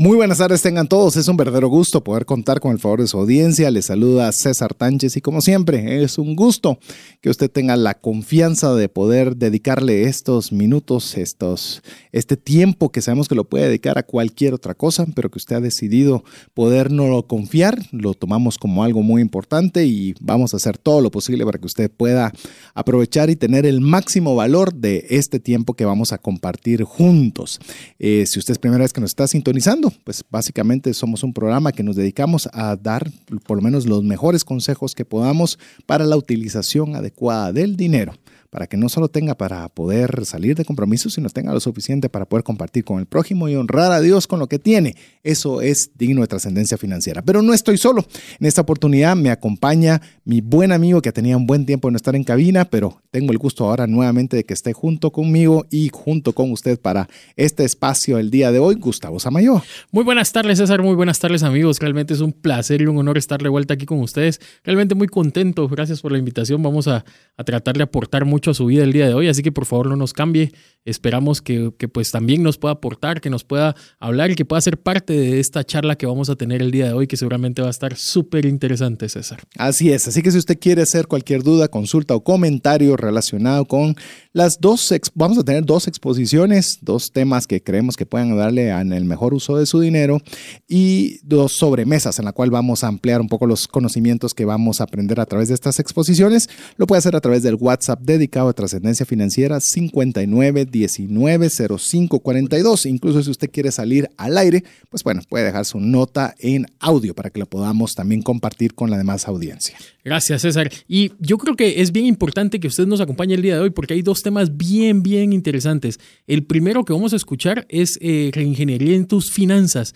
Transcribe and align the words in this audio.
Muy 0.00 0.16
buenas 0.16 0.38
tardes 0.38 0.62
tengan 0.62 0.88
todos, 0.88 1.16
es 1.16 1.28
un 1.28 1.36
verdadero 1.36 1.68
gusto 1.68 2.02
poder 2.02 2.24
contar 2.24 2.58
con 2.58 2.72
el 2.72 2.78
favor 2.78 3.02
de 3.02 3.06
su 3.06 3.18
audiencia. 3.18 3.70
Les 3.70 3.84
saluda 3.84 4.32
César 4.32 4.72
Tánchez 4.72 5.18
y 5.18 5.20
como 5.20 5.42
siempre 5.42 6.02
es 6.02 6.16
un 6.16 6.34
gusto 6.34 6.78
que 7.20 7.28
usted 7.28 7.50
tenga 7.50 7.76
la 7.76 7.92
confianza 7.92 8.74
de 8.74 8.88
poder 8.88 9.36
dedicarle 9.36 10.04
estos 10.04 10.52
minutos, 10.52 11.18
estos, 11.18 11.82
este 12.12 12.38
tiempo 12.38 12.90
que 12.90 13.02
sabemos 13.02 13.28
que 13.28 13.34
lo 13.34 13.44
puede 13.44 13.66
dedicar 13.66 13.98
a 13.98 14.02
cualquier 14.02 14.54
otra 14.54 14.72
cosa, 14.72 15.04
pero 15.14 15.30
que 15.30 15.36
usted 15.36 15.56
ha 15.56 15.60
decidido 15.60 16.24
podernos 16.54 17.26
confiar, 17.26 17.78
lo 17.92 18.14
tomamos 18.14 18.56
como 18.56 18.84
algo 18.84 19.02
muy 19.02 19.20
importante 19.20 19.84
y 19.84 20.14
vamos 20.18 20.54
a 20.54 20.56
hacer 20.56 20.78
todo 20.78 21.02
lo 21.02 21.10
posible 21.10 21.44
para 21.44 21.58
que 21.58 21.66
usted 21.66 21.90
pueda 21.90 22.32
aprovechar 22.72 23.28
y 23.28 23.36
tener 23.36 23.66
el 23.66 23.82
máximo 23.82 24.34
valor 24.34 24.72
de 24.72 25.04
este 25.10 25.40
tiempo 25.40 25.74
que 25.74 25.84
vamos 25.84 26.14
a 26.14 26.16
compartir 26.16 26.84
juntos. 26.84 27.60
Eh, 27.98 28.24
si 28.26 28.38
usted 28.38 28.52
es 28.52 28.58
primera 28.58 28.82
vez 28.82 28.94
que 28.94 29.02
nos 29.02 29.10
está 29.10 29.28
sintonizando, 29.28 29.89
pues 30.04 30.24
básicamente 30.30 30.92
somos 30.94 31.22
un 31.22 31.32
programa 31.32 31.72
que 31.72 31.82
nos 31.82 31.96
dedicamos 31.96 32.48
a 32.52 32.76
dar 32.76 33.10
por 33.46 33.56
lo 33.56 33.62
menos 33.62 33.86
los 33.86 34.02
mejores 34.02 34.44
consejos 34.44 34.94
que 34.94 35.04
podamos 35.04 35.58
para 35.86 36.04
la 36.04 36.16
utilización 36.16 36.96
adecuada 36.96 37.52
del 37.52 37.76
dinero 37.76 38.14
para 38.50 38.66
que 38.66 38.76
no 38.76 38.88
solo 38.88 39.08
tenga 39.08 39.36
para 39.36 39.68
poder 39.68 40.24
salir 40.26 40.56
de 40.56 40.64
compromisos, 40.64 41.14
sino 41.14 41.30
tenga 41.30 41.54
lo 41.54 41.60
suficiente 41.60 42.08
para 42.08 42.24
poder 42.24 42.42
compartir 42.42 42.84
con 42.84 42.98
el 42.98 43.06
prójimo 43.06 43.48
y 43.48 43.54
honrar 43.54 43.92
a 43.92 44.00
Dios 44.00 44.26
con 44.26 44.40
lo 44.40 44.48
que 44.48 44.58
tiene. 44.58 44.96
Eso 45.22 45.62
es 45.62 45.92
digno 45.96 46.22
de 46.22 46.26
trascendencia 46.26 46.76
financiera. 46.76 47.22
Pero 47.22 47.42
no 47.42 47.54
estoy 47.54 47.78
solo. 47.78 48.04
En 48.40 48.46
esta 48.46 48.62
oportunidad 48.62 49.14
me 49.14 49.30
acompaña 49.30 50.02
mi 50.24 50.40
buen 50.40 50.72
amigo 50.72 51.00
que 51.00 51.12
tenía 51.12 51.36
un 51.36 51.46
buen 51.46 51.64
tiempo 51.64 51.88
de 51.88 51.92
no 51.92 51.96
estar 51.96 52.16
en 52.16 52.24
cabina, 52.24 52.64
pero 52.64 53.00
tengo 53.12 53.30
el 53.30 53.38
gusto 53.38 53.68
ahora 53.68 53.86
nuevamente 53.86 54.36
de 54.36 54.44
que 54.44 54.54
esté 54.54 54.72
junto 54.72 55.12
conmigo 55.12 55.66
y 55.70 55.90
junto 55.92 56.32
con 56.32 56.50
usted 56.50 56.80
para 56.80 57.08
este 57.36 57.64
espacio 57.64 58.18
el 58.18 58.30
día 58.32 58.50
de 58.50 58.58
hoy, 58.58 58.74
Gustavo 58.74 59.20
Samayo. 59.20 59.62
Muy 59.92 60.02
buenas 60.02 60.32
tardes, 60.32 60.58
César. 60.58 60.82
Muy 60.82 60.96
buenas 60.96 61.20
tardes, 61.20 61.44
amigos. 61.44 61.78
Realmente 61.78 62.14
es 62.14 62.20
un 62.20 62.32
placer 62.32 62.82
y 62.82 62.86
un 62.86 62.98
honor 62.98 63.16
estar 63.16 63.40
de 63.40 63.48
vuelta 63.48 63.74
aquí 63.74 63.86
con 63.86 64.00
ustedes. 64.00 64.40
Realmente 64.64 64.96
muy 64.96 65.06
contento. 65.06 65.68
Gracias 65.68 66.00
por 66.00 66.10
la 66.10 66.18
invitación. 66.18 66.60
Vamos 66.64 66.88
a, 66.88 67.04
a 67.36 67.44
tratar 67.44 67.76
de 67.76 67.84
aportar 67.84 68.24
mucho 68.24 68.39
a 68.48 68.54
su 68.54 68.66
vida 68.66 68.84
el 68.84 68.92
día 68.92 69.06
de 69.06 69.12
hoy, 69.14 69.28
así 69.28 69.42
que 69.42 69.52
por 69.52 69.66
favor 69.66 69.88
no 69.88 69.96
nos 69.96 70.14
cambie. 70.14 70.52
Esperamos 70.86 71.42
que, 71.42 71.72
que, 71.76 71.88
pues 71.88 72.10
también 72.10 72.42
nos 72.42 72.56
pueda 72.56 72.72
aportar, 72.72 73.20
que 73.20 73.28
nos 73.28 73.44
pueda 73.44 73.76
hablar 73.98 74.30
y 74.30 74.34
que 74.34 74.46
pueda 74.46 74.62
ser 74.62 74.80
parte 74.80 75.12
de 75.12 75.38
esta 75.38 75.62
charla 75.62 75.96
que 75.96 76.06
vamos 76.06 76.30
a 76.30 76.36
tener 76.36 76.62
el 76.62 76.70
día 76.70 76.86
de 76.86 76.94
hoy, 76.94 77.06
que 77.06 77.18
seguramente 77.18 77.60
va 77.60 77.68
a 77.68 77.70
estar 77.70 77.96
súper 77.96 78.46
interesante, 78.46 79.06
César. 79.10 79.42
Así 79.58 79.92
es, 79.92 80.08
así 80.08 80.22
que 80.22 80.30
si 80.30 80.38
usted 80.38 80.58
quiere 80.58 80.80
hacer 80.80 81.06
cualquier 81.06 81.42
duda, 81.42 81.68
consulta 81.68 82.14
o 82.14 82.24
comentario 82.24 82.96
relacionado 82.96 83.66
con 83.66 83.94
las 84.32 84.58
dos, 84.58 84.94
vamos 85.14 85.36
a 85.36 85.44
tener 85.44 85.66
dos 85.66 85.86
exposiciones, 85.86 86.78
dos 86.80 87.12
temas 87.12 87.46
que 87.46 87.62
creemos 87.62 87.96
que 87.96 88.06
puedan 88.06 88.34
darle 88.36 88.70
en 88.70 88.94
el 88.94 89.04
mejor 89.04 89.34
uso 89.34 89.58
de 89.58 89.66
su 89.66 89.80
dinero 89.80 90.18
y 90.66 91.18
dos 91.24 91.52
sobremesas 91.52 92.18
en 92.18 92.24
la 92.24 92.32
cual 92.32 92.50
vamos 92.50 92.84
a 92.84 92.88
ampliar 92.88 93.20
un 93.20 93.28
poco 93.28 93.46
los 93.46 93.68
conocimientos 93.68 94.32
que 94.32 94.46
vamos 94.46 94.80
a 94.80 94.84
aprender 94.84 95.20
a 95.20 95.26
través 95.26 95.48
de 95.48 95.54
estas 95.54 95.78
exposiciones. 95.78 96.48
Lo 96.76 96.86
puede 96.86 97.00
hacer 97.00 97.16
a 97.16 97.20
través 97.20 97.42
del 97.42 97.56
WhatsApp 97.56 98.00
dedicado 98.00 98.29
a 98.38 98.52
trascendencia 98.52 99.06
financiera 99.06 99.58
59 99.60 100.68
190542. 100.72 102.86
Incluso 102.86 103.22
si 103.22 103.30
usted 103.30 103.50
quiere 103.50 103.70
salir 103.72 104.10
al 104.16 104.38
aire, 104.38 104.62
pues 104.88 105.02
bueno, 105.02 105.20
puede 105.28 105.44
dejar 105.44 105.64
su 105.64 105.80
nota 105.80 106.36
en 106.38 106.66
audio 106.78 107.12
para 107.14 107.30
que 107.30 107.40
la 107.40 107.46
podamos 107.46 107.94
también 107.94 108.22
compartir 108.22 108.74
con 108.74 108.90
la 108.90 108.98
demás 108.98 109.26
audiencia. 109.28 109.76
Gracias, 110.04 110.42
César. 110.42 110.70
Y 110.88 111.12
yo 111.18 111.38
creo 111.38 111.56
que 111.56 111.80
es 111.82 111.92
bien 111.92 112.06
importante 112.06 112.60
que 112.60 112.68
usted 112.68 112.86
nos 112.86 113.00
acompañe 113.00 113.34
el 113.34 113.42
día 113.42 113.56
de 113.56 113.60
hoy 113.60 113.70
porque 113.70 113.94
hay 113.94 114.02
dos 114.02 114.22
temas 114.22 114.56
bien, 114.56 115.02
bien 115.02 115.32
interesantes. 115.32 115.98
El 116.26 116.44
primero 116.44 116.84
que 116.84 116.92
vamos 116.92 117.12
a 117.12 117.16
escuchar 117.16 117.66
es 117.68 117.98
eh, 118.00 118.30
reingeniería 118.32 118.96
en 118.96 119.06
tus 119.06 119.30
finanzas. 119.30 119.94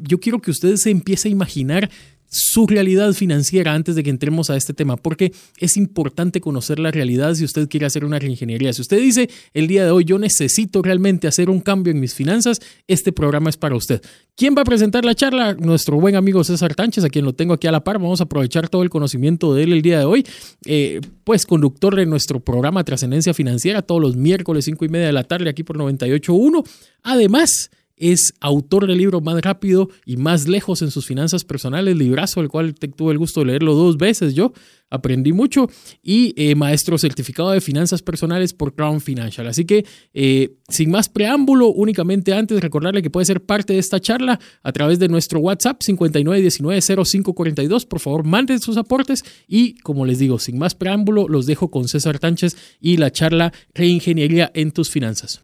Yo 0.00 0.18
quiero 0.18 0.40
que 0.40 0.50
usted 0.50 0.76
se 0.76 0.90
empiece 0.90 1.28
a 1.28 1.32
imaginar 1.32 1.90
su 2.34 2.66
realidad 2.66 3.12
financiera 3.12 3.74
antes 3.74 3.94
de 3.94 4.02
que 4.02 4.10
entremos 4.10 4.50
a 4.50 4.56
este 4.56 4.74
tema, 4.74 4.96
porque 4.96 5.32
es 5.58 5.76
importante 5.76 6.40
conocer 6.40 6.80
la 6.80 6.90
realidad 6.90 7.34
si 7.34 7.44
usted 7.44 7.68
quiere 7.68 7.86
hacer 7.86 8.04
una 8.04 8.18
reingeniería. 8.18 8.72
Si 8.72 8.82
usted 8.82 9.00
dice 9.00 9.30
el 9.52 9.68
día 9.68 9.84
de 9.84 9.92
hoy 9.92 10.04
yo 10.04 10.18
necesito 10.18 10.82
realmente 10.82 11.28
hacer 11.28 11.48
un 11.48 11.60
cambio 11.60 11.92
en 11.92 12.00
mis 12.00 12.12
finanzas, 12.12 12.60
este 12.88 13.12
programa 13.12 13.50
es 13.50 13.56
para 13.56 13.76
usted. 13.76 14.02
¿Quién 14.36 14.56
va 14.58 14.62
a 14.62 14.64
presentar 14.64 15.04
la 15.04 15.14
charla? 15.14 15.54
Nuestro 15.54 16.00
buen 16.00 16.16
amigo 16.16 16.42
César 16.42 16.74
Tánchez, 16.74 17.04
a 17.04 17.08
quien 17.08 17.24
lo 17.24 17.34
tengo 17.34 17.54
aquí 17.54 17.68
a 17.68 17.72
la 17.72 17.84
par. 17.84 18.00
Vamos 18.00 18.20
a 18.20 18.24
aprovechar 18.24 18.68
todo 18.68 18.82
el 18.82 18.90
conocimiento 18.90 19.54
de 19.54 19.62
él 19.62 19.72
el 19.72 19.82
día 19.82 20.00
de 20.00 20.04
hoy. 20.04 20.26
Eh, 20.64 21.00
pues 21.22 21.46
conductor 21.46 21.94
de 21.94 22.04
nuestro 22.04 22.40
programa 22.40 22.82
Trascendencia 22.82 23.32
Financiera 23.32 23.82
todos 23.82 24.00
los 24.00 24.16
miércoles 24.16 24.64
5 24.64 24.84
y 24.84 24.88
media 24.88 25.06
de 25.06 25.12
la 25.12 25.22
tarde 25.22 25.48
aquí 25.48 25.62
por 25.62 25.78
98.1. 25.78 26.68
Además, 27.04 27.70
es 27.96 28.34
autor 28.40 28.86
del 28.86 28.98
libro 28.98 29.20
Más 29.20 29.40
rápido 29.40 29.88
y 30.04 30.16
más 30.16 30.48
lejos 30.48 30.82
en 30.82 30.90
sus 30.90 31.06
finanzas 31.06 31.44
personales, 31.44 31.96
librazo, 31.96 32.40
el 32.40 32.48
cual 32.48 32.74
tuve 32.74 33.12
el 33.12 33.18
gusto 33.18 33.40
de 33.40 33.46
leerlo 33.46 33.74
dos 33.74 33.96
veces 33.96 34.34
yo, 34.34 34.52
aprendí 34.90 35.32
mucho, 35.32 35.68
y 36.02 36.34
eh, 36.36 36.54
maestro 36.54 36.98
certificado 36.98 37.50
de 37.50 37.60
finanzas 37.60 38.02
personales 38.02 38.52
por 38.52 38.74
Crown 38.74 39.00
Financial. 39.00 39.46
Así 39.46 39.64
que, 39.64 39.84
eh, 40.12 40.56
sin 40.68 40.90
más 40.90 41.08
preámbulo, 41.08 41.68
únicamente 41.68 42.32
antes 42.32 42.60
recordarle 42.60 43.02
que 43.02 43.10
puede 43.10 43.26
ser 43.26 43.44
parte 43.44 43.72
de 43.72 43.78
esta 43.78 44.00
charla 44.00 44.38
a 44.62 44.72
través 44.72 44.98
de 44.98 45.08
nuestro 45.08 45.40
WhatsApp 45.40 45.80
59190542. 45.82 47.86
Por 47.86 48.00
favor, 48.00 48.24
manden 48.24 48.60
sus 48.60 48.76
aportes 48.76 49.24
y, 49.48 49.74
como 49.80 50.06
les 50.06 50.18
digo, 50.18 50.38
sin 50.38 50.58
más 50.58 50.74
preámbulo, 50.74 51.28
los 51.28 51.46
dejo 51.46 51.70
con 51.70 51.88
César 51.88 52.18
Tánchez 52.18 52.56
y 52.80 52.96
la 52.96 53.10
charla 53.10 53.52
Reingeniería 53.74 54.50
en 54.54 54.72
tus 54.72 54.90
finanzas. 54.90 55.42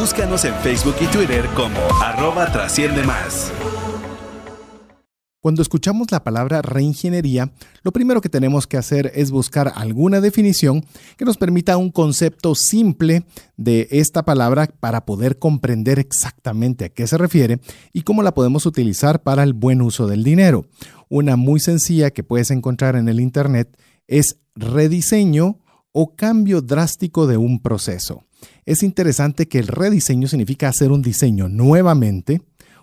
Búscanos 0.00 0.46
en 0.46 0.54
Facebook 0.62 0.94
y 1.02 1.06
Twitter 1.08 1.44
como 1.54 1.76
arroba 2.02 2.50
trasciende 2.50 3.02
más. 3.02 3.52
Cuando 5.42 5.60
escuchamos 5.60 6.10
la 6.10 6.24
palabra 6.24 6.62
reingeniería, 6.62 7.52
lo 7.82 7.92
primero 7.92 8.22
que 8.22 8.30
tenemos 8.30 8.66
que 8.66 8.78
hacer 8.78 9.12
es 9.14 9.30
buscar 9.30 9.70
alguna 9.74 10.22
definición 10.22 10.86
que 11.18 11.26
nos 11.26 11.36
permita 11.36 11.76
un 11.76 11.90
concepto 11.90 12.54
simple 12.54 13.26
de 13.58 13.88
esta 13.90 14.24
palabra 14.24 14.70
para 14.80 15.04
poder 15.04 15.38
comprender 15.38 15.98
exactamente 15.98 16.86
a 16.86 16.88
qué 16.88 17.06
se 17.06 17.18
refiere 17.18 17.60
y 17.92 18.00
cómo 18.00 18.22
la 18.22 18.32
podemos 18.32 18.64
utilizar 18.64 19.22
para 19.22 19.42
el 19.42 19.52
buen 19.52 19.82
uso 19.82 20.06
del 20.06 20.24
dinero. 20.24 20.64
Una 21.10 21.36
muy 21.36 21.60
sencilla 21.60 22.10
que 22.10 22.24
puedes 22.24 22.50
encontrar 22.50 22.96
en 22.96 23.10
el 23.10 23.20
Internet 23.20 23.78
es 24.08 24.38
rediseño 24.54 25.58
o 25.92 26.16
cambio 26.16 26.62
drástico 26.62 27.26
de 27.26 27.36
un 27.36 27.60
proceso. 27.60 28.24
Es 28.64 28.82
interesante 28.82 29.48
que 29.48 29.58
el 29.58 29.66
rediseño 29.66 30.28
significa 30.28 30.68
hacer 30.68 30.92
un 30.92 31.02
diseño 31.02 31.48
nuevamente 31.48 32.40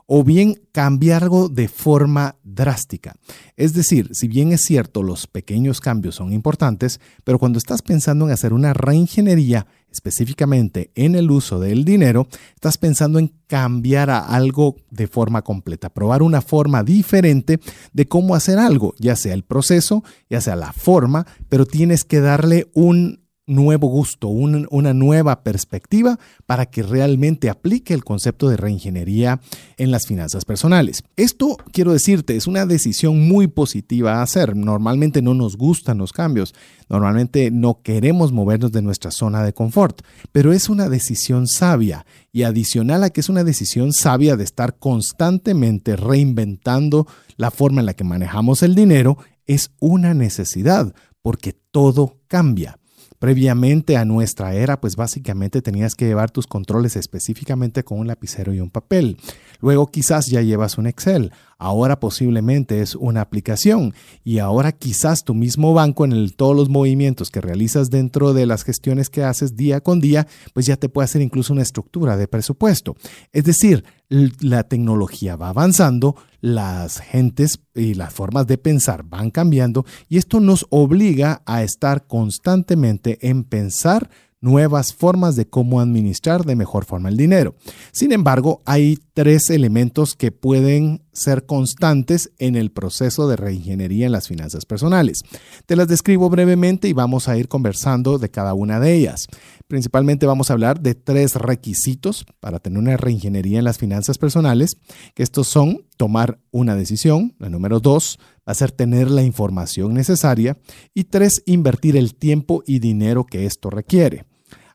o 0.07 0.23
bien 0.23 0.55
cambiar 0.71 1.23
algo 1.23 1.49
de 1.49 1.67
forma 1.67 2.37
drástica. 2.43 3.15
Es 3.57 3.73
decir, 3.73 4.09
si 4.13 4.29
bien 4.29 4.53
es 4.53 4.61
cierto, 4.61 5.03
los 5.03 5.27
pequeños 5.27 5.81
cambios 5.81 6.15
son 6.15 6.31
importantes, 6.31 7.01
pero 7.25 7.37
cuando 7.37 7.59
estás 7.59 7.81
pensando 7.81 8.25
en 8.25 8.31
hacer 8.31 8.53
una 8.53 8.73
reingeniería, 8.73 9.67
específicamente 9.91 10.91
en 10.95 11.15
el 11.15 11.29
uso 11.29 11.59
del 11.59 11.83
dinero, 11.83 12.27
estás 12.55 12.77
pensando 12.77 13.19
en 13.19 13.33
cambiar 13.47 14.09
algo 14.09 14.77
de 14.89 15.07
forma 15.07 15.41
completa, 15.41 15.89
probar 15.89 16.23
una 16.23 16.41
forma 16.41 16.83
diferente 16.83 17.59
de 17.91 18.05
cómo 18.07 18.33
hacer 18.33 18.59
algo, 18.59 18.95
ya 18.99 19.17
sea 19.17 19.33
el 19.33 19.43
proceso, 19.43 20.05
ya 20.29 20.39
sea 20.39 20.55
la 20.55 20.71
forma, 20.71 21.27
pero 21.49 21.65
tienes 21.65 22.05
que 22.05 22.21
darle 22.21 22.69
un 22.73 23.26
nuevo 23.47 23.87
gusto, 23.87 24.27
una 24.27 24.93
nueva 24.93 25.41
perspectiva 25.41 26.19
para 26.45 26.67
que 26.67 26.83
realmente 26.83 27.49
aplique 27.49 27.93
el 27.93 28.03
concepto 28.03 28.49
de 28.49 28.57
reingeniería 28.57 29.39
en 29.77 29.89
las 29.89 30.05
finanzas 30.05 30.45
personales. 30.45 31.03
Esto, 31.15 31.57
quiero 31.71 31.93
decirte, 31.93 32.35
es 32.35 32.45
una 32.45 32.65
decisión 32.65 33.27
muy 33.27 33.47
positiva 33.47 34.15
a 34.15 34.21
hacer. 34.21 34.55
Normalmente 34.55 35.21
no 35.21 35.33
nos 35.33 35.55
gustan 35.55 35.97
los 35.97 36.11
cambios, 36.11 36.53
normalmente 36.89 37.49
no 37.49 37.81
queremos 37.81 38.31
movernos 38.31 38.71
de 38.71 38.81
nuestra 38.81 39.11
zona 39.11 39.43
de 39.43 39.53
confort, 39.53 40.01
pero 40.31 40.51
es 40.51 40.69
una 40.69 40.89
decisión 40.89 41.47
sabia 41.47 42.05
y 42.33 42.43
adicional 42.43 43.03
a 43.03 43.09
que 43.09 43.21
es 43.21 43.29
una 43.29 43.43
decisión 43.45 43.93
sabia 43.93 44.35
de 44.35 44.43
estar 44.43 44.77
constantemente 44.77 45.95
reinventando 45.95 47.07
la 47.37 47.49
forma 47.49 47.79
en 47.79 47.85
la 47.85 47.93
que 47.93 48.03
manejamos 48.03 48.61
el 48.61 48.75
dinero, 48.75 49.17
es 49.45 49.71
una 49.79 50.13
necesidad 50.13 50.93
porque 51.21 51.53
todo 51.53 52.19
cambia. 52.27 52.77
Previamente 53.19 53.97
a 53.97 54.05
nuestra 54.05 54.53
era, 54.53 54.79
pues 54.79 54.95
básicamente 54.95 55.63
tenías 55.63 55.95
que 55.95 56.05
llevar 56.05 56.29
tus 56.29 56.45
controles 56.45 56.95
específicamente 56.95 57.83
con 57.83 57.99
un 57.99 58.07
lapicero 58.07 58.53
y 58.53 58.59
un 58.59 58.69
papel. 58.69 59.17
Luego 59.59 59.87
quizás 59.87 60.27
ya 60.27 60.41
llevas 60.41 60.77
un 60.77 60.87
Excel. 60.87 61.31
ahora 61.59 61.99
posiblemente 61.99 62.81
es 62.81 62.93
una 62.93 63.21
aplicación 63.21 63.95
y 64.23 64.37
ahora 64.37 64.71
quizás 64.71 65.23
tu 65.23 65.33
mismo 65.33 65.73
banco 65.73 66.05
en 66.05 66.29
todos 66.29 66.55
los 66.55 66.69
movimientos 66.69 67.31
que 67.31 67.41
realizas 67.41 67.89
dentro 67.89 68.33
de 68.33 68.45
las 68.45 68.63
gestiones 68.63 69.09
que 69.09 69.23
haces 69.23 69.55
día 69.55 69.81
con 69.81 69.99
día, 69.99 70.27
pues 70.53 70.67
ya 70.67 70.77
te 70.77 70.87
puede 70.87 71.05
hacer 71.05 71.23
incluso 71.23 71.53
una 71.53 71.63
estructura 71.63 72.15
de 72.15 72.27
presupuesto. 72.27 72.95
Es 73.31 73.45
decir, 73.45 73.83
la 74.09 74.63
tecnología 74.63 75.35
va 75.35 75.49
avanzando, 75.49 76.15
las 76.39 76.99
gentes 76.99 77.59
y 77.73 77.95
las 77.95 78.13
formas 78.13 78.45
de 78.47 78.57
pensar 78.57 79.03
van 79.03 79.31
cambiando 79.31 79.85
y 80.07 80.17
esto 80.17 80.39
nos 80.39 80.67
obliga 80.69 81.41
a 81.45 81.63
estar 81.63 82.05
constantemente 82.05 83.17
en 83.27 83.43
pensar 83.43 84.09
nuevas 84.41 84.93
formas 84.93 85.35
de 85.35 85.47
cómo 85.47 85.79
administrar 85.79 86.45
de 86.45 86.55
mejor 86.55 86.85
forma 86.85 87.09
el 87.09 87.17
dinero. 87.17 87.55
Sin 87.91 88.11
embargo, 88.11 88.61
hay 88.65 88.99
tres 89.13 89.49
elementos 89.49 90.15
que 90.15 90.31
pueden 90.31 91.01
ser 91.17 91.45
constantes 91.45 92.31
en 92.37 92.55
el 92.55 92.71
proceso 92.71 93.27
de 93.27 93.35
reingeniería 93.35 94.05
en 94.05 94.11
las 94.11 94.27
finanzas 94.27 94.65
personales. 94.65 95.23
Te 95.65 95.75
las 95.75 95.87
describo 95.87 96.29
brevemente 96.29 96.87
y 96.87 96.93
vamos 96.93 97.27
a 97.27 97.37
ir 97.37 97.47
conversando 97.47 98.19
de 98.19 98.29
cada 98.29 98.53
una 98.53 98.79
de 98.79 98.93
ellas. 98.93 99.27
Principalmente 99.67 100.25
vamos 100.25 100.49
a 100.49 100.53
hablar 100.53 100.79
de 100.79 100.95
tres 100.95 101.35
requisitos 101.35 102.25
para 102.39 102.59
tener 102.59 102.79
una 102.79 102.97
reingeniería 102.97 103.59
en 103.59 103.65
las 103.65 103.77
finanzas 103.77 104.17
personales, 104.17 104.77
que 105.15 105.23
estos 105.23 105.47
son 105.47 105.85
tomar 105.97 106.39
una 106.51 106.75
decisión, 106.75 107.35
la 107.39 107.49
número 107.49 107.79
dos, 107.79 108.19
ser 108.53 108.71
tener 108.71 109.09
la 109.09 109.23
información 109.23 109.93
necesaria 109.93 110.57
y 110.93 111.05
tres, 111.05 111.43
invertir 111.45 111.97
el 111.97 112.15
tiempo 112.15 112.63
y 112.65 112.79
dinero 112.79 113.25
que 113.25 113.45
esto 113.45 113.69
requiere. 113.69 114.25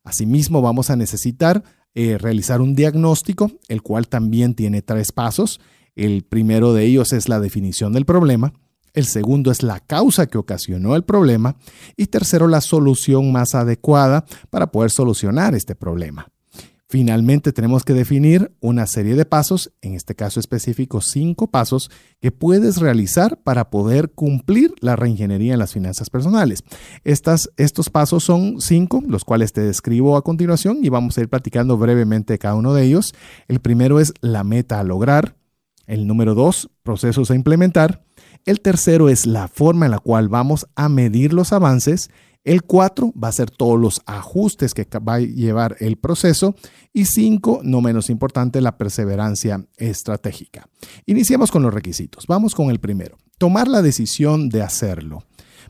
Asimismo, 0.05 0.61
vamos 0.61 0.91
a 0.91 0.97
necesitar 0.97 1.63
eh, 1.95 2.19
realizar 2.19 2.61
un 2.61 2.75
diagnóstico, 2.75 3.53
el 3.69 3.83
cual 3.83 4.09
también 4.09 4.55
tiene 4.55 4.83
tres 4.83 5.13
pasos. 5.13 5.61
El 5.95 6.23
primero 6.23 6.73
de 6.73 6.85
ellos 6.85 7.13
es 7.13 7.29
la 7.29 7.41
definición 7.41 7.93
del 7.93 8.05
problema, 8.05 8.53
el 8.95 9.07
segundo 9.07 9.51
es 9.51 9.63
la 9.63 9.81
causa 9.81 10.27
que 10.27 10.39
ocasionó 10.39 10.97
el 10.97 11.05
problema 11.05 11.57
y 11.97 12.07
tercero 12.07 12.47
la 12.47 12.61
solución 12.61 13.33
más 13.33 13.55
adecuada 13.55 14.25
para 14.51 14.71
poder 14.71 14.91
solucionar 14.91 15.55
este 15.55 15.75
problema. 15.75 16.29
Finalmente 16.93 17.53
tenemos 17.53 17.85
que 17.85 17.95
definir 17.95 18.53
una 18.61 18.87
serie 18.87 19.15
de 19.15 19.25
pasos, 19.25 19.73
en 19.81 19.95
este 19.95 20.15
caso 20.15 20.41
específico 20.41 21.01
cinco 21.01 21.47
pasos, 21.47 21.91
que 22.21 22.33
puedes 22.33 22.77
realizar 22.77 23.41
para 23.43 23.71
poder 23.71 24.11
cumplir 24.11 24.75
la 24.81 24.95
reingeniería 24.95 25.55
en 25.55 25.59
las 25.59 25.73
finanzas 25.73 26.11
personales. 26.11 26.65
Estas, 27.03 27.49
estos 27.57 27.89
pasos 27.89 28.25
son 28.25 28.61
cinco, 28.61 29.03
los 29.09 29.25
cuales 29.25 29.55
te 29.55 29.63
describo 29.63 30.19
a 30.19 30.23
continuación 30.23 30.81
y 30.83 30.91
vamos 30.91 31.17
a 31.17 31.23
ir 31.23 31.31
platicando 31.31 31.79
brevemente 31.79 32.39
cada 32.39 32.57
uno 32.57 32.75
de 32.75 32.85
ellos. 32.85 33.15
El 33.49 33.61
primero 33.61 33.99
es 33.99 34.13
la 34.21 34.45
meta 34.45 34.79
a 34.79 34.85
lograr. 34.85 35.42
El 35.93 36.07
número 36.07 36.35
dos, 36.35 36.71
procesos 36.83 37.31
a 37.31 37.35
implementar. 37.35 38.03
El 38.47 38.63
tercero 38.63 39.11
es 39.11 39.27
la 39.27 39.47
forma 39.47 39.85
en 39.85 39.91
la 39.91 39.99
cual 39.99 40.31
vamos 40.31 40.67
a 40.75 40.89
medir 40.89 41.35
los 41.35 41.53
avances. 41.53 42.09
El 42.45 42.63
4 42.63 43.13
va 43.13 43.29
a 43.29 43.33
ser 43.33 43.51
todos 43.51 43.79
los 43.79 44.01
ajustes 44.07 44.73
que 44.73 44.87
va 45.07 45.17
a 45.17 45.21
llevar 45.21 45.77
el 45.81 45.99
proceso. 45.99 46.55
Y 46.95 47.05
5, 47.05 47.61
no 47.65 47.83
menos 47.83 48.09
importante, 48.09 48.63
la 48.63 48.79
perseverancia 48.79 49.67
estratégica. 49.77 50.67
Iniciamos 51.05 51.51
con 51.51 51.63
los 51.63 51.75
requisitos. 51.75 52.27
Vamos 52.27 52.55
con 52.55 52.71
el 52.71 52.81
primero. 52.81 53.19
Tomar 53.37 53.69
la 53.69 53.83
decisión 53.83 54.49
de 54.49 54.63
hacerlo. 54.63 55.25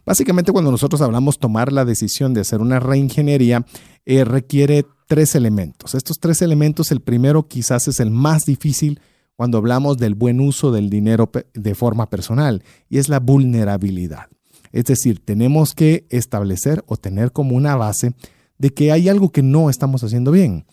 Básicamente 0.07 0.53
cuando 0.53 0.71
nosotros 0.71 1.03
hablamos 1.03 1.41
tomar 1.41 1.73
la 1.73 1.85
decisión 1.85 2.33
de 2.33 2.43
hacer 2.43 2.61
una 2.61 2.79
reingeniería, 2.79 3.67
eh, 4.07 4.25
requiere 4.25 4.87
tres 5.09 5.35
elementos. 5.35 5.97
Estos 5.97 6.21
tres 6.21 6.43
elementos, 6.43 6.93
el 6.93 7.01
primero 7.01 7.49
quizás 7.49 7.89
es 7.89 7.99
el 7.99 8.11
más 8.11 8.47
difícil 8.47 9.01
cuando 9.37 9.59
hablamos 9.59 9.99
del 9.99 10.15
buen 10.15 10.41
uso 10.41 10.73
del 10.73 10.91
dinero 10.91 11.31
de 11.55 11.75
forma 11.75 12.09
personal 12.11 12.63
y 12.89 12.99
es 12.99 13.09
la 13.09 13.21
vulnerabilidad. 13.21 14.27
Es 14.73 14.85
decir, 14.85 15.21
tenemos 15.25 15.75
que 15.75 16.07
establecer 16.11 16.83
o 16.87 16.97
tener 16.97 17.33
como 17.33 17.57
una 17.57 17.77
base 17.77 18.15
de 18.59 18.71
que 18.71 18.93
hay 18.93 19.09
algo 19.09 19.31
que 19.31 19.43
no 19.43 19.71
estamos 19.71 20.03
haciendo 20.03 20.31
bien. 20.31 20.65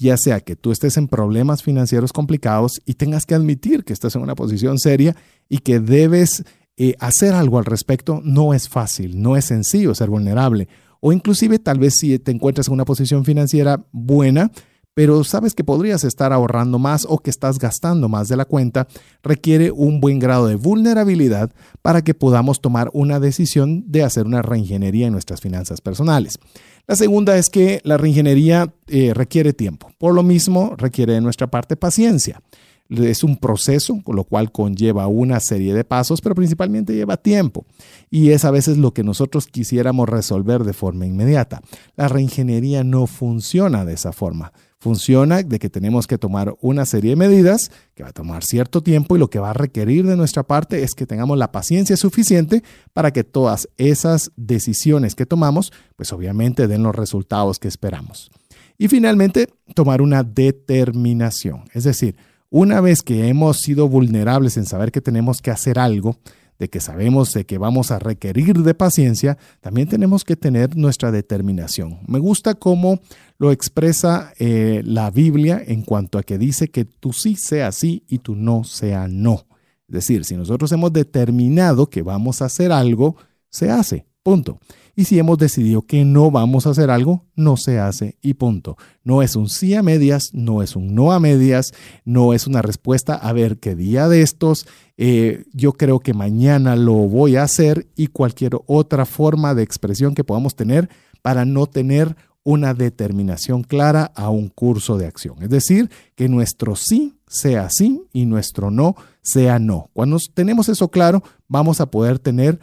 Ya 0.00 0.16
sea 0.16 0.40
que 0.40 0.56
tú 0.56 0.72
estés 0.72 0.96
en 0.96 1.06
problemas 1.06 1.62
financieros 1.62 2.12
complicados 2.12 2.80
y 2.84 2.94
tengas 2.94 3.24
que 3.24 3.36
admitir 3.36 3.84
que 3.84 3.92
estás 3.92 4.16
en 4.16 4.22
una 4.22 4.34
posición 4.34 4.78
seria 4.78 5.14
y 5.48 5.58
que 5.58 5.78
debes 5.78 6.44
eh, 6.76 6.96
hacer 6.98 7.34
algo 7.34 7.58
al 7.58 7.64
respecto, 7.64 8.20
no 8.24 8.52
es 8.52 8.68
fácil, 8.68 9.22
no 9.22 9.36
es 9.36 9.44
sencillo 9.46 9.94
ser 9.94 10.10
vulnerable. 10.10 10.68
O 11.00 11.12
inclusive 11.12 11.60
tal 11.60 11.78
vez 11.78 11.94
si 11.96 12.18
te 12.18 12.32
encuentras 12.32 12.66
en 12.66 12.74
una 12.74 12.84
posición 12.84 13.24
financiera 13.24 13.86
buena, 13.92 14.50
pero 14.96 15.22
sabes 15.24 15.52
que 15.52 15.62
podrías 15.62 16.04
estar 16.04 16.32
ahorrando 16.32 16.78
más 16.78 17.06
o 17.06 17.18
que 17.18 17.28
estás 17.28 17.58
gastando 17.58 18.08
más 18.08 18.28
de 18.28 18.36
la 18.36 18.46
cuenta, 18.46 18.88
requiere 19.22 19.70
un 19.70 20.00
buen 20.00 20.18
grado 20.18 20.46
de 20.46 20.54
vulnerabilidad 20.54 21.52
para 21.82 22.00
que 22.00 22.14
podamos 22.14 22.62
tomar 22.62 22.88
una 22.94 23.20
decisión 23.20 23.84
de 23.86 24.04
hacer 24.04 24.24
una 24.24 24.40
reingeniería 24.40 25.06
en 25.06 25.12
nuestras 25.12 25.42
finanzas 25.42 25.82
personales. 25.82 26.38
La 26.86 26.96
segunda 26.96 27.36
es 27.36 27.50
que 27.50 27.82
la 27.84 27.98
reingeniería 27.98 28.72
eh, 28.86 29.12
requiere 29.12 29.52
tiempo. 29.52 29.90
Por 29.98 30.14
lo 30.14 30.22
mismo, 30.22 30.74
requiere 30.78 31.12
de 31.12 31.20
nuestra 31.20 31.48
parte 31.48 31.76
paciencia. 31.76 32.40
Es 32.88 33.22
un 33.22 33.36
proceso, 33.36 34.00
con 34.02 34.16
lo 34.16 34.24
cual 34.24 34.50
conlleva 34.50 35.08
una 35.08 35.40
serie 35.40 35.74
de 35.74 35.84
pasos, 35.84 36.22
pero 36.22 36.34
principalmente 36.34 36.94
lleva 36.94 37.18
tiempo. 37.18 37.66
Y 38.08 38.30
es 38.30 38.46
a 38.46 38.50
veces 38.50 38.78
lo 38.78 38.94
que 38.94 39.02
nosotros 39.02 39.46
quisiéramos 39.46 40.08
resolver 40.08 40.64
de 40.64 40.72
forma 40.72 41.04
inmediata. 41.04 41.60
La 41.96 42.08
reingeniería 42.08 42.82
no 42.82 43.06
funciona 43.06 43.84
de 43.84 43.92
esa 43.92 44.12
forma 44.12 44.54
funciona 44.78 45.42
de 45.42 45.58
que 45.58 45.70
tenemos 45.70 46.06
que 46.06 46.18
tomar 46.18 46.54
una 46.60 46.84
serie 46.84 47.10
de 47.10 47.16
medidas 47.16 47.70
que 47.94 48.02
va 48.02 48.10
a 48.10 48.12
tomar 48.12 48.44
cierto 48.44 48.82
tiempo 48.82 49.16
y 49.16 49.18
lo 49.18 49.30
que 49.30 49.38
va 49.38 49.50
a 49.50 49.54
requerir 49.54 50.06
de 50.06 50.16
nuestra 50.16 50.42
parte 50.42 50.82
es 50.82 50.94
que 50.94 51.06
tengamos 51.06 51.38
la 51.38 51.52
paciencia 51.52 51.96
suficiente 51.96 52.62
para 52.92 53.12
que 53.12 53.24
todas 53.24 53.68
esas 53.78 54.32
decisiones 54.36 55.14
que 55.14 55.26
tomamos, 55.26 55.72
pues 55.96 56.12
obviamente 56.12 56.68
den 56.68 56.82
los 56.82 56.94
resultados 56.94 57.58
que 57.58 57.68
esperamos. 57.68 58.30
Y 58.78 58.88
finalmente, 58.88 59.48
tomar 59.74 60.02
una 60.02 60.22
determinación. 60.22 61.64
Es 61.72 61.84
decir, 61.84 62.16
una 62.50 62.80
vez 62.80 63.02
que 63.02 63.28
hemos 63.28 63.58
sido 63.60 63.88
vulnerables 63.88 64.56
en 64.56 64.66
saber 64.66 64.92
que 64.92 65.00
tenemos 65.00 65.40
que 65.40 65.50
hacer 65.50 65.78
algo, 65.78 66.18
de 66.58 66.68
que 66.68 66.80
sabemos 66.80 67.32
de 67.32 67.44
que 67.44 67.58
vamos 67.58 67.90
a 67.90 67.98
requerir 67.98 68.62
de 68.62 68.74
paciencia, 68.74 69.38
también 69.60 69.88
tenemos 69.88 70.24
que 70.24 70.36
tener 70.36 70.76
nuestra 70.76 71.10
determinación. 71.12 72.00
Me 72.06 72.18
gusta 72.18 72.54
cómo 72.54 73.00
lo 73.38 73.52
expresa 73.52 74.32
eh, 74.38 74.82
la 74.84 75.10
Biblia 75.10 75.62
en 75.64 75.82
cuanto 75.82 76.18
a 76.18 76.22
que 76.22 76.38
dice 76.38 76.68
que 76.68 76.84
tú 76.84 77.12
sí 77.12 77.36
sea 77.36 77.72
sí 77.72 78.04
y 78.08 78.18
tú 78.18 78.34
no 78.34 78.64
sea 78.64 79.08
no. 79.08 79.46
Es 79.88 79.94
decir, 79.94 80.24
si 80.24 80.36
nosotros 80.36 80.72
hemos 80.72 80.92
determinado 80.92 81.88
que 81.88 82.02
vamos 82.02 82.42
a 82.42 82.46
hacer 82.46 82.72
algo, 82.72 83.16
se 83.48 83.70
hace, 83.70 84.06
punto. 84.22 84.58
Y 84.98 85.04
si 85.04 85.18
hemos 85.18 85.36
decidido 85.36 85.82
que 85.82 86.06
no 86.06 86.30
vamos 86.30 86.66
a 86.66 86.70
hacer 86.70 86.90
algo, 86.90 87.26
no 87.36 87.58
se 87.58 87.78
hace 87.78 88.16
y 88.22 88.32
punto. 88.32 88.78
No 89.04 89.20
es 89.20 89.36
un 89.36 89.50
sí 89.50 89.74
a 89.74 89.82
medias, 89.82 90.30
no 90.32 90.62
es 90.62 90.74
un 90.74 90.94
no 90.94 91.12
a 91.12 91.20
medias, 91.20 91.74
no 92.06 92.32
es 92.32 92.46
una 92.46 92.62
respuesta 92.62 93.14
a 93.14 93.34
ver 93.34 93.58
qué 93.58 93.76
día 93.76 94.08
de 94.08 94.22
estos, 94.22 94.66
eh, 94.96 95.44
yo 95.52 95.74
creo 95.74 96.00
que 96.00 96.14
mañana 96.14 96.76
lo 96.76 96.94
voy 96.94 97.36
a 97.36 97.42
hacer 97.42 97.86
y 97.94 98.06
cualquier 98.06 98.52
otra 98.64 99.04
forma 99.04 99.54
de 99.54 99.62
expresión 99.62 100.14
que 100.14 100.24
podamos 100.24 100.56
tener 100.56 100.88
para 101.20 101.44
no 101.44 101.66
tener 101.66 102.16
una 102.42 102.72
determinación 102.72 103.64
clara 103.64 104.12
a 104.14 104.30
un 104.30 104.48
curso 104.48 104.96
de 104.96 105.06
acción. 105.06 105.42
Es 105.42 105.50
decir, 105.50 105.90
que 106.14 106.28
nuestro 106.28 106.74
sí 106.74 107.18
sea 107.26 107.68
sí 107.68 108.04
y 108.12 108.24
nuestro 108.24 108.70
no 108.70 108.96
sea 109.20 109.58
no. 109.58 109.90
Cuando 109.92 110.16
tenemos 110.32 110.70
eso 110.70 110.88
claro, 110.88 111.22
vamos 111.48 111.80
a 111.80 111.90
poder 111.90 112.18
tener 112.18 112.60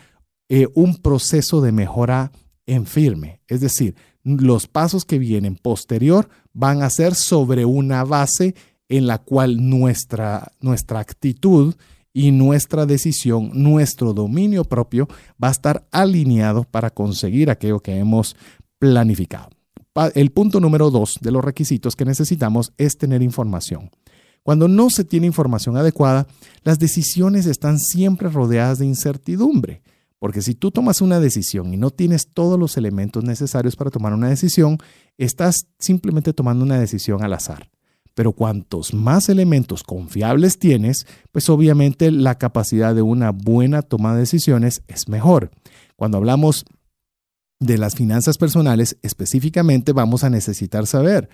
eh, 0.56 0.68
un 0.76 0.98
proceso 0.98 1.62
de 1.62 1.72
mejora 1.72 2.32
en 2.68 2.86
firme. 2.86 3.42
Es 3.48 3.60
decir, 3.60 3.96
los 4.24 4.68
pasos 4.68 5.04
que 5.04 5.18
vienen 5.18 5.56
posterior 5.56 6.30
van 6.54 6.84
a 6.84 6.92
ser 6.92 7.16
sobre 7.16 7.66
una 7.66 8.04
base 8.04 8.54
en 8.88 9.08
la 9.08 9.18
cual 9.18 9.68
nuestra, 9.68 10.52
nuestra 10.62 11.00
actitud 11.00 11.74
y 12.14 12.30
nuestra 12.30 12.86
decisión, 12.86 13.50
nuestro 13.56 14.14
dominio 14.14 14.64
propio 14.64 15.08
va 15.44 15.48
a 15.48 15.54
estar 15.54 15.88
alineado 15.92 16.66
para 16.66 16.92
conseguir 16.92 17.50
aquello 17.50 17.80
que 17.80 17.98
hemos 17.98 18.36
planificado. 18.78 19.50
El 20.14 20.30
punto 20.30 20.60
número 20.60 20.92
dos 20.92 21.18
de 21.20 21.32
los 21.32 21.44
requisitos 21.44 21.96
que 21.96 22.06
necesitamos 22.06 22.74
es 22.78 23.00
tener 23.00 23.24
información. 23.24 23.90
Cuando 24.44 24.68
no 24.68 24.92
se 24.92 25.04
tiene 25.04 25.26
información 25.26 25.78
adecuada, 25.78 26.28
las 26.62 26.78
decisiones 26.78 27.48
están 27.48 27.80
siempre 27.80 28.30
rodeadas 28.30 28.78
de 28.78 28.86
incertidumbre. 28.86 29.82
Porque 30.24 30.42
si 30.42 30.56
tú 30.56 30.72
tomas 30.72 31.02
una 31.02 31.20
decisión 31.20 31.74
y 31.74 31.76
no 31.76 31.90
tienes 31.90 32.30
todos 32.30 32.58
los 32.58 32.78
elementos 32.78 33.26
necesarios 33.26 33.76
para 33.76 33.92
tomar 33.92 34.14
una 34.14 34.30
decisión, 34.30 34.78
estás 35.18 35.68
simplemente 35.80 36.32
tomando 36.32 36.64
una 36.64 36.80
decisión 36.80 37.26
al 37.26 37.34
azar. 37.34 37.70
Pero 38.14 38.32
cuantos 38.32 38.94
más 38.94 39.28
elementos 39.28 39.84
confiables 39.84 40.60
tienes, 40.60 41.06
pues 41.34 41.50
obviamente 41.50 42.10
la 42.10 42.38
capacidad 42.38 42.96
de 42.96 43.02
una 43.02 43.32
buena 43.32 43.82
toma 43.82 44.14
de 44.14 44.22
decisiones 44.22 44.82
es 44.88 45.10
mejor. 45.10 45.52
Cuando 45.98 46.20
hablamos 46.20 46.64
de 47.60 47.78
las 47.78 47.96
finanzas 47.96 48.38
personales, 48.38 48.96
específicamente 49.02 49.92
vamos 49.92 50.24
a 50.24 50.30
necesitar 50.30 50.88
saber 50.88 51.28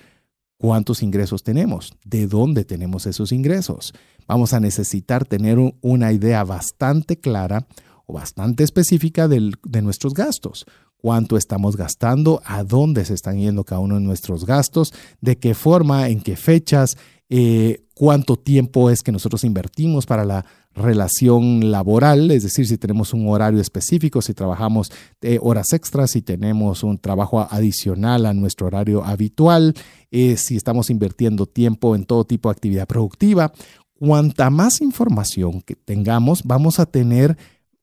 cuántos 0.57 1.03
ingresos 1.03 1.43
tenemos, 1.43 1.93
de 2.05 2.25
dónde 2.25 2.65
tenemos 2.65 3.05
esos 3.05 3.33
ingresos. 3.33 3.93
vamos 4.27 4.53
a 4.53 4.59
necesitar 4.59 5.25
tener 5.25 5.59
una 5.81 6.11
idea 6.11 6.43
bastante 6.43 7.19
clara 7.19 7.67
o 8.09 8.13
bastante 8.13 8.63
específica 8.63 9.27
de 9.27 9.81
nuestros 9.81 10.13
gastos. 10.15 10.65
Cuánto 10.97 11.37
estamos 11.37 11.77
gastando, 11.77 12.41
a 12.43 12.63
dónde 12.63 13.05
se 13.05 13.13
están 13.13 13.37
yendo 13.37 13.63
cada 13.63 13.81
uno 13.81 13.95
de 13.95 14.01
nuestros 14.01 14.45
gastos, 14.45 14.93
de 15.21 15.37
qué 15.37 15.53
forma, 15.53 16.09
en 16.09 16.19
qué 16.19 16.35
fechas, 16.35 16.97
eh, 17.29 17.85
cuánto 17.93 18.35
tiempo 18.35 18.89
es 18.89 19.03
que 19.03 19.11
nosotros 19.11 19.43
invertimos 19.43 20.07
para 20.07 20.25
la 20.25 20.43
relación 20.73 21.71
laboral, 21.71 22.31
es 22.31 22.43
decir, 22.43 22.67
si 22.67 22.77
tenemos 22.77 23.13
un 23.13 23.27
horario 23.27 23.61
específico, 23.61 24.21
si 24.21 24.33
trabajamos 24.33 24.91
eh, 25.21 25.37
horas 25.41 25.73
extras, 25.73 26.11
si 26.11 26.23
tenemos 26.23 26.83
un 26.83 26.97
trabajo 26.97 27.39
adicional 27.39 28.25
a 28.25 28.33
nuestro 28.33 28.67
horario 28.67 29.05
habitual, 29.05 29.75
eh, 30.09 30.35
si 30.35 30.55
estamos 30.55 30.89
invirtiendo 30.89 31.45
tiempo 31.45 31.95
en 31.95 32.05
todo 32.05 32.25
tipo 32.25 32.49
de 32.49 32.53
actividad 32.53 32.87
productiva. 32.87 33.53
Cuanta 33.93 34.49
más 34.49 34.81
información 34.81 35.61
que 35.61 35.75
tengamos, 35.75 36.43
vamos 36.43 36.79
a 36.79 36.85
tener 36.87 37.37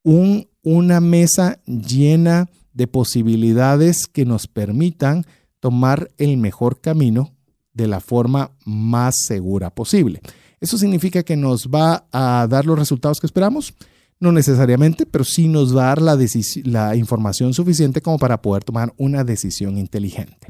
un, 0.06 0.48
una 0.62 1.00
mesa 1.00 1.60
llena 1.66 2.48
de 2.72 2.86
posibilidades 2.86 4.06
que 4.06 4.24
nos 4.24 4.46
permitan 4.46 5.26
tomar 5.58 6.12
el 6.16 6.36
mejor 6.36 6.80
camino 6.80 7.34
de 7.72 7.88
la 7.88 7.98
forma 7.98 8.52
más 8.64 9.16
segura 9.26 9.74
posible. 9.74 10.20
¿Eso 10.60 10.78
significa 10.78 11.24
que 11.24 11.36
nos 11.36 11.66
va 11.66 12.06
a 12.12 12.46
dar 12.48 12.66
los 12.66 12.78
resultados 12.78 13.18
que 13.18 13.26
esperamos? 13.26 13.74
No 14.20 14.30
necesariamente, 14.30 15.06
pero 15.06 15.24
sí 15.24 15.48
nos 15.48 15.76
va 15.76 15.86
a 15.90 15.96
dar 15.96 16.02
la, 16.02 16.94
información 16.94 17.52
suficiente 17.52 18.00
como 18.00 18.18
para 18.18 18.40
poder 18.40 18.62
tomar 18.62 18.94
una 18.98 19.24
decisión 19.24 19.76
inteligente. 19.76 20.46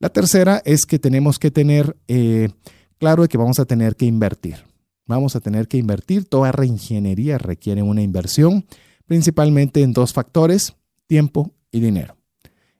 La 0.00 0.10
tercera 0.10 0.60
es 0.66 0.84
que 0.84 0.98
tenemos 0.98 1.38
que 1.38 1.50
tener 1.50 1.96
eh, 2.08 2.50
claro 2.98 3.26
que 3.26 3.38
vamos 3.38 3.58
a 3.58 3.64
tener 3.64 3.96
que 3.96 4.04
invertir. 4.04 4.71
Vamos 5.06 5.36
a 5.36 5.40
tener 5.40 5.68
que 5.68 5.78
invertir. 5.78 6.24
Toda 6.24 6.52
reingeniería 6.52 7.38
requiere 7.38 7.82
una 7.82 8.02
inversión, 8.02 8.66
principalmente 9.06 9.82
en 9.82 9.92
dos 9.92 10.12
factores, 10.12 10.74
tiempo 11.06 11.52
y 11.70 11.80
dinero. 11.80 12.16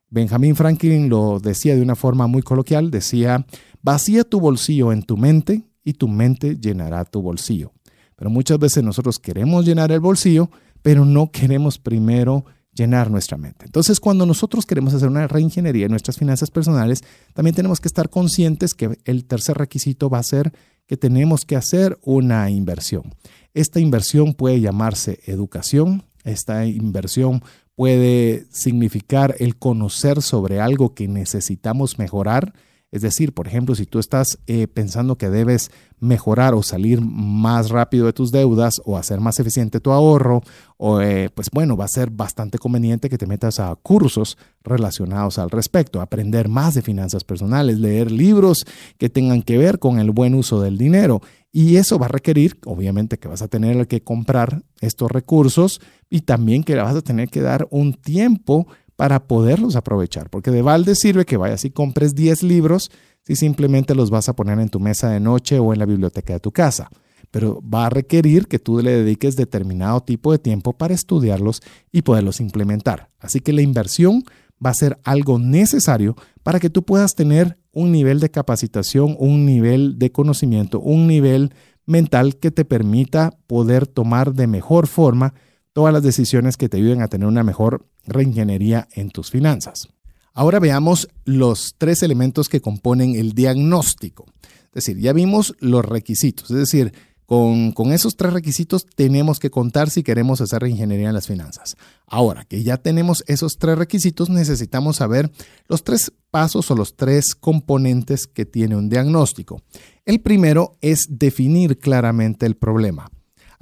Benjamin 0.09 0.57
Franklin 0.57 1.09
lo 1.09 1.41
decía 1.41 1.75
de 1.75 1.83
una 1.83 1.97
forma 1.97 2.26
muy 2.26 2.43
coloquial, 2.43 2.91
decía, 2.91 3.47
vacía 3.81 4.25
tu 4.25 4.41
bolsillo 4.41 4.93
en 4.93 5.02
tu 5.02 5.17
mente 5.17 5.62
y 5.83 5.95
tu 5.95 6.07
mente 6.07 6.59
llenará 6.61 7.05
tu 7.05 7.23
bolsillo. 7.23 7.73
Pero 8.14 8.31
muchas 8.31 8.59
veces 8.59 8.85
nosotros 8.85 9.19
queremos 9.19 9.64
llenar 9.64 9.91
el 9.91 10.00
bolsillo, 10.00 10.50
pero 10.83 11.05
no 11.05 11.31
queremos 11.31 11.79
primero 11.79 12.45
llenar 12.75 13.11
nuestra 13.11 13.37
mente. 13.37 13.64
Entonces, 13.64 14.00
cuando 14.00 14.26
nosotros 14.26 14.67
queremos 14.67 14.95
hacer 14.95 15.09
una 15.09 15.29
reingeniería 15.29 15.87
en 15.87 15.91
nuestras 15.91 16.19
finanzas 16.19 16.50
personales, 16.50 17.02
también 17.35 17.55
tenemos 17.55 17.81
que 17.81 17.88
estar 17.88 18.09
conscientes 18.11 18.75
que 18.75 18.99
el 19.05 19.25
tercer 19.25 19.59
requisito 19.59 20.09
va 20.09 20.19
a 20.19 20.23
ser 20.23 20.52
que 20.92 20.99
tenemos 20.99 21.46
que 21.46 21.56
hacer 21.56 21.99
una 22.02 22.50
inversión. 22.50 23.14
Esta 23.54 23.80
inversión 23.80 24.34
puede 24.34 24.61
llamarse 24.61 25.20
educación, 25.25 26.02
esta 26.22 26.66
inversión 26.66 27.42
puede 27.75 28.44
significar 28.50 29.34
el 29.38 29.56
conocer 29.56 30.20
sobre 30.20 30.61
algo 30.61 30.92
que 30.92 31.08
necesitamos 31.08 31.99
mejorar. 31.99 32.52
Es 32.92 33.00
decir, 33.00 33.32
por 33.32 33.49
ejemplo, 33.49 33.75
si 33.75 33.87
tú 33.87 33.99
estás 33.99 34.38
eh, 34.46 34.68
pensando 34.68 35.16
que 35.16 35.30
debes 35.30 35.70
mejorar 35.99 36.52
o 36.52 36.62
salir 36.62 37.00
más 37.00 37.70
rápido 37.70 38.04
de 38.04 38.12
tus 38.12 38.32
deudas 38.32 38.82
o 38.84 38.99
hacer 38.99 39.18
más 39.18 39.40
eficiente 39.40 39.80
tu 39.80 39.92
ahorro, 39.92 40.42
o, 40.76 41.00
eh, 41.00 41.30
pues 41.34 41.49
bueno, 41.50 41.75
va 41.75 41.87
a 41.87 41.88
ser 41.88 42.11
bastante 42.11 42.58
conveniente 42.58 43.08
que 43.08 43.16
te 43.16 43.26
metas 43.26 43.61
a 43.61 43.75
cursos 43.76 44.37
relacionados 44.62 45.38
al 45.38 45.49
respecto, 45.49 46.02
aprender 46.02 46.49
más 46.49 46.75
de 46.75 46.82
finanzas 46.82 47.25
personales, 47.25 47.78
leer 47.78 48.12
libros 48.12 48.66
que 48.99 49.08
tengan 49.08 49.40
que 49.42 49.56
ver 49.56 49.78
con 49.78 49.99
el 49.99 50.11
buen 50.11 50.34
uso 50.34 50.61
del 50.61 50.76
dinero. 50.76 51.22
Y 51.50 51.76
eso 51.76 51.99
va 51.99 52.06
a 52.06 52.11
requerir, 52.11 52.58
obviamente, 52.66 53.18
que 53.18 53.28
vas 53.28 53.40
a 53.40 53.49
tener 53.49 53.87
que 53.87 54.02
comprar 54.02 54.64
estos 54.80 55.11
recursos 55.11 55.80
y 56.11 56.22
también 56.22 56.62
que 56.62 56.75
vas 56.75 56.96
a 56.96 57.02
tener 57.02 57.30
que 57.30 57.40
dar 57.40 57.66
un 57.70 57.94
tiempo 57.94 58.66
para 59.02 59.26
poderlos 59.26 59.75
aprovechar, 59.75 60.30
porque 60.30 60.52
de 60.52 60.62
balde 60.62 60.94
sirve 60.94 61.25
que 61.25 61.37
vayas 61.37 61.64
y 61.64 61.71
compres 61.71 62.14
10 62.14 62.44
libros 62.44 62.88
si 63.26 63.35
simplemente 63.35 63.97
los 63.97 64.11
vas 64.11 64.28
a 64.28 64.37
poner 64.37 64.61
en 64.61 64.68
tu 64.68 64.78
mesa 64.78 65.11
de 65.11 65.18
noche 65.18 65.59
o 65.59 65.73
en 65.73 65.80
la 65.80 65.87
biblioteca 65.87 66.35
de 66.35 66.38
tu 66.38 66.52
casa. 66.52 66.88
Pero 67.32 67.61
va 67.68 67.87
a 67.87 67.90
requerir 67.90 68.47
que 68.47 68.61
tú 68.61 68.78
le 68.78 68.92
dediques 68.92 69.35
determinado 69.35 70.02
tipo 70.02 70.30
de 70.30 70.38
tiempo 70.38 70.75
para 70.75 70.94
estudiarlos 70.94 71.62
y 71.90 72.02
poderlos 72.02 72.38
implementar. 72.38 73.09
Así 73.18 73.40
que 73.40 73.52
la 73.52 73.62
inversión 73.62 74.23
va 74.64 74.71
a 74.71 74.75
ser 74.75 75.00
algo 75.02 75.40
necesario 75.40 76.14
para 76.44 76.61
que 76.61 76.71
tú 76.71 76.85
puedas 76.85 77.16
tener 77.16 77.59
un 77.73 77.90
nivel 77.90 78.21
de 78.21 78.30
capacitación, 78.30 79.16
un 79.18 79.44
nivel 79.44 79.99
de 79.99 80.12
conocimiento, 80.12 80.78
un 80.78 81.09
nivel 81.09 81.52
mental 81.87 82.37
que 82.37 82.52
te 82.52 82.64
permita 82.64 83.37
poder 83.49 83.88
tomar 83.88 84.32
de 84.32 84.47
mejor 84.47 84.87
forma 84.87 85.35
todas 85.73 85.93
las 85.93 86.02
decisiones 86.02 86.57
que 86.57 86.69
te 86.69 86.76
ayuden 86.76 87.02
a 87.02 87.09
tener 87.09 87.26
una 87.26 87.45
mejor 87.45 87.87
reingeniería 88.07 88.88
en 88.93 89.11
tus 89.11 89.31
finanzas. 89.31 89.88
Ahora 90.35 90.61
veamos 90.61 91.09
los 91.25 91.75
tres 91.76 92.02
elementos 92.02 92.49
que 92.49 92.61
componen 92.61 93.14
el 93.17 93.33
diagnóstico. 93.33 94.26
Es 94.67 94.87
decir, 94.87 94.99
ya 94.99 95.12
vimos 95.12 95.55
los 95.61 95.85
requisitos, 95.85 96.50
es 96.50 96.57
decir, 96.57 96.93
con, 97.26 97.93
esos 97.93 98.17
tres 98.17 98.35
requisitos 98.35 98.85
tenemos 98.95 99.38
que 99.38 99.50
contar 99.50 99.88
si 99.88 100.02
queremos 100.02 100.43
hacer 100.43 100.67
ingeniería 100.67 101.09
en 101.09 101.14
las 101.14 101.26
finanzas. 101.26 101.76
Ahora 102.07 102.45
que 102.45 102.62
ya 102.62 102.76
tenemos 102.76 103.25
esos 103.26 103.57
tres 103.57 103.79
requisitos, 103.79 104.29
necesitamos 104.29 104.97
saber 104.97 105.31
los 105.67 105.83
tres 105.83 106.12
pasos 106.31 106.71
o 106.71 106.75
los 106.75 106.95
tres 106.95 107.35
componentes 107.35 108.26
que 108.26 108.45
tiene 108.45 108.76
un 108.76 108.91
diagnóstico. 108.91 109.62
El 110.05 110.21
primero 110.21 110.76
es 110.83 111.07
definir 111.09 111.79
claramente 111.79 112.45
el 112.45 112.57
problema. 112.57 113.11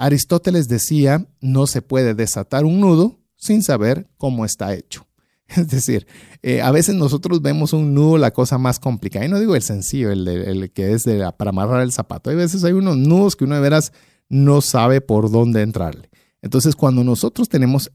Aristóteles 0.01 0.67
decía, 0.67 1.27
no 1.43 1.67
se 1.67 1.83
puede 1.83 2.15
desatar 2.15 2.65
un 2.65 2.81
nudo 2.81 3.19
sin 3.37 3.63
saber 3.63 4.09
cómo 4.17 4.47
está 4.47 4.75
hecho. 4.75 5.07
Es 5.49 5.69
decir, 5.69 6.07
eh, 6.43 6.63
a 6.63 6.71
veces 6.71 6.95
nosotros 6.95 7.43
vemos 7.43 7.75
un 7.75 7.93
nudo 7.93 8.17
la 8.17 8.31
cosa 8.31 8.57
más 8.57 8.79
complicada. 8.79 9.27
Y 9.27 9.29
no 9.29 9.39
digo 9.39 9.55
el 9.57 9.63
sencillo, 9.63 10.11
el, 10.11 10.71
que 10.73 10.93
es 10.95 11.05
para 11.37 11.51
amarrar 11.51 11.83
el 11.83 11.93
zapato. 11.93 12.31
Hay 12.31 12.37
veces 12.37 12.65
hay 12.65 12.73
unos 12.73 12.97
nudos 12.97 13.37
que 13.37 13.45
uno 13.45 13.57
de 13.57 13.61
veras 13.61 13.93
no 14.31 14.63
sabe 14.63 15.03
por 15.03 15.31
dónde 15.31 15.61
entrarle. 15.61 16.09
Entonces, 16.41 16.77
cuando 16.77 17.05
nosotros 17.05 17.51
tenemos 17.51 17.91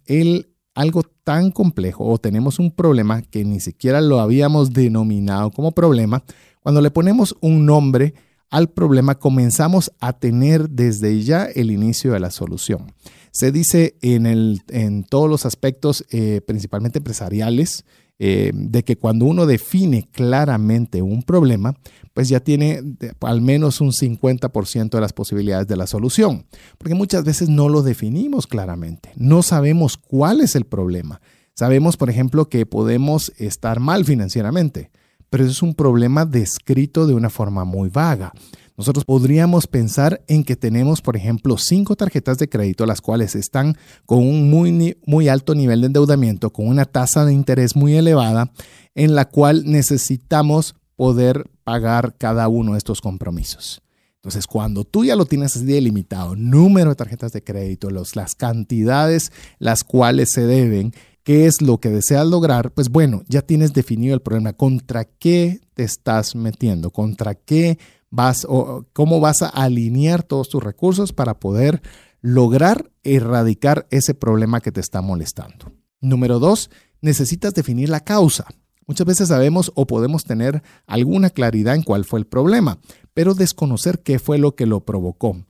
algo 0.76 1.02
tan 1.24 1.50
complejo 1.50 2.06
o 2.06 2.20
tenemos 2.20 2.60
un 2.60 2.70
problema 2.70 3.24
que 3.24 3.44
ni 3.44 3.60
siquiera 3.60 4.00
lo 4.00 4.20
habíamos 4.20 4.74
denominado 4.74 5.50
como 5.50 5.72
problema, 5.72 6.24
cuando 6.62 6.82
le 6.82 6.92
ponemos 6.92 7.36
un 7.42 7.66
nombre 7.66 8.14
al 8.50 8.70
problema, 8.70 9.16
comenzamos 9.16 9.92
a 10.00 10.14
tener 10.14 10.70
desde 10.70 11.22
ya 11.24 11.46
el 11.46 11.72
inicio 11.72 12.14
de 12.14 12.20
la 12.20 12.32
solución. 12.32 12.94
Se 13.32 13.52
dice 13.52 13.98
en, 14.02 15.04
todos 15.04 15.30
los 15.30 15.46
aspectos, 15.46 16.06
eh, 16.10 16.42
principalmente 16.46 17.00
empresariales, 17.00 17.84
eh, 18.18 18.52
de 18.54 18.84
que 18.84 18.96
cuando 18.96 19.26
uno 19.26 19.46
define 19.46 20.08
claramente 20.10 21.02
un 21.02 21.22
problema, 21.22 21.76
pues 22.14 22.30
ya 22.30 22.40
tiene 22.40 22.82
al 23.20 23.42
menos 23.42 23.82
un 23.82 23.92
50% 23.92 24.90
de 24.90 25.02
las 25.02 25.12
posibilidades 25.12 25.68
de 25.68 25.76
la 25.76 25.86
solución, 25.86 26.46
porque 26.78 26.96
muchas 26.96 27.26
veces 27.26 27.50
no 27.50 27.68
lo 27.68 27.82
definimos 27.82 28.48
claramente, 28.48 29.12
no 29.18 29.44
sabemos 29.44 29.98
cuál 29.98 30.40
es 30.40 30.56
el 30.56 30.64
problema. 30.64 31.20
Sabemos, 31.56 31.98
por 31.98 32.10
ejemplo, 32.10 32.48
que 32.48 32.66
podemos 32.66 33.34
estar 33.38 33.82
mal 33.82 34.06
financieramente, 34.06 34.92
pero 35.36 35.44
eso 35.44 35.52
es 35.52 35.64
un 35.64 35.74
problema 35.74 36.26
descrito 36.26 37.06
de 37.06 37.14
una 37.14 37.30
forma 37.30 37.66
muy 37.66 37.90
vaga. 37.90 38.32
Nosotros 38.78 39.04
podríamos 39.04 39.68
pensar 39.68 40.24
en 40.30 40.46
que 40.46 40.56
tenemos, 40.56 41.02
por 41.02 41.18
ejemplo, 41.18 41.58
cinco 41.58 41.98
tarjetas 41.98 42.38
de 42.38 42.48
crédito, 42.48 42.86
las 42.86 43.02
cuales 43.02 43.36
están 43.36 43.76
con 44.06 44.20
un 44.20 44.50
muy, 44.50 44.96
muy 45.06 45.28
alto 45.28 45.54
nivel 45.54 45.82
de 45.82 45.88
endeudamiento, 45.88 46.52
con 46.52 46.70
una 46.70 46.86
tasa 46.86 47.26
de 47.26 47.34
interés 47.34 47.76
muy 47.76 47.98
elevada, 47.98 48.50
en 48.94 49.14
la 49.14 49.26
cual 49.26 49.64
necesitamos 49.66 50.74
poder 50.96 51.50
pagar 51.66 52.16
cada 52.18 52.48
uno 52.48 52.72
de 52.72 52.78
estos 52.78 53.02
compromisos. 53.02 53.82
Entonces, 54.16 54.48
cuando 54.48 54.86
tú 54.86 55.04
ya 55.04 55.18
lo 55.18 55.26
tienes 55.26 55.66
delimitado, 55.66 56.38
número 56.38 56.92
de 56.92 56.96
tarjetas 56.96 57.34
de 57.34 57.44
crédito, 57.44 57.90
los, 57.90 58.16
las 58.16 58.36
cantidades 58.36 59.34
las 59.60 59.84
cuales 59.84 60.32
se 60.32 60.46
deben, 60.48 60.94
qué 61.26 61.48
es 61.48 61.62
lo 61.62 61.80
que 61.80 61.90
deseas 61.90 62.28
lograr, 62.28 62.72
pues 62.72 62.90
bueno, 62.90 63.24
ya 63.28 63.42
tienes 63.42 63.74
definido 63.74 64.14
el 64.14 64.22
problema, 64.22 64.54
contra 64.54 65.06
qué 65.06 65.60
te 65.74 65.84
estás 65.84 66.36
metiendo, 66.36 66.92
contra 66.92 67.34
qué 67.34 67.80
vas 68.12 68.46
o 68.48 68.86
cómo 68.94 69.20
vas 69.20 69.42
a 69.42 69.50
alinear 69.50 70.22
todos 70.22 70.48
tus 70.50 70.64
recursos 70.64 71.14
para 71.14 71.40
poder 71.40 71.82
lograr 72.22 72.92
erradicar 73.04 73.88
ese 73.90 74.14
problema 74.14 74.62
que 74.62 74.72
te 74.72 74.80
está 74.80 75.02
molestando. 75.02 75.74
Número 76.00 76.38
dos, 76.38 76.70
necesitas 77.02 77.56
definir 77.56 77.90
la 77.90 78.02
causa. 78.02 78.46
Muchas 78.86 79.08
veces 79.08 79.30
sabemos 79.30 79.72
o 79.74 79.88
podemos 79.88 80.26
tener 80.26 80.62
alguna 80.86 81.32
claridad 81.32 81.74
en 81.74 81.82
cuál 81.82 82.06
fue 82.06 82.20
el 82.20 82.28
problema, 82.28 82.78
pero 83.16 83.34
desconocer 83.34 84.04
qué 84.04 84.20
fue 84.20 84.38
lo 84.38 84.56
que 84.56 84.68
lo 84.68 84.86
provocó. 84.86 85.44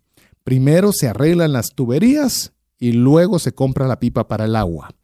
Primero 0.45 0.93
se 0.93 1.09
arreglan 1.09 1.51
las 1.51 1.71
tuberías 1.75 2.53
y 2.79 2.93
luego 2.93 3.39
se 3.39 3.53
compra 3.53 3.87
la 3.87 3.99
pipa 3.99 4.29
para 4.29 4.45
el 4.45 4.55
agua. 4.55 4.95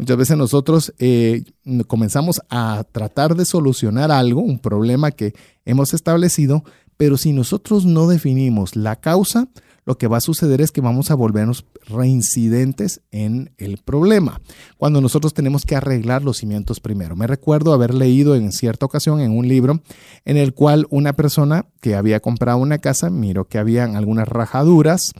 Muchas 0.00 0.16
veces 0.16 0.38
nosotros 0.38 0.94
eh, 0.98 1.44
comenzamos 1.86 2.40
a 2.48 2.84
tratar 2.90 3.34
de 3.34 3.44
solucionar 3.44 4.10
algo, 4.10 4.40
un 4.40 4.58
problema 4.58 5.10
que 5.10 5.34
hemos 5.66 5.92
establecido, 5.92 6.64
pero 6.96 7.18
si 7.18 7.34
nosotros 7.34 7.84
no 7.84 8.08
definimos 8.08 8.76
la 8.76 8.96
causa, 8.96 9.48
lo 9.84 9.98
que 9.98 10.06
va 10.06 10.16
a 10.16 10.22
suceder 10.22 10.62
es 10.62 10.72
que 10.72 10.80
vamos 10.80 11.10
a 11.10 11.16
volvernos 11.16 11.66
reincidentes 11.86 13.02
en 13.10 13.52
el 13.58 13.76
problema, 13.76 14.40
cuando 14.78 15.02
nosotros 15.02 15.34
tenemos 15.34 15.66
que 15.66 15.76
arreglar 15.76 16.24
los 16.24 16.38
cimientos 16.38 16.80
primero. 16.80 17.14
Me 17.14 17.26
recuerdo 17.26 17.74
haber 17.74 17.92
leído 17.92 18.36
en 18.36 18.52
cierta 18.52 18.86
ocasión 18.86 19.20
en 19.20 19.36
un 19.36 19.48
libro 19.48 19.82
en 20.24 20.38
el 20.38 20.54
cual 20.54 20.86
una 20.88 21.12
persona 21.12 21.66
que 21.82 21.94
había 21.94 22.20
comprado 22.20 22.56
una 22.56 22.78
casa 22.78 23.10
miró 23.10 23.48
que 23.48 23.58
habían 23.58 23.96
algunas 23.96 24.28
rajaduras 24.28 25.12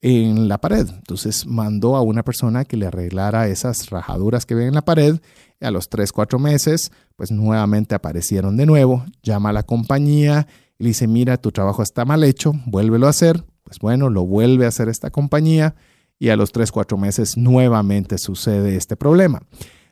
en 0.00 0.48
la 0.48 0.58
pared. 0.58 0.88
Entonces 0.88 1.46
mandó 1.46 1.96
a 1.96 2.02
una 2.02 2.22
persona 2.22 2.64
que 2.64 2.76
le 2.76 2.86
arreglara 2.86 3.48
esas 3.48 3.90
rajaduras 3.90 4.46
que 4.46 4.54
ven 4.54 4.68
en 4.68 4.74
la 4.74 4.84
pared. 4.84 5.20
Y 5.60 5.64
a 5.64 5.70
los 5.70 5.88
3, 5.88 6.12
4 6.12 6.38
meses, 6.38 6.92
pues 7.16 7.30
nuevamente 7.30 7.94
aparecieron 7.94 8.56
de 8.56 8.66
nuevo. 8.66 9.04
Llama 9.22 9.50
a 9.50 9.52
la 9.52 9.64
compañía 9.64 10.46
y 10.78 10.84
le 10.84 10.88
dice, 10.90 11.08
mira, 11.08 11.36
tu 11.36 11.50
trabajo 11.50 11.82
está 11.82 12.04
mal 12.04 12.22
hecho, 12.22 12.52
vuélvelo 12.66 13.06
a 13.06 13.10
hacer. 13.10 13.44
Pues 13.64 13.78
bueno, 13.80 14.08
lo 14.08 14.24
vuelve 14.24 14.64
a 14.64 14.68
hacer 14.68 14.88
esta 14.88 15.10
compañía 15.10 15.74
y 16.18 16.30
a 16.30 16.36
los 16.36 16.52
3, 16.52 16.70
4 16.72 16.96
meses 16.96 17.36
nuevamente 17.36 18.18
sucede 18.18 18.76
este 18.76 18.96
problema. 18.96 19.42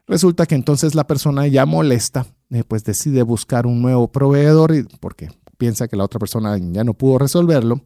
Resulta 0.06 0.46
que 0.46 0.54
entonces 0.54 0.94
la 0.94 1.06
persona 1.06 1.48
ya 1.48 1.66
molesta, 1.66 2.26
eh, 2.50 2.62
pues 2.66 2.84
decide 2.84 3.22
buscar 3.22 3.66
un 3.66 3.82
nuevo 3.82 4.12
proveedor 4.12 4.72
porque 5.00 5.28
piensa 5.58 5.88
que 5.88 5.96
la 5.96 6.04
otra 6.04 6.20
persona 6.20 6.56
ya 6.58 6.84
no 6.84 6.94
pudo 6.94 7.18
resolverlo 7.18 7.82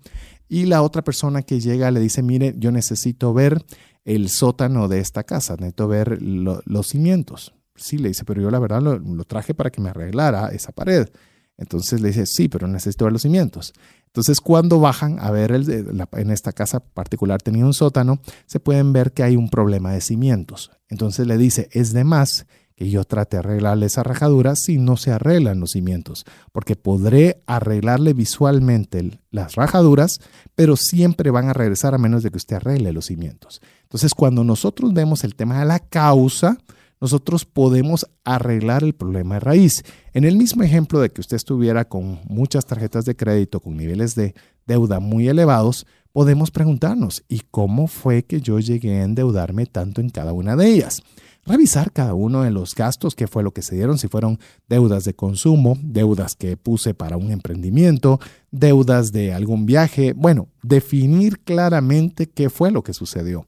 y 0.51 0.67
la 0.67 0.83
otra 0.83 1.03
persona 1.03 1.43
que 1.43 1.61
llega 1.61 1.93
le 1.93 2.01
dice, 2.01 2.25
mire, 2.25 2.57
yo 2.59 2.73
necesito 2.73 3.33
ver 3.33 3.65
el 4.05 4.29
sótano 4.29 4.89
de 4.89 4.99
esta 4.99 5.23
casa, 5.23 5.55
necesito 5.55 5.87
ver 5.87 6.21
los 6.21 6.89
cimientos. 6.89 7.55
Sí, 7.77 7.99
le 7.99 8.09
dice, 8.09 8.25
pero 8.25 8.43
yo 8.43 8.51
la 8.51 8.59
verdad 8.59 8.83
lo, 8.83 9.25
traje 9.25 9.55
para 9.55 9.71
que 9.71 9.81
me 9.81 9.91
arreglara 9.91 10.49
esa 10.49 10.73
pared. 10.73 11.09
Entonces 11.57 12.01
le 12.01 12.09
dice, 12.09 12.27
sí, 12.27 12.49
pero 12.49 12.67
necesito 12.67 13.05
ver 13.05 13.13
los 13.13 13.23
cimientos. 13.23 13.73
Entonces 14.07 14.41
cuando 14.41 14.81
bajan 14.81 15.21
a 15.21 15.31
ver 15.31 15.53
en 15.53 16.31
esta 16.33 16.53
casa 16.53 16.81
particular 16.81 17.41
tenía 17.41 17.65
un 17.65 17.73
sótano, 17.73 18.21
se 18.47 18.59
pueden 18.59 18.93
ver 18.93 19.13
que 19.13 19.23
hay 19.23 19.37
un 19.37 19.51
problema 19.51 19.93
de 19.93 20.01
cimientos. 20.01 20.73
Entonces 20.89 21.29
le 21.29 21.39
dice, 21.39 21.69
es 21.71 21.93
de 21.93 22.03
más 22.03 22.47
que 22.81 22.89
yo 22.89 23.05
trate 23.05 23.37
de 23.37 23.41
arreglarle 23.41 23.85
esa 23.85 24.03
rajadura 24.03 24.57
si 24.57 24.79
no 24.79 24.97
se 24.97 25.11
arreglan 25.11 25.61
los 25.61 25.73
cimientos, 25.73 26.25
porque 26.51 26.77
podré 26.77 27.43
arreglarle 27.47 28.15
visualmente 28.15 29.21
las 29.31 29.55
rajaduras, 29.55 30.19
pero 30.55 30.77
siempre 30.77 31.31
van 31.31 31.51
a 31.51 31.53
regresar 31.53 31.95
a 31.95 31.99
menos 31.99 32.23
de 32.23 32.31
que 32.31 32.39
usted 32.39 32.57
arregle 32.57 32.95
los 32.95 33.05
cimientos. 33.05 33.61
Entonces, 33.83 34.15
cuando 34.15 34.45
nosotros 34.45 34.95
vemos 34.95 35.25
el 35.25 35.35
tema 35.35 35.61
de 35.61 35.67
la 35.67 35.79
causa, 35.79 36.57
nosotros 37.03 37.45
podemos 37.45 38.07
arreglar 38.25 38.83
el 38.83 38.95
problema 38.95 39.35
de 39.35 39.41
raíz. 39.41 39.85
En 40.15 40.25
el 40.25 40.37
mismo 40.37 40.63
ejemplo 40.63 41.01
de 41.01 41.11
que 41.11 41.21
usted 41.21 41.37
estuviera 41.37 41.87
con 41.87 42.21
muchas 42.31 42.65
tarjetas 42.65 43.05
de 43.05 43.15
crédito 43.15 43.61
con 43.61 43.77
niveles 43.77 44.15
de 44.15 44.35
deuda 44.67 45.01
muy 45.01 45.29
elevados, 45.29 45.87
podemos 46.13 46.51
preguntarnos, 46.51 47.25
¿y 47.29 47.41
cómo 47.51 47.89
fue 47.89 48.23
que 48.23 48.41
yo 48.41 48.59
llegué 48.59 49.01
a 49.01 49.05
endeudarme 49.05 49.67
tanto 49.67 50.01
en 50.01 50.09
cada 50.09 50.33
una 50.33 50.57
de 50.57 50.67
ellas? 50.67 51.03
Revisar 51.47 51.93
cada 51.93 52.15
uno 52.15 52.43
de 52.43 52.51
los 52.51 52.75
gastos, 52.75 53.15
qué 53.15 53.27
fue 53.27 53.43
lo 53.43 53.53
que 53.53 53.63
se 53.63 53.75
dieron, 53.75 53.99
si 53.99 54.09
fueron 54.09 54.39
deudas 54.69 55.05
de 55.05 55.15
consumo, 55.15 55.77
deudas 55.83 56.35
que 56.35 56.57
puse 56.57 56.95
para 56.95 57.17
un 57.17 57.31
emprendimiento, 57.31 58.21
deudas 58.51 59.13
de 59.13 59.33
algún 59.33 59.67
viaje, 59.67 60.13
bueno, 60.13 60.49
definir 60.63 61.41
claramente 61.41 62.29
qué 62.29 62.51
fue 62.51 62.71
lo 62.71 62.83
que 62.83 62.95
sucedió. 62.95 63.47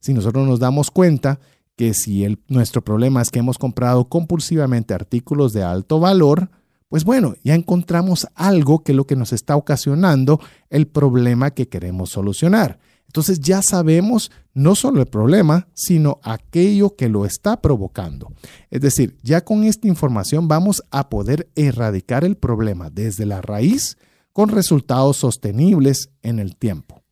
Si 0.00 0.14
nosotros 0.14 0.46
nos 0.46 0.58
damos 0.58 0.90
cuenta 0.90 1.40
que 1.76 1.94
si 1.94 2.38
nuestro 2.48 2.82
problema 2.82 3.22
es 3.22 3.30
que 3.30 3.38
hemos 3.38 3.58
comprado 3.58 4.08
compulsivamente 4.08 4.92
artículos 4.92 5.52
de 5.52 5.62
alto 5.62 5.98
valor, 5.98 6.50
pues 6.90 7.04
bueno, 7.04 7.36
ya 7.44 7.54
encontramos 7.54 8.26
algo 8.34 8.82
que 8.82 8.92
es 8.92 8.96
lo 8.96 9.06
que 9.06 9.16
nos 9.16 9.32
está 9.32 9.56
ocasionando 9.56 10.40
el 10.70 10.88
problema 10.88 11.52
que 11.52 11.68
queremos 11.68 12.10
solucionar. 12.10 12.78
Entonces 13.10 13.40
ya 13.40 13.60
sabemos 13.60 14.30
no 14.54 14.76
solo 14.76 15.00
el 15.00 15.08
problema, 15.08 15.66
sino 15.74 16.20
aquello 16.22 16.94
que 16.94 17.08
lo 17.08 17.24
está 17.26 17.60
provocando. 17.60 18.32
Es 18.70 18.82
decir, 18.82 19.16
ya 19.24 19.44
con 19.44 19.64
esta 19.64 19.88
información 19.88 20.46
vamos 20.46 20.84
a 20.92 21.08
poder 21.08 21.50
erradicar 21.56 22.22
el 22.22 22.36
problema 22.36 22.88
desde 22.88 23.26
la 23.26 23.42
raíz 23.42 23.98
con 24.32 24.48
resultados 24.48 25.16
sostenibles 25.16 26.10
en 26.22 26.38
el 26.38 26.54
tiempo. 26.54 27.02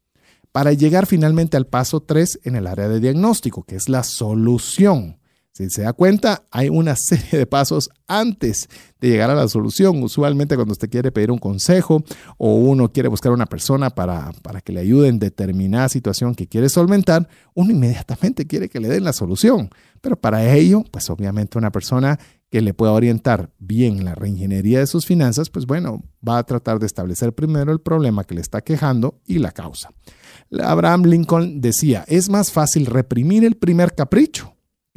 Para 0.53 0.73
llegar 0.73 1.07
finalmente 1.07 1.57
al 1.57 1.67
paso 1.67 1.99
3 1.99 2.43
en 2.45 2.55
el 2.55 2.69
área 2.69 2.89
de 2.89 3.01
diagnóstico, 3.01 3.65
que 3.65 3.75
es 3.75 3.89
la 3.89 4.05
solución. 4.05 5.18
Si 5.59 5.69
se 5.71 5.83
da 5.83 5.93
cuenta, 5.93 6.45
hay 6.53 6.69
una 6.69 6.95
serie 6.95 7.37
de 7.37 7.45
pasos 7.45 7.91
antes 8.07 8.69
de 9.01 9.09
llegar 9.09 9.29
a 9.29 9.35
la 9.35 9.49
solución. 9.49 10.01
Usualmente 10.05 10.55
cuando 10.55 10.71
usted 10.71 10.89
quiere 10.89 11.11
pedir 11.11 11.33
un 11.33 11.39
consejo 11.39 12.05
o 12.37 12.55
uno 12.55 12.93
quiere 12.93 13.09
buscar 13.09 13.33
una 13.33 13.47
persona 13.47 13.91
para, 13.91 14.31
para 14.43 14.61
que 14.61 14.73
le 14.73 14.79
ayude 14.79 15.09
en 15.09 15.19
determinada 15.19 15.89
situación 15.89 16.37
que 16.37 16.47
quiere 16.47 16.69
solventar, 16.69 17.29
uno 17.55 17.73
inmediatamente 17.73 18.47
quiere 18.47 18.69
que 18.69 18.79
le 18.79 18.87
den 18.87 19.03
la 19.03 19.13
solución. 19.13 19.69
Pero 20.01 20.15
para 20.15 20.55
ello, 20.55 20.85
pues 20.93 21.11
obviamente 21.11 21.59
una 21.59 21.73
persona 21.73 22.21
que 22.51 22.63
le 22.63 22.73
pueda 22.73 22.93
orientar 22.93 23.51
bien 23.59 24.05
la 24.05 24.15
reingeniería 24.15 24.79
de 24.79 24.87
sus 24.87 25.07
finanzas, 25.07 25.51
pues 25.51 25.67
bueno, 25.67 26.05
va 26.27 26.39
a 26.39 26.45
tratar 26.45 26.79
de 26.79 26.87
establecer 26.87 27.35
primero 27.35 27.73
el 27.73 27.81
problema 27.81 28.23
que 28.23 28.37
le 28.37 28.43
está 28.43 28.61
quejando 28.61 29.19
y 29.27 29.41
la 29.41 29.51
causa. 29.51 29.91
Abraham 30.63 31.03
Lincoln 31.07 31.61
decía, 31.61 32.05
es 32.07 32.29
más 32.29 32.53
fácil 32.53 32.87
reprimir 32.87 33.45
el 33.45 33.57
primer 33.57 33.97
capricho 33.97 34.55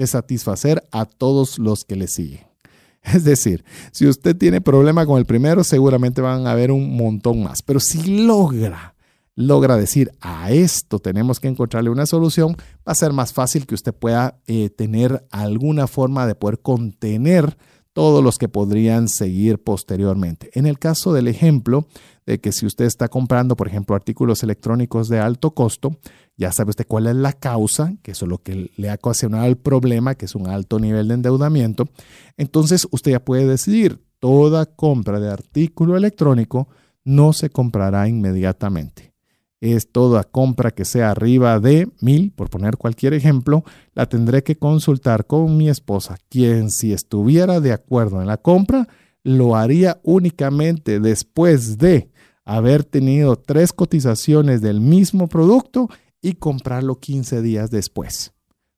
satisfacer 0.07 0.83
a 0.91 1.05
todos 1.05 1.59
los 1.59 1.83
que 1.83 1.95
le 1.95 2.07
siguen. 2.07 2.51
Es 3.03 3.23
decir, 3.23 3.63
si 3.91 4.07
usted 4.07 4.35
tiene 4.35 4.61
problema 4.61 5.05
con 5.05 5.17
el 5.17 5.25
primero, 5.25 5.63
seguramente 5.63 6.21
van 6.21 6.45
a 6.47 6.51
haber 6.51 6.71
un 6.71 6.95
montón 6.95 7.43
más. 7.43 7.61
Pero 7.63 7.79
si 7.79 8.25
logra, 8.25 8.95
logra 9.35 9.77
decir 9.77 10.11
a 10.21 10.51
esto 10.51 10.99
tenemos 10.99 11.39
que 11.39 11.47
encontrarle 11.47 11.89
una 11.89 12.05
solución, 12.05 12.55
va 12.87 12.91
a 12.91 12.95
ser 12.95 13.13
más 13.13 13.33
fácil 13.33 13.65
que 13.65 13.75
usted 13.75 13.93
pueda 13.93 14.39
eh, 14.47 14.69
tener 14.69 15.25
alguna 15.31 15.87
forma 15.87 16.27
de 16.27 16.35
poder 16.35 16.59
contener 16.59 17.57
todos 17.93 18.23
los 18.23 18.37
que 18.37 18.47
podrían 18.47 19.09
seguir 19.09 19.61
posteriormente. 19.61 20.49
En 20.53 20.65
el 20.65 20.79
caso 20.79 21.11
del 21.11 21.27
ejemplo 21.27 21.87
de 22.25 22.39
que 22.39 22.51
si 22.51 22.65
usted 22.65 22.85
está 22.85 23.09
comprando, 23.09 23.57
por 23.57 23.67
ejemplo, 23.67 23.95
artículos 23.95 24.43
electrónicos 24.43 25.09
de 25.09 25.19
alto 25.19 25.51
costo, 25.51 25.97
ya 26.37 26.51
sabe 26.51 26.71
usted 26.71 26.87
cuál 26.87 27.07
es 27.07 27.15
la 27.15 27.33
causa, 27.33 27.93
que 28.01 28.11
eso 28.11 28.25
es 28.25 28.29
lo 28.29 28.39
que 28.39 28.71
le 28.75 28.89
ha 28.89 28.95
ocasionado 28.95 29.45
el 29.45 29.57
problema, 29.57 30.15
que 30.15 30.25
es 30.25 30.35
un 30.35 30.47
alto 30.47 30.79
nivel 30.79 31.07
de 31.07 31.15
endeudamiento. 31.15 31.89
Entonces 32.37 32.87
usted 32.91 33.11
ya 33.11 33.23
puede 33.23 33.45
decidir, 33.45 34.03
toda 34.19 34.65
compra 34.65 35.19
de 35.19 35.29
artículo 35.29 35.97
electrónico 35.97 36.67
no 37.03 37.33
se 37.33 37.49
comprará 37.49 38.07
inmediatamente. 38.07 39.13
Es 39.59 39.91
toda 39.91 40.23
compra 40.23 40.71
que 40.71 40.85
sea 40.85 41.11
arriba 41.11 41.59
de 41.59 41.87
mil, 42.01 42.31
por 42.31 42.49
poner 42.49 42.77
cualquier 42.77 43.13
ejemplo, 43.13 43.63
la 43.93 44.07
tendré 44.07 44.43
que 44.43 44.57
consultar 44.57 45.27
con 45.27 45.55
mi 45.57 45.69
esposa, 45.69 46.17
quien 46.29 46.71
si 46.71 46.93
estuviera 46.93 47.59
de 47.59 47.71
acuerdo 47.71 48.21
en 48.21 48.27
la 48.27 48.37
compra, 48.37 48.87
lo 49.23 49.55
haría 49.55 49.99
únicamente 50.03 50.99
después 50.99 51.77
de 51.77 52.09
haber 52.43 52.83
tenido 52.83 53.35
tres 53.35 53.71
cotizaciones 53.71 54.61
del 54.61 54.81
mismo 54.81 55.27
producto 55.27 55.89
y 56.21 56.33
comprarlo 56.33 56.99
15 56.99 57.41
días 57.41 57.71
después. 57.71 58.33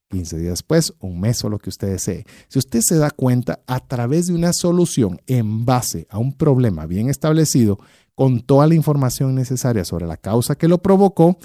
15 0.09 0.37
días 0.37 0.51
después, 0.53 0.93
un 0.99 1.19
mes 1.19 1.43
o 1.43 1.49
lo 1.49 1.57
que 1.57 1.69
usted 1.69 1.89
desee. 1.89 2.25
Si 2.47 2.59
usted 2.59 2.81
se 2.81 2.97
da 2.97 3.09
cuenta, 3.09 3.61
a 3.65 3.79
través 3.79 4.27
de 4.27 4.35
una 4.35 4.53
solución 4.53 5.19
en 5.25 5.65
base 5.65 6.07
a 6.09 6.19
un 6.19 6.33
problema 6.33 6.85
bien 6.85 7.09
establecido, 7.09 7.79
con 8.15 8.41
toda 8.41 8.67
la 8.67 8.75
información 8.75 9.33
necesaria 9.33 9.83
sobre 9.85 10.05
la 10.05 10.17
causa 10.17 10.55
que 10.55 10.67
lo 10.67 10.77
provocó, 10.77 11.37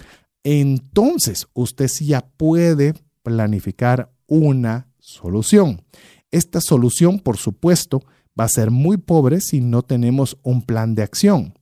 entonces 0.44 1.46
usted 1.54 1.90
ya 2.00 2.20
puede 2.20 2.94
planificar 3.22 4.12
una 4.26 4.88
solución. 4.98 5.82
Esta 6.30 6.60
solución, 6.60 7.20
por 7.20 7.38
supuesto, 7.38 8.02
va 8.38 8.44
a 8.44 8.48
ser 8.48 8.70
muy 8.70 8.98
pobre 8.98 9.40
si 9.40 9.60
no 9.60 9.82
tenemos 9.82 10.38
un 10.42 10.62
plan 10.62 10.94
de 10.94 11.02
acción. 11.02 11.54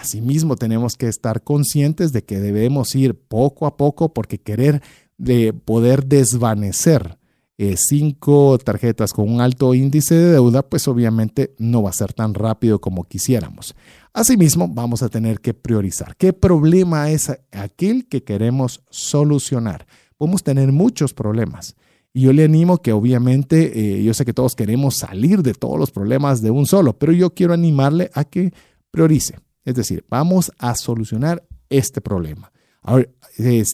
Asimismo, 0.00 0.56
tenemos 0.56 0.96
que 0.96 1.08
estar 1.08 1.42
conscientes 1.42 2.12
de 2.12 2.24
que 2.24 2.40
debemos 2.40 2.94
ir 2.94 3.14
poco 3.14 3.66
a 3.66 3.76
poco 3.76 4.14
porque 4.14 4.38
querer 4.38 4.82
de 5.18 5.52
poder 5.52 6.06
desvanecer 6.06 7.18
eh, 7.58 7.76
cinco 7.76 8.56
tarjetas 8.56 9.12
con 9.12 9.28
un 9.28 9.42
alto 9.42 9.74
índice 9.74 10.14
de 10.14 10.32
deuda, 10.32 10.62
pues 10.62 10.88
obviamente 10.88 11.54
no 11.58 11.82
va 11.82 11.90
a 11.90 11.92
ser 11.92 12.14
tan 12.14 12.32
rápido 12.32 12.80
como 12.80 13.04
quisiéramos. 13.04 13.74
Asimismo, 14.14 14.68
vamos 14.68 15.02
a 15.02 15.10
tener 15.10 15.40
que 15.40 15.52
priorizar 15.52 16.16
qué 16.16 16.32
problema 16.32 17.10
es 17.10 17.30
aquel 17.52 18.08
que 18.08 18.24
queremos 18.24 18.82
solucionar. 18.88 19.86
Podemos 20.16 20.42
tener 20.42 20.72
muchos 20.72 21.12
problemas. 21.12 21.76
Y 22.14 22.22
yo 22.22 22.32
le 22.32 22.44
animo 22.44 22.78
que 22.78 22.92
obviamente, 22.92 23.98
eh, 23.98 24.02
yo 24.02 24.14
sé 24.14 24.24
que 24.24 24.32
todos 24.32 24.56
queremos 24.56 24.96
salir 24.96 25.42
de 25.42 25.52
todos 25.52 25.78
los 25.78 25.90
problemas 25.90 26.40
de 26.40 26.50
un 26.50 26.64
solo, 26.64 26.98
pero 26.98 27.12
yo 27.12 27.34
quiero 27.34 27.52
animarle 27.52 28.10
a 28.14 28.24
que 28.24 28.54
priorice. 28.90 29.36
Es 29.64 29.74
decir, 29.74 30.04
vamos 30.08 30.52
a 30.58 30.74
solucionar 30.74 31.42
este 31.68 32.00
problema. 32.00 32.52
Ahora, 32.82 33.06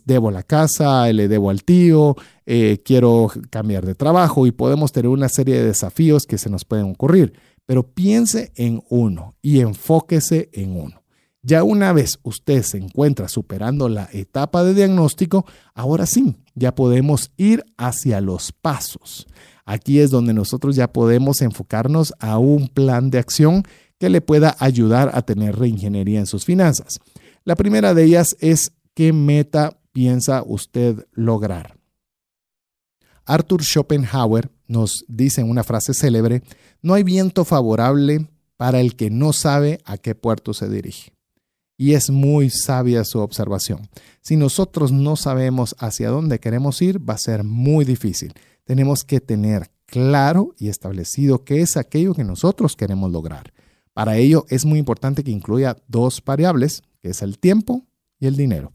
debo 0.04 0.30
la 0.30 0.42
casa, 0.42 1.10
le 1.12 1.28
debo 1.28 1.50
al 1.50 1.62
tío, 1.64 2.16
eh, 2.44 2.82
quiero 2.84 3.30
cambiar 3.50 3.86
de 3.86 3.94
trabajo 3.94 4.46
y 4.46 4.52
podemos 4.52 4.92
tener 4.92 5.08
una 5.08 5.28
serie 5.28 5.56
de 5.56 5.66
desafíos 5.66 6.26
que 6.26 6.38
se 6.38 6.50
nos 6.50 6.64
pueden 6.64 6.90
ocurrir. 6.90 7.32
Pero 7.66 7.82
piense 7.82 8.52
en 8.56 8.82
uno 8.88 9.34
y 9.42 9.60
enfóquese 9.60 10.50
en 10.52 10.76
uno. 10.76 11.02
Ya 11.42 11.62
una 11.62 11.92
vez 11.92 12.18
usted 12.24 12.62
se 12.62 12.78
encuentra 12.78 13.28
superando 13.28 13.88
la 13.88 14.08
etapa 14.12 14.64
de 14.64 14.74
diagnóstico, 14.74 15.46
ahora 15.74 16.04
sí, 16.06 16.36
ya 16.56 16.74
podemos 16.74 17.30
ir 17.36 17.64
hacia 17.76 18.20
los 18.20 18.50
pasos. 18.50 19.28
Aquí 19.64 20.00
es 20.00 20.10
donde 20.10 20.34
nosotros 20.34 20.74
ya 20.74 20.92
podemos 20.92 21.42
enfocarnos 21.42 22.14
a 22.18 22.38
un 22.38 22.68
plan 22.68 23.10
de 23.10 23.18
acción 23.18 23.62
que 23.98 24.10
le 24.10 24.20
pueda 24.20 24.56
ayudar 24.58 25.10
a 25.14 25.22
tener 25.22 25.56
reingeniería 25.56 26.18
en 26.18 26.26
sus 26.26 26.44
finanzas. 26.44 26.98
La 27.44 27.56
primera 27.56 27.94
de 27.94 28.04
ellas 28.04 28.36
es 28.40 28.72
qué 28.94 29.12
meta 29.12 29.78
piensa 29.92 30.42
usted 30.44 31.06
lograr. 31.12 31.76
Arthur 33.24 33.62
Schopenhauer 33.62 34.50
nos 34.68 35.04
dice 35.08 35.40
en 35.40 35.50
una 35.50 35.64
frase 35.64 35.94
célebre, 35.94 36.42
no 36.82 36.94
hay 36.94 37.02
viento 37.02 37.44
favorable 37.44 38.28
para 38.56 38.80
el 38.80 38.96
que 38.96 39.10
no 39.10 39.32
sabe 39.32 39.80
a 39.84 39.98
qué 39.98 40.14
puerto 40.14 40.54
se 40.54 40.68
dirige. 40.68 41.12
Y 41.76 41.92
es 41.92 42.10
muy 42.10 42.48
sabia 42.48 43.04
su 43.04 43.18
observación. 43.18 43.88
Si 44.22 44.36
nosotros 44.36 44.92
no 44.92 45.16
sabemos 45.16 45.76
hacia 45.78 46.08
dónde 46.08 46.40
queremos 46.40 46.80
ir, 46.80 47.06
va 47.06 47.14
a 47.14 47.18
ser 47.18 47.44
muy 47.44 47.84
difícil. 47.84 48.32
Tenemos 48.64 49.04
que 49.04 49.20
tener 49.20 49.70
claro 49.84 50.54
y 50.58 50.68
establecido 50.68 51.44
qué 51.44 51.60
es 51.60 51.76
aquello 51.76 52.14
que 52.14 52.24
nosotros 52.24 52.76
queremos 52.76 53.12
lograr. 53.12 53.52
Para 53.96 54.18
ello 54.18 54.44
es 54.50 54.66
muy 54.66 54.78
importante 54.78 55.24
que 55.24 55.30
incluya 55.30 55.78
dos 55.88 56.22
variables, 56.22 56.82
que 57.00 57.08
es 57.08 57.22
el 57.22 57.38
tiempo 57.38 57.86
y 58.20 58.26
el 58.26 58.36
dinero. 58.36 58.74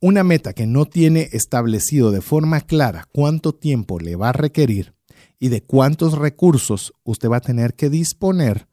Una 0.00 0.24
meta 0.24 0.52
que 0.52 0.66
no 0.66 0.84
tiene 0.84 1.28
establecido 1.30 2.10
de 2.10 2.20
forma 2.22 2.60
clara 2.62 3.06
cuánto 3.12 3.54
tiempo 3.54 4.00
le 4.00 4.16
va 4.16 4.30
a 4.30 4.32
requerir 4.32 4.94
y 5.38 5.50
de 5.50 5.62
cuántos 5.62 6.18
recursos 6.18 6.92
usted 7.04 7.28
va 7.28 7.36
a 7.36 7.40
tener 7.40 7.74
que 7.74 7.88
disponer, 7.88 8.66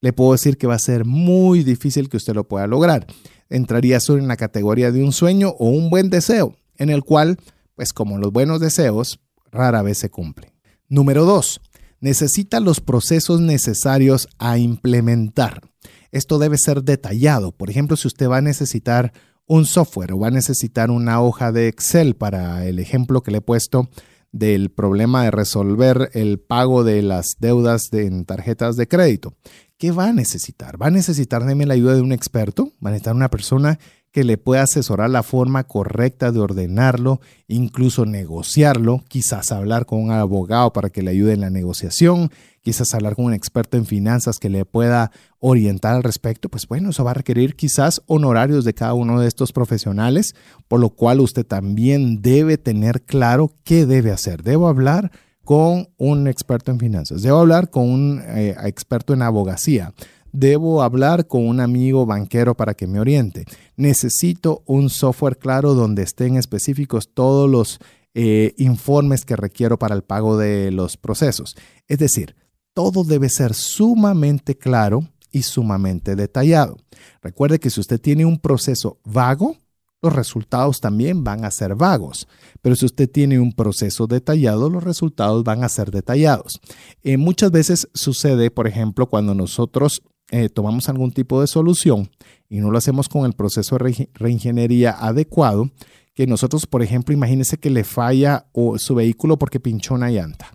le 0.00 0.12
puedo 0.12 0.30
decir 0.30 0.58
que 0.58 0.68
va 0.68 0.76
a 0.76 0.78
ser 0.78 1.04
muy 1.04 1.64
difícil 1.64 2.08
que 2.08 2.18
usted 2.18 2.34
lo 2.34 2.46
pueda 2.46 2.68
lograr. 2.68 3.08
Entraría 3.48 3.98
solo 3.98 4.22
en 4.22 4.28
la 4.28 4.36
categoría 4.36 4.92
de 4.92 5.02
un 5.02 5.10
sueño 5.10 5.56
o 5.58 5.70
un 5.70 5.90
buen 5.90 6.08
deseo, 6.08 6.54
en 6.76 6.88
el 6.88 7.02
cual, 7.02 7.36
pues 7.74 7.92
como 7.92 8.16
los 8.16 8.30
buenos 8.30 8.60
deseos, 8.60 9.18
rara 9.50 9.82
vez 9.82 9.98
se 9.98 10.08
cumplen. 10.08 10.52
Número 10.88 11.24
dos, 11.24 11.60
necesita 12.02 12.60
los 12.60 12.80
procesos 12.80 13.40
necesarios 13.40 14.28
a 14.38 14.58
implementar. 14.58 15.62
Esto 16.10 16.38
debe 16.38 16.58
ser 16.58 16.82
detallado. 16.82 17.52
Por 17.52 17.70
ejemplo, 17.70 17.96
si 17.96 18.08
usted 18.08 18.28
va 18.28 18.38
a 18.38 18.42
necesitar 18.42 19.12
un 19.46 19.64
software 19.64 20.12
o 20.12 20.18
va 20.18 20.28
a 20.28 20.32
necesitar 20.32 20.90
una 20.90 21.22
hoja 21.22 21.52
de 21.52 21.68
Excel 21.68 22.16
para 22.16 22.66
el 22.66 22.78
ejemplo 22.78 23.22
que 23.22 23.30
le 23.30 23.38
he 23.38 23.42
puesto 23.42 23.88
del 24.32 24.70
problema 24.70 25.24
de 25.24 25.30
resolver 25.30 26.10
el 26.14 26.40
pago 26.40 26.84
de 26.84 27.02
las 27.02 27.36
deudas 27.38 27.92
en 27.92 28.24
tarjetas 28.24 28.76
de 28.76 28.88
crédito. 28.88 29.34
¿Qué 29.78 29.92
va 29.92 30.08
a 30.08 30.12
necesitar? 30.12 30.80
¿Va 30.80 30.86
a 30.86 30.90
necesitar 30.90 31.44
de 31.44 31.66
la 31.66 31.74
ayuda 31.74 31.94
de 31.94 32.00
un 32.00 32.12
experto? 32.12 32.72
¿Va 32.84 32.88
a 32.88 32.92
necesitar 32.92 33.14
una 33.14 33.30
persona 33.30 33.78
que 34.12 34.24
le 34.24 34.36
pueda 34.36 34.62
asesorar 34.62 35.08
la 35.08 35.22
forma 35.22 35.64
correcta 35.64 36.32
de 36.32 36.38
ordenarlo, 36.38 37.20
incluso 37.48 38.04
negociarlo, 38.04 39.02
quizás 39.08 39.50
hablar 39.52 39.86
con 39.86 40.02
un 40.02 40.10
abogado 40.10 40.72
para 40.72 40.90
que 40.90 41.02
le 41.02 41.10
ayude 41.10 41.32
en 41.32 41.40
la 41.40 41.48
negociación, 41.48 42.30
quizás 42.60 42.92
hablar 42.92 43.16
con 43.16 43.24
un 43.24 43.34
experto 43.34 43.78
en 43.78 43.86
finanzas 43.86 44.38
que 44.38 44.50
le 44.50 44.66
pueda 44.66 45.10
orientar 45.40 45.94
al 45.94 46.02
respecto, 46.02 46.50
pues 46.50 46.68
bueno, 46.68 46.90
eso 46.90 47.04
va 47.04 47.12
a 47.12 47.14
requerir 47.14 47.56
quizás 47.56 48.02
honorarios 48.06 48.66
de 48.66 48.74
cada 48.74 48.92
uno 48.92 49.18
de 49.18 49.28
estos 49.28 49.50
profesionales, 49.52 50.34
por 50.68 50.78
lo 50.78 50.90
cual 50.90 51.20
usted 51.20 51.46
también 51.46 52.20
debe 52.20 52.58
tener 52.58 53.02
claro 53.02 53.54
qué 53.64 53.86
debe 53.86 54.12
hacer. 54.12 54.42
Debo 54.42 54.68
hablar 54.68 55.10
con 55.42 55.88
un 55.96 56.28
experto 56.28 56.70
en 56.70 56.78
finanzas, 56.78 57.22
debo 57.22 57.38
hablar 57.38 57.70
con 57.70 57.90
un 57.90 58.22
eh, 58.26 58.54
experto 58.62 59.14
en 59.14 59.22
abogacía, 59.22 59.92
debo 60.32 60.82
hablar 60.82 61.26
con 61.26 61.46
un 61.46 61.60
amigo 61.60 62.06
banquero 62.06 62.56
para 62.56 62.74
que 62.74 62.86
me 62.86 62.98
oriente, 62.98 63.44
necesito 63.76 64.62
un 64.66 64.90
software 64.90 65.38
claro 65.38 65.74
donde 65.74 66.02
estén 66.02 66.36
específicos 66.36 67.10
todos 67.12 67.48
los 67.48 67.78
eh, 68.14 68.54
informes 68.58 69.24
que 69.24 69.36
requiero 69.36 69.78
para 69.78 69.94
el 69.94 70.02
pago 70.02 70.36
de 70.36 70.70
los 70.70 70.96
procesos. 70.96 71.56
Es 71.86 71.98
decir, 71.98 72.34
todo 72.74 73.04
debe 73.04 73.28
ser 73.28 73.54
sumamente 73.54 74.56
claro 74.56 75.08
y 75.30 75.42
sumamente 75.42 76.16
detallado. 76.16 76.76
Recuerde 77.22 77.58
que 77.58 77.70
si 77.70 77.80
usted 77.80 78.00
tiene 78.00 78.24
un 78.24 78.38
proceso 78.38 78.98
vago, 79.04 79.56
los 80.02 80.12
resultados 80.12 80.80
también 80.80 81.22
van 81.22 81.44
a 81.44 81.50
ser 81.50 81.74
vagos. 81.74 82.26
Pero 82.60 82.76
si 82.76 82.84
usted 82.84 83.08
tiene 83.08 83.38
un 83.38 83.52
proceso 83.52 84.06
detallado, 84.06 84.68
los 84.68 84.82
resultados 84.82 85.44
van 85.44 85.64
a 85.64 85.68
ser 85.68 85.90
detallados. 85.90 86.60
Eh, 87.02 87.16
muchas 87.16 87.50
veces 87.52 87.88
sucede, 87.94 88.50
por 88.50 88.66
ejemplo, 88.66 89.08
cuando 89.08 89.34
nosotros 89.34 90.02
eh, 90.32 90.48
tomamos 90.48 90.88
algún 90.88 91.12
tipo 91.12 91.40
de 91.40 91.46
solución 91.46 92.10
y 92.48 92.58
no 92.58 92.72
lo 92.72 92.78
hacemos 92.78 93.08
con 93.08 93.24
el 93.24 93.34
proceso 93.34 93.78
de 93.78 94.08
reingeniería 94.14 94.90
adecuado, 94.98 95.70
que 96.14 96.26
nosotros, 96.26 96.66
por 96.66 96.82
ejemplo, 96.82 97.14
imagínese 97.14 97.58
que 97.58 97.70
le 97.70 97.84
falla 97.84 98.46
su 98.76 98.94
vehículo 98.96 99.38
porque 99.38 99.60
pinchó 99.60 99.94
una 99.94 100.10
llanta. 100.10 100.52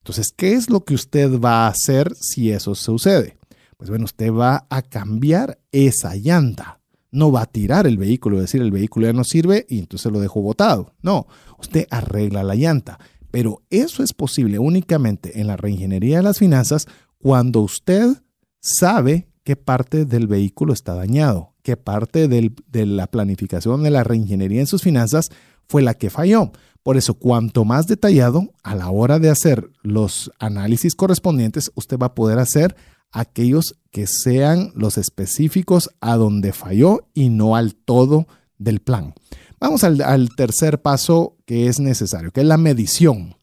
Entonces, 0.00 0.32
¿qué 0.34 0.54
es 0.54 0.70
lo 0.70 0.84
que 0.84 0.94
usted 0.94 1.38
va 1.38 1.66
a 1.66 1.68
hacer 1.68 2.14
si 2.18 2.50
eso 2.50 2.74
sucede? 2.74 3.36
Pues 3.76 3.90
bueno, 3.90 4.06
usted 4.06 4.32
va 4.32 4.66
a 4.70 4.82
cambiar 4.82 5.58
esa 5.70 6.16
llanta 6.16 6.80
no 7.16 7.32
va 7.32 7.42
a 7.42 7.46
tirar 7.46 7.86
el 7.86 7.96
vehículo, 7.96 8.36
es 8.36 8.42
decir, 8.42 8.60
el 8.60 8.70
vehículo 8.70 9.06
ya 9.06 9.12
no 9.12 9.24
sirve 9.24 9.64
y 9.68 9.78
entonces 9.78 10.12
lo 10.12 10.20
dejo 10.20 10.42
botado. 10.42 10.92
No, 11.02 11.26
usted 11.58 11.86
arregla 11.90 12.42
la 12.42 12.54
llanta. 12.54 12.98
Pero 13.30 13.62
eso 13.70 14.02
es 14.02 14.12
posible 14.12 14.58
únicamente 14.58 15.40
en 15.40 15.46
la 15.46 15.56
reingeniería 15.56 16.18
de 16.18 16.22
las 16.22 16.38
finanzas 16.38 16.86
cuando 17.18 17.60
usted 17.60 18.22
sabe 18.66 19.28
qué 19.44 19.54
parte 19.54 20.04
del 20.04 20.26
vehículo 20.26 20.72
está 20.72 20.94
dañado, 20.94 21.54
qué 21.62 21.76
parte 21.76 22.26
de 22.26 22.86
la 22.86 23.06
planificación 23.06 23.82
de 23.82 23.90
la 23.90 24.02
reingeniería 24.02 24.60
en 24.60 24.66
sus 24.66 24.82
finanzas 24.82 25.30
fue 25.68 25.82
la 25.82 25.94
que 25.94 26.10
falló. 26.10 26.50
Por 26.82 26.96
eso, 26.96 27.14
cuanto 27.14 27.64
más 27.64 27.86
detallado 27.86 28.52
a 28.62 28.74
la 28.74 28.90
hora 28.90 29.18
de 29.18 29.30
hacer 29.30 29.70
los 29.82 30.30
análisis 30.38 30.94
correspondientes, 30.94 31.70
usted 31.74 31.98
va 31.98 32.06
a 32.06 32.14
poder 32.14 32.38
hacer 32.38 32.76
aquellos 33.12 33.76
que 33.90 34.06
sean 34.06 34.72
los 34.74 34.98
específicos 34.98 35.90
a 36.00 36.16
donde 36.16 36.52
falló 36.52 37.08
y 37.14 37.28
no 37.28 37.56
al 37.56 37.74
todo 37.74 38.26
del 38.58 38.80
plan. 38.80 39.14
Vamos 39.58 39.84
al, 39.84 40.28
tercer 40.36 40.82
paso 40.82 41.36
que 41.46 41.66
es 41.68 41.80
necesario, 41.80 42.30
que 42.30 42.40
es 42.40 42.46
la 42.46 42.58
medición. 42.58 43.36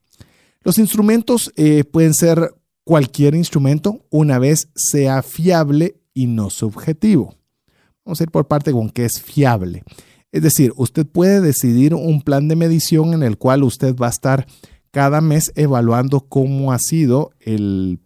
Los 0.64 0.78
instrumentos 0.78 1.52
eh, 1.56 1.84
pueden 1.84 2.14
ser 2.14 2.54
cualquier 2.84 3.36
instrumento 3.36 4.06
una 4.10 4.40
vez 4.40 4.70
sea 4.76 5.22
fiable 5.24 6.02
y 6.14 6.28
no 6.28 6.50
subjetivo. 6.50 7.36
Vamos 8.06 8.20
a 8.20 8.24
ir 8.24 8.32
por 8.32 8.48
parte 8.48 8.72
con 8.72 8.90
que 8.90 9.06
es 9.06 9.22
fiable. 9.22 9.84
Es 10.32 10.42
decir, 10.42 10.74
usted 10.76 11.06
puede 11.06 11.42
decidir 11.42 11.94
un 11.94 12.22
plan 12.22 12.48
de 12.48 12.56
medición 12.56 13.14
en 13.14 13.24
el 13.24 13.38
cual 13.38 13.64
usted 13.64 13.96
va 13.96 14.08
a 14.08 14.12
estar 14.12 14.48
cada 14.92 15.22
mes 15.22 15.52
evaluando 15.56 16.22
cómo 16.22 16.74
ha 16.74 16.80
sido 16.80 17.32
el 17.40 18.00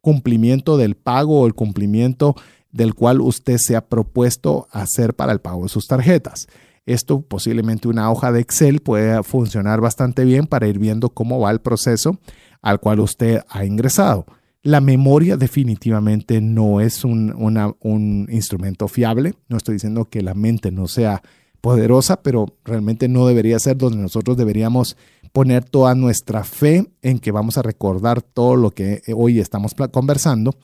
cumplimiento 0.00 0.76
del 0.76 0.96
pago 0.96 1.40
o 1.40 1.46
el 1.46 1.54
cumplimiento 1.54 2.34
del 2.70 2.94
cual 2.94 3.20
usted 3.20 3.58
se 3.58 3.76
ha 3.76 3.88
propuesto 3.88 4.66
hacer 4.70 5.14
para 5.14 5.32
el 5.32 5.40
pago 5.40 5.64
de 5.64 5.68
sus 5.68 5.86
tarjetas. 5.86 6.48
Esto 6.86 7.22
posiblemente 7.22 7.88
una 7.88 8.10
hoja 8.10 8.32
de 8.32 8.40
Excel 8.40 8.80
puede 8.80 9.22
funcionar 9.22 9.80
bastante 9.80 10.24
bien 10.24 10.46
para 10.46 10.66
ir 10.66 10.78
viendo 10.78 11.10
cómo 11.10 11.38
va 11.40 11.50
el 11.50 11.60
proceso 11.60 12.18
al 12.60 12.80
cual 12.80 13.00
usted 13.00 13.40
ha 13.48 13.64
ingresado. 13.64 14.26
La 14.62 14.80
memoria 14.80 15.36
definitivamente 15.36 16.40
no 16.40 16.80
es 16.80 17.04
un, 17.04 17.32
un 17.80 18.28
instrumento 18.30 18.86
fiable. 18.86 19.34
No 19.48 19.56
estoy 19.56 19.74
diciendo 19.74 20.04
que 20.04 20.22
la 20.22 20.34
mente 20.34 20.70
no 20.70 20.86
sea 20.86 21.22
poderosa, 21.60 22.22
pero 22.22 22.46
realmente 22.64 23.08
no 23.08 23.26
debería 23.26 23.58
ser 23.58 23.76
donde 23.78 23.98
nosotros 23.98 24.36
deberíamos 24.36 24.96
poner 25.32 25.64
toda 25.64 25.94
nuestra 25.94 26.44
fe 26.44 26.92
en 27.00 27.18
que 27.18 27.32
vamos 27.32 27.56
a 27.56 27.62
recordar 27.62 28.20
todo 28.20 28.56
lo 28.56 28.70
que 28.72 29.02
hoy 29.16 29.40
estamos 29.40 29.74
conversando 29.90 30.54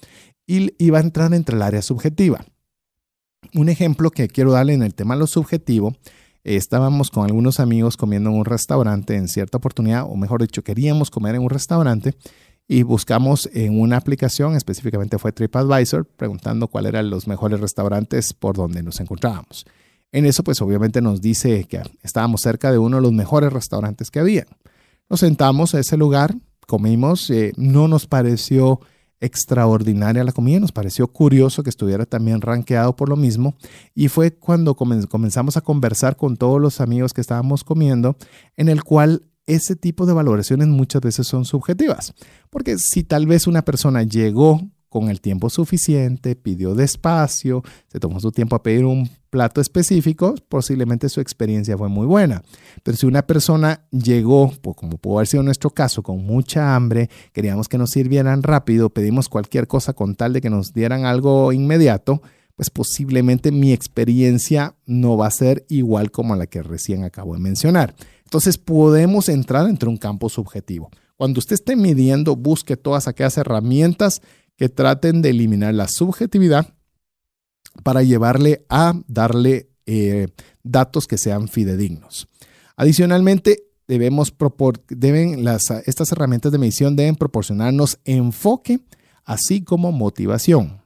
y, 0.46 0.90
va 0.90 0.98
a 0.98 1.02
entrar 1.02 1.32
entre 1.34 1.56
el 1.56 1.62
área 1.62 1.82
subjetiva. 1.82 2.44
Un 3.54 3.68
ejemplo 3.68 4.10
que 4.10 4.28
quiero 4.28 4.52
darle 4.52 4.74
en 4.74 4.82
el 4.82 4.94
tema 4.94 5.16
lo 5.16 5.26
subjetivo, 5.26 5.96
estábamos 6.44 7.10
con 7.10 7.24
algunos 7.24 7.60
amigos 7.60 7.96
comiendo 7.96 8.30
en 8.30 8.36
un 8.36 8.44
restaurante 8.44 9.16
en 9.16 9.28
cierta 9.28 9.58
oportunidad, 9.58 10.04
o 10.04 10.16
mejor 10.16 10.42
dicho, 10.42 10.62
queríamos 10.62 11.10
comer 11.10 11.34
en 11.34 11.42
un 11.42 11.50
restaurante 11.50 12.14
y 12.66 12.82
buscamos 12.82 13.48
en 13.54 13.80
una 13.80 13.96
aplicación, 13.96 14.54
específicamente 14.54 15.18
fue 15.18 15.32
TripAdvisor, 15.32 16.04
preguntando 16.04 16.68
cuáles 16.68 16.90
eran 16.90 17.10
los 17.10 17.26
mejores 17.26 17.60
restaurantes 17.60 18.34
por 18.34 18.56
donde 18.56 18.82
nos 18.82 19.00
encontrábamos. 19.00 19.64
En 20.12 20.26
eso, 20.26 20.42
pues 20.42 20.60
obviamente 20.60 21.00
nos 21.00 21.20
dice 21.20 21.64
que 21.64 21.82
estábamos 22.02 22.42
cerca 22.42 22.70
de 22.70 22.78
uno 22.78 22.96
de 22.96 23.02
los 23.02 23.12
mejores 23.12 23.52
restaurantes 23.52 24.10
que 24.10 24.20
había. 24.20 24.46
Nos 25.08 25.20
sentamos 25.20 25.74
a 25.74 25.80
ese 25.80 25.96
lugar, 25.96 26.34
comimos, 26.66 27.30
eh, 27.30 27.52
no 27.56 27.88
nos 27.88 28.06
pareció 28.06 28.80
extraordinaria 29.20 30.24
la 30.24 30.32
comida, 30.32 30.60
nos 30.60 30.72
pareció 30.72 31.08
curioso 31.08 31.62
que 31.62 31.70
estuviera 31.70 32.06
también 32.06 32.40
rankeado 32.40 32.94
por 32.96 33.08
lo 33.08 33.16
mismo. 33.16 33.56
Y 33.94 34.08
fue 34.08 34.32
cuando 34.34 34.74
comenzamos 34.74 35.56
a 35.56 35.60
conversar 35.60 36.16
con 36.16 36.36
todos 36.36 36.60
los 36.60 36.80
amigos 36.80 37.12
que 37.12 37.20
estábamos 37.20 37.64
comiendo, 37.64 38.16
en 38.56 38.68
el 38.68 38.82
cual 38.82 39.22
ese 39.46 39.76
tipo 39.76 40.04
de 40.06 40.12
valoraciones 40.12 40.68
muchas 40.68 41.00
veces 41.00 41.26
son 41.26 41.44
subjetivas, 41.46 42.14
porque 42.50 42.76
si 42.78 43.02
tal 43.02 43.26
vez 43.26 43.46
una 43.46 43.62
persona 43.62 44.02
llegó 44.02 44.60
con 44.88 45.08
el 45.08 45.20
tiempo 45.20 45.50
suficiente, 45.50 46.34
pidió 46.36 46.74
despacio, 46.74 47.62
se 47.88 48.00
tomó 48.00 48.20
su 48.20 48.32
tiempo 48.32 48.56
a 48.56 48.62
pedir 48.62 48.84
un 48.84 49.08
plato 49.30 49.60
específico, 49.60 50.34
posiblemente 50.48 51.08
su 51.08 51.20
experiencia 51.20 51.76
fue 51.76 51.88
muy 51.88 52.06
buena. 52.06 52.42
Pero 52.82 52.96
si 52.96 53.06
una 53.06 53.26
persona 53.26 53.86
llegó, 53.90 54.52
pues, 54.62 54.76
como 54.76 54.96
pudo 54.96 55.18
haber 55.18 55.26
sido 55.26 55.42
nuestro 55.42 55.70
caso, 55.70 56.02
con 56.02 56.24
mucha 56.24 56.74
hambre, 56.74 57.10
queríamos 57.32 57.68
que 57.68 57.78
nos 57.78 57.90
sirvieran 57.90 58.42
rápido, 58.42 58.90
pedimos 58.90 59.28
cualquier 59.28 59.66
cosa 59.66 59.92
con 59.92 60.14
tal 60.14 60.32
de 60.32 60.40
que 60.40 60.50
nos 60.50 60.72
dieran 60.72 61.04
algo 61.04 61.52
inmediato, 61.52 62.22
pues 62.56 62.70
posiblemente 62.70 63.52
mi 63.52 63.72
experiencia 63.72 64.74
no 64.84 65.16
va 65.16 65.28
a 65.28 65.30
ser 65.30 65.64
igual 65.68 66.10
como 66.10 66.34
la 66.34 66.48
que 66.48 66.62
recién 66.62 67.04
acabo 67.04 67.34
de 67.34 67.40
mencionar. 67.40 67.94
Entonces 68.24 68.58
podemos 68.58 69.28
entrar 69.28 69.68
entre 69.68 69.88
un 69.88 69.96
campo 69.96 70.28
subjetivo. 70.28 70.90
Cuando 71.16 71.38
usted 71.38 71.54
esté 71.54 71.76
midiendo, 71.76 72.36
busque 72.36 72.76
todas 72.76 73.06
aquellas 73.06 73.38
herramientas 73.38 74.22
que 74.58 74.68
traten 74.68 75.22
de 75.22 75.30
eliminar 75.30 75.72
la 75.72 75.88
subjetividad 75.88 76.74
para 77.84 78.02
llevarle 78.02 78.66
a 78.68 78.92
darle 79.06 79.70
eh, 79.86 80.28
datos 80.64 81.06
que 81.06 81.16
sean 81.16 81.48
fidedignos. 81.48 82.28
Adicionalmente, 82.76 83.62
debemos 83.86 84.34
deben 84.88 85.44
las, 85.44 85.70
estas 85.86 86.12
herramientas 86.12 86.52
de 86.52 86.58
medición 86.58 86.96
deben 86.96 87.16
proporcionarnos 87.16 87.98
enfoque, 88.04 88.80
así 89.24 89.62
como 89.62 89.92
motivación. 89.92 90.82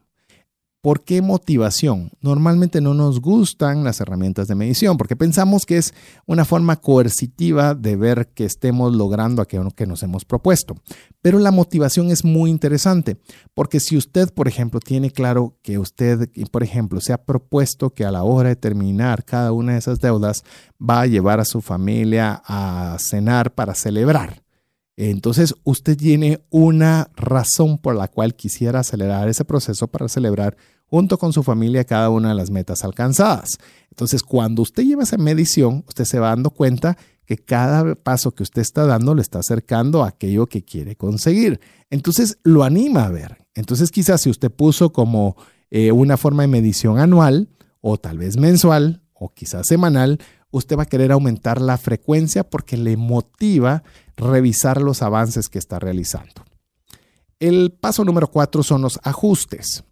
¿Por 0.82 1.04
qué 1.04 1.22
motivación? 1.22 2.10
Normalmente 2.22 2.80
no 2.80 2.92
nos 2.92 3.20
gustan 3.20 3.84
las 3.84 4.00
herramientas 4.00 4.48
de 4.48 4.56
medición 4.56 4.96
porque 4.96 5.14
pensamos 5.14 5.64
que 5.64 5.76
es 5.76 5.94
una 6.26 6.44
forma 6.44 6.80
coercitiva 6.80 7.76
de 7.76 7.94
ver 7.94 8.32
que 8.34 8.44
estemos 8.44 8.92
logrando 8.92 9.42
aquello 9.42 9.70
que 9.70 9.86
nos 9.86 10.02
hemos 10.02 10.24
propuesto. 10.24 10.74
Pero 11.20 11.38
la 11.38 11.52
motivación 11.52 12.10
es 12.10 12.24
muy 12.24 12.50
interesante 12.50 13.16
porque 13.54 13.78
si 13.78 13.96
usted, 13.96 14.34
por 14.34 14.48
ejemplo, 14.48 14.80
tiene 14.80 15.12
claro 15.12 15.56
que 15.62 15.78
usted, 15.78 16.28
por 16.50 16.64
ejemplo, 16.64 17.00
se 17.00 17.12
ha 17.12 17.24
propuesto 17.24 17.90
que 17.90 18.04
a 18.04 18.10
la 18.10 18.24
hora 18.24 18.48
de 18.48 18.56
terminar 18.56 19.24
cada 19.24 19.52
una 19.52 19.74
de 19.74 19.78
esas 19.78 20.00
deudas 20.00 20.42
va 20.80 21.02
a 21.02 21.06
llevar 21.06 21.38
a 21.38 21.44
su 21.44 21.60
familia 21.60 22.42
a 22.44 22.96
cenar 22.98 23.54
para 23.54 23.76
celebrar. 23.76 24.41
Entonces, 24.96 25.54
usted 25.64 25.96
tiene 25.96 26.44
una 26.50 27.10
razón 27.16 27.78
por 27.78 27.96
la 27.96 28.08
cual 28.08 28.34
quisiera 28.34 28.80
acelerar 28.80 29.28
ese 29.28 29.44
proceso 29.44 29.88
para 29.88 30.08
celebrar 30.08 30.56
junto 30.86 31.16
con 31.18 31.32
su 31.32 31.42
familia 31.42 31.84
cada 31.84 32.10
una 32.10 32.28
de 32.28 32.34
las 32.34 32.50
metas 32.50 32.84
alcanzadas. 32.84 33.58
Entonces, 33.90 34.22
cuando 34.22 34.60
usted 34.60 34.82
lleva 34.82 35.04
esa 35.04 35.16
medición, 35.16 35.84
usted 35.88 36.04
se 36.04 36.18
va 36.18 36.28
dando 36.28 36.50
cuenta 36.50 36.98
que 37.24 37.38
cada 37.38 37.94
paso 37.94 38.34
que 38.34 38.42
usted 38.42 38.60
está 38.60 38.84
dando 38.84 39.14
le 39.14 39.22
está 39.22 39.38
acercando 39.38 40.04
a 40.04 40.08
aquello 40.08 40.46
que 40.46 40.62
quiere 40.62 40.96
conseguir. 40.96 41.60
Entonces, 41.88 42.38
lo 42.42 42.62
anima 42.62 43.04
a 43.04 43.10
ver. 43.10 43.46
Entonces, 43.54 43.90
quizás 43.90 44.20
si 44.20 44.28
usted 44.30 44.50
puso 44.50 44.92
como 44.92 45.36
eh, 45.70 45.92
una 45.92 46.18
forma 46.18 46.42
de 46.42 46.48
medición 46.48 46.98
anual 46.98 47.48
o 47.80 47.96
tal 47.96 48.18
vez 48.18 48.36
mensual 48.36 49.02
o 49.14 49.32
quizás 49.32 49.66
semanal, 49.66 50.18
usted 50.50 50.76
va 50.76 50.82
a 50.82 50.86
querer 50.86 51.12
aumentar 51.12 51.60
la 51.60 51.78
frecuencia 51.78 52.44
porque 52.44 52.76
le 52.76 52.98
motiva 52.98 53.82
revisar 54.16 54.80
los 54.80 55.02
avances 55.02 55.48
que 55.48 55.58
está 55.58 55.78
realizando. 55.78 56.44
El 57.38 57.72
paso 57.72 58.04
número 58.04 58.28
cuatro 58.28 58.62
son 58.62 58.82
los 58.82 59.00
ajustes. 59.02 59.84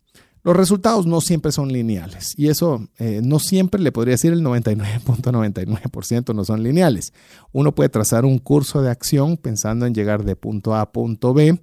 Los 0.42 0.56
resultados 0.56 1.06
no 1.06 1.20
siempre 1.20 1.52
son 1.52 1.70
lineales 1.70 2.32
y 2.36 2.48
eso 2.48 2.88
eh, 2.98 3.20
no 3.22 3.38
siempre 3.38 3.80
le 3.80 3.92
podría 3.92 4.12
decir 4.12 4.32
el 4.32 4.42
99.99% 4.42 6.34
no 6.34 6.44
son 6.44 6.62
lineales. 6.62 7.12
Uno 7.52 7.74
puede 7.74 7.90
trazar 7.90 8.24
un 8.24 8.38
curso 8.38 8.80
de 8.80 8.90
acción 8.90 9.36
pensando 9.36 9.84
en 9.84 9.94
llegar 9.94 10.24
de 10.24 10.36
punto 10.36 10.74
A 10.74 10.80
a 10.80 10.92
punto 10.92 11.34
B 11.34 11.60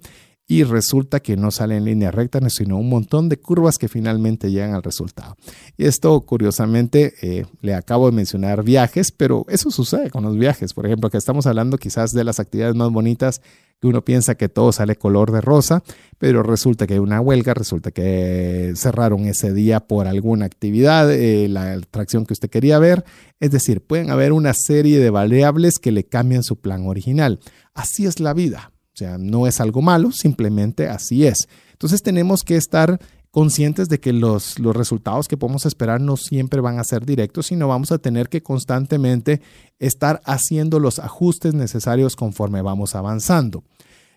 y 0.50 0.64
resulta 0.64 1.20
que 1.20 1.36
no 1.36 1.50
sale 1.50 1.76
en 1.76 1.84
línea 1.84 2.10
recta, 2.10 2.40
sino 2.48 2.78
un 2.78 2.88
montón 2.88 3.28
de 3.28 3.38
curvas 3.38 3.76
que 3.76 3.86
finalmente 3.86 4.50
llegan 4.50 4.72
al 4.72 4.82
resultado. 4.82 5.36
Y 5.76 5.84
esto, 5.84 6.18
curiosamente, 6.22 7.12
eh, 7.20 7.44
le 7.60 7.74
acabo 7.74 8.06
de 8.06 8.16
mencionar 8.16 8.64
viajes, 8.64 9.12
pero 9.12 9.44
eso 9.50 9.70
sucede 9.70 10.08
con 10.08 10.24
los 10.24 10.38
viajes. 10.38 10.72
Por 10.72 10.86
ejemplo, 10.86 11.10
que 11.10 11.18
estamos 11.18 11.46
hablando 11.46 11.76
quizás 11.76 12.12
de 12.12 12.24
las 12.24 12.40
actividades 12.40 12.74
más 12.74 12.90
bonitas 12.90 13.42
que 13.78 13.86
uno 13.86 14.04
piensa 14.04 14.36
que 14.36 14.48
todo 14.48 14.72
sale 14.72 14.96
color 14.96 15.32
de 15.32 15.42
rosa, 15.42 15.84
pero 16.16 16.42
resulta 16.42 16.86
que 16.86 16.94
hay 16.94 16.98
una 16.98 17.20
huelga, 17.20 17.52
resulta 17.52 17.90
que 17.90 18.72
cerraron 18.74 19.26
ese 19.26 19.52
día 19.52 19.80
por 19.80 20.08
alguna 20.08 20.46
actividad, 20.46 21.12
eh, 21.12 21.46
la 21.48 21.74
atracción 21.74 22.24
que 22.24 22.32
usted 22.32 22.48
quería 22.48 22.78
ver. 22.78 23.04
Es 23.38 23.50
decir, 23.50 23.82
pueden 23.82 24.10
haber 24.10 24.32
una 24.32 24.54
serie 24.54 24.98
de 24.98 25.10
variables 25.10 25.78
que 25.78 25.92
le 25.92 26.04
cambian 26.04 26.42
su 26.42 26.56
plan 26.56 26.86
original. 26.86 27.38
Así 27.74 28.06
es 28.06 28.18
la 28.18 28.32
vida. 28.32 28.72
O 28.98 29.04
sea, 29.06 29.16
no 29.16 29.46
es 29.46 29.60
algo 29.60 29.80
malo, 29.80 30.10
simplemente 30.10 30.88
así 30.88 31.24
es. 31.24 31.46
Entonces 31.70 32.02
tenemos 32.02 32.42
que 32.42 32.56
estar 32.56 32.98
conscientes 33.30 33.88
de 33.88 34.00
que 34.00 34.12
los, 34.12 34.58
los, 34.58 34.74
resultados 34.74 35.28
que 35.28 35.36
podemos 35.36 35.66
esperar 35.66 36.00
no 36.00 36.16
siempre 36.16 36.60
van 36.60 36.80
a 36.80 36.82
ser 36.82 37.06
directos, 37.06 37.46
sino 37.46 37.68
vamos 37.68 37.92
a 37.92 37.98
tener 37.98 38.28
que 38.28 38.42
constantemente 38.42 39.40
estar 39.78 40.20
haciendo 40.24 40.80
los 40.80 40.98
ajustes 40.98 41.54
necesarios 41.54 42.16
conforme 42.16 42.60
vamos 42.60 42.96
avanzando. 42.96 43.62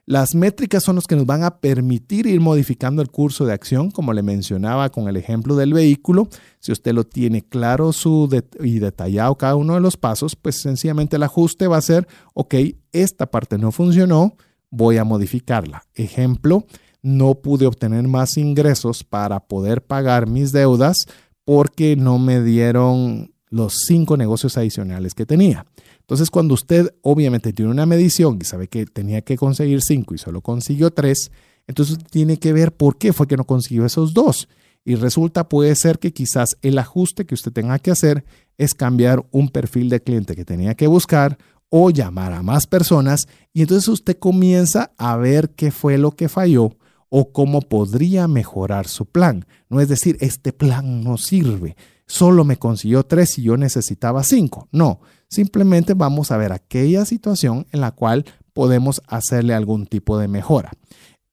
Las 0.08 0.34
métricas 0.34 0.84
son 0.84 0.96
los 0.96 1.06
que 1.06 1.16
nos 1.16 1.28
van 1.28 1.44
a 1.44 1.60
permitir 1.60 2.26
ir 2.26 2.42
modificando 2.42 3.04
el 3.04 3.12
curso 3.12 3.46
de 3.46 3.54
acción, 3.54 3.92
como 3.92 4.14
le 4.14 4.24
mencionaba 4.24 4.90
con 4.90 5.08
el 5.08 5.16
ejemplo 5.16 5.56
del 5.56 5.74
vehículo. 5.74 6.28
Si 6.60 6.72
usted 6.72 6.94
lo 6.94 7.04
tiene 7.04 7.44
claro 7.44 7.94
su 7.94 8.28
y 8.62 8.80
detallado 8.80 9.36
cada 9.36 9.56
uno 9.56 9.76
de 9.76 9.80
los 9.80 9.98
pasos, 9.98 10.36
pues 10.36 10.60
sencillamente 10.60 11.18
el 11.18 11.24
ajuste 11.24 11.68
va 11.68 11.78
a 11.78 11.82
ser, 11.82 12.08
ok, 12.34 12.56
esta 12.92 13.28
parte 13.28 13.60
no 13.60 13.72
funcionó, 13.72 14.36
voy 14.72 14.98
a 14.98 15.04
modificarla. 15.04 15.84
Ejemplo, 15.94 16.66
no 17.04 17.36
pude 17.36 17.68
obtener 17.68 18.08
más 18.08 18.38
ingresos 18.38 19.04
para 19.04 19.40
poder 19.42 19.84
pagar 19.84 20.28
mis 20.28 20.52
deudas 20.52 21.06
porque 21.46 21.96
no 21.96 22.18
me 22.18 22.42
dieron 22.42 23.34
los 23.50 23.82
cinco 23.86 24.18
negocios 24.18 24.58
adicionales 24.58 25.14
que 25.14 25.26
tenía. 25.26 25.66
Entonces, 26.00 26.30
cuando 26.30 26.54
usted 26.54 26.94
obviamente 27.02 27.54
tiene 27.54 27.72
una 27.72 27.86
medición 27.86 28.40
y 28.42 28.46
sabe 28.46 28.68
que 28.68 28.86
tenía 28.86 29.22
que 29.22 29.38
conseguir 29.38 29.82
cinco 29.82 30.16
y 30.16 30.18
solo 30.18 30.42
consiguió 30.42 30.92
tres, 30.92 31.32
entonces 31.68 31.98
tiene 32.10 32.38
que 32.38 32.54
ver 32.54 32.72
por 32.72 32.98
qué 32.98 33.14
fue 33.14 33.28
que 33.28 33.38
no 33.38 33.44
consiguió 33.44 33.86
esos 33.86 34.14
dos. 34.14 34.48
Y 34.84 34.96
resulta, 34.96 35.48
puede 35.48 35.76
ser 35.76 36.00
que 36.00 36.12
quizás 36.12 36.58
el 36.62 36.78
ajuste 36.80 37.26
que 37.26 37.36
usted 37.36 37.52
tenga 37.52 37.78
que 37.78 37.92
hacer 37.92 38.26
es 38.58 38.74
cambiar 38.74 39.26
un 39.32 39.50
perfil 39.50 39.90
de 39.90 40.02
cliente 40.02 40.36
que 40.36 40.46
tenía 40.46 40.76
que 40.76 40.88
buscar 40.88 41.38
o 41.72 41.90
llamar 41.90 42.34
a 42.34 42.44
más 42.44 42.68
personas 42.68 43.28
y 43.54 43.62
entonces 43.62 43.88
usted 43.88 44.20
comienza 44.20 44.92
a 44.98 45.16
ver 45.16 45.52
qué 45.52 45.72
fue 45.72 45.98
lo 45.98 46.12
que 46.12 46.30
falló 46.30 46.76
o 47.10 47.32
cómo 47.32 47.62
podría 47.62 48.28
mejorar 48.28 48.88
su 48.88 49.06
plan. 49.06 49.46
No 49.70 49.82
es 49.82 49.88
decir, 49.88 50.18
este 50.20 50.54
plan 50.54 51.02
no 51.04 51.18
sirve, 51.18 51.76
solo 52.06 52.44
me 52.44 52.58
consiguió 52.58 53.04
tres 53.04 53.38
y 53.40 53.44
yo 53.44 53.58
necesitaba 53.58 54.24
cinco. 54.24 54.68
No, 54.72 55.00
simplemente 55.30 55.94
vamos 55.94 56.32
a 56.32 56.38
ver 56.38 56.52
aquella 56.52 57.06
situación 57.06 57.66
en 57.72 57.82
la 57.82 57.92
cual 57.92 58.26
podemos 58.54 59.02
hacerle 59.08 59.54
algún 59.54 59.88
tipo 59.88 60.20
de 60.20 60.28
mejora. 60.28 60.72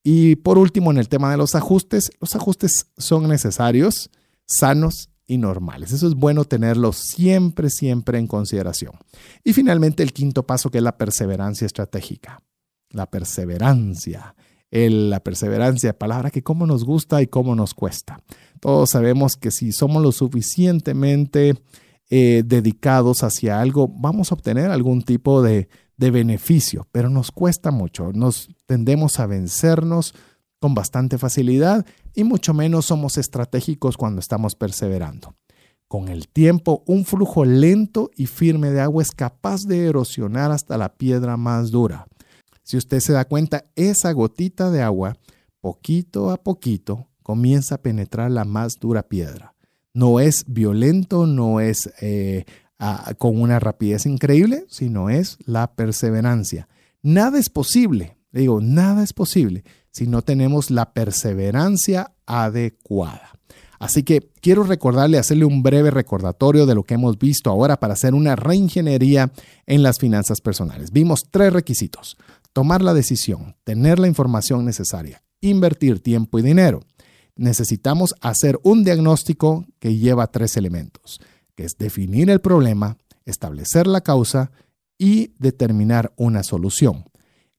Y 0.04 0.36
por 0.36 0.56
último, 0.56 0.92
en 0.92 0.98
el 0.98 1.08
tema 1.08 1.32
de 1.32 1.36
los 1.36 1.56
ajustes, 1.56 2.12
los 2.20 2.34
ajustes 2.36 2.86
son 2.96 3.28
necesarios, 3.28 4.10
sanos 4.46 5.10
y 5.28 5.38
normales. 5.38 5.92
Eso 5.92 6.08
es 6.08 6.14
bueno 6.14 6.44
tenerlo 6.44 6.92
siempre, 6.92 7.70
siempre 7.70 8.18
en 8.18 8.26
consideración. 8.26 8.94
Y 9.44 9.52
finalmente, 9.52 10.02
el 10.02 10.12
quinto 10.12 10.44
paso 10.44 10.70
que 10.70 10.78
es 10.78 10.84
la 10.84 10.98
perseverancia 10.98 11.66
estratégica. 11.66 12.42
La 12.90 13.06
perseverancia 13.06 14.34
la 14.70 15.20
perseverancia, 15.20 15.98
palabra 15.98 16.30
que 16.30 16.42
cómo 16.42 16.66
nos 16.66 16.84
gusta 16.84 17.22
y 17.22 17.26
cómo 17.26 17.54
nos 17.54 17.74
cuesta. 17.74 18.20
Todos 18.60 18.90
sabemos 18.90 19.36
que 19.36 19.50
si 19.50 19.72
somos 19.72 20.02
lo 20.02 20.12
suficientemente 20.12 21.54
eh, 22.10 22.42
dedicados 22.44 23.22
hacia 23.22 23.60
algo, 23.60 23.88
vamos 23.88 24.30
a 24.30 24.34
obtener 24.34 24.70
algún 24.70 25.02
tipo 25.02 25.42
de, 25.42 25.68
de 25.96 26.10
beneficio, 26.10 26.86
pero 26.92 27.08
nos 27.08 27.30
cuesta 27.30 27.70
mucho, 27.70 28.12
nos 28.12 28.48
tendemos 28.66 29.20
a 29.20 29.26
vencernos 29.26 30.14
con 30.60 30.74
bastante 30.74 31.18
facilidad 31.18 31.86
y 32.14 32.24
mucho 32.24 32.54
menos 32.54 32.86
somos 32.86 33.18
estratégicos 33.18 33.96
cuando 33.96 34.20
estamos 34.20 34.54
perseverando. 34.54 35.34
Con 35.86 36.08
el 36.08 36.28
tiempo, 36.28 36.82
un 36.86 37.04
flujo 37.04 37.44
lento 37.44 38.10
y 38.14 38.26
firme 38.26 38.70
de 38.70 38.80
agua 38.80 39.02
es 39.02 39.10
capaz 39.10 39.64
de 39.64 39.86
erosionar 39.86 40.50
hasta 40.50 40.76
la 40.76 40.94
piedra 40.94 41.36
más 41.36 41.70
dura. 41.70 42.06
Si 42.62 42.76
usted 42.76 43.00
se 43.00 43.14
da 43.14 43.24
cuenta, 43.24 43.64
esa 43.74 44.12
gotita 44.12 44.70
de 44.70 44.82
agua, 44.82 45.16
poquito 45.60 46.30
a 46.30 46.36
poquito, 46.36 47.08
comienza 47.22 47.76
a 47.76 47.82
penetrar 47.82 48.30
la 48.30 48.44
más 48.44 48.78
dura 48.78 49.02
piedra. 49.02 49.54
No 49.94 50.20
es 50.20 50.44
violento, 50.46 51.26
no 51.26 51.60
es 51.60 51.90
eh, 52.02 52.44
con 53.16 53.40
una 53.40 53.58
rapidez 53.58 54.04
increíble, 54.04 54.66
sino 54.68 55.08
es 55.08 55.38
la 55.46 55.74
perseverancia. 55.74 56.68
Nada 57.02 57.38
es 57.38 57.48
posible, 57.48 58.18
digo, 58.30 58.60
nada 58.60 59.02
es 59.02 59.14
posible 59.14 59.64
si 59.90 60.06
no 60.06 60.22
tenemos 60.22 60.70
la 60.70 60.92
perseverancia 60.92 62.12
adecuada. 62.26 63.32
Así 63.78 64.02
que 64.02 64.30
quiero 64.40 64.64
recordarle, 64.64 65.18
hacerle 65.18 65.44
un 65.44 65.62
breve 65.62 65.90
recordatorio 65.90 66.66
de 66.66 66.74
lo 66.74 66.82
que 66.82 66.94
hemos 66.94 67.16
visto 67.18 67.48
ahora 67.48 67.78
para 67.78 67.94
hacer 67.94 68.14
una 68.14 68.34
reingeniería 68.34 69.30
en 69.66 69.82
las 69.84 69.98
finanzas 69.98 70.40
personales. 70.40 70.90
Vimos 70.90 71.28
tres 71.30 71.52
requisitos 71.52 72.16
tomar 72.52 72.82
la 72.82 72.92
decisión, 72.92 73.54
tener 73.62 74.00
la 74.00 74.08
información 74.08 74.64
necesaria 74.64 75.22
invertir 75.40 76.00
tiempo 76.00 76.38
y 76.38 76.42
dinero. 76.42 76.82
Necesitamos 77.36 78.14
hacer 78.20 78.58
un 78.62 78.84
diagnóstico 78.84 79.64
que 79.78 79.96
lleva 79.96 80.26
tres 80.26 80.56
elementos, 80.56 81.20
que 81.54 81.64
es 81.64 81.76
definir 81.78 82.30
el 82.30 82.40
problema, 82.40 82.96
establecer 83.24 83.86
la 83.86 84.00
causa 84.00 84.50
y 84.98 85.32
determinar 85.38 86.12
una 86.16 86.42
solución. 86.42 87.04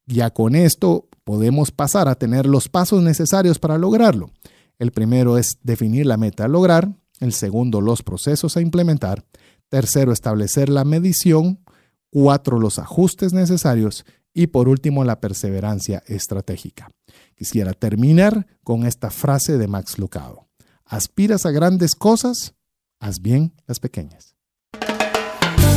Ya 0.05 0.31
con 0.31 0.55
esto 0.55 1.07
podemos 1.29 1.69
pasar 1.69 2.07
a 2.07 2.15
tener 2.15 2.47
los 2.47 2.69
pasos 2.69 3.03
necesarios 3.03 3.59
para 3.59 3.77
lograrlo. 3.77 4.31
El 4.79 4.91
primero 4.91 5.37
es 5.37 5.59
definir 5.61 6.07
la 6.07 6.17
meta 6.17 6.45
a 6.45 6.47
lograr, 6.47 6.91
el 7.19 7.33
segundo 7.33 7.81
los 7.81 8.01
procesos 8.01 8.57
a 8.57 8.61
implementar, 8.61 9.23
tercero 9.69 10.11
establecer 10.11 10.69
la 10.69 10.85
medición, 10.85 11.59
cuatro 12.09 12.57
los 12.57 12.79
ajustes 12.79 13.31
necesarios 13.31 14.05
y 14.33 14.47
por 14.47 14.67
último 14.67 15.03
la 15.03 15.21
perseverancia 15.21 16.01
estratégica. 16.07 16.89
Quisiera 17.35 17.73
terminar 17.73 18.47
con 18.63 18.87
esta 18.87 19.11
frase 19.11 19.59
de 19.59 19.67
Max 19.67 19.99
Lucado. 19.99 20.47
¿Aspiras 20.83 21.45
a 21.45 21.51
grandes 21.51 21.93
cosas? 21.93 22.55
Haz 22.99 23.21
bien 23.21 23.53
las 23.67 23.79
pequeñas. 23.79 24.38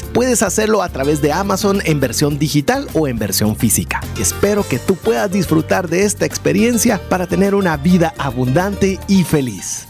puedes 0.00 0.42
hacerlo 0.42 0.82
a 0.82 0.88
través 0.88 1.20
de 1.20 1.32
Amazon 1.32 1.82
en 1.84 2.00
versión 2.00 2.38
digital 2.38 2.88
o 2.94 3.08
en 3.08 3.18
versión 3.18 3.56
física. 3.56 4.00
Espero 4.18 4.66
que 4.66 4.78
tú 4.78 4.96
puedas 4.96 5.30
disfrutar 5.30 5.88
de 5.88 6.04
esta 6.04 6.24
experiencia 6.24 6.98
para 7.10 7.26
tener 7.26 7.54
una 7.54 7.76
vida 7.76 8.14
abundante 8.16 8.98
y 9.08 9.24
feliz. 9.24 9.86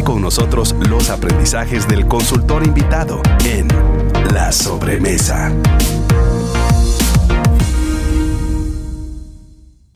Con 0.01 0.21
nosotros 0.21 0.75
los 0.89 1.09
aprendizajes 1.09 1.87
del 1.87 2.07
consultor 2.07 2.65
invitado 2.65 3.21
en 3.45 3.67
La 4.33 4.51
Sobremesa. 4.51 5.53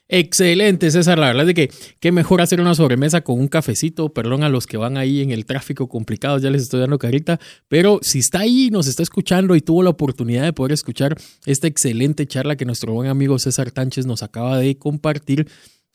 Excelente, 0.07 0.89
César. 0.91 1.19
La 1.19 1.27
verdad 1.27 1.41
es 1.41 1.47
de 1.47 1.53
que 1.53 1.71
qué 1.99 2.13
mejor 2.13 2.41
hacer 2.41 2.61
una 2.61 2.75
sobremesa 2.75 3.21
con 3.21 3.39
un 3.39 3.47
cafecito. 3.47 4.13
Perdón 4.13 4.43
a 4.43 4.49
los 4.49 4.65
que 4.65 4.77
van 4.77 4.95
ahí 4.95 5.21
en 5.21 5.31
el 5.31 5.45
tráfico 5.45 5.89
complicado, 5.89 6.37
ya 6.37 6.49
les 6.49 6.61
estoy 6.61 6.79
dando 6.79 6.99
carita. 6.99 7.39
Pero 7.67 7.99
si 8.01 8.19
está 8.19 8.39
ahí, 8.39 8.69
nos 8.71 8.87
está 8.87 9.03
escuchando 9.03 9.55
y 9.55 9.61
tuvo 9.61 9.83
la 9.83 9.89
oportunidad 9.89 10.43
de 10.43 10.53
poder 10.53 10.71
escuchar 10.71 11.17
esta 11.45 11.67
excelente 11.67 12.25
charla 12.25 12.55
que 12.55 12.65
nuestro 12.65 12.93
buen 12.93 13.09
amigo 13.09 13.37
César 13.39 13.71
Tánchez 13.71 14.05
nos 14.05 14.23
acaba 14.23 14.57
de 14.57 14.77
compartir, 14.77 15.47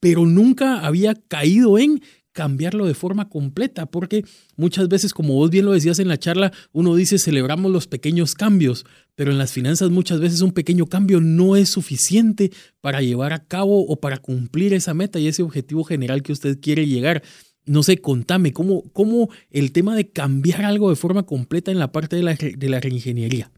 pero 0.00 0.24
nunca 0.24 0.80
había 0.80 1.14
caído 1.14 1.78
en 1.78 2.02
cambiarlo 2.34 2.84
de 2.84 2.94
forma 2.94 3.30
completa, 3.30 3.86
porque 3.86 4.24
muchas 4.56 4.88
veces, 4.88 5.14
como 5.14 5.34
vos 5.34 5.48
bien 5.48 5.64
lo 5.64 5.72
decías 5.72 5.98
en 6.00 6.08
la 6.08 6.18
charla, 6.18 6.52
uno 6.72 6.94
dice 6.94 7.18
celebramos 7.18 7.72
los 7.72 7.86
pequeños 7.86 8.34
cambios, 8.34 8.84
pero 9.14 9.30
en 9.30 9.38
las 9.38 9.52
finanzas 9.52 9.90
muchas 9.90 10.20
veces 10.20 10.42
un 10.42 10.52
pequeño 10.52 10.86
cambio 10.86 11.20
no 11.20 11.56
es 11.56 11.70
suficiente 11.70 12.50
para 12.82 13.00
llevar 13.00 13.32
a 13.32 13.46
cabo 13.46 13.86
o 13.86 13.96
para 13.96 14.18
cumplir 14.18 14.74
esa 14.74 14.92
meta 14.92 15.18
y 15.18 15.28
ese 15.28 15.42
objetivo 15.42 15.84
general 15.84 16.22
que 16.22 16.32
usted 16.32 16.60
quiere 16.60 16.86
llegar. 16.86 17.22
No 17.64 17.82
sé, 17.82 17.98
contame, 17.98 18.52
¿cómo, 18.52 18.82
cómo 18.92 19.30
el 19.50 19.72
tema 19.72 19.96
de 19.96 20.10
cambiar 20.10 20.64
algo 20.64 20.90
de 20.90 20.96
forma 20.96 21.22
completa 21.22 21.70
en 21.70 21.78
la 21.78 21.92
parte 21.92 22.16
de 22.16 22.22
la, 22.22 22.34
de 22.34 22.68
la 22.68 22.80
reingeniería? 22.80 23.50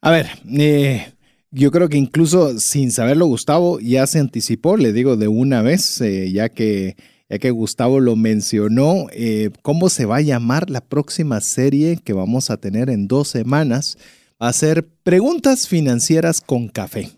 A 0.00 0.10
ver, 0.10 0.26
eh, 0.50 1.12
yo 1.50 1.70
creo 1.70 1.88
que 1.88 1.98
incluso 1.98 2.58
sin 2.58 2.90
saberlo, 2.90 3.26
Gustavo 3.26 3.80
ya 3.80 4.06
se 4.06 4.18
anticipó, 4.18 4.76
le 4.76 4.92
digo 4.92 5.16
de 5.16 5.28
una 5.28 5.60
vez, 5.60 6.00
eh, 6.00 6.32
ya 6.32 6.48
que 6.48 6.96
ya 7.28 7.38
que 7.38 7.50
Gustavo 7.50 8.00
lo 8.00 8.16
mencionó, 8.16 9.06
eh, 9.12 9.50
cómo 9.62 9.88
se 9.88 10.06
va 10.06 10.16
a 10.16 10.22
llamar 10.22 10.70
la 10.70 10.80
próxima 10.80 11.40
serie 11.40 11.98
que 12.02 12.12
vamos 12.12 12.50
a 12.50 12.56
tener 12.56 12.90
en 12.90 13.08
dos 13.08 13.28
semanas. 13.28 13.98
Va 14.42 14.48
a 14.48 14.52
ser 14.52 14.86
Preguntas 15.02 15.68
Financieras 15.68 16.40
con 16.40 16.68
Café. 16.68 17.10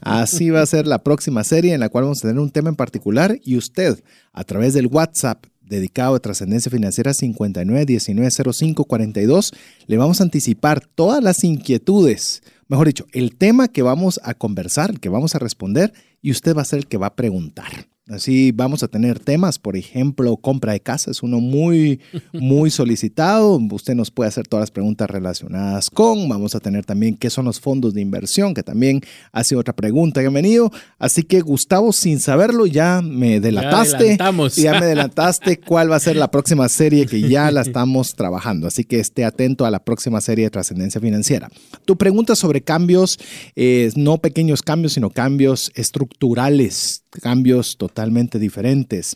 Así 0.00 0.50
va 0.50 0.62
a 0.62 0.66
ser 0.66 0.86
la 0.86 1.02
próxima 1.02 1.42
serie 1.44 1.72
en 1.74 1.80
la 1.80 1.88
cual 1.88 2.04
vamos 2.04 2.18
a 2.18 2.28
tener 2.28 2.38
un 2.40 2.50
tema 2.50 2.68
en 2.68 2.76
particular 2.76 3.40
y 3.44 3.56
usted, 3.56 3.98
a 4.32 4.44
través 4.44 4.74
del 4.74 4.88
WhatsApp 4.88 5.46
dedicado 5.60 6.14
a 6.14 6.20
Trascendencia 6.20 6.70
Financiera 6.70 7.12
59190542, 7.12 9.54
le 9.86 9.96
vamos 9.96 10.20
a 10.20 10.24
anticipar 10.24 10.86
todas 10.94 11.22
las 11.22 11.44
inquietudes, 11.44 12.42
mejor 12.68 12.86
dicho, 12.86 13.06
el 13.12 13.36
tema 13.36 13.68
que 13.68 13.82
vamos 13.82 14.18
a 14.24 14.32
conversar, 14.34 14.98
que 14.98 15.10
vamos 15.10 15.34
a 15.34 15.38
responder 15.38 15.92
y 16.22 16.30
usted 16.30 16.56
va 16.56 16.62
a 16.62 16.66
ser 16.66 16.78
el 16.80 16.86
que 16.86 16.96
va 16.96 17.08
a 17.08 17.16
preguntar. 17.16 17.88
Así 18.08 18.52
vamos 18.52 18.82
a 18.82 18.88
tener 18.88 19.18
temas, 19.18 19.58
por 19.58 19.76
ejemplo, 19.76 20.36
compra 20.36 20.72
de 20.72 20.80
casa 20.80 21.10
es 21.10 21.22
uno 21.22 21.40
muy, 21.40 22.00
muy 22.32 22.70
solicitado. 22.70 23.60
Usted 23.70 23.94
nos 23.94 24.10
puede 24.10 24.28
hacer 24.28 24.46
todas 24.46 24.62
las 24.62 24.70
preguntas 24.70 25.10
relacionadas 25.10 25.90
con. 25.90 26.28
Vamos 26.28 26.54
a 26.54 26.60
tener 26.60 26.84
también 26.84 27.16
qué 27.16 27.28
son 27.28 27.44
los 27.44 27.60
fondos 27.60 27.94
de 27.94 28.00
inversión, 28.00 28.54
que 28.54 28.62
también 28.62 29.00
hace 29.32 29.56
otra 29.56 29.74
pregunta 29.74 30.22
que 30.22 30.28
venido. 30.28 30.70
Así 30.98 31.22
que 31.22 31.40
Gustavo, 31.40 31.92
sin 31.92 32.20
saberlo, 32.20 32.66
ya 32.66 33.02
me 33.02 33.40
delataste. 33.40 34.16
Ya, 34.18 34.32
ya 34.56 34.72
me 34.72 34.78
adelantaste 34.78 35.58
cuál 35.66 35.90
va 35.90 35.96
a 35.96 36.00
ser 36.00 36.16
la 36.16 36.30
próxima 36.30 36.68
serie 36.68 37.06
que 37.06 37.20
ya 37.28 37.50
la 37.50 37.60
estamos 37.68 38.14
trabajando. 38.14 38.66
Así 38.66 38.84
que 38.84 39.00
esté 39.00 39.24
atento 39.24 39.64
a 39.64 39.70
la 39.70 39.84
próxima 39.84 40.20
serie 40.20 40.44
de 40.44 40.50
trascendencia 40.50 41.00
financiera. 41.00 41.48
Tu 41.84 41.96
pregunta 41.96 42.34
sobre 42.36 42.62
cambios, 42.62 43.18
eh, 43.56 43.90
no 43.96 44.18
pequeños 44.18 44.62
cambios, 44.62 44.94
sino 44.94 45.10
cambios 45.10 45.70
estructurales 45.74 47.04
cambios 47.10 47.76
totalmente 47.76 48.38
diferentes. 48.38 49.14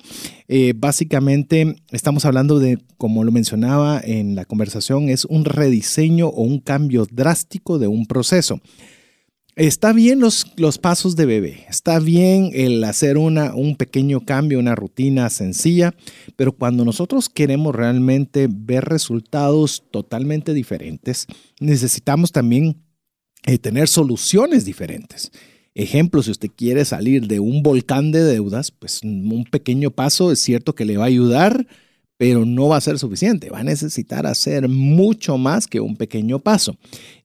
Eh, 0.48 0.74
básicamente 0.76 1.76
estamos 1.90 2.24
hablando 2.24 2.58
de, 2.58 2.78
como 2.96 3.24
lo 3.24 3.32
mencionaba 3.32 4.00
en 4.02 4.34
la 4.34 4.44
conversación, 4.44 5.08
es 5.08 5.24
un 5.24 5.44
rediseño 5.44 6.28
o 6.28 6.42
un 6.42 6.60
cambio 6.60 7.06
drástico 7.10 7.78
de 7.78 7.88
un 7.88 8.06
proceso. 8.06 8.60
Está 9.54 9.92
bien 9.92 10.18
los, 10.18 10.46
los, 10.56 10.78
pasos 10.78 11.14
de 11.14 11.26
bebé, 11.26 11.66
está 11.68 11.98
bien 11.98 12.52
el 12.54 12.82
hacer 12.84 13.18
una, 13.18 13.54
un 13.54 13.76
pequeño 13.76 14.24
cambio, 14.24 14.58
una 14.58 14.74
rutina 14.74 15.28
sencilla, 15.28 15.94
pero 16.36 16.52
cuando 16.52 16.86
nosotros 16.86 17.28
queremos 17.28 17.74
realmente 17.74 18.48
ver 18.50 18.86
resultados 18.86 19.84
totalmente 19.90 20.54
diferentes, 20.54 21.26
necesitamos 21.60 22.32
también 22.32 22.82
eh, 23.44 23.58
tener 23.58 23.88
soluciones 23.88 24.64
diferentes. 24.64 25.30
Ejemplo, 25.74 26.22
si 26.22 26.30
usted 26.30 26.50
quiere 26.54 26.84
salir 26.84 27.26
de 27.26 27.40
un 27.40 27.62
volcán 27.62 28.12
de 28.12 28.22
deudas, 28.22 28.70
pues 28.70 29.02
un 29.02 29.44
pequeño 29.50 29.90
paso 29.90 30.30
es 30.30 30.40
cierto 30.40 30.74
que 30.74 30.84
le 30.84 30.98
va 30.98 31.04
a 31.04 31.08
ayudar 31.08 31.66
pero 32.16 32.44
no 32.44 32.68
va 32.68 32.76
a 32.76 32.80
ser 32.80 32.98
suficiente. 32.98 33.50
Va 33.50 33.60
a 33.60 33.64
necesitar 33.64 34.26
hacer 34.26 34.68
mucho 34.68 35.38
más 35.38 35.66
que 35.66 35.80
un 35.80 35.96
pequeño 35.96 36.38
paso. 36.38 36.76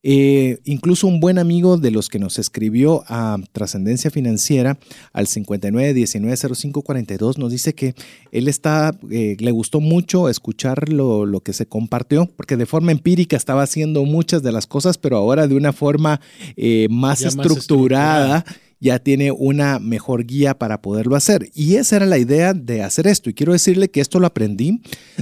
Eh, 0.02 0.58
incluso 0.64 1.06
un 1.06 1.20
buen 1.20 1.38
amigo 1.38 1.76
de 1.76 1.90
los 1.90 2.08
que 2.08 2.18
nos 2.18 2.38
escribió 2.38 3.04
a 3.06 3.36
Trascendencia 3.52 4.10
Financiera 4.10 4.78
al 5.12 5.26
59190542 5.26 7.36
nos 7.38 7.52
dice 7.52 7.74
que 7.74 7.94
él 8.32 8.48
está, 8.48 8.98
eh, 9.10 9.36
le 9.38 9.50
gustó 9.50 9.80
mucho 9.80 10.28
escuchar 10.28 10.88
lo, 10.88 11.40
que 11.40 11.52
se 11.52 11.66
compartió, 11.66 12.28
porque 12.36 12.56
de 12.56 12.66
forma 12.66 12.92
empírica 12.92 13.36
estaba 13.36 13.62
haciendo 13.62 14.04
muchas 14.04 14.42
de 14.42 14.52
las 14.52 14.66
cosas, 14.66 14.98
pero 14.98 15.16
ahora 15.16 15.46
de 15.46 15.54
una 15.54 15.72
forma 15.72 16.20
eh, 16.56 16.88
más, 16.90 17.22
estructurada 17.22 18.44
ya 18.80 18.98
tiene 18.98 19.32
una 19.32 19.78
mejor 19.78 20.24
guía 20.24 20.58
para 20.58 20.80
poderlo 20.80 21.16
hacer. 21.16 21.50
Y 21.54 21.76
esa 21.76 21.96
era 21.96 22.06
la 22.06 22.18
idea 22.18 22.54
de 22.54 22.82
hacer 22.82 23.06
esto. 23.06 23.30
Y 23.30 23.34
quiero 23.34 23.52
decirle 23.52 23.88
que 23.88 24.00
esto 24.00 24.20
lo 24.20 24.26
aprendí 24.26 24.80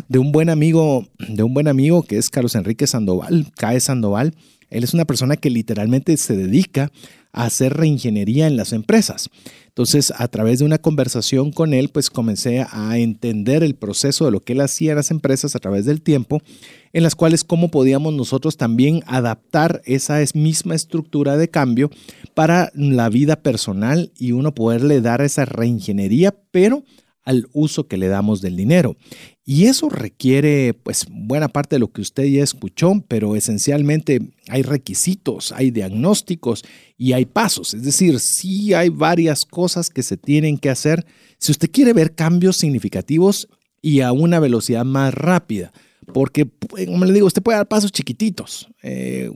de 0.08 0.18
un 0.18 0.32
buen 0.32 0.50
amigo, 0.50 1.06
de 1.28 1.42
un 1.42 1.54
buen 1.54 1.68
amigo 1.68 2.02
que 2.02 2.18
es 2.18 2.28
Carlos 2.30 2.54
Enrique 2.54 2.86
Sandoval, 2.86 3.46
CAE 3.56 3.80
Sandoval. 3.80 4.34
Él 4.70 4.84
es 4.84 4.94
una 4.94 5.04
persona 5.04 5.36
que 5.36 5.50
literalmente 5.50 6.16
se 6.16 6.36
dedica 6.36 6.90
a 7.32 7.44
hacer 7.44 7.74
reingeniería 7.74 8.46
en 8.46 8.56
las 8.56 8.72
empresas. 8.72 9.28
Entonces, 9.68 10.10
a 10.16 10.26
través 10.28 10.58
de 10.58 10.64
una 10.64 10.78
conversación 10.78 11.52
con 11.52 11.74
él, 11.74 11.90
pues 11.90 12.08
comencé 12.08 12.66
a 12.70 12.96
entender 12.96 13.62
el 13.62 13.74
proceso 13.74 14.24
de 14.24 14.30
lo 14.30 14.42
que 14.42 14.54
él 14.54 14.62
hacía 14.62 14.92
en 14.92 14.96
las 14.96 15.10
empresas 15.10 15.54
a 15.54 15.58
través 15.58 15.84
del 15.84 16.00
tiempo, 16.00 16.40
en 16.94 17.02
las 17.02 17.14
cuales 17.14 17.44
cómo 17.44 17.70
podíamos 17.70 18.14
nosotros 18.14 18.56
también 18.56 19.02
adaptar 19.06 19.82
esa 19.84 20.18
misma 20.34 20.74
estructura 20.74 21.36
de 21.36 21.50
cambio 21.50 21.90
para 22.32 22.72
la 22.74 23.10
vida 23.10 23.36
personal 23.36 24.12
y 24.18 24.32
uno 24.32 24.54
poderle 24.54 25.02
dar 25.02 25.20
esa 25.20 25.44
reingeniería, 25.44 26.34
pero 26.50 26.84
al 27.26 27.48
uso 27.52 27.88
que 27.88 27.98
le 27.98 28.08
damos 28.08 28.40
del 28.40 28.56
dinero. 28.56 28.96
Y 29.44 29.66
eso 29.66 29.90
requiere, 29.90 30.74
pues, 30.74 31.06
buena 31.10 31.48
parte 31.48 31.76
de 31.76 31.80
lo 31.80 31.92
que 31.92 32.00
usted 32.00 32.24
ya 32.24 32.42
escuchó, 32.42 33.04
pero 33.06 33.36
esencialmente 33.36 34.20
hay 34.48 34.62
requisitos, 34.62 35.52
hay 35.52 35.70
diagnósticos 35.70 36.64
y 36.96 37.12
hay 37.12 37.26
pasos. 37.26 37.74
Es 37.74 37.82
decir, 37.82 38.18
sí 38.20 38.74
hay 38.74 38.88
varias 38.88 39.44
cosas 39.44 39.90
que 39.90 40.02
se 40.02 40.16
tienen 40.16 40.56
que 40.56 40.70
hacer 40.70 41.04
si 41.38 41.52
usted 41.52 41.70
quiere 41.70 41.92
ver 41.92 42.14
cambios 42.14 42.56
significativos 42.56 43.48
y 43.82 44.00
a 44.00 44.12
una 44.12 44.40
velocidad 44.40 44.84
más 44.84 45.12
rápida. 45.12 45.72
Porque, 46.12 46.48
como 46.86 47.04
le 47.04 47.12
digo, 47.12 47.26
usted 47.26 47.42
puede 47.42 47.58
dar 47.58 47.68
pasos 47.68 47.90
chiquititos. 47.90 48.68
Eh, 48.82 49.30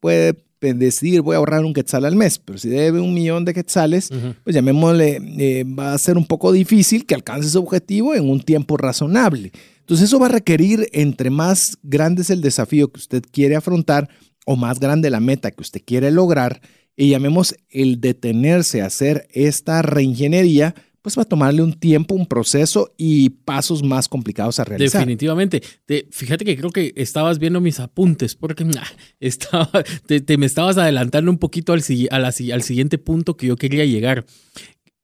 puede 0.00 0.34
decidir 0.74 1.22
voy 1.22 1.34
a 1.34 1.38
ahorrar 1.38 1.64
un 1.64 1.74
quetzal 1.74 2.04
al 2.04 2.16
mes, 2.16 2.38
pero 2.38 2.58
si 2.58 2.68
debe 2.68 3.00
un 3.00 3.14
millón 3.14 3.44
de 3.44 3.54
quetzales, 3.54 4.10
pues 4.44 4.54
llamémosle, 4.54 5.20
eh, 5.38 5.64
va 5.64 5.94
a 5.94 5.98
ser 5.98 6.16
un 6.16 6.26
poco 6.26 6.52
difícil 6.52 7.06
que 7.06 7.14
alcance 7.14 7.48
ese 7.48 7.58
objetivo 7.58 8.14
en 8.14 8.28
un 8.28 8.40
tiempo 8.40 8.76
razonable. 8.76 9.52
Entonces 9.80 10.08
eso 10.08 10.18
va 10.18 10.26
a 10.26 10.30
requerir, 10.30 10.88
entre 10.92 11.30
más 11.30 11.78
grande 11.82 12.22
es 12.22 12.30
el 12.30 12.40
desafío 12.40 12.88
que 12.92 12.98
usted 12.98 13.22
quiere 13.30 13.56
afrontar 13.56 14.08
o 14.44 14.56
más 14.56 14.80
grande 14.80 15.10
la 15.10 15.20
meta 15.20 15.50
que 15.50 15.62
usted 15.62 15.82
quiere 15.84 16.10
lograr, 16.10 16.60
y 16.96 17.10
llamemos 17.10 17.54
el 17.68 18.00
detenerse 18.00 18.80
a 18.80 18.86
hacer 18.86 19.28
esta 19.32 19.82
reingeniería, 19.82 20.74
pues 21.06 21.16
va 21.16 21.22
a 21.22 21.26
tomarle 21.26 21.62
un 21.62 21.72
tiempo, 21.72 22.16
un 22.16 22.26
proceso 22.26 22.92
y 22.96 23.30
pasos 23.30 23.84
más 23.84 24.08
complicados 24.08 24.58
a 24.58 24.64
realizar. 24.64 25.02
Definitivamente. 25.02 25.62
fíjate 26.10 26.44
que 26.44 26.56
creo 26.56 26.70
que 26.70 26.92
estabas 26.96 27.38
viendo 27.38 27.60
mis 27.60 27.78
apuntes 27.78 28.34
porque 28.34 28.66
estaba, 29.20 29.70
te, 30.06 30.36
me 30.36 30.46
estabas 30.46 30.78
adelantando 30.78 31.30
un 31.30 31.38
poquito 31.38 31.72
al, 31.72 31.80
al 32.10 32.62
siguiente 32.64 32.98
punto 32.98 33.36
que 33.36 33.46
yo 33.46 33.54
quería 33.54 33.84
llegar. 33.84 34.26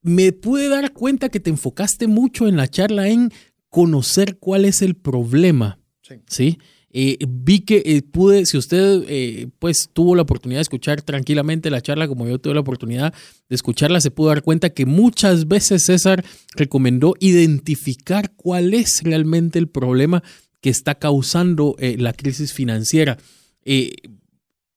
Me 0.00 0.32
pude 0.32 0.68
dar 0.68 0.92
cuenta 0.92 1.28
que 1.28 1.38
te 1.38 1.50
enfocaste 1.50 2.08
mucho 2.08 2.48
en 2.48 2.56
la 2.56 2.66
charla 2.66 3.08
en 3.08 3.30
conocer 3.68 4.38
cuál 4.40 4.64
es 4.64 4.82
el 4.82 4.96
problema. 4.96 5.78
Sí. 6.02 6.16
¿sí? 6.26 6.58
Eh, 6.94 7.16
vi 7.26 7.60
que 7.60 7.82
eh, 7.86 8.02
pude, 8.02 8.44
si 8.44 8.58
usted 8.58 9.04
eh, 9.08 9.48
pues 9.58 9.88
tuvo 9.94 10.14
la 10.14 10.22
oportunidad 10.22 10.58
de 10.58 10.62
escuchar 10.62 11.00
tranquilamente 11.00 11.70
la 11.70 11.80
charla 11.80 12.06
como 12.06 12.28
yo 12.28 12.38
tuve 12.38 12.52
la 12.52 12.60
oportunidad 12.60 13.14
de 13.48 13.54
escucharla, 13.54 13.98
se 14.02 14.10
pudo 14.10 14.28
dar 14.28 14.42
cuenta 14.42 14.70
que 14.70 14.84
muchas 14.84 15.48
veces 15.48 15.86
César 15.86 16.22
recomendó 16.54 17.14
identificar 17.18 18.32
cuál 18.36 18.74
es 18.74 19.00
realmente 19.04 19.58
el 19.58 19.68
problema 19.68 20.22
que 20.60 20.68
está 20.68 20.94
causando 20.94 21.76
la 21.80 22.12
crisis 22.12 22.52
financiera. 22.52 23.18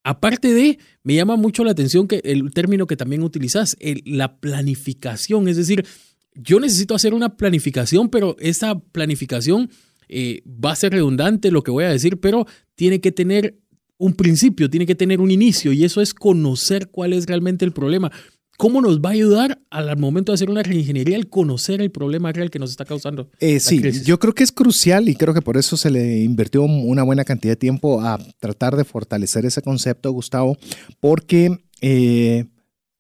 aparte 0.04 0.54
de, 0.54 0.80
me 1.04 1.16
llama 1.16 1.36
mucho 1.36 1.64
la 1.64 1.72
atención 1.72 2.08
que 2.08 2.22
el 2.24 2.52
término 2.54 2.88
que 2.88 2.98
también 2.98 3.22
utilizas, 3.24 3.78
la 4.06 4.38
planificación, 4.38 5.48
es 5.48 5.58
decir, 5.58 5.86
yo 6.34 6.60
necesito 6.60 6.96
hacer 6.96 7.14
una 7.14 7.38
planificación, 7.38 8.10
pero 8.10 8.36
esa 8.40 8.80
planificación 8.80 9.70
eh, 10.10 10.42
va 10.46 10.72
a 10.72 10.76
ser 10.76 10.94
redundante 10.94 11.52
lo 11.52 11.64
que 11.64 11.72
voy 11.72 11.86
a 11.86 11.90
decir, 11.90 12.20
pero 12.20 12.46
tiene 12.76 13.02
que 13.02 13.12
tener 13.12 13.58
un 13.98 14.14
principio, 14.14 14.70
tiene 14.70 14.86
que 14.86 14.96
tener 14.96 15.22
un 15.22 15.32
inicio 15.32 15.72
y 15.72 15.84
eso 15.86 16.02
es 16.02 16.14
conocer 16.14 16.90
cuál 16.90 17.14
es 17.14 17.26
realmente 17.26 17.66
el 17.66 17.72
problema. 17.72 18.12
¿Cómo 18.58 18.80
nos 18.80 19.02
va 19.02 19.10
a 19.10 19.14
ayudar 19.14 19.62
al 19.70 19.98
momento 19.98 20.32
de 20.32 20.36
hacer 20.36 20.50
una 20.50 20.64
reingeniería 20.64 21.18
el 21.18 21.30
conocer 21.30 21.82
el 21.82 21.92
problema 21.92 22.32
real 22.32 22.50
que 22.50 22.60
nos 22.60 22.72
está 22.72 22.86
causando? 22.86 23.30
Eh, 23.40 23.60
sí, 23.60 23.82
yo 24.04 24.18
creo 24.18 24.34
que 24.34 24.44
es 24.44 24.52
crucial 24.54 25.10
y 25.10 25.16
creo 25.16 25.34
que 25.34 25.42
por 25.42 25.58
eso 25.58 25.76
se 25.76 25.92
le 25.92 26.24
invirtió 26.24 26.64
una 26.64 27.04
buena 27.04 27.26
cantidad 27.26 27.52
de 27.54 27.58
tiempo 27.58 28.02
a 28.02 28.18
tratar 28.40 28.78
de 28.78 28.86
fortalecer 28.86 29.46
ese 29.46 29.62
concepto, 29.62 30.10
Gustavo, 30.12 30.58
porque 31.02 31.66
eh, 31.82 32.46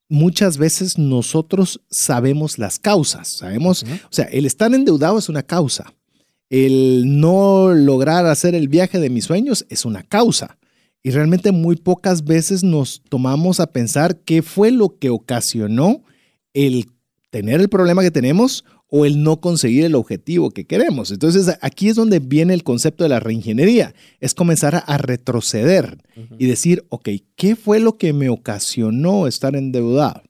muchas 0.10 0.58
veces 0.58 0.97
nosotros 0.97 1.82
sabemos 1.89 2.58
las 2.58 2.78
causas, 2.78 3.38
sabemos, 3.38 3.84
o 3.84 4.14
sea, 4.14 4.26
el 4.26 4.45
estar 4.45 4.74
endeudado 4.74 5.18
es 5.18 5.30
una 5.30 5.43
causa 5.43 5.93
el 6.49 7.19
no 7.19 7.73
lograr 7.73 8.25
hacer 8.25 8.55
el 8.55 8.67
viaje 8.67 8.99
de 8.99 9.09
mis 9.09 9.25
sueños 9.25 9.65
es 9.69 9.85
una 9.85 10.03
causa. 10.03 10.57
Y 11.03 11.11
realmente 11.11 11.51
muy 11.51 11.75
pocas 11.75 12.23
veces 12.23 12.63
nos 12.63 13.03
tomamos 13.09 13.59
a 13.59 13.71
pensar 13.71 14.21
qué 14.21 14.41
fue 14.41 14.71
lo 14.71 14.97
que 14.97 15.11
ocasionó 15.11 16.03
el 16.53 16.87
tener 17.29 17.61
el 17.61 17.69
problema 17.69 18.01
que 18.01 18.11
tenemos 18.11 18.65
o 18.87 19.05
el 19.05 19.23
no 19.23 19.41
conseguir 19.41 19.85
el 19.85 19.95
objetivo 19.95 20.51
que 20.51 20.65
queremos. 20.65 21.11
Entonces 21.11 21.57
aquí 21.61 21.89
es 21.89 21.95
donde 21.95 22.19
viene 22.19 22.53
el 22.53 22.63
concepto 22.63 23.03
de 23.03 23.09
la 23.09 23.19
reingeniería, 23.19 23.93
es 24.19 24.33
comenzar 24.33 24.83
a 24.85 24.97
retroceder 24.97 25.97
y 26.37 26.45
decir, 26.45 26.85
ok, 26.89 27.09
¿qué 27.35 27.55
fue 27.55 27.79
lo 27.79 27.97
que 27.97 28.13
me 28.13 28.29
ocasionó 28.29 29.27
estar 29.27 29.55
endeudado? 29.55 30.23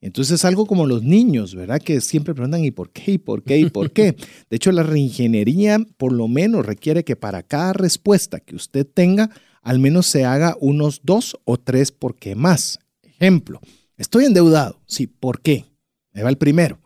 Entonces 0.00 0.36
es 0.36 0.44
algo 0.44 0.66
como 0.66 0.86
los 0.86 1.02
niños, 1.02 1.54
¿verdad? 1.54 1.80
Que 1.80 2.00
siempre 2.00 2.34
preguntan 2.34 2.64
¿y 2.64 2.70
por 2.70 2.90
qué? 2.90 3.12
¿y 3.12 3.18
por 3.18 3.42
qué? 3.42 3.58
¿y 3.58 3.70
por 3.70 3.92
qué? 3.92 4.16
De 4.50 4.56
hecho, 4.56 4.72
la 4.72 4.82
reingeniería 4.82 5.78
por 5.98 6.12
lo 6.12 6.26
menos 6.26 6.64
requiere 6.64 7.04
que 7.04 7.16
para 7.16 7.42
cada 7.42 7.74
respuesta 7.74 8.40
que 8.40 8.56
usted 8.56 8.86
tenga, 8.86 9.30
al 9.62 9.78
menos 9.78 10.06
se 10.06 10.24
haga 10.24 10.56
unos 10.60 11.02
dos 11.04 11.36
o 11.44 11.58
tres 11.58 11.92
por 11.92 12.16
qué 12.16 12.34
más. 12.34 12.78
Ejemplo, 13.02 13.60
estoy 13.98 14.24
endeudado. 14.24 14.80
Sí, 14.86 15.06
¿por 15.06 15.42
qué? 15.42 15.66
Me 16.12 16.22
va 16.22 16.30
el 16.30 16.38
primero. 16.38 16.78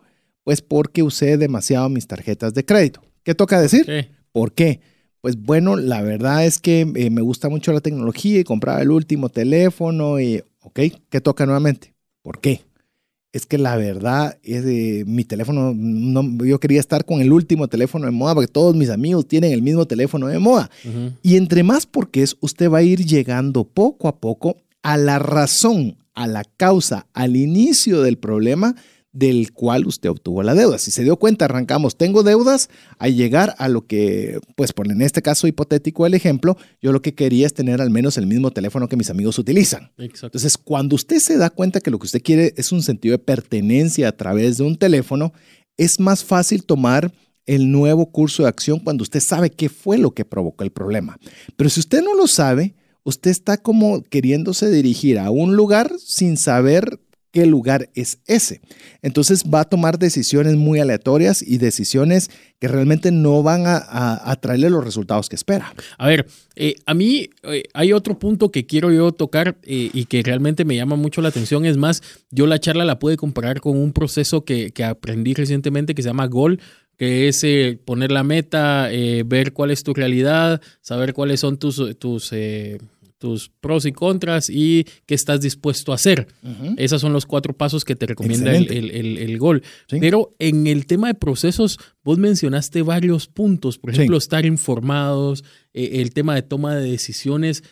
Pues 0.42 0.60
porque 0.60 1.02
usé 1.02 1.36
demasiado 1.38 1.88
mis 1.88 2.06
tarjetas 2.06 2.52
de 2.52 2.64
crédito. 2.64 3.00
¿Qué 3.22 3.34
toca 3.34 3.60
decir? 3.60 4.10
¿Por 4.32 4.52
qué? 4.52 4.80
Pues 5.20 5.40
bueno, 5.40 5.76
la 5.76 6.02
verdad 6.02 6.44
es 6.44 6.58
que 6.58 6.80
eh, 6.80 7.08
me 7.10 7.22
gusta 7.22 7.48
mucho 7.48 7.72
la 7.72 7.80
tecnología 7.80 8.40
y 8.40 8.44
compraba 8.44 8.82
el 8.82 8.90
último 8.90 9.30
teléfono 9.30 10.20
y, 10.20 10.42
¿ok? 10.60 10.80
¿Qué 11.08 11.20
toca 11.22 11.46
nuevamente? 11.46 11.94
¿Por 12.20 12.40
qué? 12.40 12.60
Es 13.34 13.46
que 13.46 13.58
la 13.58 13.76
verdad 13.76 14.38
es 14.44 14.64
de 14.64 15.02
mi 15.08 15.24
teléfono, 15.24 15.72
no, 15.74 16.44
yo 16.44 16.60
quería 16.60 16.78
estar 16.78 17.04
con 17.04 17.20
el 17.20 17.32
último 17.32 17.66
teléfono 17.66 18.04
de 18.04 18.12
moda 18.12 18.32
porque 18.32 18.46
todos 18.46 18.76
mis 18.76 18.90
amigos 18.90 19.26
tienen 19.26 19.50
el 19.50 19.60
mismo 19.60 19.86
teléfono 19.86 20.28
de 20.28 20.38
moda. 20.38 20.70
Y 21.20 21.36
entre 21.36 21.64
más 21.64 21.84
porque 21.84 22.22
es, 22.22 22.36
usted 22.40 22.70
va 22.70 22.78
a 22.78 22.82
ir 22.82 23.04
llegando 23.04 23.64
poco 23.64 24.06
a 24.06 24.20
poco 24.20 24.58
a 24.82 24.96
la 24.96 25.18
razón, 25.18 25.96
a 26.14 26.28
la 26.28 26.44
causa, 26.44 27.08
al 27.12 27.34
inicio 27.34 28.02
del 28.02 28.18
problema 28.18 28.76
del 29.14 29.52
cual 29.52 29.86
usted 29.86 30.10
obtuvo 30.10 30.42
la 30.42 30.54
deuda. 30.54 30.76
Si 30.76 30.90
se 30.90 31.04
dio 31.04 31.16
cuenta, 31.16 31.46
arrancamos, 31.46 31.96
tengo 31.96 32.24
deudas, 32.24 32.68
a 32.98 33.08
llegar 33.08 33.54
a 33.58 33.68
lo 33.68 33.86
que, 33.86 34.40
pues 34.56 34.72
por 34.72 34.90
en 34.90 35.00
este 35.00 35.22
caso 35.22 35.46
hipotético 35.46 36.04
el 36.04 36.14
ejemplo, 36.14 36.58
yo 36.82 36.92
lo 36.92 37.00
que 37.00 37.14
quería 37.14 37.46
es 37.46 37.54
tener 37.54 37.80
al 37.80 37.90
menos 37.90 38.18
el 38.18 38.26
mismo 38.26 38.50
teléfono 38.50 38.88
que 38.88 38.96
mis 38.96 39.10
amigos 39.10 39.38
utilizan. 39.38 39.92
Entonces, 39.96 40.58
cuando 40.58 40.96
usted 40.96 41.20
se 41.20 41.38
da 41.38 41.48
cuenta 41.48 41.80
que 41.80 41.92
lo 41.92 41.98
que 41.98 42.06
usted 42.06 42.22
quiere 42.22 42.52
es 42.56 42.72
un 42.72 42.82
sentido 42.82 43.12
de 43.12 43.18
pertenencia 43.18 44.08
a 44.08 44.12
través 44.12 44.58
de 44.58 44.64
un 44.64 44.76
teléfono, 44.76 45.32
es 45.76 46.00
más 46.00 46.24
fácil 46.24 46.64
tomar 46.64 47.12
el 47.46 47.70
nuevo 47.70 48.10
curso 48.10 48.42
de 48.42 48.48
acción 48.48 48.80
cuando 48.80 49.02
usted 49.02 49.20
sabe 49.20 49.50
qué 49.50 49.68
fue 49.68 49.96
lo 49.96 50.10
que 50.10 50.24
provocó 50.24 50.64
el 50.64 50.72
problema. 50.72 51.18
Pero 51.56 51.70
si 51.70 51.78
usted 51.78 52.02
no 52.02 52.14
lo 52.14 52.26
sabe, 52.26 52.74
usted 53.04 53.30
está 53.30 53.58
como 53.58 54.02
queriéndose 54.02 54.70
dirigir 54.70 55.20
a 55.20 55.30
un 55.30 55.54
lugar 55.54 55.92
sin 56.04 56.36
saber 56.36 56.98
qué 57.34 57.46
lugar 57.46 57.90
es 57.96 58.20
ese. 58.26 58.60
Entonces 59.02 59.42
va 59.52 59.62
a 59.62 59.64
tomar 59.64 59.98
decisiones 59.98 60.54
muy 60.54 60.78
aleatorias 60.78 61.42
y 61.42 61.58
decisiones 61.58 62.30
que 62.60 62.68
realmente 62.68 63.10
no 63.10 63.42
van 63.42 63.64
a, 63.66 64.38
traerle 64.40 64.70
los 64.70 64.84
resultados 64.84 65.28
que 65.28 65.34
espera. 65.34 65.74
A 65.98 66.06
ver, 66.06 66.28
eh, 66.54 66.76
a 66.86 66.94
mí 66.94 67.28
eh, 67.42 67.64
hay 67.74 67.92
otro 67.92 68.20
punto 68.20 68.52
que 68.52 68.66
quiero 68.66 68.92
yo 68.92 69.10
tocar 69.10 69.56
eh, 69.64 69.90
y 69.92 70.04
que 70.04 70.22
realmente 70.22 70.64
me 70.64 70.76
llama 70.76 70.94
mucho 70.94 71.22
la 71.22 71.30
atención. 71.30 71.66
Es 71.66 71.76
más, 71.76 72.04
yo 72.30 72.46
la 72.46 72.60
charla 72.60 72.84
la 72.84 73.00
pude 73.00 73.16
comparar 73.16 73.60
con 73.60 73.76
un 73.76 73.92
proceso 73.92 74.44
que, 74.44 74.70
que 74.70 74.84
aprendí 74.84 75.34
recientemente 75.34 75.96
que 75.96 76.02
se 76.02 76.10
llama 76.10 76.26
GOL 76.26 76.60
que 76.96 77.26
es 77.26 77.44
poner 77.84 78.12
la 78.12 78.22
meta, 78.22 78.88
ver 79.26 79.52
cuál 79.52 79.72
es 79.72 79.82
tu 79.82 79.94
realidad, 79.94 80.62
saber 80.80 81.12
cuáles 81.12 81.40
son 81.40 81.58
tus, 81.58 81.98
tus 81.98 82.30
tus 83.24 83.48
pros 83.48 83.86
y 83.86 83.92
contras 83.92 84.50
y 84.50 84.84
qué 85.06 85.14
estás 85.14 85.40
dispuesto 85.40 85.92
a 85.92 85.94
hacer. 85.94 86.28
Esos 86.76 87.00
son 87.00 87.14
los 87.14 87.24
cuatro 87.24 87.54
pasos 87.56 87.82
que 87.82 87.96
te 87.96 88.04
recomienda 88.04 88.54
el, 88.54 89.38
gol. 89.38 89.62
Pero 89.88 90.34
en 90.38 90.66
el 90.66 90.84
tema 90.84 91.06
de 91.06 91.14
procesos, 91.14 91.78
vos 92.02 92.18
mencionaste 92.18 92.82
varios 92.82 93.26
puntos, 93.26 93.78
por 93.78 93.92
ejemplo, 93.92 94.18
estar 94.18 94.44
informados, 94.44 95.42
eh, 95.72 96.02
el 96.02 96.12
tema 96.12 96.34
de 96.34 96.42
toma 96.42 96.76
de 96.76 96.90
decisiones. 96.90 97.64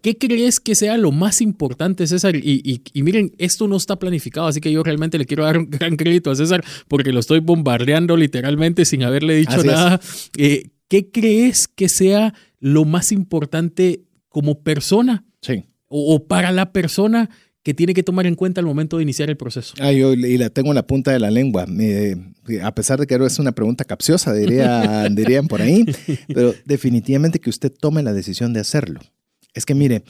¿Qué 0.00 0.16
crees 0.16 0.60
que 0.60 0.74
sea 0.74 0.96
lo 0.96 1.12
más 1.12 1.42
importante, 1.42 2.06
César? 2.06 2.34
Y, 2.34 2.80
miren, 2.94 3.32
esto 3.36 3.68
no 3.68 3.76
está 3.76 3.98
planificado, 3.98 4.46
así 4.46 4.62
que 4.62 4.72
yo 4.72 4.82
realmente 4.82 5.18
le 5.18 5.26
quiero 5.26 5.44
dar 5.44 5.58
un 5.58 5.68
gran 5.70 5.96
crédito 5.96 6.30
a 6.30 6.36
César 6.36 6.64
porque 6.88 7.12
lo 7.12 7.20
estoy 7.20 7.40
bombardeando 7.40 8.16
literalmente 8.16 8.86
sin 8.86 9.02
haberle 9.02 9.36
dicho 9.36 9.62
nada. 9.62 10.00
Eh, 10.38 10.70
¿Qué 10.88 11.10
crees 11.10 11.68
que 11.68 11.90
sea 11.90 12.32
lo 12.60 12.86
más 12.86 13.12
importante 13.12 14.04
como 14.34 14.64
persona. 14.64 15.24
Sí. 15.40 15.62
O, 15.86 16.26
para 16.26 16.50
la 16.50 16.72
persona 16.72 17.30
que 17.62 17.72
tiene 17.72 17.94
que 17.94 18.02
tomar 18.02 18.26
en 18.26 18.34
cuenta 18.34 18.60
al 18.60 18.66
momento 18.66 18.96
de 18.96 19.04
iniciar 19.04 19.30
el 19.30 19.36
proceso. 19.36 19.74
Ah, 19.78 19.92
yo 19.92 20.12
y 20.12 20.36
la 20.38 20.50
tengo 20.50 20.70
en 20.70 20.74
la 20.74 20.88
punta 20.88 21.12
de 21.12 21.20
la 21.20 21.30
lengua. 21.30 21.66
a 22.62 22.74
pesar 22.74 22.98
de 22.98 23.06
que 23.06 23.14
es 23.14 23.38
una 23.38 23.52
pregunta 23.52 23.84
capciosa, 23.84 24.34
diría, 24.34 25.08
dirían 25.12 25.46
por 25.46 25.62
ahí, 25.62 25.86
pero 26.26 26.52
definitivamente 26.64 27.38
que 27.38 27.48
usted 27.48 27.72
tome 27.72 28.02
la 28.02 28.12
decisión 28.12 28.52
de 28.52 28.58
hacerlo. 28.58 28.98
Es 29.54 29.64
que 29.64 29.76
mire, 29.76 30.02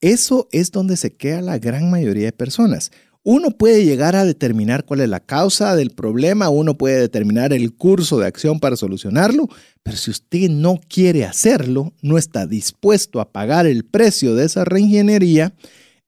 eso 0.00 0.46
es 0.52 0.70
donde 0.70 0.96
se 0.96 1.16
queda 1.16 1.42
la 1.42 1.58
gran 1.58 1.90
mayoría 1.90 2.26
de 2.26 2.32
personas. 2.32 2.92
Uno 3.24 3.52
puede 3.52 3.84
llegar 3.84 4.16
a 4.16 4.24
determinar 4.24 4.84
cuál 4.84 5.00
es 5.00 5.08
la 5.08 5.20
causa 5.20 5.76
del 5.76 5.90
problema, 5.90 6.48
uno 6.48 6.76
puede 6.76 6.98
determinar 6.98 7.52
el 7.52 7.72
curso 7.72 8.18
de 8.18 8.26
acción 8.26 8.58
para 8.58 8.74
solucionarlo, 8.74 9.48
pero 9.84 9.96
si 9.96 10.10
usted 10.10 10.50
no 10.50 10.80
quiere 10.88 11.24
hacerlo, 11.24 11.92
no 12.02 12.18
está 12.18 12.48
dispuesto 12.48 13.20
a 13.20 13.30
pagar 13.30 13.66
el 13.66 13.84
precio 13.84 14.34
de 14.34 14.46
esa 14.46 14.64
reingeniería, 14.64 15.54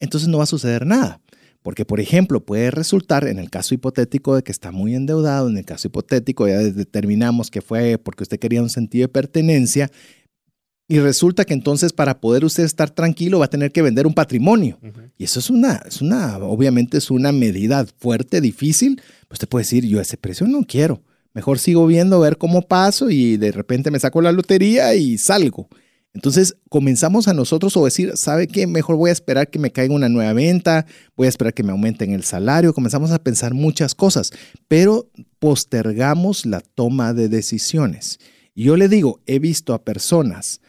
entonces 0.01 0.29
no 0.29 0.39
va 0.39 0.45
a 0.45 0.49
suceder 0.49 0.87
nada. 0.87 1.21
Porque, 1.63 1.85
por 1.85 2.01
ejemplo, 2.01 2.45
puede 2.45 2.73
resultar, 2.73 3.27
en 3.29 3.39
el 3.39 3.49
caso 3.49 3.75
hipotético 3.75 4.35
de 4.35 4.43
que 4.43 4.53
está 4.53 4.73
muy 4.73 4.97
endeudado, 4.97 5.49
en 5.49 5.57
el 5.57 5.65
caso 5.65 5.87
hipotético 5.87 6.49
ya 6.49 6.59
determinamos 6.59 7.49
que 7.51 7.63
fue 7.63 7.97
porque 7.97 8.25
usted 8.25 8.41
quería 8.41 8.61
un 8.61 8.71
sentido 8.71 9.05
de 9.05 9.13
pertenencia, 9.13 9.91
y 10.87 10.99
resulta 10.99 11.45
que 11.45 11.55
entonces 11.55 11.93
para 11.93 12.21
poder 12.21 12.45
usted 12.45 12.65
estar 12.65 12.91
tranquilo 12.91 13.39
va 13.39 13.47
a 13.47 13.51
tener 13.51 13.73
que 13.73 13.83
vender 13.83 14.07
un 14.07 14.15
patrimonio. 14.15 14.79
Y 15.17 15.25
eso 15.25 15.41
es 15.41 15.49
una, 15.49 15.83
es 15.87 16.03
una, 16.03 16.37
obviamente 16.39 16.99
es 16.99 17.11
una 17.11 17.33
medida 17.33 17.87
fuerte, 17.99 18.41
difícil. 18.41 19.01
Usted 19.31 19.49
puede 19.49 19.65
decir, 19.65 19.87
yo 19.87 20.01
ese 20.01 20.19
precio 20.19 20.47
no 20.47 20.65
quiero. 20.65 21.03
Mejor 21.33 21.59
sigo 21.59 21.87
viendo, 21.87 22.21
ver 22.21 22.37
cómo 22.37 22.63
paso 22.63 23.09
y 23.09 23.39
de 23.39 23.51
repente 23.51 23.91
me 23.91 23.99
saco 23.99 24.21
la 24.21 24.31
lotería 24.31 24.95
y 24.95 25.17
salgo. 25.17 25.69
Entonces 26.13 26.57
comenzamos 26.69 27.29
a 27.29 27.35
nosotros 27.35 27.77
o 27.77 27.85
decir, 27.87 28.13
¿sabe 28.15 28.47
qué? 28.47 28.67
Mejor 28.67 28.97
voy 28.97 29.11
a 29.11 29.15
esperar 29.15 29.49
que 29.49 29.59
me 29.59 29.73
caiga 29.73 29.95
una 29.95 30.09
nueva 30.09 30.33
venta, 30.35 30.87
voy 31.17 31.27
a 31.27 31.31
esperar 31.31 31.55
que 31.55 31.65
me 31.65 31.73
aumenten 31.73 32.13
el 32.13 32.25
salario. 32.25 32.75
Comenzamos 32.75 33.11
a 33.11 33.19
pensar 33.19 33.55
muchas 33.55 33.95
cosas, 33.95 34.33
pero 34.69 35.11
postergamos 35.41 36.47
la 36.47 36.61
toma 36.61 37.15
de 37.15 37.29
decisiones. 37.29 38.21
Y 38.55 38.65
yo 38.65 38.77
le 38.77 38.89
digo, 38.89 39.21
he 39.27 39.41
visto 39.41 39.75
a 39.75 39.83
personas 39.83 40.61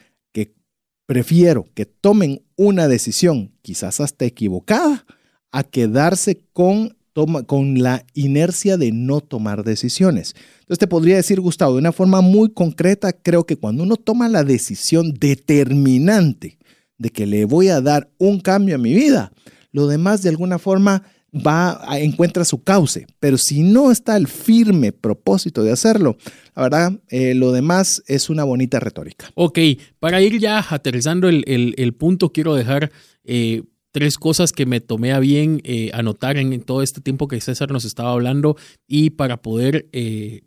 Prefiero 1.05 1.67
que 1.73 1.85
tomen 1.85 2.41
una 2.55 2.87
decisión, 2.87 3.51
quizás 3.61 3.99
hasta 3.99 4.25
equivocada, 4.25 5.05
a 5.51 5.63
quedarse 5.63 6.41
con, 6.51 6.97
con 7.45 7.81
la 7.81 8.05
inercia 8.13 8.77
de 8.77 8.91
no 8.91 9.21
tomar 9.21 9.63
decisiones. 9.63 10.35
Entonces 10.61 10.79
te 10.79 10.87
podría 10.87 11.15
decir, 11.15 11.39
Gustavo, 11.39 11.73
de 11.73 11.79
una 11.79 11.91
forma 11.91 12.21
muy 12.21 12.51
concreta, 12.51 13.13
creo 13.13 13.45
que 13.45 13.57
cuando 13.57 13.83
uno 13.83 13.97
toma 13.97 14.27
la 14.29 14.43
decisión 14.43 15.13
determinante 15.13 16.57
de 16.97 17.09
que 17.09 17.25
le 17.25 17.45
voy 17.45 17.69
a 17.69 17.81
dar 17.81 18.09
un 18.17 18.39
cambio 18.39 18.75
a 18.75 18.79
mi 18.79 18.93
vida, 18.93 19.31
lo 19.71 19.87
demás 19.87 20.23
de 20.23 20.29
alguna 20.29 20.57
forma 20.57 21.03
va 21.35 21.81
a, 21.89 21.99
encuentra 21.99 22.45
su 22.45 22.63
cauce, 22.63 23.07
pero 23.19 23.37
si 23.37 23.61
no 23.61 23.91
está 23.91 24.15
el 24.17 24.27
firme 24.27 24.91
propósito 24.91 25.63
de 25.63 25.71
hacerlo, 25.71 26.17
la 26.55 26.63
verdad, 26.63 26.93
eh, 27.09 27.33
lo 27.33 27.51
demás 27.51 28.03
es 28.07 28.29
una 28.29 28.43
bonita 28.43 28.79
retórica. 28.79 29.29
Ok, 29.35 29.59
para 29.99 30.21
ir 30.21 30.39
ya 30.39 30.65
aterrizando 30.69 31.27
el, 31.27 31.95
punto, 31.97 32.31
quiero 32.31 32.55
dejar 32.55 32.91
eh, 33.23 33.63
tres 33.91 34.17
cosas 34.17 34.51
que 34.51 34.65
me 34.65 34.79
tomé 34.79 35.11
a 35.11 35.19
bien 35.19 35.61
eh, 35.63 35.91
anotar 35.93 36.37
en, 36.37 36.61
todo 36.61 36.81
este 36.81 37.01
tiempo 37.01 37.27
que 37.27 37.41
César 37.41 37.71
nos 37.71 37.85
estaba 37.85 38.11
hablando 38.11 38.55
y 38.87 39.11
para 39.11 39.41
poder, 39.41 39.87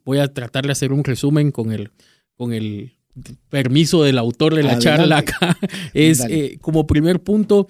voy 0.05 0.19
a 0.19 0.33
tratar 0.33 0.67
de 0.67 0.73
hacer 0.73 0.93
un 0.93 1.05
resumen 1.05 1.51
con 1.53 1.73
el, 1.73 1.91
con 2.37 2.53
el 2.53 2.95
permiso 3.49 4.05
del 4.05 4.17
autor 4.17 4.55
de 4.55 4.63
la 4.63 4.79
charla 4.79 5.19
acá. 5.19 5.59
Es 5.93 6.23
como 6.61 6.87
primer 6.87 7.21
punto, 7.21 7.67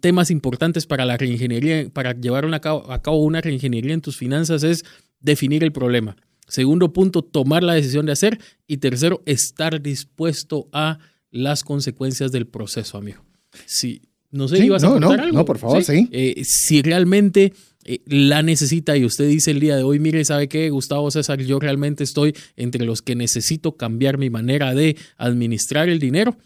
temas 0.00 0.30
importantes 0.30 0.86
para 0.86 1.04
la 1.04 1.16
reingeniería, 1.16 1.88
para 1.90 2.12
llevar 2.12 2.46
a 2.52 2.60
cabo 2.60 3.16
una 3.16 3.40
reingeniería 3.40 3.94
en 3.94 4.00
tus 4.00 4.16
finanzas 4.16 4.62
es 4.62 4.84
definir 5.20 5.64
el 5.64 5.72
problema. 5.72 6.16
Segundo 6.46 6.92
punto, 6.92 7.22
tomar 7.22 7.62
la 7.62 7.74
decisión 7.74 8.06
de 8.06 8.12
hacer. 8.12 8.38
Y 8.66 8.76
tercero, 8.78 9.22
estar 9.26 9.80
dispuesto 9.80 10.68
a 10.72 10.98
las 11.30 11.64
consecuencias 11.64 12.32
del 12.32 12.46
proceso, 12.46 12.98
amigo. 12.98 13.24
Si, 13.66 14.02
no 14.30 14.48
sé, 14.48 14.64
ibas 14.64 14.84
a 14.84 14.88
contar 14.90 15.20
algo. 15.20 15.38
No, 15.38 15.44
por 15.44 15.58
favor, 15.58 15.82
sí. 15.82 16.08
Eh, 16.12 16.42
si 16.44 16.82
realmente 16.82 17.54
eh, 17.84 18.00
la 18.06 18.42
necesita 18.42 18.96
y 18.96 19.04
usted 19.04 19.28
dice 19.28 19.50
el 19.50 19.60
día 19.60 19.76
de 19.76 19.82
hoy, 19.82 19.98
mire, 19.98 20.24
¿sabe 20.24 20.48
qué, 20.48 20.68
Gustavo 20.70 21.10
César? 21.10 21.40
Yo 21.40 21.58
realmente 21.58 22.04
estoy 22.04 22.36
entre 22.56 22.84
los 22.84 23.00
que 23.00 23.14
necesito 23.14 23.76
cambiar 23.76 24.18
mi 24.18 24.28
manera 24.28 24.74
de 24.74 24.96
administrar 25.16 25.88
el 25.88 25.98
dinero 25.98 26.36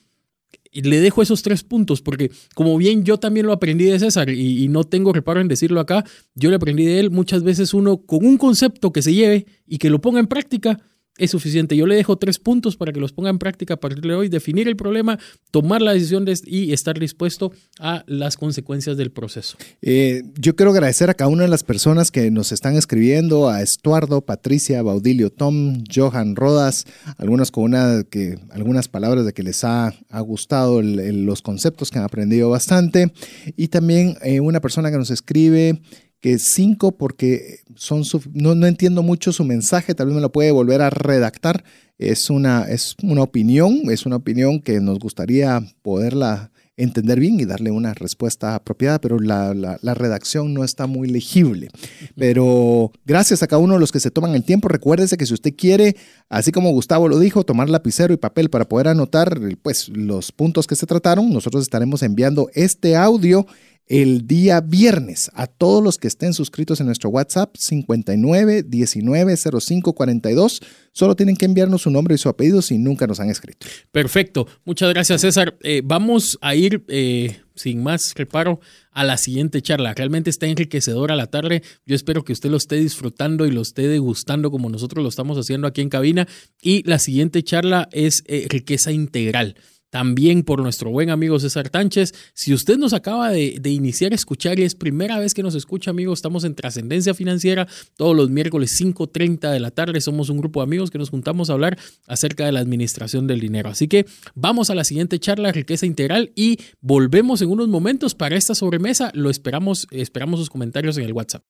le 0.72 1.00
dejo 1.00 1.22
esos 1.22 1.42
tres 1.42 1.62
puntos 1.64 2.02
porque 2.02 2.30
como 2.54 2.76
bien 2.76 3.04
yo 3.04 3.18
también 3.18 3.46
lo 3.46 3.52
aprendí 3.52 3.84
de 3.84 3.98
César 3.98 4.30
y, 4.30 4.68
no 4.68 4.84
tengo 4.84 5.12
reparo 5.12 5.40
en 5.40 5.48
decirlo 5.48 5.80
acá, 5.80 6.04
yo 6.34 6.50
le 6.50 6.56
aprendí 6.56 6.84
de 6.84 7.00
él 7.00 7.10
muchas 7.10 7.42
veces 7.42 7.74
uno 7.74 7.98
con 7.98 8.24
un 8.26 8.36
concepto 8.36 8.92
que 8.92 9.02
se 9.02 9.14
lleve 9.14 9.46
y 9.66 9.78
que 9.78 9.90
lo 9.90 10.00
ponga 10.00 10.20
en 10.20 10.26
práctica 10.26 10.78
es 11.18 11.30
suficiente. 11.30 11.76
Yo 11.76 11.86
le 11.86 11.96
dejo 11.96 12.16
tres 12.16 12.38
puntos 12.38 12.76
para 12.76 12.92
que 12.92 13.00
los 13.00 13.12
ponga 13.12 13.30
en 13.30 13.38
práctica 13.38 13.74
a 13.74 13.76
partir 13.76 14.02
de 14.02 14.14
hoy, 14.14 14.28
definir 14.28 14.68
el 14.68 14.76
problema, 14.76 15.18
tomar 15.50 15.82
la 15.82 15.92
decisión 15.92 16.24
y 16.46 16.72
estar 16.72 16.98
dispuesto 16.98 17.52
a 17.78 18.04
las 18.06 18.36
consecuencias 18.36 18.96
del 18.96 19.10
proceso. 19.10 19.56
Eh, 19.82 20.22
yo 20.38 20.56
quiero 20.56 20.70
agradecer 20.70 21.10
a 21.10 21.14
cada 21.14 21.28
una 21.28 21.42
de 21.42 21.48
las 21.48 21.64
personas 21.64 22.10
que 22.10 22.30
nos 22.30 22.52
están 22.52 22.76
escribiendo, 22.76 23.48
a 23.48 23.62
Estuardo, 23.62 24.20
Patricia, 24.20 24.82
Baudilio, 24.82 25.30
Tom, 25.30 25.82
Johan 25.92 26.36
Rodas, 26.36 26.86
algunos 27.16 27.50
con 27.50 27.64
una 27.64 28.04
que, 28.08 28.38
algunas 28.50 28.88
palabras 28.88 29.24
de 29.26 29.32
que 29.32 29.42
les 29.42 29.64
ha, 29.64 29.94
gustado 30.24 30.82
los 30.82 31.42
conceptos 31.42 31.90
que 31.90 31.98
han 31.98 32.04
aprendido 32.04 32.50
bastante, 32.50 33.12
y 33.56 33.68
también 33.68 34.16
eh, 34.22 34.40
una 34.40 34.60
persona 34.60 34.90
que 34.90 34.98
nos 34.98 35.10
escribe 35.10 35.80
que 36.20 36.38
cinco 36.38 36.92
porque 36.92 37.60
son 37.76 38.02
no, 38.32 38.54
no, 38.54 38.66
entiendo 38.66 39.02
mucho 39.02 39.32
su 39.32 39.44
mensaje, 39.44 39.94
tal 39.94 40.08
vez 40.08 40.16
me 40.16 40.20
lo 40.20 40.32
puede 40.32 40.50
volver 40.50 40.82
a 40.82 40.90
redactar. 40.90 41.64
Es 41.98 42.30
una, 42.30 42.62
es 42.62 42.94
una 43.02 43.22
opinión, 43.22 43.82
es 43.90 44.06
una 44.06 44.16
opinión 44.16 44.60
que 44.60 44.80
nos 44.80 44.98
gustaría 44.98 45.60
poderla 45.82 46.52
entender 46.78 47.18
bien 47.18 47.40
y 47.40 47.44
darle 47.44 47.72
una 47.72 47.92
respuesta 47.92 48.54
apropiada, 48.54 49.00
pero 49.00 49.18
la, 49.18 49.52
la, 49.52 49.94
redacción 49.94 50.54
no 50.54 50.62
está 50.62 50.86
muy 50.86 51.08
legible. 51.08 51.70
Pero 52.16 52.92
gracias 53.04 53.42
a 53.42 53.48
cada 53.48 53.60
uno 53.60 53.74
de 53.74 53.80
los 53.80 53.90
que 53.90 53.98
se 53.98 54.12
toman 54.12 54.34
el 54.36 54.44
tiempo, 54.44 54.68
recuérdese 54.68 55.16
que 55.16 55.26
si 55.26 55.34
usted 55.34 55.54
quiere, 55.56 55.96
así 56.28 56.52
como 56.52 56.70
Gustavo 56.70 57.08
lo 57.08 57.18
dijo, 57.18 57.42
tomar 57.42 57.68
lapicero 57.68 58.14
y 58.14 58.16
papel 58.16 58.48
para 58.48 58.68
poder 58.68 58.86
anotar 58.86 59.40
pues, 59.60 59.88
los 59.88 60.30
puntos 60.30 60.68
que 60.68 60.76
se 60.76 60.86
trataron, 60.86 61.32
nosotros 61.32 61.64
estaremos 61.64 62.04
enviando 62.04 62.48
este 62.54 62.94
audio 62.94 63.44
el 63.88 64.26
día 64.26 64.60
viernes 64.60 65.30
a 65.34 65.46
todos 65.46 65.82
los 65.82 65.98
que 65.98 66.08
estén 66.08 66.34
suscritos 66.34 66.80
en 66.80 66.86
nuestro 66.86 67.10
WhatsApp 67.10 67.56
59 67.56 68.62
19 68.62 69.36
05 69.36 69.92
42. 69.94 70.60
Solo 70.92 71.16
tienen 71.16 71.36
que 71.36 71.46
enviarnos 71.46 71.82
su 71.82 71.90
nombre 71.90 72.14
y 72.14 72.18
su 72.18 72.28
apellido 72.28 72.60
si 72.60 72.78
nunca 72.78 73.06
nos 73.06 73.20
han 73.20 73.30
escrito. 73.30 73.66
Perfecto. 73.90 74.46
Muchas 74.64 74.92
gracias, 74.92 75.22
César. 75.22 75.56
Eh, 75.62 75.80
vamos 75.84 76.38
a 76.40 76.54
ir 76.54 76.84
eh, 76.88 77.40
sin 77.54 77.82
más 77.82 78.14
reparo 78.14 78.60
a 78.92 79.04
la 79.04 79.16
siguiente 79.16 79.62
charla. 79.62 79.94
Realmente 79.94 80.28
está 80.28 80.46
enriquecedora 80.46 81.16
la 81.16 81.28
tarde. 81.28 81.62
Yo 81.86 81.94
espero 81.94 82.24
que 82.24 82.32
usted 82.32 82.50
lo 82.50 82.56
esté 82.56 82.76
disfrutando 82.76 83.46
y 83.46 83.50
lo 83.50 83.62
esté 83.62 83.88
degustando 83.88 84.50
como 84.50 84.68
nosotros 84.68 85.02
lo 85.02 85.08
estamos 85.08 85.38
haciendo 85.38 85.66
aquí 85.66 85.80
en 85.80 85.88
cabina. 85.88 86.28
Y 86.60 86.82
la 86.88 86.98
siguiente 86.98 87.42
charla 87.42 87.88
es 87.92 88.22
eh, 88.26 88.46
riqueza 88.48 88.92
integral. 88.92 89.56
También 89.90 90.42
por 90.42 90.60
nuestro 90.62 90.90
buen 90.90 91.10
amigo 91.10 91.38
César 91.38 91.68
Tánchez. 91.68 92.14
Si 92.34 92.52
usted 92.52 92.78
nos 92.78 92.92
acaba 92.92 93.30
de, 93.30 93.60
iniciar 93.68 94.12
a 94.12 94.14
escuchar 94.14 94.58
y 94.58 94.62
es 94.62 94.74
primera 94.74 95.18
vez 95.18 95.34
que 95.34 95.42
nos 95.42 95.54
escucha, 95.54 95.90
amigos, 95.90 96.18
estamos 96.18 96.44
en 96.44 96.54
Trascendencia 96.54 97.14
Financiera 97.14 97.66
todos 97.96 98.16
los 98.16 98.30
miércoles 98.30 98.80
5.30 98.80 99.50
de 99.50 99.60
la 99.60 99.70
tarde. 99.70 100.00
Somos 100.00 100.28
un 100.30 100.38
grupo 100.38 100.60
de 100.60 100.64
amigos 100.64 100.90
que 100.90 100.98
nos 100.98 101.10
juntamos 101.10 101.50
a 101.50 101.54
hablar 101.54 101.78
acerca 102.06 102.46
de 102.46 102.52
la 102.52 102.60
administración 102.60 103.26
del 103.26 103.40
dinero. 103.40 103.68
Así 103.68 103.88
que 103.88 104.06
vamos 104.34 104.70
a 104.70 104.74
la 104.74 104.84
siguiente 104.84 105.18
charla, 105.18 105.52
riqueza 105.52 105.86
integral, 105.86 106.32
y 106.34 106.58
volvemos 106.80 107.42
en 107.42 107.50
unos 107.50 107.68
momentos 107.68 108.14
para 108.14 108.36
esta 108.36 108.54
sobremesa. 108.54 109.10
Lo 109.14 109.30
esperamos, 109.30 109.86
esperamos 109.90 110.40
sus 110.40 110.50
comentarios 110.50 110.96
en 110.98 111.04
el 111.04 111.12
WhatsApp. 111.12 111.42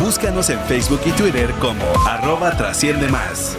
Búscanos 0.00 0.50
en 0.50 0.58
Facebook 0.60 1.00
y 1.06 1.10
Twitter 1.12 1.50
como 1.60 1.84
arroba 2.06 2.56
trasciende 2.56 3.06
más. 3.08 3.56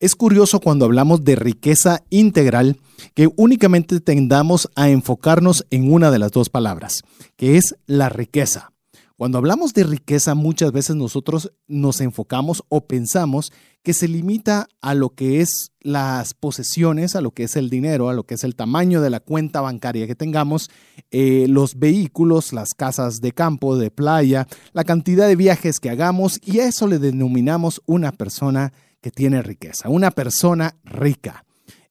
Es 0.00 0.14
curioso 0.14 0.60
cuando 0.60 0.84
hablamos 0.84 1.24
de 1.24 1.34
riqueza 1.34 2.04
integral 2.08 2.76
que 3.14 3.28
únicamente 3.34 3.98
tendamos 3.98 4.70
a 4.76 4.90
enfocarnos 4.90 5.66
en 5.70 5.92
una 5.92 6.12
de 6.12 6.20
las 6.20 6.30
dos 6.30 6.50
palabras, 6.50 7.02
que 7.34 7.56
es 7.56 7.74
la 7.86 8.08
riqueza. 8.08 8.70
Cuando 9.16 9.38
hablamos 9.38 9.74
de 9.74 9.82
riqueza 9.82 10.36
muchas 10.36 10.70
veces 10.70 10.94
nosotros 10.94 11.50
nos 11.66 12.00
enfocamos 12.00 12.62
o 12.68 12.82
pensamos 12.82 13.52
que 13.82 13.92
se 13.92 14.06
limita 14.06 14.68
a 14.80 14.94
lo 14.94 15.10
que 15.10 15.40
es 15.40 15.72
las 15.80 16.32
posesiones, 16.32 17.16
a 17.16 17.20
lo 17.20 17.32
que 17.32 17.42
es 17.42 17.56
el 17.56 17.68
dinero, 17.68 18.08
a 18.08 18.14
lo 18.14 18.22
que 18.22 18.34
es 18.34 18.44
el 18.44 18.54
tamaño 18.54 19.00
de 19.00 19.10
la 19.10 19.18
cuenta 19.18 19.60
bancaria 19.60 20.06
que 20.06 20.14
tengamos, 20.14 20.70
eh, 21.10 21.46
los 21.48 21.76
vehículos, 21.76 22.52
las 22.52 22.74
casas 22.74 23.20
de 23.20 23.32
campo, 23.32 23.76
de 23.76 23.90
playa, 23.90 24.46
la 24.72 24.84
cantidad 24.84 25.26
de 25.26 25.34
viajes 25.34 25.80
que 25.80 25.90
hagamos 25.90 26.38
y 26.44 26.60
a 26.60 26.68
eso 26.68 26.86
le 26.86 27.00
denominamos 27.00 27.82
una 27.86 28.12
persona 28.12 28.72
que 29.00 29.10
tiene 29.10 29.42
riqueza, 29.42 29.88
una 29.88 30.10
persona 30.10 30.76
rica. 30.84 31.44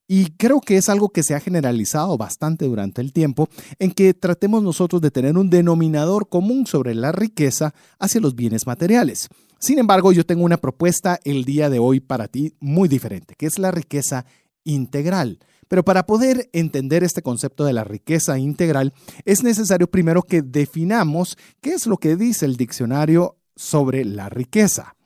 Y 0.10 0.32
creo 0.38 0.62
que 0.62 0.78
es 0.78 0.88
algo 0.88 1.10
que 1.10 1.22
se 1.22 1.36
ha 1.36 1.42
generalizado 1.42 2.18
bastante 2.18 2.66
durante 2.66 3.02
el 3.02 3.12
tiempo, 3.12 3.50
en 3.78 3.92
que 3.92 4.14
tratemos 4.14 4.64
nosotros 4.64 5.02
de 5.02 5.12
tener 5.12 5.38
un 5.38 5.50
denominador 5.50 6.30
común 6.30 6.66
sobre 6.66 6.96
la 6.96 7.12
riqueza 7.12 7.74
hacia 8.00 8.22
los 8.22 8.34
bienes 8.34 8.66
materiales. 8.66 9.28
Sin 9.60 9.80
embargo, 9.80 10.14
yo 10.14 10.26
tengo 10.26 10.46
una 10.46 10.58
propuesta 10.58 11.20
el 11.26 11.44
día 11.44 11.70
de 11.70 11.80
hoy 11.80 12.00
para 12.00 12.30
ti 12.30 12.54
muy 12.62 12.88
diferente, 12.88 13.36
que 13.38 13.48
es 13.48 13.60
la 13.60 13.72
riqueza 13.72 14.26
integral. 14.64 15.40
Pero 15.68 15.84
para 15.84 16.06
poder 16.06 16.50
entender 16.54 17.04
este 17.04 17.22
concepto 17.22 17.66
de 17.66 17.74
la 17.74 17.84
riqueza 17.84 18.38
integral, 18.40 18.94
es 19.26 19.44
necesario 19.44 19.90
primero 19.90 20.22
que 20.24 20.42
definamos 20.42 21.38
qué 21.60 21.72
es 21.72 21.88
lo 21.88 21.98
que 21.98 22.16
dice 22.16 22.46
el 22.46 22.56
diccionario 22.56 23.38
sobre 23.56 24.06
la 24.06 24.30
riqueza. 24.30 24.97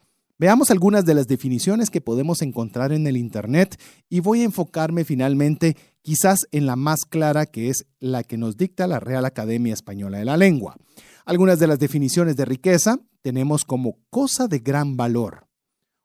Veamos 0.42 0.72
algunas 0.72 1.06
de 1.06 1.14
las 1.14 1.28
definiciones 1.28 1.92
que 1.92 2.02
podemos 2.02 2.42
encontrar 2.42 2.92
en 2.94 3.06
el 3.06 3.16
Internet 3.16 3.80
y 4.10 4.22
voy 4.22 4.42
a 4.42 4.46
enfocarme 4.46 5.06
finalmente 5.06 5.78
quizás 6.02 6.48
en 6.52 6.66
la 6.66 6.76
más 6.76 7.06
clara 7.06 7.46
que 7.46 7.70
es 7.70 7.86
la 8.00 8.24
que 8.24 8.40
nos 8.40 8.58
dicta 8.58 8.88
la 8.88 9.00
Real 9.00 9.24
Academia 9.26 9.72
Española 9.72 10.18
de 10.18 10.26
la 10.26 10.38
Lengua. 10.38 10.78
Algunas 11.26 11.60
de 11.60 11.68
las 11.68 11.78
definiciones 11.78 12.38
de 12.38 12.46
riqueza 12.46 12.98
tenemos 13.22 13.66
como 13.66 14.00
cosa 14.10 14.48
de 14.48 14.58
gran 14.58 14.98
valor. 14.98 15.46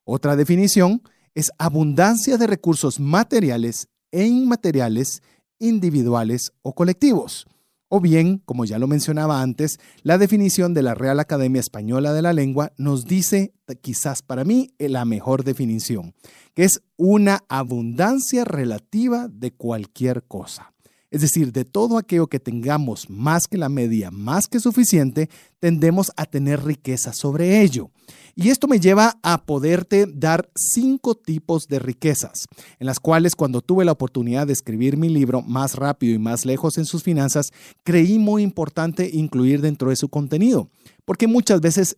Otra 0.05 0.37
definición 0.37 1.01
es 1.35 1.51
abundancia 1.57 2.37
de 2.37 2.47
recursos 2.47 3.01
materiales 3.01 3.89
e 4.11 4.27
inmateriales, 4.27 5.23
individuales 5.59 6.53
o 6.61 6.75
colectivos. 6.75 7.47
O 7.89 8.01
bien, 8.01 8.39
como 8.45 8.65
ya 8.65 8.79
lo 8.79 8.89
mencionaba 8.89 9.43
antes, 9.43 9.79
la 10.03 10.19
definición 10.19 10.75
de 10.75 10.83
la 10.83 10.95
Real 10.95 11.21
Academia 11.21 11.61
Española 11.61 12.13
de 12.13 12.23
la 12.23 12.33
Lengua 12.33 12.73
nos 12.79 13.05
dice, 13.05 13.55
quizás 13.81 14.23
para 14.23 14.45
mí, 14.45 14.71
la 14.79 15.05
mejor 15.05 15.45
definición, 15.45 16.15
que 16.55 16.65
es 16.65 16.83
una 16.97 17.45
abundancia 17.49 18.45
relativa 18.45 19.29
de 19.29 19.53
cualquier 19.53 20.25
cosa. 20.25 20.76
Es 21.11 21.21
decir, 21.21 21.53
de 21.53 21.65
todo 21.65 21.99
aquello 21.99 22.27
que 22.27 22.41
tengamos 22.41 23.09
más 23.09 23.47
que 23.47 23.59
la 23.59 23.69
media, 23.69 24.11
más 24.11 24.47
que 24.49 24.61
suficiente, 24.61 25.31
tendemos 25.61 26.13
a 26.17 26.27
tener 26.27 26.65
riqueza 26.65 27.13
sobre 27.13 27.63
ello. 27.63 27.91
Y 28.35 28.51
esto 28.51 28.69
me 28.69 28.81
lleva 28.81 29.19
a 29.23 29.47
poderte 29.47 30.07
dar 30.07 30.51
cinco 30.55 31.15
tipos 31.15 31.69
de 31.69 31.79
riquezas, 31.79 32.47
en 32.79 32.87
las 32.87 33.01
cuales 33.01 33.35
cuando 33.35 33.63
tuve 33.63 33.85
la 33.85 33.93
oportunidad 33.93 34.47
de 34.47 34.53
escribir 34.53 34.97
mi 34.97 35.09
libro 35.09 35.43
Más 35.43 35.75
rápido 35.75 36.15
y 36.15 36.19
más 36.19 36.45
lejos 36.45 36.77
en 36.77 36.85
sus 36.85 37.03
finanzas, 37.03 37.51
creí 37.83 38.19
muy 38.19 38.43
importante 38.43 39.09
incluir 39.13 39.63
dentro 39.63 39.91
de 39.91 39.97
su 39.97 40.09
contenido, 40.09 40.69
porque 41.05 41.27
muchas 41.27 41.61
veces 41.61 41.97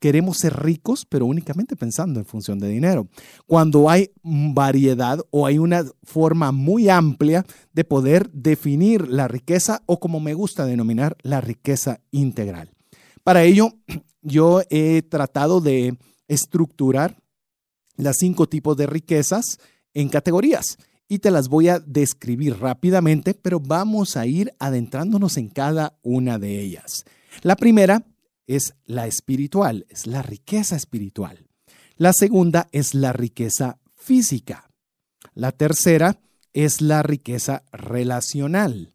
queremos 0.00 0.38
ser 0.38 0.60
ricos, 0.60 1.06
pero 1.06 1.26
únicamente 1.26 1.76
pensando 1.76 2.18
en 2.18 2.26
función 2.26 2.58
de 2.58 2.68
dinero. 2.68 3.06
Cuando 3.46 3.88
hay 3.88 4.10
variedad 4.22 5.20
o 5.30 5.46
hay 5.46 5.58
una 5.58 5.84
forma 6.02 6.50
muy 6.50 6.88
amplia 6.88 7.44
de 7.72 7.84
poder 7.84 8.30
definir 8.32 9.08
la 9.08 9.28
riqueza 9.28 9.82
o 9.86 10.00
como 10.00 10.18
me 10.18 10.34
gusta 10.34 10.64
denominar, 10.64 11.16
la 11.22 11.40
riqueza 11.40 12.00
integral. 12.10 12.70
Para 13.22 13.44
ello, 13.44 13.74
yo 14.22 14.62
he 14.70 15.02
tratado 15.02 15.60
de 15.60 15.96
estructurar 16.26 17.16
las 17.96 18.16
cinco 18.16 18.48
tipos 18.48 18.76
de 18.76 18.86
riquezas 18.86 19.58
en 19.92 20.08
categorías 20.08 20.78
y 21.08 21.18
te 21.18 21.30
las 21.30 21.48
voy 21.48 21.68
a 21.68 21.80
describir 21.80 22.58
rápidamente, 22.58 23.34
pero 23.34 23.60
vamos 23.60 24.16
a 24.16 24.26
ir 24.26 24.54
adentrándonos 24.58 25.36
en 25.36 25.48
cada 25.48 25.98
una 26.02 26.38
de 26.38 26.60
ellas. 26.60 27.04
La 27.42 27.56
primera 27.56 28.04
es 28.50 28.74
la 28.84 29.06
espiritual, 29.06 29.86
es 29.88 30.08
la 30.08 30.22
riqueza 30.22 30.74
espiritual. 30.74 31.46
La 31.96 32.12
segunda 32.12 32.68
es 32.72 32.94
la 32.94 33.12
riqueza 33.12 33.78
física. 33.94 34.68
La 35.34 35.52
tercera 35.52 36.20
es 36.52 36.80
la 36.80 37.04
riqueza 37.04 37.62
relacional. 37.70 38.94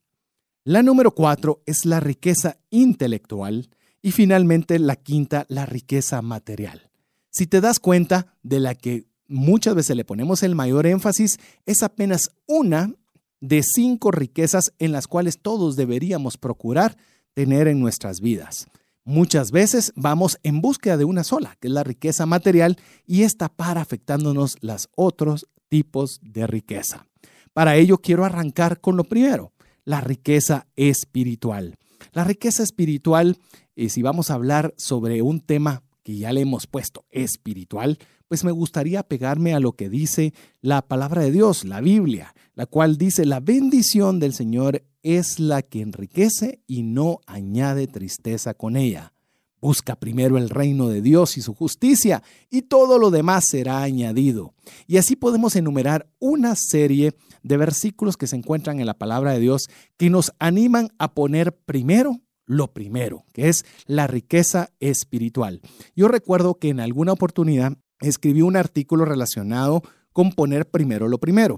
La 0.65 0.83
número 0.83 1.15
cuatro 1.15 1.61
es 1.65 1.85
la 1.85 2.01
riqueza 2.01 2.57
intelectual. 2.69 3.69
Y 4.01 4.11
finalmente, 4.11 4.77
la 4.77 4.97
quinta, 4.97 5.45
la 5.47 5.65
riqueza 5.65 6.21
material. 6.21 6.89
Si 7.29 7.47
te 7.47 7.61
das 7.61 7.79
cuenta 7.79 8.35
de 8.43 8.59
la 8.59 8.75
que 8.75 9.05
muchas 9.27 9.73
veces 9.73 9.95
le 9.95 10.03
ponemos 10.03 10.43
el 10.43 10.53
mayor 10.53 10.85
énfasis, 10.85 11.39
es 11.65 11.81
apenas 11.81 12.29
una 12.45 12.93
de 13.39 13.63
cinco 13.63 14.11
riquezas 14.11 14.73
en 14.79 14.91
las 14.91 15.07
cuales 15.07 15.39
todos 15.41 15.77
deberíamos 15.77 16.37
procurar 16.37 16.97
tener 17.33 17.69
en 17.69 17.79
nuestras 17.79 18.19
vidas. 18.19 18.67
Muchas 19.05 19.51
veces 19.51 19.93
vamos 19.95 20.39
en 20.43 20.61
búsqueda 20.61 20.97
de 20.97 21.05
una 21.05 21.23
sola, 21.23 21.55
que 21.59 21.67
es 21.67 21.73
la 21.73 21.83
riqueza 21.83 22.25
material, 22.25 22.77
y 23.05 23.21
esta 23.21 23.49
para 23.49 23.81
afectándonos 23.81 24.57
los 24.61 24.89
otros 24.95 25.47
tipos 25.69 26.19
de 26.23 26.47
riqueza. 26.47 27.05
Para 27.53 27.75
ello 27.75 27.99
quiero 27.99 28.25
arrancar 28.25 28.81
con 28.81 28.97
lo 28.97 29.03
primero, 29.03 29.53
la 29.83 30.01
riqueza 30.01 30.67
espiritual. 30.75 31.75
La 32.13 32.23
riqueza 32.23 32.63
espiritual 32.63 33.37
y 33.75 33.89
si 33.89 34.01
vamos 34.01 34.31
a 34.31 34.35
hablar 34.35 34.73
sobre 34.77 35.21
un 35.21 35.41
tema 35.41 35.83
que 36.03 36.17
ya 36.17 36.31
le 36.31 36.41
hemos 36.41 36.65
puesto 36.65 37.05
espiritual, 37.11 37.99
pues 38.27 38.43
me 38.43 38.51
gustaría 38.51 39.03
pegarme 39.03 39.53
a 39.53 39.59
lo 39.59 39.73
que 39.73 39.89
dice 39.89 40.33
la 40.61 40.81
palabra 40.81 41.21
de 41.21 41.31
Dios, 41.31 41.65
la 41.65 41.81
Biblia, 41.81 42.33
la 42.53 42.65
cual 42.65 42.97
dice, 42.97 43.25
la 43.25 43.39
bendición 43.39 44.19
del 44.19 44.33
Señor 44.33 44.83
es 45.05 45.39
la 45.39 45.61
que 45.61 45.81
enriquece 45.81 46.63
y 46.65 46.81
no 46.81 47.19
añade 47.27 47.85
tristeza 47.85 48.55
con 48.55 48.75
ella. 48.75 49.13
Busca 49.61 49.95
primero 49.95 50.37
el 50.39 50.49
reino 50.49 50.89
de 50.89 51.03
Dios 51.03 51.37
y 51.37 51.41
su 51.41 51.53
justicia, 51.53 52.23
y 52.49 52.63
todo 52.63 52.97
lo 52.97 53.11
demás 53.11 53.45
será 53.47 53.83
añadido. 53.83 54.55
Y 54.87 54.97
así 54.97 55.15
podemos 55.15 55.55
enumerar 55.55 56.09
una 56.17 56.55
serie 56.55 57.13
de 57.43 57.57
versículos 57.57 58.17
que 58.17 58.25
se 58.25 58.35
encuentran 58.35 58.79
en 58.79 58.87
la 58.87 58.97
palabra 58.97 59.33
de 59.33 59.39
Dios 59.39 59.67
que 59.95 60.09
nos 60.09 60.33
animan 60.39 60.89
a 60.97 61.13
poner 61.13 61.55
primero 61.55 62.21
lo 62.47 62.73
primero, 62.73 63.25
que 63.31 63.49
es 63.49 63.63
la 63.85 64.07
riqueza 64.07 64.71
espiritual. 64.79 65.61
Yo 65.95 66.07
recuerdo 66.07 66.55
que 66.55 66.69
en 66.69 66.79
alguna 66.79 67.11
oportunidad 67.11 67.77
escribí 67.99 68.41
un 68.41 68.57
artículo 68.57 69.05
relacionado 69.05 69.83
con 70.13 70.31
poner 70.31 70.67
primero 70.67 71.07
lo 71.07 71.19
primero. 71.19 71.57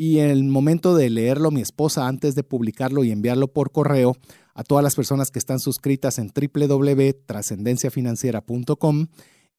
Y 0.00 0.18
en 0.20 0.30
el 0.30 0.44
momento 0.44 0.96
de 0.96 1.10
leerlo, 1.10 1.50
mi 1.50 1.60
esposa, 1.60 2.08
antes 2.08 2.34
de 2.34 2.42
publicarlo 2.42 3.04
y 3.04 3.10
enviarlo 3.10 3.48
por 3.48 3.70
correo 3.70 4.16
a 4.54 4.64
todas 4.64 4.82
las 4.82 4.94
personas 4.94 5.30
que 5.30 5.38
están 5.38 5.60
suscritas 5.60 6.18
en 6.18 6.32
www.trascendenciafinanciera.com, 6.34 9.08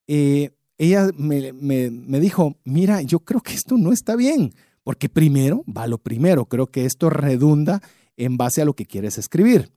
eh, 0.07 0.49
ella 0.79 1.11
me, 1.15 2.19
dijo, 2.19 2.57
mira, 2.63 3.03
yo 3.03 3.19
creo 3.19 3.41
que 3.41 3.53
esto 3.53 3.77
no 3.77 3.93
está 3.93 4.15
bien, 4.15 4.51
porque 4.81 5.09
primero 5.09 5.63
va 5.65 5.85
lo 5.85 5.99
primero, 5.99 6.47
creo 6.47 6.65
que 6.65 6.85
esto 6.85 7.11
redunda 7.11 7.79
en 8.17 8.35
base 8.35 8.63
a 8.63 8.65
lo 8.65 8.73
que 8.73 8.87
quieres 8.87 9.19
escribir. 9.19 9.71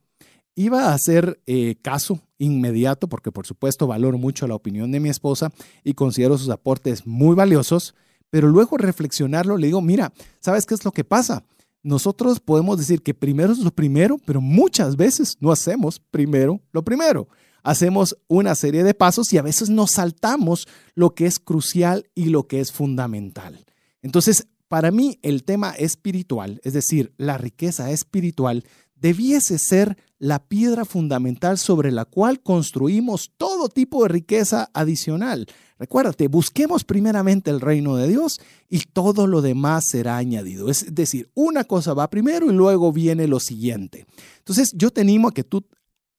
Iba 0.55 0.85
a 0.85 0.95
hacer 0.95 1.39
eh, 1.45 1.75
caso 1.83 2.21
inmediato 2.39 3.07
porque 3.07 3.31
por 3.31 3.45
supuesto 3.45 3.85
valoro 3.85 4.17
mucho 4.17 4.47
la 4.47 4.55
opinión 4.55 4.91
de 4.91 4.99
mi 4.99 5.09
esposa 5.09 5.51
y 5.83 5.93
considero 5.93 6.39
sus 6.39 6.49
aportes 6.49 7.05
muy 7.05 7.35
valiosos, 7.35 7.93
pero 8.29 8.47
luego 8.47 8.77
reflexionarlo 8.77 9.57
le 9.57 9.67
digo, 9.67 9.81
mira, 9.81 10.13
¿sabes 10.39 10.65
qué 10.65 10.73
es 10.73 10.85
lo 10.85 10.91
que 10.91 11.03
pasa? 11.03 11.43
Nosotros 11.83 12.39
podemos 12.39 12.77
decir 12.77 13.03
que 13.03 13.13
primero 13.13 13.53
es 13.53 13.59
lo 13.59 13.71
primero, 13.71 14.17
pero 14.25 14.41
muchas 14.41 14.95
veces 14.95 15.37
no 15.39 15.51
hacemos 15.51 15.99
primero 15.99 16.59
lo 16.71 16.83
primero. 16.83 17.27
Hacemos 17.61 18.17
una 18.27 18.55
serie 18.55 18.83
de 18.83 18.93
pasos 18.93 19.31
y 19.33 19.37
a 19.37 19.41
veces 19.41 19.69
nos 19.69 19.91
saltamos 19.91 20.67
lo 20.93 21.15
que 21.15 21.25
es 21.25 21.39
crucial 21.39 22.09
y 22.13 22.25
lo 22.25 22.47
que 22.47 22.59
es 22.59 22.71
fundamental. 22.71 23.65
Entonces, 24.01 24.47
para 24.67 24.91
mí 24.91 25.19
el 25.21 25.43
tema 25.43 25.71
espiritual, 25.71 26.59
es 26.63 26.73
decir, 26.73 27.13
la 27.17 27.37
riqueza 27.37 27.91
espiritual, 27.91 28.63
debiese 28.95 29.59
ser 29.59 29.97
la 30.17 30.47
piedra 30.47 30.85
fundamental 30.85 31.57
sobre 31.57 31.91
la 31.91 32.05
cual 32.05 32.41
construimos 32.41 33.31
todo 33.37 33.69
tipo 33.69 34.03
de 34.03 34.09
riqueza 34.09 34.69
adicional. 34.73 35.47
Recuérdate, 35.77 36.27
busquemos 36.29 36.85
primeramente 36.85 37.51
el 37.51 37.59
reino 37.59 37.97
de 37.97 38.07
Dios 38.07 38.39
y 38.69 38.79
todo 38.79 39.27
lo 39.27 39.41
demás 39.41 39.85
será 39.89 40.17
añadido. 40.17 40.69
Es 40.69 40.95
decir, 40.95 41.29
una 41.33 41.65
cosa 41.65 41.93
va 41.93 42.09
primero 42.09 42.49
y 42.49 42.53
luego 42.53 42.93
viene 42.93 43.27
lo 43.27 43.39
siguiente. 43.39 44.05
Entonces, 44.37 44.71
yo 44.73 44.91
te 44.91 45.01
animo 45.01 45.27
a 45.27 45.33
que 45.33 45.43
tú 45.43 45.65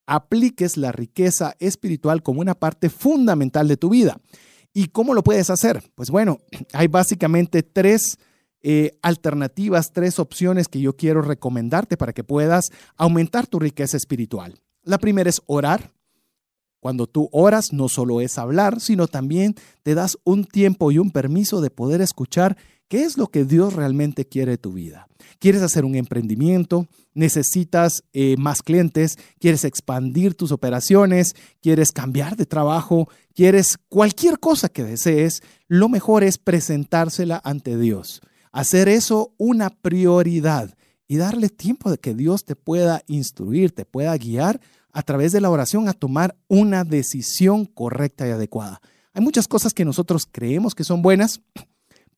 apliques 0.06 0.76
la 0.76 0.92
riqueza 0.92 1.56
espiritual 1.58 2.22
como 2.22 2.40
una 2.40 2.54
parte 2.54 2.90
fundamental 2.90 3.66
de 3.66 3.76
tu 3.76 3.88
vida. 3.88 4.20
¿Y 4.72 4.88
cómo 4.88 5.14
lo 5.14 5.22
puedes 5.22 5.48
hacer? 5.48 5.82
Pues 5.94 6.10
bueno, 6.10 6.38
hay 6.74 6.86
básicamente 6.86 7.62
tres 7.62 8.18
eh, 8.62 8.98
alternativas, 9.00 9.92
tres 9.92 10.18
opciones 10.18 10.68
que 10.68 10.80
yo 10.80 10.96
quiero 10.96 11.22
recomendarte 11.22 11.96
para 11.96 12.12
que 12.12 12.24
puedas 12.24 12.66
aumentar 12.96 13.46
tu 13.46 13.58
riqueza 13.58 13.96
espiritual. 13.96 14.60
La 14.82 14.98
primera 14.98 15.30
es 15.30 15.40
orar. 15.46 15.92
Cuando 16.86 17.08
tú 17.08 17.28
oras, 17.32 17.72
no 17.72 17.88
solo 17.88 18.20
es 18.20 18.38
hablar, 18.38 18.80
sino 18.80 19.08
también 19.08 19.56
te 19.82 19.96
das 19.96 20.18
un 20.22 20.44
tiempo 20.44 20.92
y 20.92 20.98
un 20.98 21.10
permiso 21.10 21.60
de 21.60 21.68
poder 21.68 22.00
escuchar 22.00 22.56
qué 22.86 23.02
es 23.02 23.18
lo 23.18 23.26
que 23.26 23.44
Dios 23.44 23.72
realmente 23.74 24.24
quiere 24.24 24.52
de 24.52 24.58
tu 24.58 24.72
vida. 24.72 25.08
¿Quieres 25.40 25.62
hacer 25.62 25.84
un 25.84 25.96
emprendimiento? 25.96 26.86
¿Necesitas 27.12 28.04
eh, 28.12 28.36
más 28.38 28.62
clientes? 28.62 29.18
¿Quieres 29.40 29.64
expandir 29.64 30.36
tus 30.36 30.52
operaciones? 30.52 31.34
¿Quieres 31.60 31.90
cambiar 31.90 32.36
de 32.36 32.46
trabajo? 32.46 33.08
¿Quieres 33.34 33.78
cualquier 33.88 34.38
cosa 34.38 34.68
que 34.68 34.84
desees? 34.84 35.42
Lo 35.66 35.88
mejor 35.88 36.22
es 36.22 36.38
presentársela 36.38 37.40
ante 37.42 37.76
Dios 37.76 38.22
hacer 38.52 38.88
eso 38.88 39.34
una 39.38 39.70
prioridad 39.70 40.78
y 41.08 41.16
darle 41.16 41.48
tiempo 41.48 41.90
de 41.90 41.98
que 41.98 42.14
Dios 42.14 42.44
te 42.44 42.54
pueda 42.54 43.02
instruir, 43.08 43.72
te 43.72 43.84
pueda 43.84 44.16
guiar 44.16 44.60
a 44.96 45.02
través 45.02 45.30
de 45.30 45.42
la 45.42 45.50
oración 45.50 45.90
a 45.90 45.92
tomar 45.92 46.38
una 46.48 46.82
decisión 46.82 47.66
correcta 47.66 48.26
y 48.26 48.30
adecuada. 48.30 48.80
Hay 49.12 49.22
muchas 49.22 49.46
cosas 49.46 49.74
que 49.74 49.84
nosotros 49.84 50.26
creemos 50.30 50.74
que 50.74 50.84
son 50.84 51.02
buenas, 51.02 51.42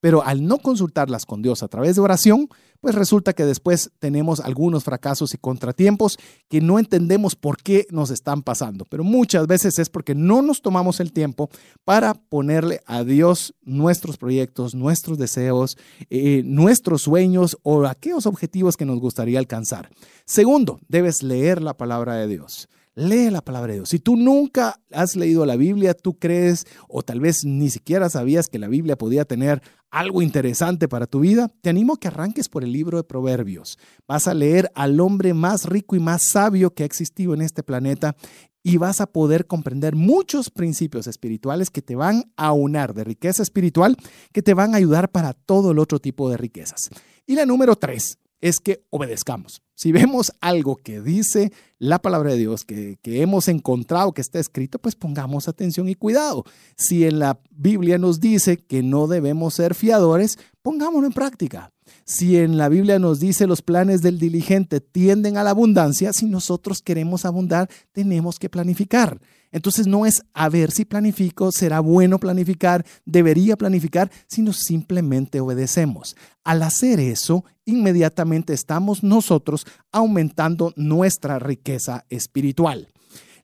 pero 0.01 0.25
al 0.25 0.47
no 0.47 0.59
consultarlas 0.59 1.27
con 1.27 1.43
Dios 1.43 1.63
a 1.63 1.69
través 1.69 1.97
de 1.97 2.03
oración, 2.03 2.49
pues 2.81 2.95
resulta 2.95 3.33
que 3.33 3.45
después 3.45 3.91
tenemos 3.99 4.41
algunos 4.41 4.85
fracasos 4.85 5.35
y 5.35 5.39
contratiempos 5.39 6.17
que 6.49 6.61
no 6.61 6.79
entendemos 6.79 7.35
por 7.35 7.61
qué 7.61 7.87
nos 7.91 8.11
están 8.11 8.43
pasando. 8.43 8.85
Pero 8.85 9.03
muchas 9.03 9.47
veces 9.47 9.79
es 9.79 9.89
porque 9.89 10.15
no 10.15 10.43
nos 10.43 10.63
tomamos 10.63 11.01
el 11.01 11.13
tiempo 11.13 11.51
para 11.85 12.15
ponerle 12.15 12.81
a 12.87 13.03
Dios 13.03 13.55
nuestros 13.65 14.17
proyectos, 14.17 14.75
nuestros 14.75 15.19
deseos, 15.19 15.77
eh, 16.11 16.43
nuestros 16.45 17.03
sueños 17.03 17.59
o 17.63 17.85
aquellos 17.87 18.27
objetivos 18.27 18.77
que 18.77 18.85
nos 18.85 19.01
gustaría 19.01 19.39
alcanzar. 19.39 19.91
Segundo, 20.25 20.79
debes 20.89 21.23
leer 21.23 21.61
la 21.61 21.77
palabra 21.77 22.15
de 22.15 22.29
Dios. 22.29 22.69
Lee 22.99 23.31
la 23.31 23.43
palabra 23.43 23.69
de 23.69 23.79
Dios. 23.79 23.91
Si 23.91 24.01
tú 24.01 24.17
nunca 24.17 24.81
has 24.91 25.15
leído 25.15 25.47
la 25.47 25.55
Biblia, 25.55 25.95
tú 25.95 26.19
crees 26.19 26.67
o 26.89 27.03
tal 27.03 27.21
vez 27.21 27.45
ni 27.45 27.71
siquiera 27.71 28.11
sabías 28.11 28.49
que 28.49 28.59
la 28.59 28.67
Biblia 28.67 28.99
podía 28.99 29.25
tener 29.25 29.63
algo 29.91 30.21
interesante 30.21 30.89
para 30.89 31.07
tu 31.07 31.21
vida, 31.21 31.49
te 31.61 31.71
animo 31.71 31.95
a 31.95 32.01
que 32.01 32.09
arranques 32.09 32.49
por 32.49 32.65
el 32.65 32.73
libro 32.73 32.97
de 32.99 33.05
Proverbios. 33.05 33.79
Vas 34.09 34.27
a 34.27 34.35
leer 34.35 34.73
al 34.75 34.99
hombre 34.99 35.33
más 35.33 35.67
rico 35.67 35.95
y 35.95 36.01
más 36.01 36.23
sabio 36.33 36.75
que 36.75 36.83
ha 36.83 36.87
existido 36.87 37.35
en 37.35 37.43
este 37.43 37.63
planeta 37.63 38.17
y 38.65 38.79
vas 38.79 39.01
a 39.01 39.07
poder 39.07 39.47
comprender 39.47 39.95
muchos 39.95 40.51
principios 40.51 41.07
espirituales 41.07 41.71
que 41.71 41.83
te 41.83 41.95
van 41.95 42.33
a 42.37 42.53
unar 42.53 42.95
de 42.95 43.05
riqueza 43.05 43.45
espiritual, 43.45 43.97
que 44.33 44.43
te 44.43 44.55
van 44.55 44.75
a 44.75 44.79
ayudar 44.79 45.13
para 45.13 45.35
todo 45.35 45.71
el 45.71 45.79
otro 45.79 46.01
tipo 46.01 46.29
de 46.29 46.37
riquezas. 46.37 46.91
Y 47.27 47.37
la 47.37 47.47
número 47.47 47.77
tres, 47.77 48.19
es 48.41 48.61
que 48.61 48.85
obedezcamos. 48.91 49.63
Si 49.79 49.93
vemos 49.93 50.33
algo 50.41 50.75
que 50.75 51.01
dice 51.01 51.53
la 51.79 52.01
palabra 52.01 52.33
de 52.33 52.39
Dios, 52.39 52.65
que, 52.65 52.99
hemos 53.05 53.47
encontrado 53.47 54.11
que 54.11 54.21
está 54.21 54.41
escrito, 54.41 54.81
pues 54.81 54.97
pongamos 54.97 55.47
atención 55.47 55.89
y 55.89 55.95
cuidado. 55.95 56.43
Si 56.77 57.05
en 57.05 57.21
la 57.21 57.39
Biblia 57.53 57.97
nos 57.97 58.19
dice 58.19 58.57
que 58.57 58.83
no 58.83 59.07
debemos 59.07 59.55
ser 59.55 59.77
fiadores, 59.77 60.37
pongámoslo 60.63 61.07
en 61.07 61.13
práctica. 61.13 61.71
Si 62.05 62.39
en 62.39 62.57
la 62.57 62.69
Biblia 62.69 62.99
nos 62.99 63.21
dice 63.21 63.47
los 63.47 63.63
planes 63.63 64.03
del 64.03 64.19
diligente 64.19 64.81
tienden 64.81 65.37
a 65.37 65.45
la 65.45 65.51
abundancia, 65.51 66.13
si 66.13 66.27
nosotros 66.27 66.83
queremos 66.83 67.25
abundar, 67.25 67.71
tenemos 67.93 68.41
que 68.41 68.51
planificar. 68.51 69.21
Entonces 69.51 69.87
no 69.87 70.05
es 70.05 70.23
a 70.35 70.49
ver 70.49 70.71
si 70.71 70.85
planifico, 70.85 71.53
será 71.53 71.81
bueno 71.81 72.19
planificar, 72.19 72.85
debería 73.07 73.57
planificar, 73.57 74.11
sino 74.27 74.53
simplemente 74.53 75.41
obedecemos. 75.41 76.17
Al 76.45 76.63
hacer 76.63 77.01
eso, 77.01 77.45
inmediatamente 77.65 78.53
estamos 78.53 79.03
nosotros 79.03 79.67
aumentando 79.93 80.73
nuestra 80.77 81.39
riqueza 81.39 82.05
espiritual. 82.09 82.89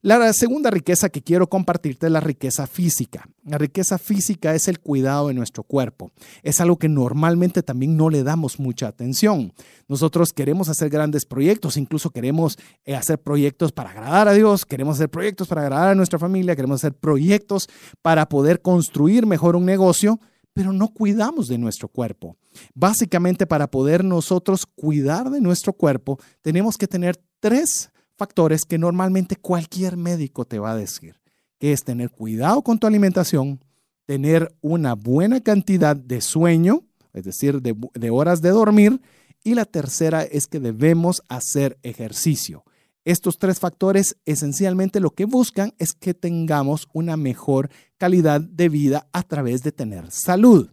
La 0.04 0.34
segunda 0.34 0.68
riqueza 0.68 1.08
que 1.08 1.22
quiero 1.22 1.48
compartirte 1.48 2.04
es 2.04 2.12
la 2.12 2.20
riqueza 2.20 2.66
física. 2.66 3.26
La 3.42 3.56
riqueza 3.56 3.96
física 3.96 4.54
es 4.54 4.68
el 4.68 4.80
cuidado 4.80 5.28
de 5.28 5.34
nuestro 5.34 5.62
cuerpo. 5.62 6.12
Es 6.42 6.60
algo 6.60 6.78
que 6.78 6.90
normalmente 6.90 7.62
también 7.62 7.96
no 7.96 8.10
le 8.10 8.22
damos 8.22 8.60
mucha 8.60 8.86
atención. 8.86 9.54
Nosotros 9.88 10.34
queremos 10.34 10.68
hacer 10.68 10.90
grandes 10.90 11.24
proyectos, 11.24 11.78
incluso 11.78 12.10
queremos 12.10 12.58
eh, 12.84 12.94
hacer 12.94 13.18
proyectos 13.18 13.72
para 13.72 13.92
agradar 13.92 14.28
a 14.28 14.34
Dios, 14.34 14.66
queremos 14.66 14.96
hacer 14.96 15.08
proyectos 15.08 15.48
para 15.48 15.62
agradar 15.62 15.88
a 15.88 15.94
nuestra 15.94 16.18
familia, 16.18 16.54
queremos 16.54 16.82
hacer 16.82 16.92
proyectos 16.92 17.70
para 18.02 18.28
poder 18.28 18.60
construir 18.60 19.24
mejor 19.24 19.56
un 19.56 19.64
negocio, 19.64 20.20
pero 20.52 20.74
no 20.74 20.88
cuidamos 20.88 21.48
de 21.48 21.56
nuestro 21.56 21.88
cuerpo. 21.88 22.36
Básicamente 22.74 23.46
para 23.46 23.70
poder 23.70 24.04
nosotros 24.04 24.66
cuidar 24.66 25.30
de 25.30 25.40
nuestro 25.40 25.72
cuerpo, 25.72 26.18
tenemos 26.42 26.76
que 26.76 26.86
tener 26.86 27.16
tres 27.40 27.90
factores 28.16 28.64
que 28.64 28.78
normalmente 28.78 29.36
cualquier 29.36 29.96
médico 29.96 30.44
te 30.44 30.58
va 30.58 30.72
a 30.72 30.76
decir, 30.76 31.20
que 31.58 31.72
es 31.72 31.84
tener 31.84 32.10
cuidado 32.10 32.62
con 32.62 32.78
tu 32.78 32.86
alimentación, 32.86 33.60
tener 34.06 34.54
una 34.60 34.94
buena 34.94 35.40
cantidad 35.40 35.96
de 35.96 36.20
sueño, 36.20 36.84
es 37.12 37.24
decir, 37.24 37.60
de, 37.62 38.10
horas 38.10 38.40
de 38.42 38.50
dormir, 38.50 39.00
y 39.42 39.54
la 39.54 39.64
tercera 39.64 40.22
es 40.22 40.46
que 40.46 40.60
debemos 40.60 41.22
hacer 41.28 41.78
ejercicio. 41.82 42.64
Estos 43.04 43.38
tres 43.38 43.60
factores 43.60 44.16
esencialmente 44.24 44.98
lo 44.98 45.10
que 45.10 45.26
buscan 45.26 45.74
es 45.78 45.92
que 45.92 46.14
tengamos 46.14 46.88
una 46.94 47.18
mejor 47.18 47.70
calidad 47.98 48.40
de 48.40 48.70
vida 48.70 49.08
a 49.12 49.22
través 49.22 49.62
de 49.62 49.72
tener 49.72 50.10
salud. 50.10 50.70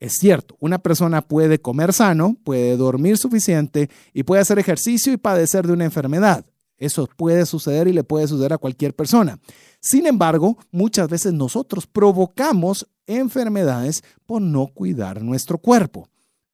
Es 0.00 0.14
cierto, 0.14 0.56
una 0.60 0.78
persona 0.78 1.22
puede 1.22 1.60
comer 1.60 1.92
sano, 1.92 2.36
puede 2.44 2.76
dormir 2.76 3.18
suficiente 3.18 3.90
y 4.12 4.22
puede 4.22 4.42
hacer 4.42 4.58
ejercicio 4.58 5.12
y 5.12 5.16
padecer 5.16 5.66
de 5.66 5.72
una 5.72 5.84
enfermedad. 5.84 6.46
Eso 6.76 7.08
puede 7.16 7.44
suceder 7.44 7.88
y 7.88 7.92
le 7.92 8.04
puede 8.04 8.28
suceder 8.28 8.52
a 8.52 8.58
cualquier 8.58 8.94
persona. 8.94 9.40
Sin 9.80 10.06
embargo, 10.06 10.56
muchas 10.70 11.08
veces 11.08 11.32
nosotros 11.32 11.88
provocamos 11.88 12.86
enfermedades 13.06 14.02
por 14.26 14.40
no 14.40 14.68
cuidar 14.68 15.22
nuestro 15.22 15.58
cuerpo. 15.58 16.08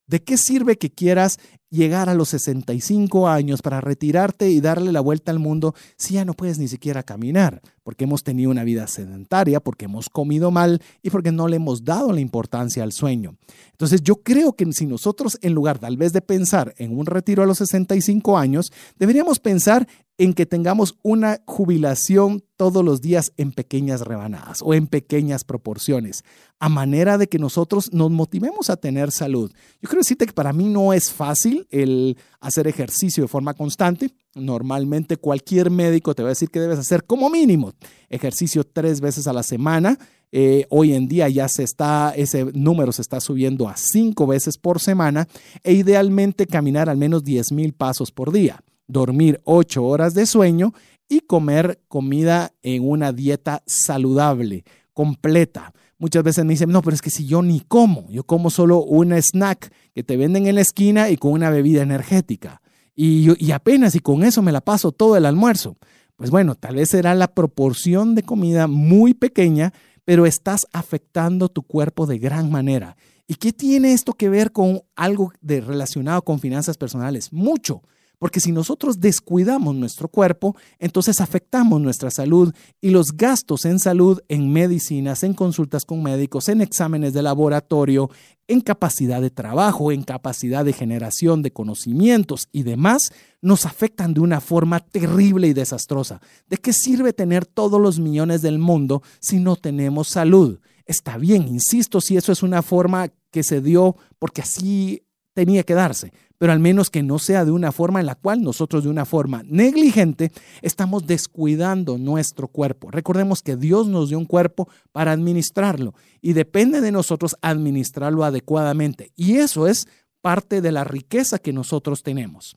¿De 0.06 0.22
qué 0.22 0.38
sirve 0.38 0.78
que 0.78 0.90
quieras 0.90 1.38
llegar 1.74 2.08
a 2.08 2.14
los 2.14 2.30
65 2.30 3.28
años 3.28 3.60
para 3.60 3.80
retirarte 3.80 4.48
y 4.48 4.60
darle 4.60 4.92
la 4.92 5.00
vuelta 5.00 5.32
al 5.32 5.38
mundo 5.38 5.74
si 5.96 6.14
ya 6.14 6.24
no 6.24 6.32
puedes 6.32 6.58
ni 6.58 6.68
siquiera 6.68 7.02
caminar? 7.02 7.60
Porque 7.82 8.04
hemos 8.04 8.22
tenido 8.22 8.50
una 8.50 8.64
vida 8.64 8.86
sedentaria, 8.86 9.60
porque 9.60 9.84
hemos 9.84 10.08
comido 10.08 10.50
mal 10.50 10.80
y 11.02 11.10
porque 11.10 11.32
no 11.32 11.48
le 11.48 11.56
hemos 11.56 11.84
dado 11.84 12.12
la 12.12 12.20
importancia 12.20 12.82
al 12.82 12.92
sueño. 12.92 13.36
Entonces 13.72 14.02
yo 14.02 14.16
creo 14.22 14.54
que 14.54 14.72
si 14.72 14.86
nosotros 14.86 15.38
en 15.42 15.52
lugar 15.52 15.78
tal 15.78 15.96
vez 15.96 16.12
de 16.12 16.22
pensar 16.22 16.74
en 16.78 16.96
un 16.96 17.06
retiro 17.06 17.42
a 17.42 17.46
los 17.46 17.58
65 17.58 18.38
años, 18.38 18.72
deberíamos 18.98 19.40
pensar 19.40 19.86
en 20.16 20.32
que 20.32 20.46
tengamos 20.46 20.96
una 21.02 21.40
jubilación 21.44 22.44
todos 22.56 22.84
los 22.84 23.00
días 23.00 23.32
en 23.36 23.52
pequeñas 23.52 24.02
rebanadas 24.02 24.60
o 24.62 24.74
en 24.74 24.86
pequeñas 24.86 25.42
proporciones, 25.44 26.24
a 26.60 26.68
manera 26.68 27.18
de 27.18 27.28
que 27.28 27.40
nosotros 27.40 27.92
nos 27.92 28.10
motivemos 28.10 28.70
a 28.70 28.76
tener 28.76 29.10
salud. 29.10 29.52
Yo 29.82 29.88
quiero 29.88 30.00
decirte 30.00 30.26
que 30.26 30.32
para 30.32 30.52
mí 30.52 30.68
no 30.68 30.92
es 30.92 31.12
fácil 31.12 31.63
el 31.70 32.16
hacer 32.40 32.66
ejercicio 32.66 33.24
de 33.24 33.28
forma 33.28 33.54
constante. 33.54 34.10
Normalmente 34.34 35.16
cualquier 35.16 35.70
médico 35.70 36.14
te 36.14 36.22
va 36.22 36.28
a 36.28 36.36
decir 36.36 36.50
que 36.50 36.60
debes 36.60 36.78
hacer 36.78 37.04
como 37.04 37.30
mínimo 37.30 37.72
ejercicio 38.08 38.64
tres 38.64 39.00
veces 39.00 39.26
a 39.26 39.32
la 39.32 39.42
semana. 39.42 39.98
Eh, 40.32 40.66
hoy 40.70 40.94
en 40.94 41.06
día 41.06 41.28
ya 41.28 41.48
se 41.48 41.62
está, 41.62 42.12
ese 42.16 42.44
número 42.54 42.90
se 42.92 43.02
está 43.02 43.20
subiendo 43.20 43.68
a 43.68 43.76
cinco 43.76 44.26
veces 44.26 44.58
por 44.58 44.80
semana 44.80 45.28
e 45.62 45.72
idealmente 45.74 46.46
caminar 46.46 46.88
al 46.88 46.96
menos 46.96 47.22
10 47.22 47.52
mil 47.52 47.72
pasos 47.72 48.10
por 48.10 48.32
día 48.32 48.60
dormir 48.86 49.40
ocho 49.44 49.84
horas 49.84 50.14
de 50.14 50.26
sueño 50.26 50.72
y 51.08 51.20
comer 51.20 51.80
comida 51.88 52.52
en 52.62 52.88
una 52.88 53.12
dieta 53.12 53.62
saludable, 53.66 54.64
completa. 54.92 55.72
Muchas 56.04 56.22
veces 56.22 56.44
me 56.44 56.52
dicen, 56.52 56.68
no, 56.68 56.82
pero 56.82 56.94
es 56.94 57.00
que 57.00 57.08
si 57.08 57.24
yo 57.24 57.40
ni 57.40 57.60
como, 57.60 58.10
yo 58.10 58.24
como 58.24 58.50
solo 58.50 58.82
un 58.82 59.12
snack 59.14 59.72
que 59.94 60.02
te 60.02 60.18
venden 60.18 60.46
en 60.46 60.56
la 60.56 60.60
esquina 60.60 61.08
y 61.08 61.16
con 61.16 61.32
una 61.32 61.48
bebida 61.48 61.80
energética. 61.80 62.60
Y, 62.94 63.42
y 63.42 63.52
apenas 63.52 63.94
y 63.94 64.00
con 64.00 64.22
eso 64.22 64.42
me 64.42 64.52
la 64.52 64.60
paso 64.60 64.92
todo 64.92 65.16
el 65.16 65.24
almuerzo. 65.24 65.78
Pues 66.16 66.30
bueno, 66.30 66.56
tal 66.56 66.76
vez 66.76 66.90
será 66.90 67.14
la 67.14 67.28
proporción 67.28 68.14
de 68.14 68.22
comida 68.22 68.66
muy 68.66 69.14
pequeña, 69.14 69.72
pero 70.04 70.26
estás 70.26 70.66
afectando 70.74 71.48
tu 71.48 71.62
cuerpo 71.62 72.06
de 72.06 72.18
gran 72.18 72.50
manera 72.50 72.96
¿Y 73.26 73.36
qué 73.36 73.52
tiene 73.52 73.92
esto 73.92 74.12
que 74.12 74.28
ver 74.28 74.52
con 74.52 74.82
algo 74.96 75.32
de 75.40 75.60
relacionado 75.60 76.22
con 76.22 76.40
finanzas 76.40 76.76
personales? 76.76 77.32
Mucho. 77.32 77.82
Porque 78.24 78.40
si 78.40 78.52
nosotros 78.52 79.00
descuidamos 79.00 79.74
nuestro 79.74 80.08
cuerpo, 80.08 80.56
entonces 80.78 81.20
afectamos 81.20 81.78
nuestra 81.78 82.10
salud 82.10 82.54
y 82.80 82.88
los 82.88 83.18
gastos 83.18 83.66
en 83.66 83.78
salud, 83.78 84.18
en 84.28 84.50
medicinas, 84.50 85.22
en 85.24 85.34
consultas 85.34 85.84
con 85.84 86.02
médicos, 86.02 86.48
en 86.48 86.62
exámenes 86.62 87.12
de 87.12 87.20
laboratorio, 87.20 88.08
en 88.48 88.62
capacidad 88.62 89.20
de 89.20 89.28
trabajo, 89.28 89.92
en 89.92 90.04
capacidad 90.04 90.64
de 90.64 90.72
generación 90.72 91.42
de 91.42 91.52
conocimientos 91.52 92.48
y 92.50 92.62
demás, 92.62 93.12
nos 93.42 93.66
afectan 93.66 94.14
de 94.14 94.20
una 94.20 94.40
forma 94.40 94.80
terrible 94.80 95.48
y 95.48 95.52
desastrosa. 95.52 96.22
¿De 96.48 96.56
qué 96.56 96.72
sirve 96.72 97.12
tener 97.12 97.44
todos 97.44 97.78
los 97.78 98.00
millones 98.00 98.40
del 98.40 98.58
mundo 98.58 99.02
si 99.20 99.38
no 99.38 99.56
tenemos 99.56 100.08
salud? 100.08 100.60
Está 100.86 101.18
bien, 101.18 101.46
insisto, 101.46 102.00
si 102.00 102.16
eso 102.16 102.32
es 102.32 102.42
una 102.42 102.62
forma 102.62 103.10
que 103.30 103.42
se 103.42 103.60
dio 103.60 103.96
porque 104.18 104.40
así 104.40 105.02
tenía 105.34 105.64
que 105.64 105.74
darse, 105.74 106.12
pero 106.38 106.52
al 106.52 106.58
menos 106.58 106.90
que 106.90 107.02
no 107.02 107.18
sea 107.18 107.44
de 107.44 107.50
una 107.50 107.72
forma 107.72 108.00
en 108.00 108.06
la 108.06 108.14
cual 108.14 108.42
nosotros 108.42 108.84
de 108.84 108.90
una 108.90 109.04
forma 109.04 109.42
negligente 109.44 110.32
estamos 110.62 111.06
descuidando 111.06 111.98
nuestro 111.98 112.48
cuerpo. 112.48 112.90
Recordemos 112.90 113.42
que 113.42 113.56
Dios 113.56 113.86
nos 113.86 114.08
dio 114.08 114.18
un 114.18 114.26
cuerpo 114.26 114.68
para 114.92 115.12
administrarlo 115.12 115.94
y 116.20 116.32
depende 116.32 116.80
de 116.80 116.92
nosotros 116.92 117.36
administrarlo 117.42 118.24
adecuadamente. 118.24 119.12
Y 119.16 119.36
eso 119.36 119.66
es 119.66 119.86
parte 120.20 120.60
de 120.60 120.72
la 120.72 120.84
riqueza 120.84 121.38
que 121.38 121.52
nosotros 121.52 122.02
tenemos. 122.02 122.56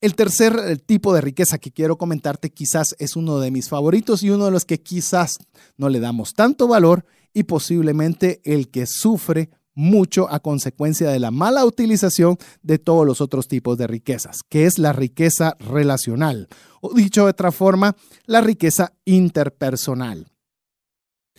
El 0.00 0.14
tercer 0.14 0.56
eh, 0.64 0.76
tipo 0.76 1.12
de 1.12 1.20
riqueza 1.20 1.58
que 1.58 1.72
quiero 1.72 1.98
comentarte 1.98 2.50
quizás 2.50 2.96
es 2.98 3.16
uno 3.16 3.38
de 3.38 3.50
mis 3.50 3.68
favoritos 3.68 4.22
y 4.22 4.30
uno 4.30 4.46
de 4.46 4.50
los 4.50 4.64
que 4.64 4.80
quizás 4.80 5.38
no 5.76 5.90
le 5.90 6.00
damos 6.00 6.32
tanto 6.32 6.66
valor 6.66 7.04
y 7.34 7.42
posiblemente 7.42 8.40
el 8.44 8.70
que 8.70 8.86
sufre 8.86 9.50
mucho 9.74 10.30
a 10.30 10.40
consecuencia 10.40 11.10
de 11.10 11.18
la 11.18 11.30
mala 11.30 11.64
utilización 11.64 12.38
de 12.62 12.78
todos 12.78 13.06
los 13.06 13.20
otros 13.20 13.48
tipos 13.48 13.78
de 13.78 13.86
riquezas, 13.86 14.42
que 14.48 14.66
es 14.66 14.78
la 14.78 14.92
riqueza 14.92 15.56
relacional, 15.58 16.48
o 16.80 16.92
dicho 16.94 17.24
de 17.24 17.30
otra 17.30 17.52
forma, 17.52 17.96
la 18.26 18.40
riqueza 18.40 18.92
interpersonal. 19.04 20.28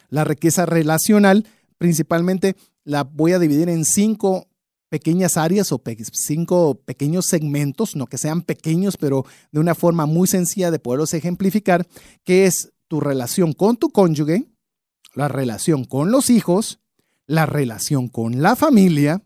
La 0.09 0.23
riqueza 0.23 0.65
relacional 0.65 1.45
principalmente 1.77 2.55
la 2.84 3.03
voy 3.03 3.34
a 3.34 3.39
dividir 3.39 3.67
en 3.67 3.86
cinco 3.86 4.47
pequeñas 4.89 5.38
áreas 5.38 5.71
o 5.71 5.82
cinco 6.11 6.82
pequeños 6.86 7.25
segmentos, 7.25 7.95
no 7.95 8.05
que 8.05 8.17
sean 8.17 8.41
pequeños, 8.41 8.97
pero 8.97 9.25
de 9.51 9.59
una 9.59 9.73
forma 9.73 10.05
muy 10.05 10.27
sencilla 10.27 10.69
de 10.69 10.79
poderlos 10.79 11.13
ejemplificar, 11.13 11.88
que 12.23 12.45
es 12.45 12.73
tu 12.88 12.99
relación 12.99 13.53
con 13.53 13.77
tu 13.77 13.89
cónyuge, 13.89 14.45
la 15.15 15.27
relación 15.27 15.86
con 15.86 16.11
los 16.11 16.29
hijos, 16.29 16.79
la 17.28 17.45
relación 17.45 18.07
con 18.07 18.41
la 18.41 18.55
familia, 18.55 19.24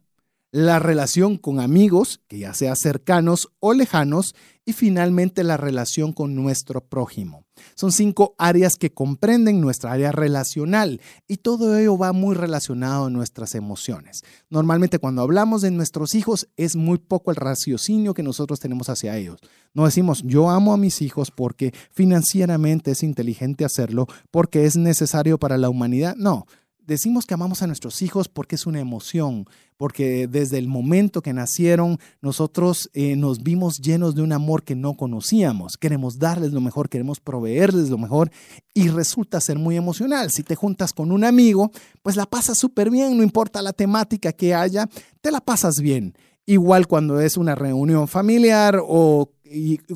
la 0.52 0.80
relación 0.80 1.38
con 1.38 1.60
amigos, 1.60 2.22
que 2.28 2.40
ya 2.40 2.54
sea 2.54 2.76
cercanos 2.76 3.50
o 3.60 3.74
lejanos, 3.74 4.36
y 4.66 4.74
finalmente 4.74 5.44
la 5.44 5.58
relación 5.58 6.12
con 6.12 6.34
nuestro 6.36 6.82
prójimo. 6.82 7.46
Son 7.76 7.92
cinco 7.92 8.36
áreas 8.38 8.76
que 8.78 8.92
comprenden 8.92 9.62
nuestra 9.62 9.92
área 9.92 10.12
relacional 10.12 11.02
y 11.28 11.38
todo 11.38 11.78
ello 11.78 11.98
va 11.98 12.14
muy 12.14 12.36
relacionado 12.36 13.06
a 13.06 13.10
nuestras 13.10 13.54
emociones. 13.54 14.24
Normalmente 14.50 14.98
cuando 14.98 15.22
hablamos 15.22 15.62
de 15.62 15.72
nuestros 15.72 16.16
hijos 16.16 16.48
es 16.58 16.76
muy 16.76 16.98
poco 16.98 17.32
el 17.32 17.38
raciocinio 17.38 18.14
que 18.14 18.24
nosotros 18.24 18.60
tenemos 18.60 18.90
hacia 18.90 19.18
ellos. 19.18 19.40
No 19.74 19.86
decimos 19.86 20.24
yo 20.24 20.50
amo 20.50 20.74
a 20.74 20.78
mis 20.78 21.02
hijos 21.02 21.32
porque 21.32 21.74
financieramente 21.92 22.92
es 22.92 23.04
inteligente 23.04 23.66
hacerlo, 23.66 24.08
porque 24.32 24.66
es 24.66 24.76
necesario 24.76 25.38
para 25.38 25.58
la 25.58 25.70
humanidad. 25.70 26.16
No, 26.16 26.48
decimos 26.86 27.26
que 27.26 27.34
amamos 27.34 27.62
a 27.62 27.68
nuestros 27.68 28.02
hijos 28.02 28.28
porque 28.28 28.56
es 28.56 28.66
una 28.66 28.80
emoción, 28.80 29.46
porque 29.78 30.28
desde 30.28 30.58
el 30.58 30.68
momento 30.68 31.22
que 31.22 31.34
nacieron 31.34 32.00
nosotros 32.22 32.90
eh, 32.94 33.16
nos 33.16 33.44
vimos 33.44 33.80
llenos 33.80 34.16
de 34.16 34.22
un 34.22 34.32
amor 34.32 34.64
que 34.64 34.76
no 34.76 34.96
conocíamos. 34.96 35.78
Queremos 35.78 36.20
darles 36.20 36.52
lo 36.54 36.62
mejor, 36.62 36.90
queremos 36.90 37.20
proveerles 37.20 37.90
lo 37.90 37.98
mejor 37.98 38.32
y 38.74 38.90
resulta 38.90 39.42
ser 39.42 39.58
muy 39.58 39.76
emocional. 39.76 40.32
Si 40.32 40.44
te 40.44 40.56
juntas 40.56 40.94
con 40.94 41.12
un 41.12 41.24
amigo, 41.24 41.72
pues 42.02 42.16
la 42.16 42.26
pasas 42.26 42.58
súper 42.58 42.90
bien, 42.90 43.18
no 43.18 43.24
importa 43.24 43.62
la 43.62 43.74
temática 43.74 44.32
que 44.32 44.54
haya, 44.54 44.88
te 45.22 45.32
la 45.32 45.42
pasas 45.42 45.80
bien. 45.80 46.16
Igual 46.48 46.88
cuando 46.88 47.20
es 47.20 47.38
una 47.38 47.56
reunión 47.56 48.08
familiar 48.08 48.80
o, 48.82 49.32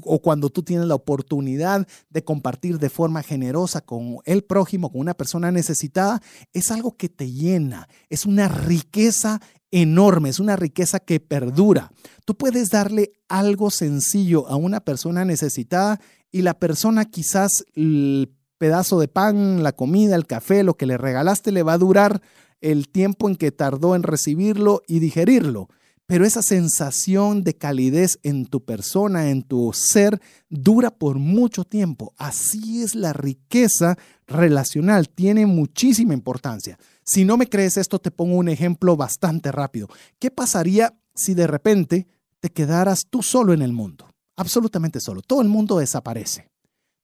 o, 0.04 0.22
cuando 0.22 0.50
tú 0.50 0.64
tienes 0.64 0.88
la 0.88 0.96
oportunidad 0.96 1.88
de 2.10 2.24
compartir 2.24 2.80
de 2.80 2.90
forma 2.90 3.24
generosa 3.24 3.82
con 3.82 4.18
el 4.26 4.44
prójimo, 4.44 4.92
con 4.92 5.02
una 5.02 5.14
persona 5.14 5.52
necesitada, 5.52 6.22
es 6.54 6.72
algo 6.72 6.96
que 6.96 7.10
te 7.10 7.32
llena, 7.32 7.88
es 8.10 8.26
una 8.26 8.48
riqueza 8.48 9.42
enorme, 9.72 10.30
es 10.30 10.40
una 10.40 10.56
riqueza 10.56 11.00
que 11.00 11.20
perdura. 11.20 11.92
Tú 12.26 12.36
puedes 12.36 12.70
darle 12.70 13.14
algo 13.28 13.70
sencillo 13.72 14.48
a 14.48 14.56
una 14.56 14.80
persona 14.80 15.26
necesitada 15.26 16.00
y 16.32 16.42
la 16.42 16.54
persona 16.54 17.06
quizás 17.06 17.66
el 17.76 18.34
pedazo 18.58 19.00
de 19.00 19.08
pan, 19.08 19.64
la 19.64 19.72
comida, 19.72 20.16
el 20.16 20.28
café, 20.28 20.64
lo 20.64 20.76
que 20.76 20.86
le 20.86 20.98
regalaste 20.98 21.52
le 21.52 21.64
va 21.64 21.74
a 21.74 21.78
durar 21.78 22.22
el 22.62 22.90
tiempo 22.90 23.30
en 23.30 23.36
que 23.36 23.52
tardó 23.52 23.96
en 23.96 24.04
recibirlo 24.04 24.82
y 24.86 25.00
digerirlo 25.00 25.70
pero 26.10 26.26
esa 26.26 26.42
sensación 26.42 27.44
de 27.44 27.54
calidez 27.54 28.18
en 28.24 28.48
tu 28.48 28.66
persona, 28.66 29.30
en 29.30 29.44
tu 29.44 29.72
ser, 29.74 30.20
dura 30.50 30.90
por 30.90 31.20
mucho 31.20 31.66
tiempo. 31.66 32.16
Así 32.18 32.82
es 32.82 32.96
la 32.96 33.14
riqueza 33.14 33.96
relacional, 34.26 35.08
tiene 35.08 35.46
muchísima 35.46 36.16
importancia. 36.16 36.80
Si 37.04 37.26
no 37.26 37.38
me 37.38 37.48
crees 37.48 37.78
esto, 37.78 38.00
te 38.00 38.10
pongo 38.10 38.38
un 38.38 38.50
ejemplo 38.50 38.98
bastante 38.98 39.52
rápido. 39.52 39.88
¿Qué 40.18 40.32
pasaría 40.32 40.96
si 41.14 41.36
de 41.36 41.46
repente 41.46 42.08
te 42.40 42.50
quedaras 42.50 43.06
tú 43.08 43.22
solo 43.22 43.54
en 43.54 43.62
el 43.62 43.72
mundo? 43.72 44.12
Absolutamente 44.36 45.00
solo. 45.00 45.22
Todo 45.22 45.44
el 45.44 45.48
mundo 45.48 45.78
desaparece 45.78 46.50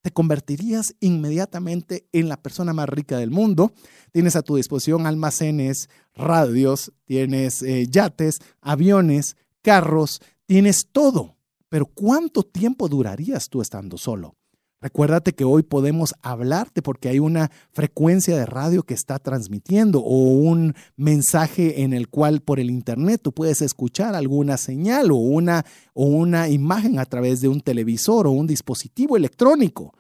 te 0.05 0.11
convertirías 0.11 0.95
inmediatamente 0.99 2.05
en 2.11 2.29
la 2.29 2.37
persona 2.37 2.73
más 2.73 2.87
rica 2.87 3.17
del 3.17 3.31
mundo. 3.31 3.73
Tienes 4.11 4.35
a 4.35 4.43
tu 4.43 4.55
disposición 4.55 5.07
almacenes, 5.07 5.89
radios, 6.13 6.93
tienes 7.05 7.63
eh, 7.63 7.87
yates, 7.89 8.37
aviones, 8.61 9.35
carros, 9.63 10.21
tienes 10.45 10.89
todo. 10.91 11.37
Pero 11.69 11.87
¿cuánto 11.87 12.43
tiempo 12.43 12.87
durarías 12.87 13.49
tú 13.49 13.63
estando 13.63 13.97
solo? 13.97 14.35
Recuérdate 14.86 15.33
que 15.33 15.45
hoy 15.45 15.63
podemos 15.63 16.13
hablarte 16.21 16.83
porque 16.83 17.09
hay 17.09 17.17
una 17.17 17.49
frecuencia 17.71 18.38
de 18.38 18.45
radio 18.45 18.83
que 18.83 18.93
está 18.93 19.17
transmitiendo 19.17 19.99
o 19.99 20.27
un 20.27 20.75
mensaje 20.95 21.81
en 21.81 21.91
el 21.91 22.07
cual 22.07 22.41
por 22.41 22.59
el 22.59 22.69
internet 22.69 23.19
tú 23.23 23.31
puedes 23.31 23.63
escuchar 23.63 24.13
alguna 24.13 24.57
señal 24.57 25.09
o 25.09 25.15
una, 25.15 25.65
o 25.95 26.05
una 26.05 26.49
imagen 26.49 26.99
a 26.99 27.05
través 27.05 27.41
de 27.41 27.47
un 27.47 27.61
televisor 27.61 28.27
o 28.27 28.31
un 28.31 28.45
dispositivo 28.45 29.17
electrónico. 29.17 29.95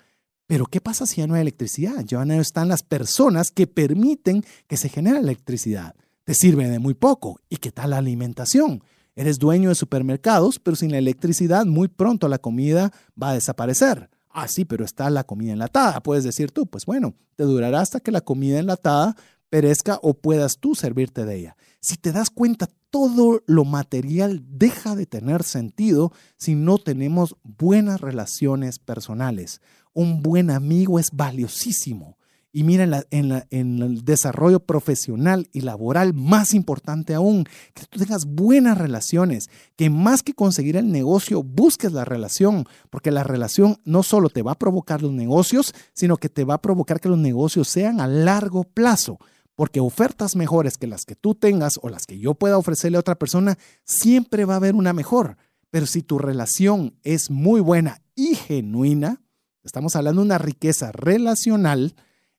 Pero 0.45 0.67
¿qué 0.67 0.79
pasa 0.79 1.07
si 1.07 1.15
ya 1.19 1.25
no 1.25 1.33
hay 1.33 1.41
electricidad? 1.41 2.05
Ya 2.05 2.23
no 2.23 2.35
están 2.35 2.67
las 2.67 2.83
personas 2.83 3.49
que 3.49 3.65
permiten 3.65 4.43
que 4.67 4.77
se 4.77 4.89
genere 4.89 5.17
electricidad. 5.17 5.95
Te 6.25 6.35
sirve 6.35 6.69
de 6.69 6.77
muy 6.77 6.93
poco. 6.93 7.39
¿Y 7.49 7.57
qué 7.57 7.71
tal 7.71 7.89
la 7.89 7.97
alimentación? 7.97 8.83
Eres 9.15 9.39
dueño 9.39 9.69
de 9.69 9.75
supermercados, 9.75 10.59
pero 10.59 10.75
sin 10.75 10.91
la 10.91 10.99
electricidad 10.99 11.65
muy 11.65 11.87
pronto 11.87 12.27
la 12.27 12.37
comida 12.37 12.91
va 13.19 13.31
a 13.31 13.33
desaparecer. 13.33 14.11
Ah, 14.37 14.49
sí, 14.49 14.65
pero 14.65 14.83
está 14.83 15.09
la 15.09 15.23
comida 15.23 15.53
enlatada. 15.53 16.03
Puedes 16.03 16.25
decir 16.25 16.51
tú, 16.51 16.67
pues 16.67 16.85
bueno, 16.85 17.15
te 17.37 17.45
durará 17.45 17.79
hasta 17.79 18.01
que 18.01 18.11
la 18.11 18.19
comida 18.19 18.59
enlatada 18.59 19.15
perezca 19.49 19.97
o 20.01 20.13
puedas 20.13 20.57
tú 20.57 20.75
servirte 20.75 21.23
de 21.23 21.37
ella. 21.37 21.57
Si 21.79 21.95
te 21.95 22.11
das 22.11 22.29
cuenta, 22.31 22.67
todo 22.89 23.43
lo 23.45 23.63
material 23.63 24.43
deja 24.45 24.93
de 24.93 25.05
tener 25.05 25.43
sentido 25.43 26.11
si 26.35 26.53
no 26.53 26.79
tenemos 26.79 27.37
buenas 27.43 28.01
relaciones 28.01 28.77
personales. 28.77 29.61
Un 29.93 30.21
buen 30.21 30.51
amigo 30.51 30.99
es 30.99 31.11
valiosísimo. 31.13 32.17
Y 32.57 32.63
mira, 32.63 33.03
en, 33.11 33.43
el 33.51 34.05
desarrollo 34.05 34.61
profesional 34.61 35.49
y 35.51 35.59
laboral, 35.59 36.13
más 36.13 36.53
importante 36.53 37.13
aún, 37.13 37.43
que 37.73 37.83
tú 37.85 37.99
tengas 37.99 38.23
buenas 38.23 38.77
relaciones, 38.77 39.49
que 39.75 39.89
más 39.89 40.23
que 40.23 40.33
conseguir 40.33 40.77
el 40.77 40.89
negocio, 40.89 41.43
busques 41.43 41.91
la 41.91 42.05
relación, 42.05 42.65
porque 42.89 43.11
la 43.11 43.25
relación 43.25 43.81
no 43.83 44.03
solo 44.03 44.29
te 44.29 44.41
va 44.41 44.53
a 44.53 44.57
provocar 44.57 45.01
los 45.01 45.11
negocios, 45.11 45.73
sino 45.91 46.15
que 46.15 46.29
te 46.29 46.45
va 46.45 46.53
a 46.53 46.61
provocar 46.61 47.01
que 47.01 47.09
los 47.09 47.17
negocios 47.17 47.67
sean 47.67 47.99
a 47.99 48.07
largo 48.07 48.63
plazo. 48.63 49.19
Porque 49.55 49.81
ofertas 49.81 50.37
mejores 50.37 50.77
que 50.77 50.87
las 50.87 51.03
que 51.03 51.15
tú 51.15 51.35
tengas 51.35 51.77
o 51.81 51.89
las 51.89 52.05
que 52.05 52.19
yo 52.19 52.35
pueda 52.35 52.57
ofrecerle 52.57 52.95
a 52.95 53.01
otra 53.01 53.15
persona, 53.15 53.57
siempre 53.83 54.45
va 54.45 54.53
a 54.53 54.57
haber 54.57 54.75
una 54.75 54.93
mejor. 54.93 55.35
Pero 55.71 55.87
si 55.87 56.03
tu 56.03 56.19
relación 56.19 56.95
es 57.03 57.29
muy 57.29 57.59
buena 57.59 58.01
y 58.15 58.35
genuina, 58.35 59.21
estamos 59.65 59.97
hablando 59.97 60.21
de 60.21 60.27
una 60.27 60.37
riqueza 60.37 60.93
relacional, 60.93 61.95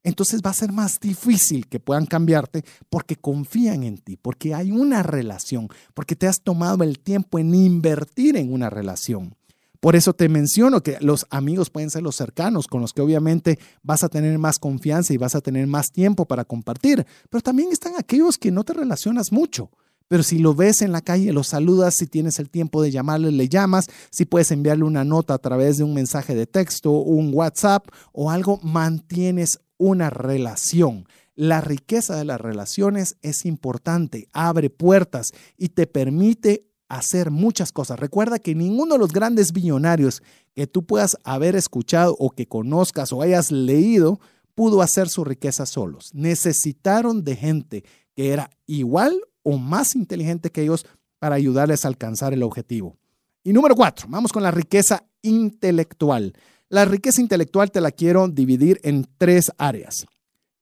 entonces 0.06 0.40
va 0.40 0.50
a 0.50 0.54
ser 0.54 0.70
más 0.70 1.00
difícil 1.00 1.66
que 1.66 1.80
puedan 1.80 2.06
cambiarte 2.06 2.64
porque 2.88 3.16
confían 3.16 3.82
en 3.82 3.98
ti, 3.98 4.16
porque 4.16 4.54
hay 4.54 4.70
una 4.70 5.02
relación, 5.02 5.68
porque 5.94 6.14
te 6.14 6.28
has 6.28 6.40
tomado 6.42 6.84
el 6.84 7.00
tiempo 7.00 7.40
en 7.40 7.52
invertir 7.52 8.36
en 8.36 8.52
una 8.52 8.70
relación. 8.70 9.34
Por 9.80 9.96
eso 9.96 10.12
te 10.12 10.28
menciono 10.28 10.80
que 10.80 10.96
los 11.00 11.26
amigos 11.30 11.70
pueden 11.70 11.90
ser 11.90 12.04
los 12.04 12.14
cercanos, 12.14 12.68
con 12.68 12.80
los 12.80 12.92
que 12.92 13.02
obviamente 13.02 13.58
vas 13.82 14.04
a 14.04 14.08
tener 14.08 14.38
más 14.38 14.60
confianza 14.60 15.12
y 15.12 15.16
vas 15.16 15.34
a 15.34 15.40
tener 15.40 15.66
más 15.66 15.90
tiempo 15.90 16.24
para 16.24 16.44
compartir, 16.44 17.04
pero 17.28 17.42
también 17.42 17.72
están 17.72 17.94
aquellos 17.98 18.38
que 18.38 18.52
no 18.52 18.62
te 18.62 18.74
relacionas 18.74 19.32
mucho. 19.32 19.70
Pero 20.06 20.22
si 20.22 20.38
lo 20.38 20.54
ves 20.54 20.82
en 20.82 20.92
la 20.92 21.00
calle, 21.00 21.32
lo 21.32 21.42
saludas, 21.42 21.96
si 21.96 22.06
tienes 22.06 22.38
el 22.38 22.48
tiempo 22.48 22.80
de 22.80 22.92
llamarle, 22.92 23.32
le 23.32 23.48
llamas, 23.48 23.88
si 24.10 24.24
puedes 24.24 24.52
enviarle 24.52 24.84
una 24.84 25.04
nota 25.04 25.34
a 25.34 25.38
través 25.38 25.78
de 25.78 25.84
un 25.84 25.94
mensaje 25.94 26.36
de 26.36 26.46
texto, 26.46 26.92
un 26.92 27.34
WhatsApp 27.34 27.88
o 28.12 28.30
algo, 28.30 28.60
mantienes 28.62 29.58
una 29.78 30.10
relación. 30.10 31.06
La 31.34 31.60
riqueza 31.60 32.16
de 32.16 32.24
las 32.24 32.40
relaciones 32.40 33.16
es 33.22 33.44
importante, 33.44 34.28
abre 34.32 34.70
puertas 34.70 35.32
y 35.56 35.68
te 35.68 35.86
permite 35.86 36.66
hacer 36.88 37.30
muchas 37.30 37.72
cosas. 37.72 37.98
Recuerda 37.98 38.38
que 38.38 38.54
ninguno 38.54 38.94
de 38.94 39.00
los 39.00 39.12
grandes 39.12 39.52
billonarios 39.52 40.22
que 40.54 40.66
tú 40.66 40.86
puedas 40.86 41.18
haber 41.24 41.56
escuchado 41.56 42.16
o 42.18 42.30
que 42.30 42.46
conozcas 42.46 43.12
o 43.12 43.22
hayas 43.22 43.50
leído 43.50 44.20
pudo 44.54 44.80
hacer 44.80 45.08
su 45.08 45.24
riqueza 45.24 45.66
solos. 45.66 46.10
Necesitaron 46.14 47.22
de 47.24 47.36
gente 47.36 47.84
que 48.14 48.32
era 48.32 48.50
igual 48.66 49.20
o 49.42 49.58
más 49.58 49.94
inteligente 49.94 50.50
que 50.50 50.62
ellos 50.62 50.86
para 51.18 51.34
ayudarles 51.34 51.84
a 51.84 51.88
alcanzar 51.88 52.32
el 52.32 52.42
objetivo. 52.42 52.96
Y 53.44 53.52
número 53.52 53.76
cuatro, 53.76 54.06
vamos 54.08 54.32
con 54.32 54.42
la 54.42 54.50
riqueza 54.50 55.04
intelectual. 55.22 56.32
La 56.68 56.84
riqueza 56.84 57.20
intelectual 57.20 57.70
te 57.70 57.80
la 57.80 57.90
quiero 57.90 58.28
dividir 58.28 58.80
en 58.82 59.06
tres 59.18 59.52
áreas. 59.58 60.06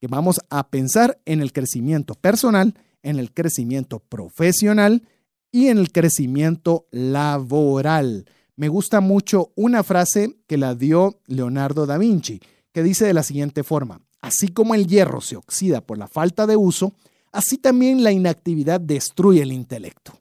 Que 0.01 0.07
vamos 0.07 0.41
a 0.51 0.69
pensar 0.69 1.21
en 1.25 1.41
el 1.41 1.53
crecimiento 1.53 2.15
personal, 2.15 2.75
en 3.03 3.19
el 3.19 3.33
crecimiento 3.33 4.01
profesional 4.01 5.03
y 5.51 5.69
en 5.69 5.79
el 5.79 5.93
crecimiento 5.93 6.87
laboral. 6.91 8.27
Me 8.57 8.69
gusta 8.69 9.01
mucho 9.01 9.53
una 9.57 9.83
frase 9.83 10.37
que 10.47 10.59
la 10.59 10.75
dio 10.75 11.21
Leonardo 11.27 11.87
da 11.87 11.99
Vinci, 11.99 12.41
que 12.73 12.83
dice 12.83 13.07
de 13.07 13.15
la 13.15 13.23
siguiente 13.23 13.63
forma, 13.63 14.01
así 14.21 14.49
como 14.49 14.75
el 14.75 14.87
hierro 14.87 15.21
se 15.21 15.37
oxida 15.37 15.81
por 15.81 15.99
la 15.99 16.09
falta 16.09 16.47
de 16.47 16.57
uso, 16.57 16.95
Así 17.35 17.59
también 17.59 18.05
la 18.05 18.13
inactividad 18.13 18.81
destruye 18.81 19.43
el 19.43 19.51
intelecto. 19.51 20.13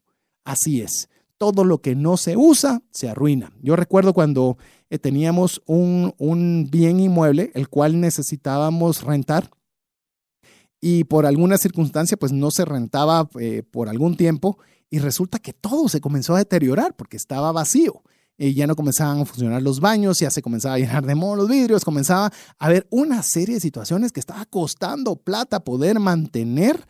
Así 0.44 0.82
es, 0.82 1.10
todo 1.38 1.64
lo 1.64 1.78
que 1.78 1.94
no 1.94 2.18
se 2.18 2.36
usa 2.36 2.82
se 2.90 3.08
arruina. 3.08 3.54
Yo 3.62 3.76
recuerdo 3.76 4.16
cuando 4.16 4.58
eh, 4.94 5.00
teníamos 5.00 5.60
un, 5.66 6.68
bien 6.70 7.00
inmueble, 7.00 7.50
el 7.56 7.68
cual 7.68 8.00
necesitábamos 8.00 9.02
rentar 9.02 9.50
y 10.80 11.06
por 11.06 11.26
alguna 11.26 11.58
circunstancia 11.58 12.16
pues 12.16 12.32
no 12.32 12.52
se 12.52 12.64
rentaba 12.64 13.28
eh, 13.40 13.64
por 13.64 13.90
algún 13.90 14.16
tiempo 14.16 14.60
y 14.92 15.00
resulta 15.00 15.40
que 15.40 15.52
todo 15.52 15.90
se 15.90 16.00
comenzó 16.00 16.36
a 16.36 16.38
deteriorar 16.38 16.96
porque 16.96 17.18
estaba 17.18 17.52
vacío. 17.52 18.04
Y 18.38 18.54
ya 18.54 18.68
no 18.68 18.76
comenzaban 18.76 19.22
a 19.22 19.26
funcionar 19.26 19.64
los 19.64 19.80
baños, 19.80 20.20
ya 20.20 20.30
se 20.30 20.44
comenzaba 20.44 20.76
a 20.76 20.78
llenar 20.78 21.04
de 21.08 21.16
moho 21.16 21.38
los 21.38 21.50
vidrios, 21.50 21.84
comenzaba 21.84 22.28
a 22.28 22.32
haber 22.60 22.86
una 22.92 23.24
serie 23.24 23.56
de 23.56 23.62
situaciones 23.62 24.12
que 24.12 24.20
estaba 24.20 24.46
costando 24.46 25.16
plata 25.16 25.64
poder 25.64 26.00
mantener 26.00 26.86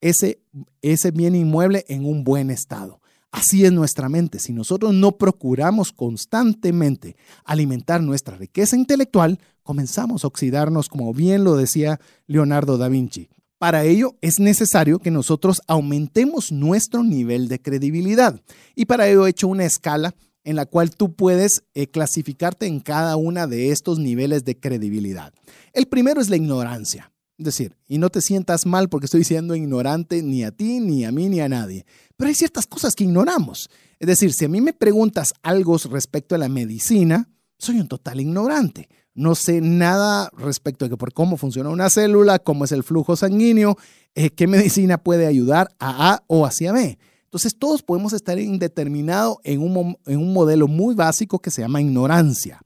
ese, 0.00 0.44
ese 0.80 1.10
bien 1.10 1.34
inmueble 1.34 1.84
en 1.88 2.04
un 2.04 2.22
buen 2.22 2.50
estado. 2.52 3.00
Así 3.30 3.64
es 3.64 3.72
nuestra 3.72 4.08
mente. 4.08 4.38
Si 4.38 4.52
nosotros 4.52 4.94
no 4.94 5.18
procuramos 5.18 5.92
constantemente 5.92 7.16
alimentar 7.44 8.02
nuestra 8.02 8.36
riqueza 8.36 8.76
intelectual, 8.76 9.38
comenzamos 9.62 10.24
a 10.24 10.28
oxidarnos, 10.28 10.88
como 10.88 11.12
bien 11.12 11.44
lo 11.44 11.56
decía 11.56 12.00
Leonardo 12.26 12.78
da 12.78 12.88
Vinci. 12.88 13.28
Para 13.58 13.84
ello 13.84 14.16
es 14.22 14.38
necesario 14.38 14.98
que 15.00 15.10
nosotros 15.10 15.60
aumentemos 15.66 16.52
nuestro 16.52 17.02
nivel 17.02 17.48
de 17.48 17.60
credibilidad. 17.60 18.40
Y 18.74 18.86
para 18.86 19.08
ello 19.08 19.26
he 19.26 19.30
hecho 19.30 19.48
una 19.48 19.64
escala 19.64 20.14
en 20.44 20.56
la 20.56 20.64
cual 20.64 20.90
tú 20.90 21.14
puedes 21.14 21.64
eh, 21.74 21.88
clasificarte 21.88 22.66
en 22.66 22.80
cada 22.80 23.16
una 23.16 23.46
de 23.46 23.70
estos 23.70 23.98
niveles 23.98 24.44
de 24.44 24.58
credibilidad. 24.58 25.34
El 25.74 25.86
primero 25.86 26.20
es 26.20 26.30
la 26.30 26.36
ignorancia 26.36 27.12
decir, 27.44 27.76
y 27.86 27.98
no 27.98 28.10
te 28.10 28.20
sientas 28.20 28.66
mal 28.66 28.88
porque 28.88 29.06
estoy 29.06 29.24
siendo 29.24 29.54
ignorante 29.54 30.22
ni 30.22 30.44
a 30.44 30.50
ti, 30.50 30.80
ni 30.80 31.04
a 31.04 31.12
mí, 31.12 31.28
ni 31.28 31.40
a 31.40 31.48
nadie. 31.48 31.86
Pero 32.16 32.28
hay 32.28 32.34
ciertas 32.34 32.66
cosas 32.66 32.94
que 32.94 33.04
ignoramos. 33.04 33.70
Es 33.98 34.06
decir, 34.08 34.32
si 34.32 34.44
a 34.44 34.48
mí 34.48 34.60
me 34.60 34.72
preguntas 34.72 35.32
algo 35.42 35.76
respecto 35.90 36.34
a 36.34 36.38
la 36.38 36.48
medicina, 36.48 37.28
soy 37.58 37.80
un 37.80 37.88
total 37.88 38.20
ignorante. 38.20 38.88
No 39.14 39.34
sé 39.34 39.60
nada 39.60 40.30
respecto 40.36 40.84
a 40.84 40.88
por 40.90 41.12
cómo 41.12 41.36
funciona 41.36 41.70
una 41.70 41.90
célula, 41.90 42.38
cómo 42.38 42.64
es 42.64 42.72
el 42.72 42.84
flujo 42.84 43.16
sanguíneo, 43.16 43.76
eh, 44.14 44.30
qué 44.30 44.46
medicina 44.46 44.98
puede 44.98 45.26
ayudar 45.26 45.74
a 45.78 46.14
A 46.14 46.24
o 46.26 46.46
hacia 46.46 46.72
B. 46.72 46.98
Entonces 47.24 47.56
todos 47.58 47.82
podemos 47.82 48.12
estar 48.12 48.38
indeterminado 48.38 49.40
en 49.44 49.60
un, 49.60 49.98
en 50.06 50.18
un 50.18 50.32
modelo 50.32 50.66
muy 50.66 50.94
básico 50.94 51.40
que 51.40 51.50
se 51.50 51.62
llama 51.62 51.80
ignorancia. 51.80 52.60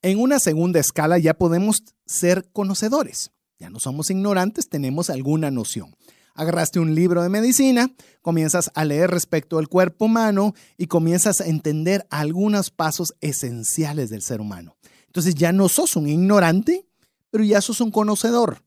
En 0.00 0.20
una 0.20 0.38
segunda 0.38 0.80
escala 0.80 1.18
ya 1.18 1.34
podemos 1.34 1.82
ser 2.06 2.48
conocedores. 2.52 3.30
Ya 3.58 3.70
no 3.70 3.80
somos 3.80 4.10
ignorantes, 4.10 4.68
tenemos 4.68 5.10
alguna 5.10 5.50
noción. 5.50 5.94
Agarraste 6.34 6.78
un 6.78 6.94
libro 6.94 7.22
de 7.22 7.30
medicina, 7.30 7.90
comienzas 8.20 8.70
a 8.74 8.84
leer 8.84 9.10
respecto 9.10 9.58
al 9.58 9.68
cuerpo 9.68 10.04
humano 10.04 10.54
y 10.76 10.86
comienzas 10.86 11.40
a 11.40 11.46
entender 11.46 12.06
algunos 12.10 12.70
pasos 12.70 13.14
esenciales 13.22 14.10
del 14.10 14.20
ser 14.20 14.42
humano. 14.42 14.76
Entonces 15.06 15.34
ya 15.34 15.52
no 15.52 15.70
sos 15.70 15.96
un 15.96 16.08
ignorante, 16.08 16.86
pero 17.30 17.42
ya 17.42 17.62
sos 17.62 17.80
un 17.80 17.90
conocedor. 17.90 18.62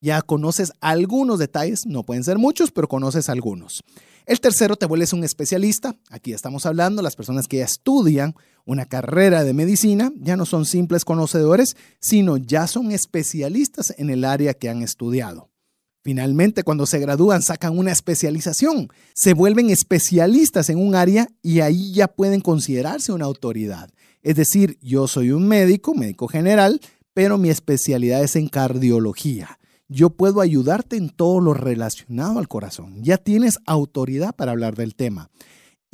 Ya 0.00 0.20
conoces 0.20 0.72
algunos 0.80 1.38
detalles, 1.38 1.86
no 1.86 2.02
pueden 2.02 2.24
ser 2.24 2.38
muchos, 2.38 2.72
pero 2.72 2.88
conoces 2.88 3.28
algunos. 3.28 3.84
El 4.26 4.40
tercero, 4.40 4.76
te 4.76 4.86
vuelves 4.86 5.12
un 5.12 5.22
especialista. 5.22 5.96
Aquí 6.10 6.32
estamos 6.32 6.66
hablando, 6.66 7.02
las 7.02 7.14
personas 7.14 7.46
que 7.46 7.58
ya 7.58 7.64
estudian 7.64 8.34
una 8.64 8.86
carrera 8.86 9.44
de 9.44 9.52
medicina 9.52 10.12
ya 10.16 10.36
no 10.36 10.46
son 10.46 10.64
simples 10.64 11.04
conocedores, 11.04 11.76
sino 12.00 12.36
ya 12.36 12.66
son 12.66 12.92
especialistas 12.92 13.94
en 13.98 14.10
el 14.10 14.24
área 14.24 14.54
que 14.54 14.68
han 14.68 14.82
estudiado. 14.82 15.50
Finalmente, 16.02 16.64
cuando 16.64 16.84
se 16.86 16.98
gradúan, 16.98 17.42
sacan 17.42 17.78
una 17.78 17.92
especialización, 17.92 18.88
se 19.14 19.32
vuelven 19.32 19.70
especialistas 19.70 20.68
en 20.68 20.78
un 20.78 20.94
área 20.94 21.28
y 21.42 21.60
ahí 21.60 21.92
ya 21.92 22.08
pueden 22.08 22.40
considerarse 22.40 23.12
una 23.12 23.24
autoridad. 23.24 23.90
Es 24.22 24.36
decir, 24.36 24.78
yo 24.82 25.08
soy 25.08 25.30
un 25.30 25.48
médico, 25.48 25.94
médico 25.94 26.28
general, 26.28 26.80
pero 27.14 27.38
mi 27.38 27.48
especialidad 27.48 28.22
es 28.22 28.36
en 28.36 28.48
cardiología 28.48 29.58
yo 29.88 30.10
puedo 30.10 30.40
ayudarte 30.40 30.96
en 30.96 31.10
todo 31.10 31.40
lo 31.40 31.54
relacionado 31.54 32.38
al 32.38 32.48
corazón. 32.48 33.02
Ya 33.02 33.18
tienes 33.18 33.58
autoridad 33.66 34.34
para 34.34 34.52
hablar 34.52 34.76
del 34.76 34.94
tema. 34.94 35.30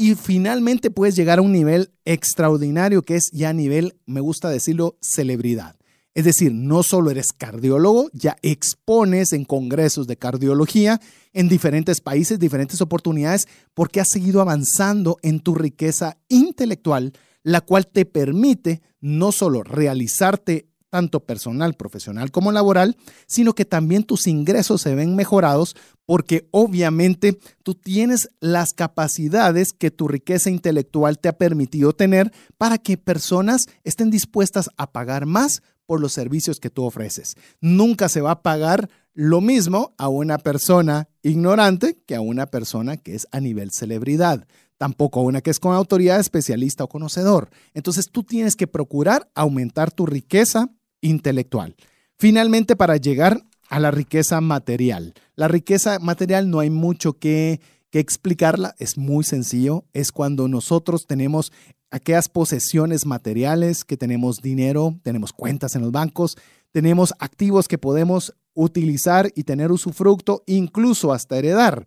Y 0.00 0.14
finalmente 0.14 0.90
puedes 0.90 1.14
llegar 1.14 1.40
a 1.40 1.42
un 1.42 1.52
nivel 1.52 1.92
extraordinario 2.06 3.02
que 3.02 3.16
es 3.16 3.30
ya 3.32 3.52
nivel, 3.52 3.98
me 4.06 4.22
gusta 4.22 4.48
decirlo, 4.48 4.96
celebridad. 5.02 5.76
Es 6.14 6.24
decir, 6.24 6.54
no 6.54 6.82
solo 6.82 7.10
eres 7.10 7.34
cardiólogo, 7.34 8.08
ya 8.14 8.38
expones 8.40 9.34
en 9.34 9.44
congresos 9.44 10.06
de 10.06 10.16
cardiología 10.16 11.02
en 11.34 11.50
diferentes 11.50 12.00
países, 12.00 12.38
diferentes 12.38 12.80
oportunidades, 12.80 13.46
porque 13.74 14.00
has 14.00 14.08
seguido 14.08 14.40
avanzando 14.40 15.18
en 15.20 15.40
tu 15.40 15.54
riqueza 15.54 16.16
intelectual, 16.30 17.12
la 17.42 17.60
cual 17.60 17.86
te 17.86 18.06
permite 18.06 18.80
no 19.02 19.32
solo 19.32 19.62
realizarte 19.62 20.69
tanto 20.90 21.20
personal, 21.20 21.74
profesional 21.74 22.30
como 22.30 22.52
laboral, 22.52 22.96
sino 23.26 23.54
que 23.54 23.64
también 23.64 24.02
tus 24.02 24.26
ingresos 24.26 24.82
se 24.82 24.94
ven 24.94 25.16
mejorados 25.16 25.76
porque 26.04 26.48
obviamente 26.50 27.38
tú 27.62 27.74
tienes 27.74 28.28
las 28.40 28.72
capacidades 28.72 29.72
que 29.72 29.90
tu 29.90 30.08
riqueza 30.08 30.50
intelectual 30.50 31.18
te 31.18 31.28
ha 31.28 31.38
permitido 31.38 31.92
tener 31.92 32.32
para 32.58 32.78
que 32.78 32.98
personas 32.98 33.66
estén 33.84 34.10
dispuestas 34.10 34.68
a 34.76 34.90
pagar 34.90 35.24
más 35.24 35.62
por 35.86 36.00
los 36.00 36.12
servicios 36.12 36.60
que 36.60 36.70
tú 36.70 36.84
ofreces. 36.84 37.36
Nunca 37.60 38.08
se 38.08 38.20
va 38.20 38.32
a 38.32 38.42
pagar 38.42 38.90
lo 39.12 39.40
mismo 39.40 39.94
a 39.98 40.08
una 40.08 40.38
persona 40.38 41.08
ignorante 41.22 41.98
que 42.06 42.14
a 42.14 42.20
una 42.20 42.46
persona 42.46 42.96
que 42.96 43.14
es 43.14 43.26
a 43.32 43.40
nivel 43.40 43.70
celebridad 43.72 44.46
tampoco 44.80 45.20
a 45.20 45.24
una 45.24 45.42
que 45.42 45.50
es 45.50 45.60
con 45.60 45.74
autoridad 45.74 46.18
especialista 46.18 46.84
o 46.84 46.88
conocedor. 46.88 47.50
Entonces 47.74 48.08
tú 48.10 48.24
tienes 48.24 48.56
que 48.56 48.66
procurar 48.66 49.30
aumentar 49.34 49.90
tu 49.90 50.06
riqueza 50.06 50.70
intelectual. 51.00 51.74
Finalmente, 52.18 52.76
para 52.76 52.96
llegar 52.96 53.42
a 53.70 53.78
la 53.78 53.90
riqueza 53.90 54.40
material. 54.40 55.14
La 55.36 55.48
riqueza 55.48 55.98
material 56.00 56.50
no 56.50 56.58
hay 56.58 56.70
mucho 56.70 57.14
que, 57.14 57.60
explicarla, 57.92 58.74
es 58.78 58.98
muy 58.98 59.24
sencillo, 59.24 59.84
es 59.92 60.12
cuando 60.12 60.48
nosotros 60.48 61.06
tenemos 61.06 61.52
aquellas 61.90 62.28
posesiones 62.28 63.06
materiales, 63.06 63.84
que 63.84 63.96
tenemos 63.96 64.42
dinero, 64.42 64.98
tenemos 65.02 65.32
cuentas 65.32 65.76
en 65.76 65.82
los 65.82 65.92
bancos, 65.92 66.36
tenemos 66.72 67.14
activos 67.20 67.68
que 67.68 67.78
podemos 67.78 68.34
utilizar 68.54 69.30
y 69.34 69.44
tener 69.44 69.72
usufructo, 69.72 70.42
incluso 70.46 71.12
hasta 71.12 71.38
heredar. 71.38 71.84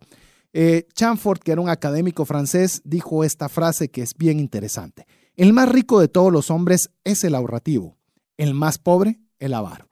Eh, 0.52 0.86
Chamfort, 0.94 1.42
que 1.42 1.52
era 1.52 1.60
un 1.60 1.68
académico 1.68 2.24
francés, 2.24 2.80
dijo 2.84 3.24
esta 3.24 3.48
frase 3.48 3.88
que 3.88 4.02
es 4.02 4.14
bien 4.14 4.40
interesante. 4.40 5.06
El 5.36 5.52
más 5.52 5.68
rico 5.68 6.00
de 6.00 6.08
todos 6.08 6.32
los 6.32 6.50
hombres 6.50 6.90
es 7.02 7.24
el 7.24 7.34
ahorrativo 7.34 7.96
el 8.36 8.54
más 8.54 8.78
pobre, 8.78 9.20
el 9.38 9.54
avaro. 9.54 9.88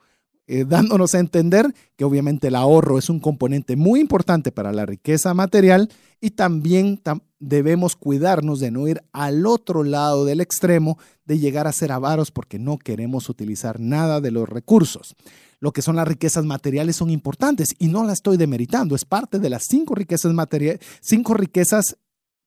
eh, 0.47 0.65
dándonos 0.67 1.15
a 1.15 1.19
entender 1.19 1.73
que 1.97 2.05
obviamente 2.05 2.49
el 2.49 2.57
ahorro 2.57 2.99
es 2.99 3.09
un 3.09 3.21
componente 3.21 3.77
muy 3.77 4.01
importante 4.01 4.53
para 4.53 4.73
la 4.73 4.85
riqueza 4.85 5.33
material 5.35 5.89
y 6.21 6.31
también 6.31 7.01
debemos 7.39 7.97
cuidarnos 7.97 8.61
de 8.61 8.71
no 8.71 8.87
ir 8.87 9.03
al 9.13 9.47
otro 9.47 9.83
lado 9.85 10.25
del 10.25 10.41
extremo 10.41 10.99
de 11.25 11.39
llegar 11.39 11.67
a 11.67 11.73
ser 11.73 11.93
avaros 11.93 12.31
porque 12.31 12.59
no 12.59 12.79
queremos 12.79 13.29
utilizar 13.29 13.81
nada 13.81 14.21
de 14.21 14.31
los 14.31 14.49
recursos. 14.49 15.15
Lo 15.59 15.73
que 15.73 15.81
son 15.81 15.97
las 15.97 16.09
riquezas 16.09 16.45
materiales 16.45 16.97
son 16.97 17.11
importantes 17.11 17.75
y 17.79 17.87
no 17.87 18.05
la 18.05 18.13
estoy 18.13 18.37
demeritando, 18.37 18.97
es 18.97 19.05
parte 19.05 19.39
de 19.39 19.49
las 19.49 19.65
cinco 19.65 19.95
riquezas 19.95 20.33
materiales, 20.35 20.81
cinco 21.01 21.35
riquezas 21.35 21.97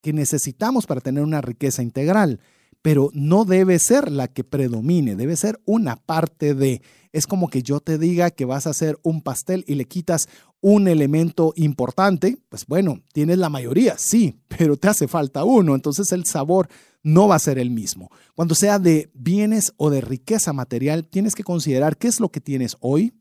que 0.01 0.13
necesitamos 0.13 0.85
para 0.85 1.01
tener 1.01 1.23
una 1.23 1.41
riqueza 1.41 1.81
integral, 1.81 2.39
pero 2.85 3.09
no 3.13 3.45
debe 3.45 3.79
ser 3.79 4.11
la 4.11 4.27
que 4.27 4.43
predomine, 4.43 5.15
debe 5.15 5.35
ser 5.35 5.59
una 5.65 5.95
parte 5.95 6.53
de. 6.53 6.83
Es 7.13 7.25
como 7.25 7.47
que 7.47 7.63
yo 7.63 7.79
te 7.79 7.97
diga 7.97 8.29
que 8.29 8.45
vas 8.45 8.67
a 8.67 8.69
hacer 8.69 8.99
un 9.01 9.23
pastel 9.23 9.65
y 9.67 9.73
le 9.73 9.85
quitas 9.85 10.29
un 10.61 10.87
elemento 10.87 11.51
importante, 11.55 12.37
pues 12.47 12.67
bueno, 12.67 13.01
tienes 13.11 13.39
la 13.39 13.49
mayoría, 13.49 13.95
sí, 13.97 14.37
pero 14.47 14.77
te 14.77 14.87
hace 14.87 15.07
falta 15.07 15.43
uno, 15.43 15.73
entonces 15.73 16.11
el 16.11 16.25
sabor 16.25 16.67
no 17.01 17.27
va 17.27 17.37
a 17.37 17.39
ser 17.39 17.57
el 17.57 17.71
mismo. 17.71 18.11
Cuando 18.35 18.53
sea 18.53 18.77
de 18.77 19.09
bienes 19.15 19.73
o 19.77 19.89
de 19.89 20.01
riqueza 20.01 20.53
material, 20.53 21.07
tienes 21.07 21.33
que 21.33 21.43
considerar 21.43 21.97
qué 21.97 22.07
es 22.07 22.19
lo 22.19 22.29
que 22.29 22.39
tienes 22.39 22.77
hoy, 22.81 23.15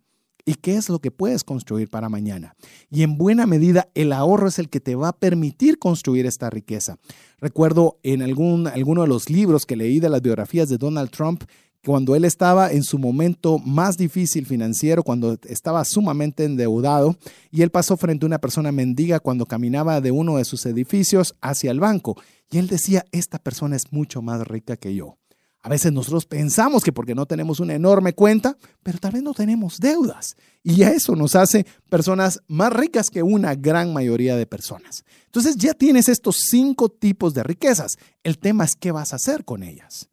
y 0.45 0.55
qué 0.55 0.77
es 0.77 0.89
lo 0.89 0.99
que 0.99 1.11
puedes 1.11 1.45
construir 1.45 1.89
para 1.89 2.09
mañana. 2.09 2.55
Y 2.91 3.03
en 3.03 3.17
buena 3.17 3.47
medida 3.47 3.89
el 3.95 4.13
ahorro 4.13 4.49
es 4.49 4.59
el 4.59 4.69
que 4.69 4.81
te 4.81 4.95
va 4.95 5.09
a 5.09 5.19
permitir 5.19 5.79
construir 5.79 6.27
esta 6.27 6.51
riqueza. 6.51 6.99
Recuerdo 7.39 7.99
en 8.03 8.23
algún, 8.23 8.67
alguno 8.67 9.03
de 9.03 9.09
los 9.09 9.31
libros 9.31 9.67
que 9.67 9.77
leí 9.77 10.01
de 10.01 10.11
las 10.11 10.23
biografías 10.23 10.69
de 10.69 10.79
Donald 10.79 11.11
Trump, 11.11 11.45
cuando 11.85 12.17
él 12.17 12.25
estaba 12.25 12.73
en 12.73 12.83
su 12.83 12.99
momento 12.99 13.59
más 13.59 13.99
difícil 13.99 14.47
financiero, 14.47 15.03
cuando 15.03 15.37
estaba 15.45 15.85
sumamente 15.85 16.45
endeudado, 16.45 17.17
y 17.51 17.61
él 17.61 17.71
pasó 17.71 17.97
frente 17.97 18.25
a 18.25 18.29
una 18.29 18.39
persona 18.39 18.73
mendiga 18.73 19.21
cuando 19.21 19.45
caminaba 19.45 20.01
de 20.01 20.11
uno 20.11 20.39
de 20.39 20.47
sus 20.47 20.65
edificios 20.65 21.37
hacia 21.43 21.71
el 21.71 21.81
banco. 21.81 22.17
Y 22.51 22.59
él 22.59 22.69
decía, 22.69 23.05
esta 23.13 23.39
persona 23.39 23.77
es 23.77 23.93
mucho 23.93 24.23
más 24.23 24.47
rica 24.47 24.77
que 24.77 24.95
yo. 24.95 25.19
A 25.65 25.71
veces 25.71 25.95
nosotros 25.95 26.27
pensamos 26.27 26.85
que 26.85 26.93
porque 26.93 27.15
no 27.15 27.25
tenemos 27.25 27.59
una 27.59 27.75
enorme 27.75 28.13
cuenta, 28.13 28.59
pero 28.83 28.99
tal 28.99 29.13
vez 29.13 29.23
no 29.23 29.33
tenemos 29.33 29.79
deudas. 29.79 30.37
Y 30.63 30.83
eso 30.83 31.17
nos 31.17 31.35
hace 31.35 31.65
personas 31.89 32.43
más 32.49 32.71
ricas 32.71 33.09
que 33.09 33.23
una 33.23 33.55
gran 33.55 33.95
mayoría 33.95 34.37
de 34.37 34.45
personas. 34.45 35.07
Entonces 35.25 35.57
ya 35.57 35.73
tienes 35.73 36.11
estos 36.11 36.37
cinco 36.51 36.91
tipos 36.91 37.33
de 37.33 37.45
riquezas. 37.45 37.97
El 38.23 38.39
tema 38.39 38.65
es 38.65 38.77
qué 38.77 38.93
vas 38.93 39.15
a 39.15 39.17
hacer 39.17 39.47
con 39.47 39.63
ellas. 39.63 40.11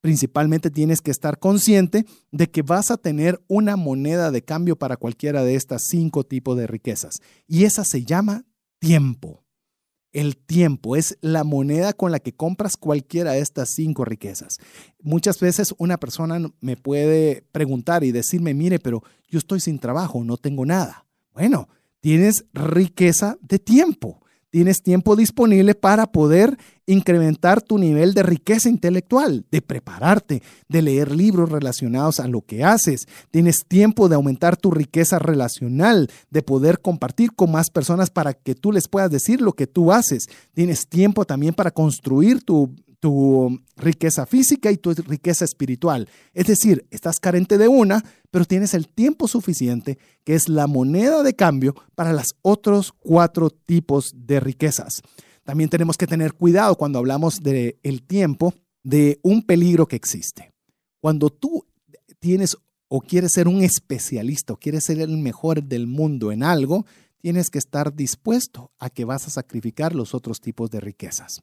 Principalmente 0.00 0.70
tienes 0.70 1.00
que 1.00 1.10
estar 1.10 1.40
consciente 1.40 2.06
de 2.30 2.48
que 2.48 2.62
vas 2.62 2.92
a 2.92 2.96
tener 2.96 3.42
una 3.48 3.74
moneda 3.74 4.30
de 4.30 4.42
cambio 4.42 4.76
para 4.76 4.96
cualquiera 4.96 5.42
de 5.42 5.56
estas 5.56 5.86
cinco 5.88 6.22
tipos 6.22 6.56
de 6.56 6.68
riquezas. 6.68 7.20
Y 7.48 7.64
esa 7.64 7.84
se 7.84 8.04
llama 8.04 8.44
tiempo. 8.78 9.43
El 10.14 10.38
tiempo 10.38 10.96
es 10.96 11.18
la 11.20 11.44
moneda 11.44 11.92
con 11.92 12.10
la 12.10 12.20
que 12.20 12.32
compras 12.32 12.78
cualquiera 12.78 13.32
de 13.32 13.40
estas 13.40 13.70
cinco 13.74 14.06
riquezas. 14.06 14.58
Muchas 15.02 15.38
veces 15.40 15.74
una 15.76 15.98
persona 15.98 16.40
me 16.60 16.76
puede 16.76 17.44
preguntar 17.52 18.04
y 18.04 18.12
decirme, 18.12 18.54
mire, 18.54 18.78
pero 18.78 19.02
yo 19.28 19.38
estoy 19.38 19.60
sin 19.60 19.78
trabajo, 19.78 20.24
no 20.24 20.38
tengo 20.38 20.64
nada. 20.64 21.04
Bueno, 21.34 21.68
tienes 22.00 22.46
riqueza 22.54 23.36
de 23.42 23.58
tiempo 23.58 24.23
tienes 24.54 24.82
tiempo 24.82 25.16
disponible 25.16 25.74
para 25.74 26.06
poder 26.06 26.56
incrementar 26.86 27.60
tu 27.60 27.76
nivel 27.76 28.14
de 28.14 28.22
riqueza 28.22 28.68
intelectual, 28.68 29.44
de 29.50 29.60
prepararte, 29.60 30.44
de 30.68 30.80
leer 30.80 31.10
libros 31.10 31.50
relacionados 31.50 32.20
a 32.20 32.28
lo 32.28 32.40
que 32.40 32.62
haces. 32.62 33.08
Tienes 33.32 33.64
tiempo 33.66 34.08
de 34.08 34.14
aumentar 34.14 34.56
tu 34.56 34.70
riqueza 34.70 35.18
relacional, 35.18 36.08
de 36.30 36.42
poder 36.42 36.80
compartir 36.80 37.32
con 37.32 37.50
más 37.50 37.68
personas 37.68 38.10
para 38.10 38.32
que 38.32 38.54
tú 38.54 38.70
les 38.70 38.86
puedas 38.86 39.10
decir 39.10 39.40
lo 39.40 39.54
que 39.54 39.66
tú 39.66 39.90
haces. 39.90 40.28
Tienes 40.52 40.86
tiempo 40.86 41.24
también 41.24 41.54
para 41.54 41.72
construir 41.72 42.44
tu 42.44 42.72
tu 43.04 43.60
riqueza 43.76 44.24
física 44.24 44.72
y 44.72 44.78
tu 44.78 44.94
riqueza 44.94 45.44
espiritual. 45.44 46.08
Es 46.32 46.46
decir, 46.46 46.86
estás 46.90 47.20
carente 47.20 47.58
de 47.58 47.68
una, 47.68 48.02
pero 48.30 48.46
tienes 48.46 48.72
el 48.72 48.88
tiempo 48.88 49.28
suficiente, 49.28 49.98
que 50.24 50.34
es 50.34 50.48
la 50.48 50.66
moneda 50.66 51.22
de 51.22 51.36
cambio 51.36 51.74
para 51.94 52.14
los 52.14 52.34
otros 52.40 52.94
cuatro 52.98 53.50
tipos 53.50 54.14
de 54.16 54.40
riquezas. 54.40 55.02
También 55.42 55.68
tenemos 55.68 55.98
que 55.98 56.06
tener 56.06 56.32
cuidado 56.32 56.76
cuando 56.76 56.98
hablamos 56.98 57.42
del 57.42 57.76
el 57.82 58.02
tiempo 58.04 58.54
de 58.82 59.20
un 59.22 59.42
peligro 59.42 59.86
que 59.86 59.96
existe. 59.96 60.50
Cuando 60.98 61.28
tú 61.28 61.66
tienes 62.20 62.56
o 62.88 63.02
quieres 63.02 63.32
ser 63.32 63.48
un 63.48 63.62
especialista 63.62 64.54
o 64.54 64.56
quieres 64.56 64.84
ser 64.84 64.98
el 64.98 65.18
mejor 65.18 65.62
del 65.62 65.86
mundo 65.86 66.32
en 66.32 66.42
algo, 66.42 66.86
tienes 67.20 67.50
que 67.50 67.58
estar 67.58 67.94
dispuesto 67.94 68.70
a 68.78 68.88
que 68.88 69.04
vas 69.04 69.26
a 69.26 69.30
sacrificar 69.30 69.94
los 69.94 70.14
otros 70.14 70.40
tipos 70.40 70.70
de 70.70 70.80
riquezas. 70.80 71.42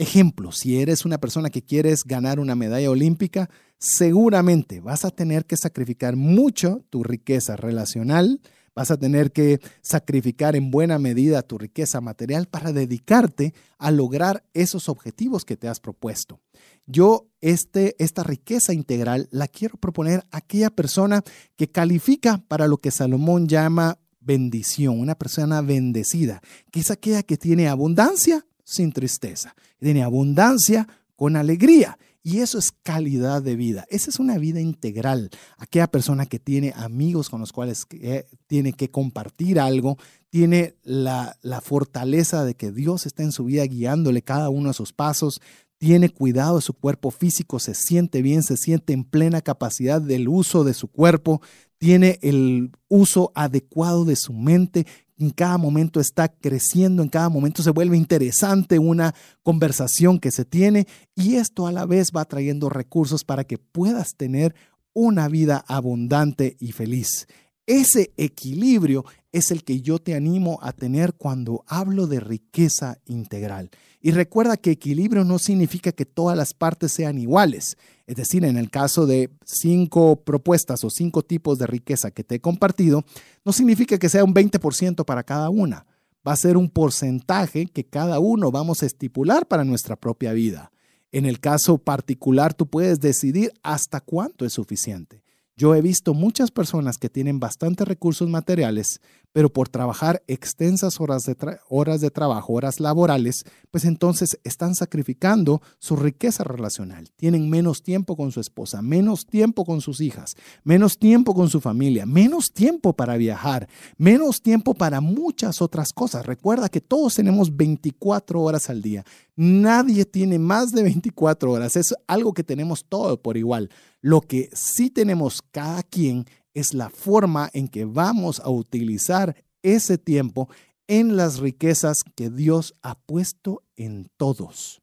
Ejemplo, 0.00 0.50
si 0.50 0.80
eres 0.80 1.04
una 1.04 1.18
persona 1.18 1.50
que 1.50 1.60
quieres 1.60 2.04
ganar 2.04 2.40
una 2.40 2.54
medalla 2.54 2.90
olímpica, 2.90 3.50
seguramente 3.76 4.80
vas 4.80 5.04
a 5.04 5.10
tener 5.10 5.44
que 5.44 5.58
sacrificar 5.58 6.16
mucho 6.16 6.82
tu 6.88 7.02
riqueza 7.02 7.54
relacional, 7.54 8.40
vas 8.74 8.90
a 8.90 8.96
tener 8.96 9.30
que 9.30 9.60
sacrificar 9.82 10.56
en 10.56 10.70
buena 10.70 10.98
medida 10.98 11.42
tu 11.42 11.58
riqueza 11.58 12.00
material 12.00 12.46
para 12.46 12.72
dedicarte 12.72 13.52
a 13.76 13.90
lograr 13.90 14.42
esos 14.54 14.88
objetivos 14.88 15.44
que 15.44 15.58
te 15.58 15.68
has 15.68 15.80
propuesto. 15.80 16.40
Yo 16.86 17.28
este, 17.42 17.94
esta 18.02 18.22
riqueza 18.22 18.72
integral 18.72 19.28
la 19.30 19.48
quiero 19.48 19.76
proponer 19.76 20.24
a 20.30 20.38
aquella 20.38 20.70
persona 20.70 21.22
que 21.56 21.70
califica 21.70 22.42
para 22.48 22.68
lo 22.68 22.78
que 22.78 22.90
Salomón 22.90 23.48
llama 23.48 23.98
bendición, 24.18 24.98
una 24.98 25.14
persona 25.14 25.60
bendecida, 25.60 26.40
que 26.70 26.80
es 26.80 26.90
aquella 26.90 27.22
que 27.22 27.36
tiene 27.36 27.68
abundancia 27.68 28.46
sin 28.70 28.92
tristeza. 28.92 29.54
Tiene 29.78 30.02
abundancia 30.02 30.86
con 31.16 31.36
alegría. 31.36 31.98
Y 32.22 32.38
eso 32.40 32.58
es 32.58 32.70
calidad 32.70 33.42
de 33.42 33.56
vida. 33.56 33.86
Esa 33.88 34.10
es 34.10 34.18
una 34.18 34.36
vida 34.36 34.60
integral. 34.60 35.30
Aquella 35.56 35.86
persona 35.86 36.26
que 36.26 36.38
tiene 36.38 36.72
amigos 36.76 37.30
con 37.30 37.40
los 37.40 37.52
cuales 37.52 37.86
eh, 37.92 38.26
tiene 38.46 38.74
que 38.74 38.90
compartir 38.90 39.58
algo, 39.58 39.96
tiene 40.28 40.76
la, 40.82 41.36
la 41.40 41.62
fortaleza 41.62 42.44
de 42.44 42.54
que 42.54 42.72
Dios 42.72 43.06
está 43.06 43.22
en 43.22 43.32
su 43.32 43.44
vida 43.44 43.64
guiándole 43.64 44.22
cada 44.22 44.50
uno 44.50 44.68
de 44.68 44.74
sus 44.74 44.92
pasos, 44.92 45.40
tiene 45.78 46.10
cuidado 46.10 46.56
de 46.56 46.62
su 46.62 46.74
cuerpo 46.74 47.10
físico, 47.10 47.58
se 47.58 47.74
siente 47.74 48.20
bien, 48.20 48.42
se 48.42 48.58
siente 48.58 48.92
en 48.92 49.02
plena 49.02 49.40
capacidad 49.40 50.00
del 50.00 50.28
uso 50.28 50.62
de 50.62 50.74
su 50.74 50.88
cuerpo, 50.88 51.40
tiene 51.78 52.18
el 52.20 52.70
uso 52.88 53.32
adecuado 53.34 54.04
de 54.04 54.16
su 54.16 54.34
mente, 54.34 54.86
en 55.20 55.30
cada 55.30 55.58
momento 55.58 56.00
está 56.00 56.28
creciendo, 56.28 57.02
en 57.02 57.10
cada 57.10 57.28
momento 57.28 57.62
se 57.62 57.70
vuelve 57.70 57.96
interesante 57.96 58.78
una 58.78 59.14
conversación 59.42 60.18
que 60.18 60.30
se 60.30 60.46
tiene 60.46 60.86
y 61.14 61.36
esto 61.36 61.66
a 61.66 61.72
la 61.72 61.84
vez 61.84 62.10
va 62.16 62.24
trayendo 62.24 62.70
recursos 62.70 63.22
para 63.22 63.44
que 63.44 63.58
puedas 63.58 64.16
tener 64.16 64.54
una 64.94 65.28
vida 65.28 65.62
abundante 65.68 66.56
y 66.58 66.72
feliz. 66.72 67.26
Ese 67.66 68.12
equilibrio 68.16 69.04
es 69.30 69.50
el 69.50 69.62
que 69.62 69.80
yo 69.82 69.98
te 69.98 70.14
animo 70.14 70.58
a 70.62 70.72
tener 70.72 71.14
cuando 71.14 71.64
hablo 71.66 72.06
de 72.06 72.18
riqueza 72.18 72.98
integral. 73.04 73.70
Y 74.00 74.12
recuerda 74.12 74.56
que 74.56 74.70
equilibrio 74.70 75.24
no 75.24 75.38
significa 75.38 75.92
que 75.92 76.06
todas 76.06 76.36
las 76.36 76.54
partes 76.54 76.92
sean 76.92 77.18
iguales. 77.18 77.76
Es 78.10 78.16
decir, 78.16 78.44
en 78.44 78.56
el 78.56 78.70
caso 78.70 79.06
de 79.06 79.30
cinco 79.44 80.24
propuestas 80.24 80.82
o 80.82 80.90
cinco 80.90 81.22
tipos 81.22 81.60
de 81.60 81.68
riqueza 81.68 82.10
que 82.10 82.24
te 82.24 82.34
he 82.34 82.40
compartido, 82.40 83.04
no 83.44 83.52
significa 83.52 83.98
que 83.98 84.08
sea 84.08 84.24
un 84.24 84.34
20% 84.34 85.04
para 85.04 85.22
cada 85.22 85.48
una. 85.48 85.86
Va 86.26 86.32
a 86.32 86.36
ser 86.36 86.56
un 86.56 86.70
porcentaje 86.70 87.66
que 87.66 87.86
cada 87.86 88.18
uno 88.18 88.50
vamos 88.50 88.82
a 88.82 88.86
estipular 88.86 89.46
para 89.46 89.62
nuestra 89.62 89.94
propia 89.94 90.32
vida. 90.32 90.72
En 91.12 91.24
el 91.24 91.38
caso 91.38 91.78
particular, 91.78 92.52
tú 92.52 92.66
puedes 92.66 92.98
decidir 92.98 93.52
hasta 93.62 94.00
cuánto 94.00 94.44
es 94.44 94.54
suficiente. 94.54 95.22
Yo 95.56 95.74
he 95.74 95.82
visto 95.82 96.14
muchas 96.14 96.50
personas 96.50 96.96
que 96.96 97.10
tienen 97.10 97.38
bastantes 97.38 97.86
recursos 97.86 98.28
materiales, 98.28 99.00
pero 99.32 99.52
por 99.52 99.68
trabajar 99.68 100.22
extensas 100.26 101.00
horas 101.00 101.24
de, 101.24 101.36
horas 101.68 102.00
de 102.00 102.10
trabajo, 102.10 102.52
horas 102.54 102.80
laborales, 102.80 103.44
pues 103.70 103.84
entonces 103.84 104.38
están 104.42 104.74
sacrificando 104.74 105.62
su 105.78 105.96
riqueza 105.96 106.44
relacional. 106.44 107.10
Tienen 107.16 107.48
menos 107.48 107.82
tiempo 107.82 108.16
con 108.16 108.32
su 108.32 108.40
esposa, 108.40 108.82
menos 108.82 109.26
tiempo 109.26 109.64
con 109.64 109.80
sus 109.80 110.00
hijas, 110.00 110.34
menos 110.64 110.98
tiempo 110.98 111.34
con 111.34 111.48
su 111.48 111.60
familia, 111.60 112.06
menos 112.06 112.52
tiempo 112.52 112.94
para 112.94 113.16
viajar, 113.16 113.68
menos 113.96 114.42
tiempo 114.42 114.74
para 114.74 115.00
muchas 115.00 115.62
otras 115.62 115.92
cosas. 115.92 116.26
Recuerda 116.26 116.68
que 116.68 116.80
todos 116.80 117.14
tenemos 117.14 117.56
24 117.56 118.40
horas 118.40 118.68
al 118.70 118.82
día. 118.82 119.04
Nadie 119.36 120.04
tiene 120.04 120.38
más 120.38 120.72
de 120.72 120.82
24 120.82 121.52
horas. 121.52 121.76
Es 121.76 121.94
algo 122.06 122.34
que 122.34 122.42
tenemos 122.42 122.84
todo 122.84 123.20
por 123.22 123.36
igual. 123.36 123.70
Lo 124.00 124.20
que 124.20 124.50
sí 124.52 124.90
tenemos 124.90 125.42
cada 125.50 125.82
quien 125.82 126.26
es 126.54 126.74
la 126.74 126.90
forma 126.90 127.50
en 127.52 127.68
que 127.68 127.84
vamos 127.84 128.40
a 128.40 128.50
utilizar 128.50 129.36
ese 129.62 129.98
tiempo 129.98 130.48
en 130.86 131.16
las 131.16 131.38
riquezas 131.38 132.02
que 132.16 132.30
Dios 132.30 132.74
ha 132.82 132.98
puesto 132.98 133.62
en 133.76 134.10
todos. 134.16 134.82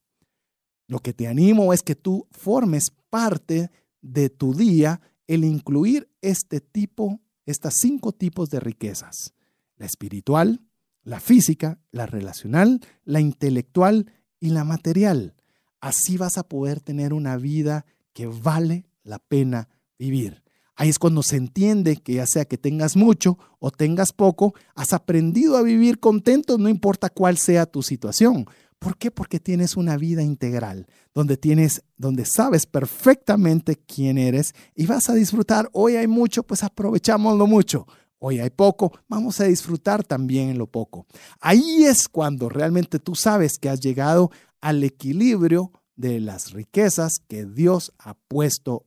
Lo 0.87 0.99
que 0.99 1.13
te 1.13 1.27
animo 1.27 1.73
es 1.73 1.83
que 1.83 1.95
tú 1.95 2.27
formes 2.31 2.91
parte 3.09 3.71
de 4.01 4.29
tu 4.29 4.53
día 4.53 5.01
el 5.27 5.43
incluir 5.43 6.09
este 6.21 6.61
tipo, 6.61 7.19
estas 7.45 7.75
cinco 7.81 8.13
tipos 8.13 8.49
de 8.49 8.61
riquezas. 8.61 9.33
La 9.75 9.85
espiritual, 9.85 10.61
la 11.03 11.19
física, 11.19 11.79
la 11.91 12.05
relacional, 12.05 12.79
la 13.03 13.19
intelectual 13.19 14.11
y 14.39 14.49
la 14.49 14.63
material. 14.63 15.35
Así 15.81 16.17
vas 16.17 16.37
a 16.37 16.47
poder 16.47 16.79
tener 16.79 17.13
una 17.13 17.37
vida 17.37 17.85
que 18.13 18.27
vale 18.27 18.85
la 19.07 19.19
pena 19.19 19.69
vivir. 19.97 20.43
Ahí 20.75 20.89
es 20.89 20.99
cuando 20.99 21.23
se 21.23 21.37
entiende 21.37 21.95
que 21.97 22.15
ya 22.15 22.27
sea 22.27 22.45
que 22.45 22.59
tengas 22.59 22.95
mucho 22.95 23.39
o 23.57 23.71
tengas 23.71 24.13
poco, 24.13 24.53
has 24.75 24.93
aprendido 24.93 25.57
a 25.57 25.63
vivir 25.63 25.99
contento, 25.99 26.59
no 26.59 26.69
importa 26.69 27.09
cuál 27.09 27.37
sea 27.37 27.65
tu 27.65 27.81
situación. 27.81 28.45
¿Por 28.77 28.95
qué? 28.95 29.09
Porque 29.09 29.39
tienes 29.39 29.75
una 29.75 29.97
vida 29.97 30.21
integral, 30.21 30.85
donde 31.15 31.35
tienes, 31.35 31.81
donde 31.97 32.25
sabes 32.25 32.67
perfectamente 32.67 33.75
quién 33.75 34.19
eres 34.19 34.53
y 34.75 34.85
vas 34.85 35.09
a 35.09 35.15
disfrutar. 35.15 35.67
Hoy 35.73 35.95
hay 35.95 36.05
mucho, 36.05 36.43
pues 36.43 36.61
aprovechámoslo 36.61 37.47
mucho. 37.47 37.87
Hoy 38.19 38.39
hay 38.39 38.51
poco, 38.51 38.91
vamos 39.07 39.39
a 39.41 39.45
disfrutar 39.45 40.03
también 40.03 40.57
lo 40.57 40.67
poco. 40.67 41.07
Ahí 41.39 41.85
es 41.85 42.07
cuando 42.07 42.49
realmente 42.49 42.99
tú 42.99 43.15
sabes 43.15 43.57
que 43.57 43.69
has 43.69 43.79
llegado 43.79 44.31
al 44.61 44.83
equilibrio 44.83 45.71
de 45.95 46.19
las 46.19 46.51
riquezas 46.51 47.19
que 47.27 47.45
Dios 47.45 47.93
ha 47.99 48.13
puesto 48.13 48.86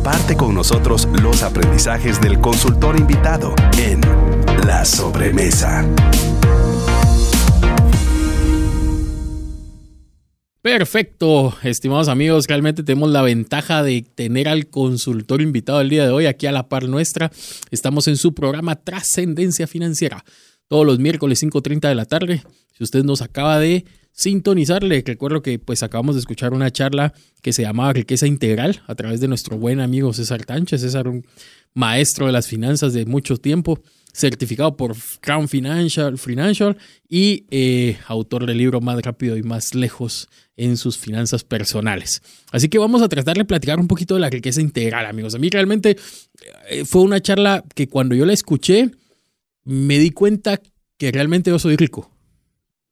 Comparte 0.02 0.36
con 0.36 0.52
nosotros 0.52 1.06
los 1.22 1.44
aprendizajes 1.44 2.20
del 2.20 2.40
consultor 2.40 2.98
invitado 2.98 3.54
en 3.78 4.00
La 4.66 4.84
Sobremesa. 4.84 5.86
Perfecto, 10.60 11.56
estimados 11.62 12.08
amigos, 12.08 12.46
realmente 12.48 12.82
tenemos 12.82 13.10
la 13.12 13.22
ventaja 13.22 13.84
de 13.84 14.02
tener 14.02 14.48
al 14.48 14.66
consultor 14.66 15.40
invitado 15.40 15.80
el 15.80 15.88
día 15.90 16.04
de 16.04 16.10
hoy 16.10 16.26
aquí 16.26 16.46
a 16.46 16.52
la 16.52 16.68
par 16.68 16.88
nuestra. 16.88 17.30
Estamos 17.70 18.08
en 18.08 18.16
su 18.16 18.34
programa 18.34 18.74
Trascendencia 18.74 19.68
Financiera, 19.68 20.24
todos 20.66 20.84
los 20.84 20.98
miércoles 20.98 21.40
5.30 21.44 21.88
de 21.88 21.94
la 21.94 22.06
tarde. 22.06 22.42
Si 22.76 22.82
usted 22.82 23.04
nos 23.04 23.22
acaba 23.22 23.60
de 23.60 23.84
sintonizar, 24.12 24.82
le 24.82 25.02
recuerdo 25.05 25.43
que 25.43 25.59
pues 25.59 25.82
acabamos 25.82 26.14
de 26.14 26.20
escuchar 26.20 26.52
una 26.52 26.70
charla 26.70 27.12
que 27.43 27.52
se 27.52 27.62
llamaba 27.62 27.93
Riqueza 27.93 28.26
Integral 28.26 28.82
a 28.86 28.94
través 28.94 29.20
de 29.20 29.28
nuestro 29.28 29.59
buen 29.59 29.80
amigo 29.80 30.12
César 30.12 30.44
Tánchez, 30.44 30.82
César 30.82 31.09
un 31.09 31.26
maestro 31.74 32.26
de 32.26 32.32
las 32.32 32.47
finanzas 32.47 32.93
de 32.93 33.06
mucho 33.06 33.36
tiempo 33.36 33.80
certificado 34.12 34.76
por 34.76 34.94
Crown 35.20 35.48
Financial, 35.48 36.18
Financial 36.18 36.76
y 37.09 37.47
eh, 37.51 37.97
autor 38.06 38.47
del 38.47 38.59
libro 38.59 38.80
Más 38.80 39.01
rápido 39.01 39.36
y 39.36 39.43
más 39.43 39.74
lejos 39.74 40.28
en 40.56 40.76
sus 40.76 40.98
finanzas 40.98 41.44
personales. 41.44 42.22
Así 42.51 42.68
que 42.68 42.78
vamos 42.78 43.01
a 43.01 43.09
tratar 43.09 43.36
de 43.36 43.44
platicar 43.47 43.80
un 43.80 43.89
poquito 43.89 44.14
de 44.14 44.20
la 44.20 44.28
riqueza 44.28 44.60
integral, 44.60 45.06
amigos. 45.06 45.34
A 45.34 45.39
mí 45.39 45.48
realmente 45.48 45.97
eh, 46.68 46.84
fue 46.84 47.02
una 47.02 47.20
charla 47.20 47.64
que 47.74 47.89
cuando 47.89 48.14
yo 48.14 48.26
la 48.26 48.34
escuché 48.34 48.90
me 49.64 49.98
di 49.98 50.10
cuenta 50.10 50.60
que 50.98 51.10
realmente 51.10 51.51
yo 51.51 51.59
soy 51.59 51.76
rico. 51.76 52.11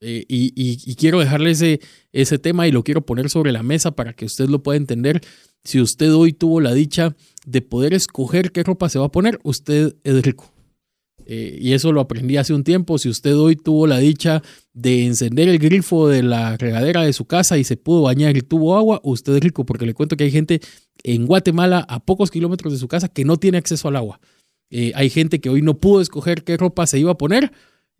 Eh, 0.03 0.25
y, 0.29 0.95
quiero 0.95 1.21
dejarle 1.21 1.51
ese, 1.51 2.39
tema 2.39 2.67
y 2.67 2.73
lo 2.73 2.83
quiero 2.83 3.05
poner 3.05 3.29
sobre 3.29 3.53
la 3.53 3.63
mesa 3.63 3.91
para 3.91 4.15
que 4.15 4.25
usted 4.25 4.49
lo 4.49 4.63
pueda 4.63 4.79
entender. 4.79 5.21
Si 5.63 5.81
usted 5.81 6.13
hoy 6.15 6.33
tuvo 6.33 6.61
la 6.61 6.73
dicha 6.73 7.15
de 7.47 7.61
poder 7.61 7.93
escoger 7.93 8.51
qué 8.51 8.63
ropa 8.63 8.89
se 8.89 8.99
va 8.99 9.07
a 9.07 9.13
poner, 9.13 9.39
usted 9.43 9.95
es 10.05 10.23
rico. 10.23 10.53
Eh, 11.27 11.59
y 11.61 11.75
eso 11.75 11.93
lo 11.93 12.01
aprendí 12.01 12.39
hace 12.39 12.55
un 12.55 12.65
tiempo. 12.65 12.99
Si 12.99 13.09
usted 13.11 13.37
hoy 13.37 13.57
tuvo 13.57 13.87
la 13.87 13.99
dicha 13.99 14.43
de 14.73 15.05
encender 15.05 15.49
el 15.49 15.59
grifo 15.59 16.09
de 16.09 16.23
la 16.23 16.57
regadera 16.57 17.03
de 17.03 17.13
su 17.13 17.27
casa 17.27 17.59
y 17.59 17.65
se 17.65 17.77
pudo 17.77 18.03
bañar 18.03 18.37
y 18.37 18.41
tuvo 18.41 18.77
agua, 18.77 19.01
usted 19.05 19.35
es 19.37 19.41
rico, 19.41 19.67
porque 19.67 19.85
le 19.87 19.95
cuento 19.95 20.17
que 20.17 20.25
hay 20.25 20.31
gente 20.31 20.61
en 21.03 21.27
Guatemala, 21.27 21.85
a 21.89 22.01
pocos 22.01 22.31
kilómetros 22.31 22.73
de 22.73 22.79
su 22.79 22.89
casa, 22.89 23.09
que 23.09 23.25
no 23.25 23.37
tiene 23.37 23.59
acceso 23.59 23.89
al 23.89 23.97
agua. 23.97 24.19
Eh, 24.71 24.93
hay 24.95 25.11
gente 25.11 25.41
que 25.41 25.51
hoy 25.51 25.63
no 25.63 25.79
pudo 25.79 26.01
escoger 26.01 26.43
qué 26.43 26.57
ropa 26.57 26.87
se 26.87 26.99
iba 26.99 27.11
a 27.11 27.19
poner 27.19 27.53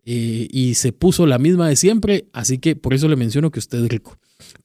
eh, 0.05 0.47
y 0.49 0.75
se 0.75 0.91
puso 0.93 1.25
la 1.25 1.39
misma 1.39 1.69
de 1.69 1.75
siempre, 1.75 2.25
así 2.33 2.57
que 2.57 2.75
por 2.75 2.93
eso 2.93 3.07
le 3.07 3.15
menciono 3.15 3.51
que 3.51 3.59
usted 3.59 3.83
es 3.83 3.89
rico. 3.89 4.17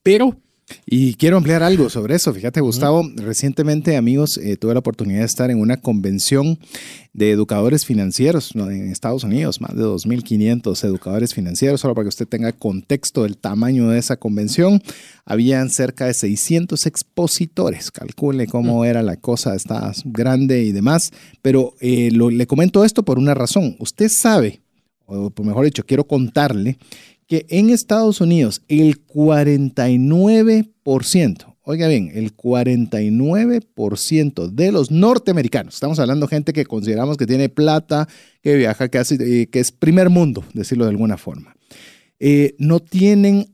Pero 0.03 0.39
y 0.85 1.15
quiero 1.15 1.37
ampliar 1.37 1.63
algo 1.63 1.89
sobre 1.91 2.17
eso. 2.17 2.33
Fíjate, 2.35 2.61
Gustavo, 2.61 3.09
recientemente, 3.17 3.97
amigos, 3.97 4.39
eh, 4.39 4.57
tuve 4.57 4.75
la 4.75 4.81
oportunidad 4.81 5.21
de 5.21 5.27
estar 5.27 5.51
en 5.51 5.61
una 5.61 5.77
convención 5.77 6.59
de 7.13 7.31
educadores 7.31 7.87
financieros 7.87 8.55
en 8.55 8.91
Estados 8.91 9.25
Unidos, 9.25 9.61
más 9.61 9.77
de 9.77 9.85
2.500 9.85 10.85
educadores 10.85 11.35
financieros, 11.35 11.81
solo 11.81 11.95
para 11.95 12.05
que 12.05 12.11
usted 12.11 12.27
tenga 12.27 12.53
contexto 12.53 13.23
del 13.23 13.37
tamaño 13.37 13.89
de 13.89 13.99
esa 13.99 14.17
convención. 14.17 14.83
Habían 15.25 15.71
cerca 15.71 16.07
de 16.07 16.15
600 16.15 16.85
expositores, 16.87 17.91
calcule 17.91 18.47
cómo 18.47 18.85
era 18.85 19.03
la 19.03 19.17
cosa, 19.17 19.55
está 19.55 19.93
grande 20.05 20.65
y 20.65 20.73
demás, 20.73 21.13
pero 21.43 21.75
eh, 21.81 22.11
le 22.11 22.47
comento 22.47 22.85
esto 22.85 23.05
por 23.05 23.19
una 23.19 23.35
razón. 23.35 23.77
Usted 23.79 24.09
sabe, 24.09 24.61
o 25.07 25.33
mejor 25.43 25.65
dicho, 25.65 25.85
quiero 25.85 26.07
contarle 26.07 26.79
que 27.27 27.47
en 27.49 27.71
Estados 27.71 28.21
Unidos 28.21 28.63
el 28.69 29.05
49%, 29.07 31.57
oiga 31.63 31.89
bien, 31.89 32.13
el 32.15 32.37
49% 32.37 34.51
de 34.51 34.73
los 34.73 34.91
norteamericanos, 34.91 35.75
estamos 35.75 35.99
hablando 35.99 36.29
gente 36.29 36.53
que 36.53 36.65
consideramos 36.65 37.17
que 37.17 37.27
tiene 37.27 37.49
plata, 37.49 38.07
que 38.43 38.57
viaja, 38.57 38.89
que, 38.89 38.99
eh, 38.99 39.49
que 39.49 39.61
es 39.61 39.73
primer 39.73 40.11
mundo, 40.11 40.45
decirlo 40.55 40.85
de 40.85 40.91
alguna 40.91 41.17
forma, 41.17 41.57
eh, 42.21 42.55
no 42.59 42.81
tienen, 42.81 43.47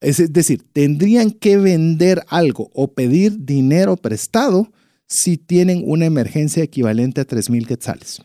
es 0.00 0.32
decir, 0.32 0.64
tendrían 0.72 1.30
que 1.30 1.56
vender 1.56 2.24
algo 2.28 2.70
o 2.74 2.94
pedir 2.94 3.44
dinero 3.44 3.96
prestado 3.96 4.72
si 5.06 5.36
tienen 5.36 5.82
una 5.84 6.06
emergencia 6.06 6.62
equivalente 6.62 7.20
a 7.20 7.24
3 7.24 7.50
mil 7.50 7.66
quetzales. 7.66 8.22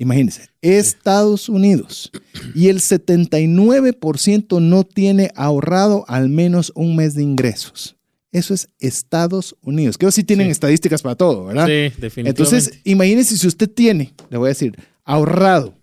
Imagínense, 0.00 0.48
Estados 0.62 1.50
Unidos 1.50 2.10
y 2.54 2.68
el 2.68 2.80
79% 2.80 4.58
no 4.62 4.84
tiene 4.84 5.30
ahorrado 5.36 6.06
al 6.08 6.30
menos 6.30 6.72
un 6.74 6.96
mes 6.96 7.14
de 7.14 7.22
ingresos. 7.22 7.96
Eso 8.32 8.54
es 8.54 8.68
Estados 8.78 9.54
Unidos. 9.60 9.98
Que 9.98 10.10
sí 10.10 10.24
tienen 10.24 10.48
estadísticas 10.48 11.02
para 11.02 11.16
todo, 11.16 11.44
¿verdad? 11.44 11.66
Sí, 11.66 11.72
definitivamente. 12.00 12.30
Entonces, 12.30 12.80
imagínense 12.84 13.36
si 13.36 13.46
usted 13.46 13.68
tiene, 13.68 14.14
le 14.30 14.38
voy 14.38 14.46
a 14.46 14.48
decir, 14.48 14.74
ahorrado 15.04 15.74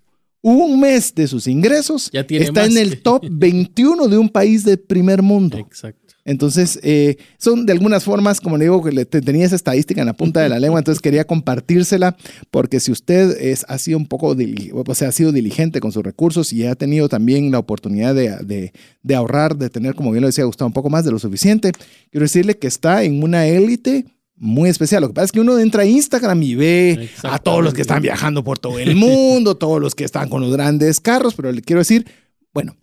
un 0.42 0.80
mes 0.80 1.14
de 1.14 1.28
sus 1.28 1.46
ingresos, 1.46 2.10
está 2.12 2.66
en 2.66 2.78
el 2.78 3.04
top 3.04 3.24
21 3.30 4.08
de 4.08 4.18
un 4.18 4.30
país 4.30 4.64
de 4.64 4.78
primer 4.78 5.22
mundo. 5.22 5.60
Exacto. 5.60 6.07
Entonces, 6.28 6.78
eh, 6.84 7.16
son 7.38 7.66
de 7.66 7.72
algunas 7.72 8.04
formas, 8.04 8.42
como 8.42 8.58
le 8.58 8.66
digo, 8.66 8.84
que 8.84 9.06
tenía 9.06 9.46
esa 9.46 9.56
estadística 9.56 10.02
en 10.02 10.08
la 10.08 10.14
punta 10.14 10.42
de 10.42 10.50
la 10.50 10.60
lengua, 10.60 10.78
entonces 10.78 11.02
quería 11.02 11.26
compartírsela, 11.26 12.18
porque 12.52 12.82
si 12.82 12.92
usted 12.92 13.38
es, 13.40 13.66
ha 13.70 13.78
sido 13.78 13.98
un 13.98 14.08
poco, 14.08 14.36
o 14.36 14.96
sea, 14.96 15.08
ha 15.08 15.12
sido 15.14 15.32
diligente 15.32 15.80
con 15.80 15.94
sus 15.94 16.04
recursos 16.04 16.52
y 16.52 16.66
ha 16.66 16.76
tenido 16.76 17.08
también 17.08 17.50
la 17.50 17.60
oportunidad 17.60 18.14
de, 18.14 18.74
ahorrar, 19.16 19.56
de 19.56 19.70
tener, 19.70 19.96
como 19.96 20.12
bien 20.12 20.22
lo 20.22 20.28
decía 20.28 20.44
Gustavo, 20.44 20.68
un 20.68 20.74
poco 20.74 20.90
más 20.90 21.06
de 21.06 21.12
lo 21.12 21.20
suficiente, 21.20 21.72
quiero 22.12 22.26
decirle 22.26 22.58
que 22.58 22.68
está 22.68 23.04
en 23.04 23.24
una 23.24 23.48
élite 23.48 24.04
muy 24.36 24.70
especial. 24.70 25.04
Lo 25.04 25.08
que 25.08 25.14
pasa 25.14 25.26
es 25.26 25.32
que 25.32 25.40
uno 25.40 25.58
entra 25.58 25.84
a 25.84 25.86
Instagram 25.86 26.44
y 26.44 26.56
ve 26.56 27.10
a 27.24 27.40
todos 27.40 27.64
los 27.64 27.74
que 27.74 27.84
están 27.84 28.02
viajando 28.02 28.44
por 28.44 28.60
todo 28.60 28.80
el 28.80 28.98
mundo, 28.98 29.56
todos 29.56 29.80
los 29.80 29.96
que 29.96 30.04
están 30.04 30.28
con 30.28 30.42
los 30.42 30.52
grandes 30.52 31.00
carros, 31.00 31.36
pero 31.36 31.54
le 31.54 31.62
quiero 31.62 31.80
decir, 31.80 32.06
bueno, 32.54 32.76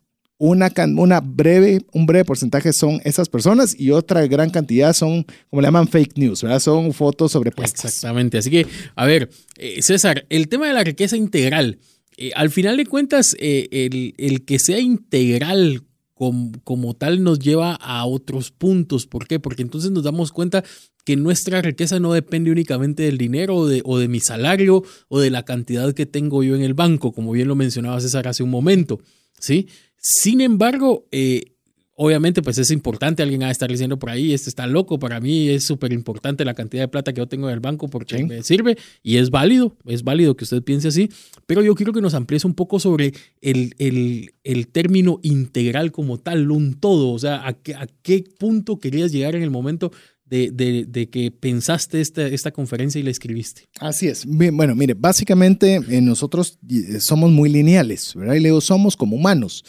una, 0.44 1.20
breve, 1.20 1.84
un 1.92 2.06
breve 2.06 2.24
porcentaje 2.24 2.72
son 2.72 3.00
esas 3.04 3.28
personas 3.28 3.78
y 3.78 3.90
otra 3.90 4.26
gran 4.26 4.50
cantidad 4.50 4.92
son, 4.92 5.24
como 5.48 5.62
le 5.62 5.68
llaman, 5.68 5.88
fake 5.88 6.18
news, 6.18 6.42
¿verdad? 6.42 6.60
Son 6.60 6.92
fotos 6.92 7.32
sobrepuestas. 7.32 7.86
Exactamente. 7.86 8.38
Así 8.38 8.50
que, 8.50 8.66
a 8.94 9.06
ver, 9.06 9.30
eh, 9.56 9.80
César, 9.82 10.26
el 10.28 10.48
tema 10.48 10.66
de 10.66 10.74
la 10.74 10.84
riqueza 10.84 11.16
integral, 11.16 11.78
eh, 12.16 12.32
al 12.34 12.50
final 12.50 12.76
de 12.76 12.86
cuentas, 12.86 13.34
eh, 13.38 13.68
el, 13.70 14.14
el, 14.18 14.44
que 14.44 14.58
sea 14.58 14.78
integral 14.78 15.82
como, 16.12 16.52
como, 16.62 16.94
tal 16.94 17.22
nos 17.22 17.38
lleva 17.38 17.74
a 17.74 18.04
otros 18.04 18.50
puntos. 18.50 19.06
¿Por 19.06 19.26
qué? 19.26 19.40
Porque 19.40 19.62
entonces 19.62 19.90
nos 19.90 20.04
damos 20.04 20.30
cuenta 20.30 20.62
que 21.04 21.16
nuestra 21.16 21.60
riqueza 21.62 21.98
no 22.00 22.12
depende 22.12 22.50
únicamente 22.50 23.02
del 23.02 23.18
dinero 23.18 23.56
o 23.56 23.66
de, 23.66 23.82
o 23.84 23.98
de 23.98 24.08
mi 24.08 24.20
salario 24.20 24.82
o 25.08 25.20
de 25.20 25.30
la 25.30 25.44
cantidad 25.44 25.92
que 25.92 26.06
tengo 26.06 26.42
yo 26.42 26.54
en 26.54 26.62
el 26.62 26.74
banco, 26.74 27.12
como 27.12 27.32
bien 27.32 27.48
lo 27.48 27.56
mencionaba 27.56 28.00
César 28.00 28.28
hace 28.28 28.42
un 28.42 28.50
momento. 28.50 29.00
¿sí? 29.38 29.68
Sin 30.06 30.42
embargo, 30.42 31.08
eh, 31.12 31.54
obviamente 31.96 32.42
pues 32.42 32.58
es 32.58 32.70
importante, 32.70 33.22
alguien 33.22 33.40
va 33.40 33.46
a 33.46 33.50
estar 33.50 33.70
diciendo 33.70 33.98
por 33.98 34.10
ahí, 34.10 34.34
este 34.34 34.50
está 34.50 34.66
loco, 34.66 34.98
para 34.98 35.18
mí 35.18 35.48
es 35.48 35.64
súper 35.64 35.94
importante 35.94 36.44
la 36.44 36.52
cantidad 36.52 36.82
de 36.82 36.88
plata 36.88 37.14
que 37.14 37.20
yo 37.20 37.26
tengo 37.26 37.48
en 37.48 37.54
el 37.54 37.60
banco 37.60 37.88
porque 37.88 38.22
me 38.22 38.42
sirve 38.42 38.76
y 39.02 39.16
es 39.16 39.30
válido, 39.30 39.78
es 39.86 40.04
válido 40.04 40.36
que 40.36 40.44
usted 40.44 40.62
piense 40.62 40.88
así, 40.88 41.08
pero 41.46 41.62
yo 41.62 41.74
quiero 41.74 41.94
que 41.94 42.02
nos 42.02 42.12
amplíes 42.12 42.44
un 42.44 42.52
poco 42.52 42.78
sobre 42.80 43.14
el, 43.40 43.74
el, 43.78 44.34
el 44.44 44.68
término 44.68 45.20
integral 45.22 45.90
como 45.90 46.18
tal, 46.18 46.50
un 46.50 46.74
todo, 46.74 47.10
o 47.10 47.18
sea, 47.18 47.48
a 47.48 47.54
qué, 47.54 47.74
a 47.74 47.86
qué 48.02 48.24
punto 48.38 48.78
querías 48.78 49.10
llegar 49.10 49.36
en 49.36 49.42
el 49.42 49.50
momento 49.50 49.90
de, 50.26 50.50
de, 50.50 50.84
de, 50.86 51.08
que 51.08 51.30
pensaste 51.30 52.02
esta, 52.02 52.26
esta 52.26 52.50
conferencia 52.50 52.98
y 52.98 53.04
la 53.04 53.10
escribiste. 53.10 53.62
Así 53.80 54.08
es. 54.08 54.26
Bueno, 54.26 54.74
mire, 54.74 54.92
básicamente 54.92 55.76
eh, 55.88 56.00
nosotros 56.02 56.58
eh, 56.68 57.00
somos 57.00 57.30
muy 57.30 57.48
lineales, 57.48 58.12
¿verdad? 58.14 58.34
Y 58.34 58.40
luego 58.40 58.60
somos 58.60 58.96
como 58.96 59.16
humanos. 59.16 59.64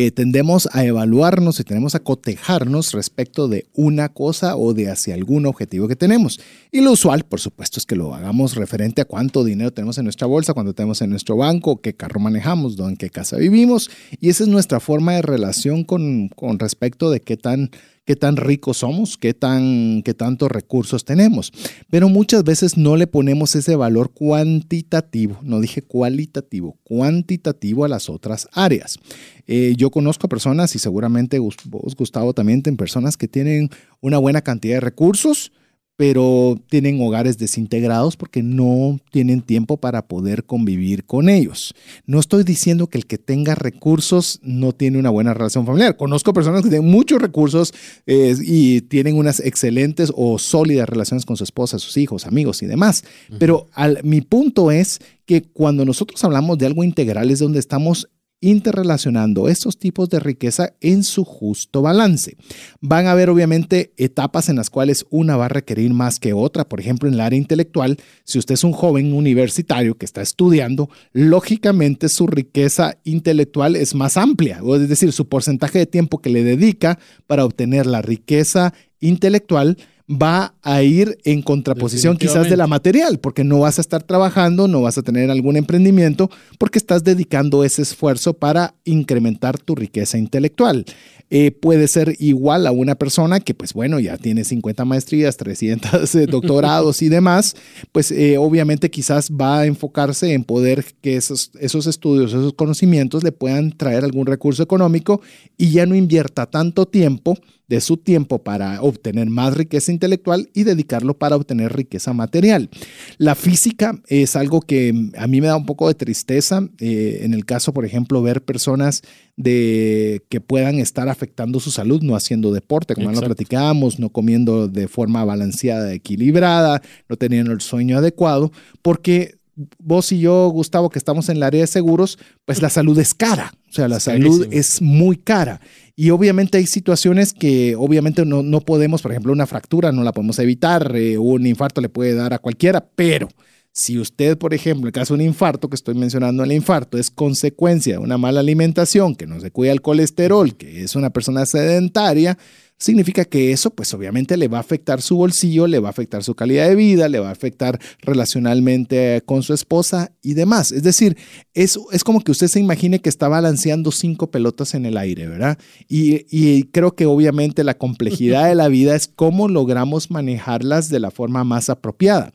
Eh, 0.00 0.12
tendemos 0.12 0.68
a 0.70 0.84
evaluarnos 0.84 1.58
y 1.58 1.64
tenemos 1.64 1.96
a 1.96 1.98
cotejarnos 1.98 2.92
respecto 2.92 3.48
de 3.48 3.66
una 3.74 4.10
cosa 4.10 4.56
o 4.56 4.72
de 4.72 4.88
hacia 4.92 5.12
algún 5.16 5.44
objetivo 5.44 5.88
que 5.88 5.96
tenemos. 5.96 6.38
Y 6.70 6.82
lo 6.82 6.92
usual, 6.92 7.24
por 7.24 7.40
supuesto, 7.40 7.80
es 7.80 7.84
que 7.84 7.96
lo 7.96 8.14
hagamos 8.14 8.54
referente 8.54 9.02
a 9.02 9.06
cuánto 9.06 9.42
dinero 9.42 9.72
tenemos 9.72 9.98
en 9.98 10.04
nuestra 10.04 10.28
bolsa, 10.28 10.54
cuánto 10.54 10.72
tenemos 10.72 11.02
en 11.02 11.10
nuestro 11.10 11.36
banco, 11.36 11.80
qué 11.80 11.94
carro 11.94 12.20
manejamos, 12.20 12.78
en 12.78 12.96
qué 12.96 13.10
casa 13.10 13.38
vivimos. 13.38 13.90
Y 14.20 14.28
esa 14.28 14.44
es 14.44 14.48
nuestra 14.48 14.78
forma 14.78 15.14
de 15.14 15.22
relación 15.22 15.82
con, 15.82 16.28
con 16.28 16.60
respecto 16.60 17.10
de 17.10 17.18
qué 17.18 17.36
tan 17.36 17.72
qué 18.08 18.16
tan 18.16 18.38
ricos 18.38 18.78
somos, 18.78 19.18
qué, 19.18 19.34
tan, 19.34 20.00
qué 20.02 20.14
tantos 20.14 20.50
recursos 20.50 21.04
tenemos. 21.04 21.52
Pero 21.90 22.08
muchas 22.08 22.42
veces 22.42 22.78
no 22.78 22.96
le 22.96 23.06
ponemos 23.06 23.54
ese 23.54 23.76
valor 23.76 24.12
cuantitativo, 24.14 25.38
no 25.42 25.60
dije 25.60 25.82
cualitativo, 25.82 26.78
cuantitativo 26.84 27.84
a 27.84 27.88
las 27.88 28.08
otras 28.08 28.48
áreas. 28.52 28.98
Eh, 29.46 29.74
yo 29.76 29.90
conozco 29.90 30.26
a 30.26 30.30
personas, 30.30 30.74
y 30.74 30.78
seguramente 30.78 31.38
vos, 31.38 31.56
Gustavo, 31.98 32.32
también, 32.32 32.62
en 32.64 32.78
personas 32.78 33.18
que 33.18 33.28
tienen 33.28 33.68
una 34.00 34.16
buena 34.16 34.40
cantidad 34.40 34.76
de 34.76 34.80
recursos, 34.80 35.52
pero 35.98 36.56
tienen 36.68 37.02
hogares 37.02 37.38
desintegrados 37.38 38.16
porque 38.16 38.40
no 38.40 39.00
tienen 39.10 39.42
tiempo 39.42 39.78
para 39.78 40.06
poder 40.06 40.44
convivir 40.44 41.04
con 41.04 41.28
ellos. 41.28 41.74
No 42.06 42.20
estoy 42.20 42.44
diciendo 42.44 42.86
que 42.86 42.98
el 42.98 43.06
que 43.06 43.18
tenga 43.18 43.56
recursos 43.56 44.38
no 44.44 44.70
tiene 44.70 45.00
una 45.00 45.10
buena 45.10 45.34
relación 45.34 45.66
familiar. 45.66 45.96
Conozco 45.96 46.32
personas 46.32 46.62
que 46.62 46.68
tienen 46.68 46.88
muchos 46.88 47.20
recursos 47.20 47.74
eh, 48.06 48.36
y 48.40 48.82
tienen 48.82 49.16
unas 49.16 49.40
excelentes 49.40 50.12
o 50.14 50.38
sólidas 50.38 50.88
relaciones 50.88 51.26
con 51.26 51.36
su 51.36 51.42
esposa, 51.42 51.80
sus 51.80 51.96
hijos, 51.96 52.26
amigos 52.26 52.62
y 52.62 52.66
demás. 52.66 53.02
Pero 53.40 53.66
mi 54.04 54.20
punto 54.20 54.70
es 54.70 55.00
que 55.26 55.42
cuando 55.42 55.84
nosotros 55.84 56.22
hablamos 56.22 56.58
de 56.58 56.66
algo 56.66 56.84
integral 56.84 57.28
es 57.32 57.40
donde 57.40 57.58
estamos 57.58 58.08
interrelacionando 58.40 59.48
estos 59.48 59.78
tipos 59.78 60.08
de 60.08 60.20
riqueza 60.20 60.74
en 60.80 61.02
su 61.02 61.24
justo 61.24 61.82
balance. 61.82 62.36
Van 62.80 63.06
a 63.06 63.12
haber 63.12 63.30
obviamente 63.30 63.92
etapas 63.96 64.48
en 64.48 64.56
las 64.56 64.70
cuales 64.70 65.06
una 65.10 65.36
va 65.36 65.46
a 65.46 65.48
requerir 65.48 65.92
más 65.92 66.20
que 66.20 66.32
otra. 66.32 66.68
Por 66.68 66.80
ejemplo, 66.80 67.08
en 67.08 67.14
el 67.14 67.20
área 67.20 67.38
intelectual, 67.38 67.98
si 68.24 68.38
usted 68.38 68.54
es 68.54 68.64
un 68.64 68.72
joven 68.72 69.12
universitario 69.12 69.96
que 69.96 70.06
está 70.06 70.22
estudiando, 70.22 70.88
lógicamente 71.12 72.08
su 72.08 72.26
riqueza 72.26 72.98
intelectual 73.04 73.76
es 73.76 73.94
más 73.94 74.16
amplia, 74.16 74.60
es 74.74 74.88
decir, 74.88 75.12
su 75.12 75.28
porcentaje 75.28 75.78
de 75.78 75.86
tiempo 75.86 76.18
que 76.18 76.30
le 76.30 76.44
dedica 76.44 76.98
para 77.26 77.44
obtener 77.44 77.86
la 77.86 78.02
riqueza 78.02 78.72
intelectual 79.00 79.76
va 80.10 80.54
a 80.62 80.82
ir 80.82 81.18
en 81.24 81.42
contraposición 81.42 82.16
quizás 82.16 82.48
de 82.48 82.56
la 82.56 82.66
material, 82.66 83.18
porque 83.18 83.44
no 83.44 83.60
vas 83.60 83.78
a 83.78 83.82
estar 83.82 84.02
trabajando, 84.02 84.66
no 84.66 84.80
vas 84.80 84.96
a 84.96 85.02
tener 85.02 85.30
algún 85.30 85.56
emprendimiento, 85.56 86.30
porque 86.58 86.78
estás 86.78 87.04
dedicando 87.04 87.62
ese 87.62 87.82
esfuerzo 87.82 88.32
para 88.32 88.74
incrementar 88.84 89.58
tu 89.58 89.74
riqueza 89.74 90.16
intelectual. 90.16 90.86
Eh, 91.30 91.50
puede 91.50 91.88
ser 91.88 92.16
igual 92.18 92.66
a 92.66 92.72
una 92.72 92.94
persona 92.94 93.40
que, 93.40 93.52
pues 93.52 93.74
bueno, 93.74 94.00
ya 94.00 94.16
tiene 94.16 94.44
50 94.44 94.86
maestrías, 94.86 95.36
300 95.36 96.14
eh, 96.14 96.26
doctorados 96.30 97.02
y 97.02 97.10
demás, 97.10 97.54
pues 97.92 98.10
eh, 98.10 98.38
obviamente 98.38 98.90
quizás 98.90 99.30
va 99.30 99.60
a 99.60 99.66
enfocarse 99.66 100.32
en 100.32 100.42
poder 100.42 100.86
que 101.02 101.16
esos, 101.16 101.50
esos 101.60 101.86
estudios, 101.86 102.30
esos 102.30 102.54
conocimientos 102.54 103.24
le 103.24 103.32
puedan 103.32 103.72
traer 103.72 104.04
algún 104.04 104.24
recurso 104.24 104.62
económico 104.62 105.20
y 105.58 105.70
ya 105.70 105.84
no 105.84 105.94
invierta 105.94 106.46
tanto 106.46 106.86
tiempo 106.86 107.36
de 107.68 107.82
su 107.82 107.98
tiempo 107.98 108.42
para 108.42 108.80
obtener 108.80 109.28
más 109.28 109.54
riqueza 109.54 109.92
intelectual 109.98 110.48
y 110.54 110.62
dedicarlo 110.62 111.18
para 111.18 111.36
obtener 111.36 111.74
riqueza 111.74 112.12
material. 112.12 112.70
La 113.18 113.34
física 113.34 114.00
es 114.06 114.36
algo 114.36 114.60
que 114.60 115.10
a 115.16 115.26
mí 115.26 115.40
me 115.40 115.48
da 115.48 115.56
un 115.56 115.66
poco 115.66 115.88
de 115.88 115.94
tristeza, 115.94 116.68
eh, 116.78 117.20
en 117.22 117.34
el 117.34 117.44
caso, 117.44 117.72
por 117.72 117.84
ejemplo, 117.84 118.22
ver 118.22 118.42
personas 118.42 119.02
de 119.36 120.22
que 120.28 120.40
puedan 120.40 120.78
estar 120.78 121.08
afectando 121.08 121.60
su 121.60 121.70
salud 121.70 122.02
no 122.02 122.16
haciendo 122.16 122.52
deporte, 122.52 122.94
como 122.94 123.12
lo 123.12 123.20
platicábamos, 123.20 123.98
no 123.98 124.10
comiendo 124.10 124.68
de 124.68 124.88
forma 124.88 125.24
balanceada, 125.24 125.92
equilibrada, 125.92 126.82
no 127.08 127.16
teniendo 127.16 127.52
el 127.52 127.60
sueño 127.60 127.98
adecuado, 127.98 128.52
porque 128.82 129.38
vos 129.78 130.12
y 130.12 130.20
yo, 130.20 130.48
Gustavo, 130.48 130.90
que 130.90 130.98
estamos 130.98 131.28
en 131.28 131.36
el 131.36 131.42
área 131.42 131.60
de 131.60 131.66
seguros, 131.66 132.18
pues 132.44 132.62
la 132.62 132.70
salud 132.70 132.98
es 132.98 133.14
cara, 133.14 133.52
o 133.68 133.72
sea, 133.72 133.88
la 133.88 134.00
salud 134.00 134.46
es 134.50 134.80
muy 134.80 135.16
cara. 135.16 135.60
Y 136.00 136.10
obviamente 136.10 136.58
hay 136.58 136.66
situaciones 136.68 137.32
que 137.32 137.74
obviamente 137.74 138.24
no, 138.24 138.44
no, 138.44 138.60
podemos, 138.60 139.02
por 139.02 139.10
ejemplo, 139.10 139.32
una 139.32 139.48
fractura 139.48 139.90
no 139.90 140.04
la 140.04 140.12
podemos 140.12 140.38
evitar, 140.38 140.94
eh, 140.94 141.18
un 141.18 141.44
infarto 141.44 141.80
le 141.80 141.88
puede 141.88 142.14
dar 142.14 142.32
a 142.32 142.38
cualquiera, 142.38 142.88
pero 142.94 143.26
si 143.72 143.98
usted, 143.98 144.38
por 144.38 144.54
ejemplo, 144.54 144.82
en 144.82 144.86
el 144.86 144.92
caso 144.92 145.16
de 145.16 145.24
un 145.24 145.26
infarto, 145.26 145.68
que 145.68 145.74
estoy 145.74 145.96
mencionando 145.96 146.44
el 146.44 146.52
infarto, 146.52 146.98
es 146.98 147.10
consecuencia 147.10 147.94
de 147.94 147.98
una 147.98 148.16
mala 148.16 148.38
alimentación, 148.38 149.16
que 149.16 149.26
no 149.26 149.40
se 149.40 149.50
cuida 149.50 149.72
el 149.72 149.82
colesterol, 149.82 150.56
que 150.56 150.84
es 150.84 150.94
una 150.94 151.10
persona 151.10 151.44
sedentaria, 151.46 152.38
significa 152.78 153.24
que 153.24 153.52
eso 153.52 153.70
pues 153.70 153.92
obviamente 153.92 154.36
le 154.36 154.48
va 154.48 154.58
a 154.58 154.60
afectar 154.60 155.02
su 155.02 155.16
bolsillo, 155.16 155.66
le 155.66 155.80
va 155.80 155.88
a 155.88 155.90
afectar 155.90 156.22
su 156.22 156.34
calidad 156.34 156.68
de 156.68 156.76
vida, 156.76 157.08
le 157.08 157.18
va 157.18 157.28
a 157.28 157.32
afectar 157.32 157.78
relacionalmente 158.00 159.22
con 159.26 159.42
su 159.42 159.52
esposa 159.52 160.12
y 160.22 160.34
demás. 160.34 160.72
Es 160.72 160.82
decir, 160.82 161.16
es, 161.54 161.78
es 161.92 162.04
como 162.04 162.20
que 162.20 162.32
usted 162.32 162.48
se 162.48 162.60
imagine 162.60 163.00
que 163.00 163.08
está 163.08 163.28
balanceando 163.28 163.90
cinco 163.90 164.30
pelotas 164.30 164.74
en 164.74 164.86
el 164.86 164.96
aire, 164.96 165.26
¿verdad? 165.26 165.58
Y, 165.88 166.26
y 166.30 166.64
creo 166.64 166.94
que 166.94 167.06
obviamente 167.06 167.64
la 167.64 167.76
complejidad 167.76 168.48
de 168.48 168.54
la 168.54 168.68
vida 168.68 168.94
es 168.94 169.08
cómo 169.08 169.48
logramos 169.48 170.10
manejarlas 170.10 170.88
de 170.88 171.00
la 171.00 171.10
forma 171.10 171.44
más 171.44 171.68
apropiada. 171.70 172.32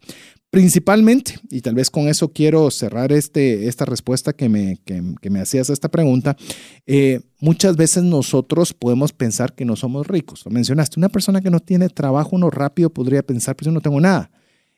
Principalmente, 0.54 1.40
y 1.50 1.62
tal 1.62 1.74
vez 1.74 1.90
con 1.90 2.08
eso 2.08 2.32
quiero 2.32 2.70
cerrar 2.70 3.12
este, 3.12 3.68
esta 3.68 3.86
respuesta 3.86 4.34
que 4.34 4.50
me, 4.50 4.78
que, 4.86 5.02
me 5.32 5.40
hacías 5.40 5.72
a 5.72 5.74
esta 5.74 5.90
pregunta, 5.90 6.38
eh, 6.86 7.22
muchas 7.40 7.76
veces 7.76 8.04
nosotros 8.04 8.72
podemos 8.72 9.14
pensar 9.14 9.56
que 9.56 9.66
no 9.66 9.76
somos 9.76 10.06
ricos. 10.06 10.46
Lo 10.46 10.52
mencionaste, 10.52 11.00
una 11.00 11.10
persona 11.10 11.42
que 11.42 11.50
no 11.50 11.60
tiene 11.60 11.90
trabajo, 11.90 12.36
uno 12.36 12.52
rápido 12.52 12.92
podría 12.92 13.24
pensar, 13.24 13.56
pues 13.56 13.66
yo 13.66 13.72
no 13.72 13.82
tengo 13.82 14.00
nada. 14.00 14.30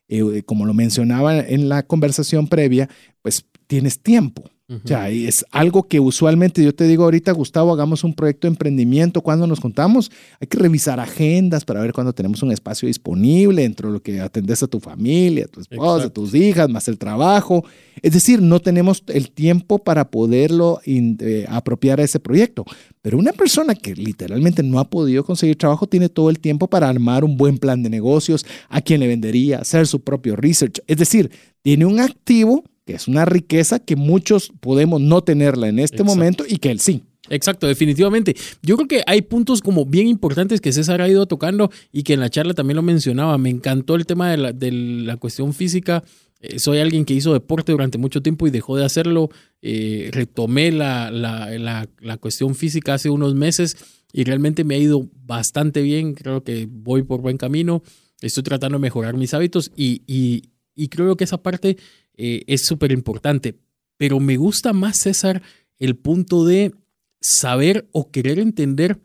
Eh, 0.07 0.43
como 0.45 0.65
lo 0.65 0.73
mencionaba 0.73 1.39
en 1.39 1.67
la 1.67 1.83
conversación 1.83 2.47
previa, 2.47 2.87
pues 3.21 3.45
tienes 3.67 3.99
tiempo. 3.99 4.49
O 4.67 4.87
sea, 4.87 5.11
es 5.11 5.45
algo 5.51 5.83
que 5.83 5.99
usualmente 5.99 6.63
yo 6.63 6.73
te 6.73 6.85
digo 6.85 7.03
ahorita, 7.03 7.31
Gustavo, 7.33 7.71
hagamos 7.71 8.03
un 8.03 8.15
proyecto 8.15 8.47
de 8.47 8.53
emprendimiento. 8.53 9.21
Cuando 9.21 9.45
nos 9.45 9.59
contamos, 9.59 10.11
hay 10.39 10.47
que 10.47 10.57
revisar 10.57 10.99
agendas 10.99 11.63
para 11.63 11.81
ver 11.81 11.93
cuándo 11.93 12.13
tenemos 12.13 12.41
un 12.41 12.51
espacio 12.51 12.87
disponible 12.87 13.61
dentro 13.61 13.89
de 13.89 13.93
lo 13.93 14.01
que 14.01 14.19
atendes 14.19 14.63
a 14.63 14.67
tu 14.67 14.79
familia, 14.79 15.45
a 15.45 15.47
tu 15.47 15.61
esposa, 15.61 16.05
a 16.05 16.09
tus 16.09 16.33
hijas, 16.33 16.67
más 16.67 16.87
el 16.87 16.97
trabajo. 16.97 17.63
Es 18.01 18.13
decir, 18.13 18.41
no 18.41 18.59
tenemos 18.59 19.03
el 19.05 19.29
tiempo 19.29 19.77
para 19.77 20.09
poderlo 20.09 20.81
eh, 20.85 21.45
apropiar 21.47 21.99
a 21.99 22.03
ese 22.03 22.19
proyecto. 22.19 22.65
Pero 23.03 23.19
una 23.19 23.33
persona 23.33 23.75
que 23.75 23.93
literalmente 23.93 24.63
no 24.63 24.79
ha 24.79 24.89
podido 24.89 25.23
conseguir 25.23 25.59
trabajo 25.59 25.85
tiene 25.85 26.09
todo 26.09 26.31
el 26.31 26.39
tiempo 26.39 26.67
para 26.67 26.89
armar 26.89 27.23
un 27.23 27.37
buen 27.37 27.59
plan 27.59 27.83
de 27.83 27.91
negocios, 27.91 28.47
a 28.69 28.81
quién 28.81 28.99
le 28.99 29.07
vendería, 29.07 29.59
hacer 29.59 29.85
su 29.85 30.01
propio 30.01 30.35
research. 30.35 30.79
Es 30.87 30.97
decir, 30.97 31.29
tiene 31.61 31.85
un 31.85 31.99
activo 31.99 32.63
que 32.85 32.93
es 32.93 33.07
una 33.07 33.25
riqueza 33.25 33.79
que 33.79 33.95
muchos 33.95 34.51
podemos 34.59 35.01
no 35.01 35.21
tenerla 35.23 35.67
en 35.67 35.79
este 35.79 36.03
momento 36.03 36.43
y 36.47 36.57
que 36.57 36.71
él 36.71 36.79
sí. 36.79 37.03
Exacto, 37.27 37.65
definitivamente. 37.65 38.35
Yo 38.61 38.75
creo 38.75 38.87
que 38.87 39.03
hay 39.07 39.23
puntos 39.23 39.61
como 39.61 39.85
bien 39.85 40.07
importantes 40.07 40.61
que 40.61 40.71
César 40.71 41.01
ha 41.01 41.09
ido 41.09 41.25
tocando 41.25 41.71
y 41.91 42.03
que 42.03 42.13
en 42.13 42.19
la 42.19 42.29
charla 42.29 42.53
también 42.53 42.75
lo 42.75 42.83
mencionaba. 42.83 43.35
Me 43.39 43.49
encantó 43.49 43.95
el 43.95 44.05
tema 44.05 44.29
de 44.29 44.37
la, 44.37 44.53
de 44.53 44.71
la 44.71 45.17
cuestión 45.17 45.51
física 45.53 46.03
eh, 46.47 46.59
soy 46.59 46.79
alguien 46.79 47.05
que 47.05 47.13
hizo 47.13 47.33
deporte 47.33 47.71
durante 47.71 47.97
mucho 47.97 48.21
tiempo 48.21 48.45
y 48.47 48.51
dejó 48.51 48.75
de 48.77 48.85
hacerlo. 48.85 49.29
Eh, 49.61 50.09
retomé 50.11 50.71
la, 50.71 51.09
la, 51.09 51.87
la, 51.99 52.17
cuestión 52.17 52.55
física 52.55 52.95
hace 52.95 53.09
unos 53.09 53.35
meses 53.35 53.77
y 54.11 54.23
realmente 54.23 54.63
me 54.63 54.75
ha 54.75 54.79
ido 54.79 55.09
bastante 55.25 55.81
bien. 55.81 56.13
Creo 56.13 56.43
que 56.43 56.67
voy 56.69 57.03
por 57.03 57.21
buen 57.21 57.37
camino. 57.37 57.81
Estoy 58.21 58.43
tratando 58.43 58.77
de 58.77 58.81
mejorar 58.81 59.15
mis 59.15 59.33
hábitos 59.33 59.71
y, 59.75 60.03
y, 60.07 60.49
y 60.75 60.89
creo 60.89 61.15
que 61.15 61.23
esa 61.23 61.41
parte 61.41 61.77
eh, 62.15 62.43
es 62.47 62.65
súper 62.65 62.91
importante. 62.91 63.55
Pero 63.97 64.19
me 64.19 64.37
gusta 64.37 64.73
más, 64.73 64.99
César, 64.99 65.41
el 65.77 65.95
punto 65.95 66.45
de 66.45 66.73
saber 67.21 67.87
o 67.91 68.11
querer 68.11 68.39
entender 68.39 68.99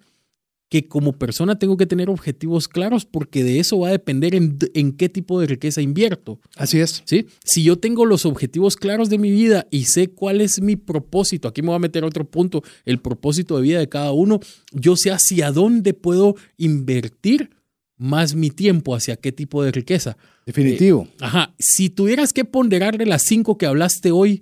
que 0.71 0.87
como 0.87 1.19
persona 1.19 1.59
tengo 1.59 1.77
que 1.77 1.87
tener 1.87 2.09
objetivos 2.09 2.69
claros 2.69 3.05
porque 3.05 3.43
de 3.43 3.59
eso 3.59 3.81
va 3.81 3.89
a 3.89 3.93
depender 3.93 4.37
en, 4.37 4.57
qué 4.93 5.09
tipo 5.09 5.41
de 5.41 5.49
riqueza 5.49 5.83
invierto. 5.83 6.39
Así 6.57 6.79
es. 6.79 7.03
¿Sí? 7.07 7.27
Si 7.45 7.65
yo 7.65 7.79
tengo 7.79 8.07
los 8.07 8.25
objetivos 8.25 8.77
claros 8.77 9.11
de 9.11 9.19
mi 9.19 9.33
vida 9.33 9.67
y 9.73 9.87
sé 9.87 10.11
cuál 10.11 10.41
es 10.41 10.61
mi 10.61 10.77
propósito, 10.77 11.49
aquí 11.49 11.61
me 11.61 11.69
voy 11.69 11.77
a 11.77 11.81
meter 11.81 12.05
otro 12.05 12.25
punto, 12.25 12.63
el 12.85 13.01
propósito 13.01 13.57
de 13.57 13.63
vida 13.63 13.79
de 13.81 13.89
cada 13.89 14.13
uno, 14.13 14.39
yo 14.71 14.95
sé 14.97 15.11
hacia 15.11 15.51
dónde 15.51 15.93
puedo 15.93 16.37
invertir 16.57 17.51
más 18.01 18.35
mi 18.35 18.49
tiempo, 18.51 18.95
hacia 18.95 19.17
qué 19.17 19.31
tipo 19.31 19.63
de 19.63 19.73
riqueza. 19.73 20.17
Definitivo. 20.47 21.07
Eh, 21.07 21.17
ajá. 21.21 21.55
Si 21.59 21.91
tuvieras 21.91 22.33
que 22.33 22.47
ponderarle 22.47 23.05
las 23.05 23.23
cinco 23.23 23.59
que 23.59 23.67
hablaste 23.67 24.11
hoy, 24.11 24.41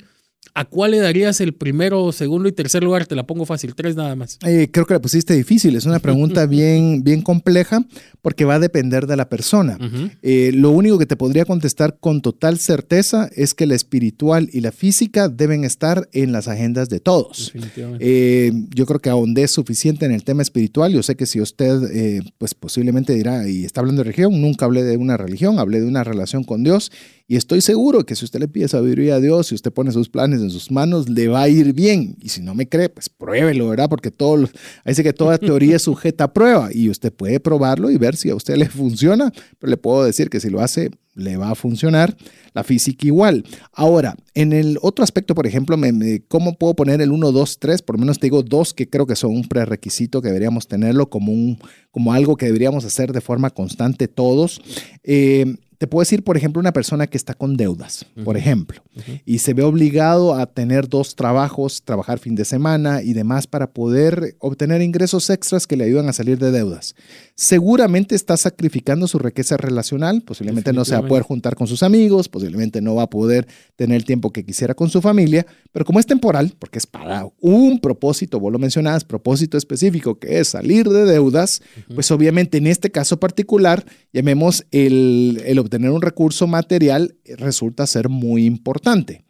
¿A 0.55 0.65
cuál 0.65 0.93
le 0.93 0.99
darías 0.99 1.41
el 1.41 1.55
primero, 1.55 2.13
segundo 2.13 2.49
y 2.49 2.53
tercer 2.53 2.83
lugar? 2.83 3.07
Te 3.07 3.15
la 3.15 3.27
pongo 3.27 3.47
fácil, 3.47 3.75
tres 3.75 3.97
nada 3.97 4.15
más. 4.17 4.39
Eh, 4.47 4.69
creo 4.73 4.87
que 4.87 4.95
la 4.95 5.01
pusiste 5.01 5.35
difícil, 5.35 5.77
es 5.77 5.87
una 5.87 5.99
pregunta 5.99 6.47
bien, 6.47 7.03
bien 7.03 7.23
compleja 7.23 7.85
porque 8.23 8.45
va 8.45 8.57
a 8.57 8.59
depender 8.59 9.07
de 9.07 9.17
la 9.17 9.29
persona. 9.29 9.79
Eh, 10.23 10.51
lo 10.55 10.71
único 10.71 10.99
que 10.99 11.07
te 11.07 11.17
podría 11.17 11.45
contestar 11.45 11.99
con 12.01 12.21
total 12.21 12.59
certeza 12.59 13.31
es 13.35 13.55
que 13.55 13.67
la 13.67 13.75
espiritual 13.75 14.51
y 14.53 14.61
la 14.61 14.73
física 14.73 15.29
deben 15.29 15.65
estar 15.65 16.09
en 16.13 16.33
las 16.33 16.49
agendas 16.49 16.89
de 16.89 17.01
todos. 17.01 17.53
Eh, 18.01 18.53
yo 18.75 18.87
creo 18.87 19.01
que 19.01 19.43
es 19.43 19.51
suficiente 19.53 20.05
en 20.05 20.13
el 20.13 20.25
tema 20.25 20.43
espiritual. 20.43 20.93
Yo 20.93 21.03
sé 21.03 21.17
que 21.17 21.27
si 21.27 21.41
usted, 21.41 22.23
pues 22.39 22.55
posiblemente 22.55 23.15
dirá, 23.15 23.49
y 23.49 23.65
está 23.65 23.81
hablando 23.81 24.01
de 24.01 24.05
religión, 24.05 24.41
nunca 24.41 24.65
hablé 24.65 24.83
de 24.83 24.97
una 24.97 25.17
religión, 25.17 25.59
hablé 25.59 25.81
de 25.81 25.87
una 25.87 26.05
relación 26.05 26.45
con 26.45 26.65
Dios 26.65 26.91
y 27.31 27.37
estoy 27.37 27.61
seguro 27.61 28.07
que 28.07 28.17
si 28.17 28.25
usted 28.25 28.41
le 28.41 28.49
pide 28.49 28.69
sabiduría 28.69 29.17
a 29.17 29.21
Dios, 29.21 29.49
si 29.49 29.55
usted 29.55 29.71
pone 29.71 29.93
sus 29.93 30.09
planes 30.09 30.41
en 30.41 30.49
sus 30.49 30.71
manos, 30.71 31.11
le 31.11 31.29
va 31.29 31.43
a 31.43 31.49
ir 31.51 31.75
bien. 31.75 32.17
Y 32.23 32.31
si 32.31 32.41
no 32.41 32.55
me 32.55 32.67
cree, 32.67 32.89
pues 32.89 33.11
pruébelo, 33.11 33.69
¿verdad? 33.69 33.91
Porque 33.91 34.11
todo, 34.11 34.49
dice 34.87 35.03
que 35.03 35.13
toda 35.13 35.37
teoría 35.37 35.77
es 35.77 35.83
sujeta 35.83 36.25
a 36.25 36.33
prueba 36.33 36.71
y 36.73 36.89
usted 36.89 37.13
puede 37.13 37.39
probarlo 37.39 37.91
y 37.91 37.99
ver 37.99 38.17
si 38.17 38.31
a 38.31 38.35
usted 38.35 38.57
le 38.57 38.71
funciona, 38.71 39.31
pero 39.59 39.69
le 39.69 39.77
puedo 39.77 40.05
decir 40.05 40.31
que 40.31 40.41
si 40.41 40.49
lo 40.49 40.63
hace, 40.63 40.91
le 41.15 41.37
va 41.37 41.51
a 41.51 41.55
funcionar. 41.55 42.17
La 42.55 42.65
física 42.65 43.07
igual. 43.07 43.45
Ahora, 43.75 44.17
en 44.35 44.55
el 44.55 44.79
otro 44.81 45.05
aspecto, 45.05 45.35
por 45.35 45.47
ejemplo, 45.47 45.77
me, 45.77 46.23
¿cómo 46.29 46.55
puedo 46.57 46.75
poner 46.75 47.03
el 47.03 47.13
1, 47.13 47.31
2, 47.31 47.59
3? 47.59 47.83
Por 47.83 47.97
lo 47.97 48.01
menos 48.01 48.19
te 48.19 48.27
digo 48.27 48.43
dos 48.43 48.73
que 48.73 48.89
creo 48.89 49.07
que 49.07 49.15
son 49.15 49.33
un 49.33 49.47
prerequisito 49.47 50.23
que 50.23 50.29
deberíamos 50.29 50.67
tenerlo 50.67 51.11
como, 51.11 51.31
un, 51.31 51.59
como 51.91 52.15
algo 52.15 52.37
que 52.37 52.47
deberíamos 52.47 52.87
hacer 52.87 53.13
de 53.13 53.21
forma 53.21 53.51
constante 53.51 54.09
todos. 54.09 54.63
Eh, 55.05 55.57
te 55.79 55.87
puedo 55.87 56.03
decir, 56.03 56.25
por 56.25 56.37
ejemplo, 56.37 56.59
una 56.59 56.73
persona 56.73 57.07
que 57.07 57.17
está 57.17 57.35
con 57.35 57.57
deudas, 57.57 58.05
por 58.25 58.37
ejemplo, 58.37 58.83
y 59.25 59.39
se 59.39 59.55
ve 59.55 59.63
obligado 59.63 60.35
a 60.35 60.47
tener 60.47 60.89
dos 60.89 61.15
trabajos, 61.15 61.83
trabajar 61.85 62.19
fin 62.19 62.35
de 62.35 62.45
semana 62.45 63.01
y 63.01 63.13
demás 63.13 63.47
para 63.47 63.71
poder 63.71 64.35
obtener 64.41 64.83
ingresos 64.83 65.31
extras 65.31 65.69
que 65.69 65.77
le 65.77 65.85
ayudan 65.85 66.09
a 66.09 66.13
salir 66.13 66.39
de 66.39 66.51
deudas. 66.51 66.97
Seguramente 67.37 68.17
está 68.17 68.37
sacrificando 68.37 69.07
su 69.07 69.21
riqueza 69.21 69.57
relacional, 69.57 70.23
posiblemente 70.23 70.73
no 70.73 70.85
se 70.85 70.95
va 70.95 70.99
a 70.99 71.07
poder 71.07 71.23
juntar 71.23 71.55
con 71.55 71.69
sus 71.69 71.85
amigos, 71.85 72.29
posiblemente 72.29 72.81
no 72.81 72.97
va 72.97 73.05
a 73.05 73.11
poder 73.11 73.47
tener 73.77 73.97
el 73.97 74.05
tiempo 74.05 74.33
que 74.33 74.45
quisiera 74.45 74.75
con 74.75 74.91
su 74.91 75.01
familia, 75.01 75.47
pero 75.71 75.85
como 75.85 76.01
es 76.01 76.07
temporal, 76.07 76.55
porque 76.59 76.79
es 76.79 76.87
para 76.89 77.29
un 77.41 77.79
propósito, 77.79 78.41
vos 78.41 78.51
lo 78.51 78.59
mencionabas, 78.59 79.05
propósito 79.05 79.57
específico 79.57 80.19
que 80.19 80.41
es 80.41 80.49
salir 80.49 80.89
de 80.89 81.05
deudas, 81.05 81.63
pues 81.95 82.11
obviamente 82.11 82.59
en 82.59 82.67
este 82.67 82.91
caso 82.91 83.21
particular, 83.21 83.85
llamemos 84.13 84.67
el, 84.73 85.41
el 85.47 85.61
obtener 85.69 85.91
un 85.91 86.03
recurso 86.03 86.47
material 86.47 87.15
eh, 87.25 87.37
resulta 87.37 87.87
ser 87.87 88.09
muy 88.09 88.47
importante. 88.47 89.23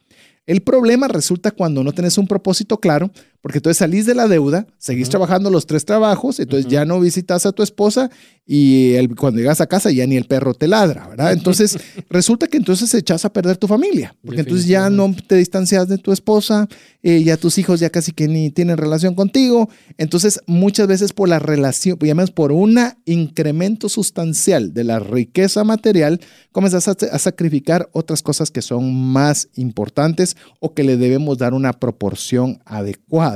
El 0.47 0.63
problema 0.63 1.09
resulta 1.09 1.51
cuando 1.51 1.85
no 1.85 1.93
tenés 1.93 2.17
un 2.17 2.27
propósito 2.27 2.79
claro, 2.79 3.11
porque 3.41 3.59
entonces 3.59 3.79
salís 3.79 4.07
de 4.07 4.15
la 4.15 4.27
deuda, 4.27 4.67
seguís 4.79 5.09
trabajando 5.09 5.51
los 5.51 5.67
tres 5.67 5.85
trabajos, 5.85 6.41
entonces 6.41 6.71
ya 6.71 6.85
no 6.85 6.99
visitas 7.01 7.47
a 7.47 7.53
tu 7.53 7.63
esposa 7.63 8.11
y 8.51 9.07
cuando 9.09 9.41
llegas 9.41 9.61
a 9.61 9.67
casa 9.67 9.91
ya 9.91 10.07
ni 10.07 10.17
el 10.17 10.25
perro 10.25 10.55
te 10.55 10.67
ladra, 10.67 11.07
¿verdad? 11.07 11.33
Entonces 11.33 11.79
resulta 12.11 12.49
que 12.49 12.57
entonces 12.57 12.93
echas 12.95 13.25
a 13.25 13.33
perder 13.33 13.59
tu 13.59 13.69
familia, 13.69 14.17
porque 14.25 14.41
entonces 14.41 14.67
ya 14.67 14.89
no 14.91 15.15
te 15.27 15.37
distancias 15.37 15.87
de 15.87 15.99
tu 15.99 16.13
esposa, 16.13 16.67
eh, 17.03 17.23
ya 17.23 17.37
tus 17.37 17.59
hijos 17.59 17.79
ya 17.79 17.91
casi 17.91 18.13
que 18.13 18.27
ni 18.27 18.51
tienen 18.51 18.77
relación 18.77 19.15
contigo, 19.15 19.69
entonces 19.99 20.41
muchas 20.47 20.89
veces 20.89 21.13
por 21.13 21.29
la 21.29 21.39
relación, 21.39 21.99
llamas 22.01 22.31
por 22.31 22.53
un 22.53 22.79
incremento 23.05 23.89
sustancial 23.89 24.73
de 24.73 24.85
la 24.85 24.99
riqueza 24.99 25.65
material, 25.65 26.21
comienzas 26.53 26.89
a, 26.89 27.19
sacrificar 27.19 27.89
otras 27.93 28.23
cosas 28.23 28.51
que 28.51 28.63
son 28.63 28.95
más 28.95 29.49
importantes 29.55 30.37
o 30.61 30.75
que 30.75 30.85
le 30.85 30.97
debemos 30.97 31.39
dar 31.39 31.55
una 31.55 31.73
proporción 31.73 32.61
adecuada. 32.65 33.28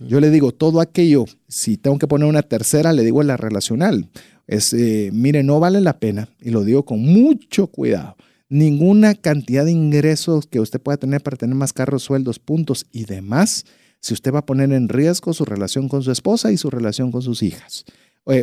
Yo 0.00 0.20
le 0.20 0.30
digo, 0.30 0.52
todo 0.52 0.80
aquello, 0.80 1.24
si 1.48 1.76
tengo 1.76 1.98
que 1.98 2.06
poner 2.06 2.28
una 2.28 2.42
tercera, 2.42 2.92
le 2.92 3.02
digo 3.02 3.20
en 3.20 3.28
la 3.28 3.36
relacional 3.36 4.08
es, 4.46 4.72
eh, 4.72 5.10
mire, 5.12 5.42
no 5.42 5.60
vale 5.60 5.80
la 5.80 5.98
pena, 5.98 6.28
y 6.40 6.50
lo 6.50 6.64
digo 6.64 6.84
con 6.84 7.00
mucho 7.00 7.68
cuidado, 7.68 8.16
ninguna 8.48 9.14
cantidad 9.14 9.64
de 9.64 9.72
ingresos 9.72 10.46
que 10.46 10.60
usted 10.60 10.80
pueda 10.80 10.98
tener 10.98 11.22
para 11.22 11.36
tener 11.36 11.54
más 11.54 11.72
carros, 11.72 12.02
sueldos, 12.02 12.38
puntos 12.38 12.86
y 12.92 13.04
demás, 13.04 13.64
si 14.00 14.14
usted 14.14 14.32
va 14.32 14.40
a 14.40 14.46
poner 14.46 14.72
en 14.72 14.88
riesgo 14.88 15.32
su 15.32 15.44
relación 15.44 15.88
con 15.88 16.02
su 16.02 16.10
esposa 16.10 16.52
y 16.52 16.56
su 16.56 16.70
relación 16.70 17.12
con 17.12 17.22
sus 17.22 17.42
hijas. 17.42 17.84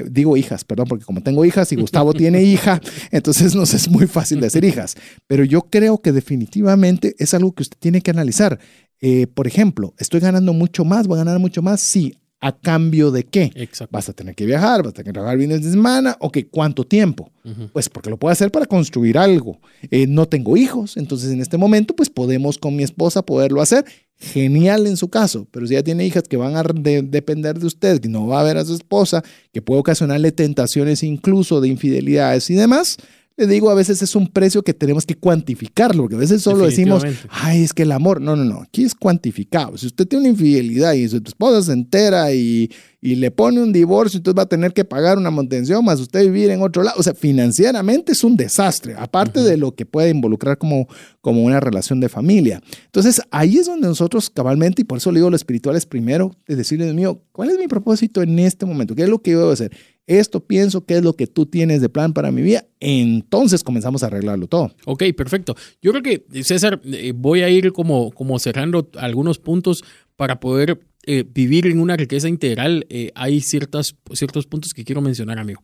digo 0.10 0.38
hijas, 0.38 0.64
perdón, 0.64 0.88
porque 0.88 1.06
como 1.06 1.22
tengo 1.22 1.44
hijas 1.44 1.72
y 1.74 1.76
Gustavo 1.76 2.14
tiene 2.16 2.44
hija, 2.44 2.82
entonces 3.12 3.56
nos 3.56 3.74
es 3.74 3.90
muy 3.90 4.08
fácil 4.08 4.40
decir 4.40 4.64
hijas. 4.64 4.96
Pero 5.28 5.44
yo 5.44 5.64
creo 5.64 6.02
que 6.02 6.14
definitivamente 6.14 7.14
es 7.20 7.34
algo 7.34 7.52
que 7.52 7.64
usted 7.64 7.78
tiene 7.78 8.02
que 8.02 8.12
analizar. 8.12 8.58
Eh, 9.02 9.28
por 9.28 9.48
ejemplo, 9.48 9.94
estoy 9.98 10.20
ganando 10.20 10.54
mucho 10.54 10.86
más, 10.86 11.08
voy 11.08 11.18
a 11.18 11.24
ganar 11.24 11.40
mucho 11.40 11.62
más. 11.62 11.82
Sí, 11.82 12.16
¿A 12.42 12.54
cambio 12.54 13.12
de 13.12 13.26
qué? 13.26 13.52
Exacto. 13.56 13.92
Vas 13.92 14.08
a 14.08 14.14
tener 14.14 14.34
que 14.34 14.46
viajar, 14.46 14.82
vas 14.82 14.92
a 14.92 14.94
tener 14.94 15.08
que 15.08 15.14
trabajar 15.14 15.38
fines 15.38 15.62
de 15.62 15.72
semana. 15.72 16.16
¿O 16.22 16.32
qué? 16.32 16.48
¿Cuánto 16.48 16.86
tiempo? 16.86 17.32
Pues 17.74 17.90
porque 17.90 18.10
lo 18.10 18.18
puedo 18.18 18.32
hacer 18.32 18.52
para 18.52 18.66
construir 18.66 19.18
algo. 19.18 19.60
Eh, 19.92 20.08
no 20.08 20.28
tengo 20.28 20.56
hijos, 20.56 20.98
entonces 20.98 21.32
en 21.32 21.42
este 21.42 21.58
momento 21.58 21.96
pues 21.96 22.10
podemos 22.10 22.58
con 22.58 22.76
mi 22.76 22.84
esposa 22.84 23.24
poderlo 23.24 23.62
hacer. 23.62 23.84
Genial 24.22 24.86
en 24.86 24.98
su 24.98 25.10
caso, 25.10 25.48
pero 25.50 25.66
si 25.66 25.74
ya 25.74 25.84
tiene 25.84 26.06
hijas 26.06 26.24
que 26.24 26.38
van 26.38 26.56
a 26.56 26.64
depender 26.64 27.58
de 27.58 27.66
usted, 27.66 28.00
que 28.00 28.10
no 28.10 28.28
va 28.28 28.42
a 28.42 28.44
ver 28.44 28.58
a 28.58 28.66
su 28.66 28.76
esposa, 28.76 29.24
que 29.54 29.62
puede 29.62 29.80
ocasionarle 29.80 30.32
tentaciones 30.32 31.04
incluso 31.04 31.62
de 31.62 31.70
infidelidades 31.70 32.50
y 32.50 32.54
demás, 32.54 32.98
le 33.40 33.48
digo, 33.48 33.70
a 33.70 33.74
veces 33.74 34.02
es 34.02 34.16
un 34.16 34.28
precio 34.28 34.64
que 34.64 34.74
tenemos 34.74 35.06
que 35.06 35.16
cuantificarlo, 35.16 36.04
porque 36.04 36.16
a 36.16 36.20
veces 36.20 36.42
solo 36.42 36.66
decimos, 36.66 37.04
ay, 37.30 37.64
es 37.64 37.74
que 37.74 37.84
el 37.84 37.92
amor, 37.94 38.20
no, 38.20 38.36
no, 38.36 38.44
no, 38.44 38.62
aquí 38.62 38.84
es 38.84 38.94
cuantificado. 38.94 39.78
Si 39.78 39.88
usted 39.88 40.08
tiene 40.08 40.26
una 40.26 40.32
infidelidad 40.32 40.94
y 40.94 41.08
su 41.08 41.18
esposa 41.18 41.62
se 41.64 41.72
entera 41.72 42.34
y, 42.34 42.70
y 43.02 43.16
le 43.16 43.32
pone 43.32 43.62
un 43.62 43.72
divorcio, 43.72 44.18
entonces 44.18 44.38
va 44.38 44.44
a 44.44 44.50
tener 44.50 44.74
que 44.74 44.84
pagar 44.84 45.18
una 45.18 45.32
mantención 45.32 45.86
más 45.86 46.00
usted 46.02 46.22
vivir 46.24 46.50
en 46.50 46.62
otro 46.62 46.84
lado. 46.84 47.00
O 47.00 47.04
sea, 47.04 47.14
financieramente 47.14 48.12
es 48.12 48.24
un 48.24 48.36
desastre, 48.36 48.96
aparte 48.98 49.42
de 49.42 49.56
lo 49.56 49.74
que 49.74 49.86
puede 49.86 50.10
involucrar 50.10 50.58
como, 50.58 50.88
como 51.22 51.44
una 51.44 51.62
relación 51.62 52.00
de 52.02 52.10
familia. 52.10 52.62
Entonces, 52.86 53.22
ahí 53.32 53.58
es 53.58 53.68
donde 53.68 53.88
nosotros 53.88 54.30
cabalmente, 54.30 54.82
y 54.82 54.86
por 54.86 54.98
eso 54.98 55.12
le 55.12 55.20
digo 55.20 55.30
lo 55.30 55.36
espiritual 55.36 55.78
es 55.78 55.86
primero, 55.86 56.36
es 56.46 56.58
decirle, 56.58 56.86
Dios 56.86 56.96
mío, 56.96 57.22
¿cuál 57.32 57.52
es 57.52 57.58
mi 57.58 57.68
propósito 57.68 58.22
en 58.22 58.38
este 58.40 58.66
momento? 58.66 58.96
¿Qué 58.96 59.04
es 59.04 59.10
lo 59.10 59.20
que 59.20 59.32
yo 59.32 59.40
debo 59.40 59.52
hacer? 59.52 59.72
Esto 60.10 60.40
pienso 60.40 60.86
que 60.86 60.96
es 60.96 61.04
lo 61.04 61.14
que 61.14 61.28
tú 61.28 61.46
tienes 61.46 61.82
de 61.82 61.88
plan 61.88 62.14
para 62.14 62.32
mi 62.32 62.42
vida, 62.42 62.66
entonces 62.80 63.64
comenzamos 63.64 64.02
a 64.02 64.08
arreglarlo 64.08 64.48
todo. 64.48 64.76
Ok, 64.86 65.04
perfecto. 65.16 65.56
Yo 65.84 65.92
creo 65.92 66.02
que, 66.02 66.44
César, 66.44 66.82
eh, 66.84 67.14
voy 67.16 67.44
a 67.44 67.50
ir 67.50 67.72
como, 67.72 68.10
como 68.12 68.40
cerrando 68.40 68.90
algunos 68.98 69.38
puntos 69.38 69.84
para 70.16 70.40
poder 70.40 70.82
eh, 71.06 71.24
vivir 71.32 71.68
en 71.68 71.80
una 71.80 71.96
riqueza 71.96 72.28
integral. 72.28 72.88
Eh, 72.90 73.12
hay 73.14 73.40
ciertas, 73.42 73.96
ciertos 74.14 74.48
puntos 74.48 74.74
que 74.74 74.84
quiero 74.84 75.02
mencionar, 75.02 75.38
amigo. 75.38 75.62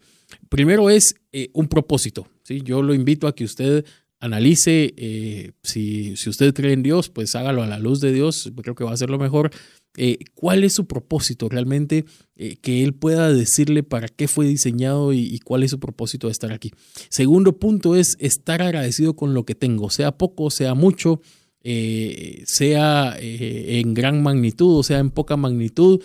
Primero 0.48 0.92
es 0.92 1.16
un 1.54 1.68
propósito. 1.68 2.28
¿sí? 2.44 2.62
Yo 2.64 2.84
lo 2.84 2.94
invito 2.94 3.28
a 3.28 3.34
que 3.34 3.46
usted 3.46 3.84
analice, 4.20 5.54
si, 5.64 6.16
si 6.16 6.30
usted 6.30 6.54
cree 6.54 6.74
en 6.74 6.84
Dios, 6.84 7.10
pues 7.10 7.36
hágalo 7.36 7.64
a 7.64 7.68
la 7.68 7.80
luz 7.80 8.00
de 8.00 8.12
Dios, 8.12 8.52
creo 8.62 8.76
que 8.76 8.84
va 8.84 8.94
a 8.94 8.98
ser 8.98 9.10
lo 9.10 9.18
mejor. 9.18 9.52
Eh, 9.98 10.20
cuál 10.34 10.64
es 10.64 10.74
su 10.74 10.86
propósito 10.86 11.48
realmente, 11.50 12.06
eh, 12.36 12.58
que 12.62 12.84
él 12.84 12.94
pueda 12.94 13.32
decirle 13.32 13.84
para 13.84 14.08
qué 14.08 14.28
fue 14.28 14.46
diseñado 14.46 15.14
y, 15.14 15.40
cuál 15.40 15.64
es 15.64 15.72
su 15.72 15.80
propósito 15.80 16.28
de 16.28 16.32
estar 16.32 16.52
aquí. 16.52 16.72
Segundo 17.10 17.60
punto 17.60 17.96
es 17.96 18.18
estar 18.20 18.62
agradecido 18.62 19.16
con 19.16 19.34
lo 19.34 19.46
que 19.46 19.56
tengo, 19.56 19.90
sea 19.90 20.18
poco, 20.18 20.50
sea 20.50 20.74
mucho, 20.74 21.22
eh, 21.64 22.44
sea 22.46 23.18
en 23.20 23.96
gran 23.96 24.22
magnitud 24.22 24.78
o 24.78 24.84
sea 24.84 25.00
en 25.00 25.10
poca 25.10 25.36
magnitud. 25.36 26.02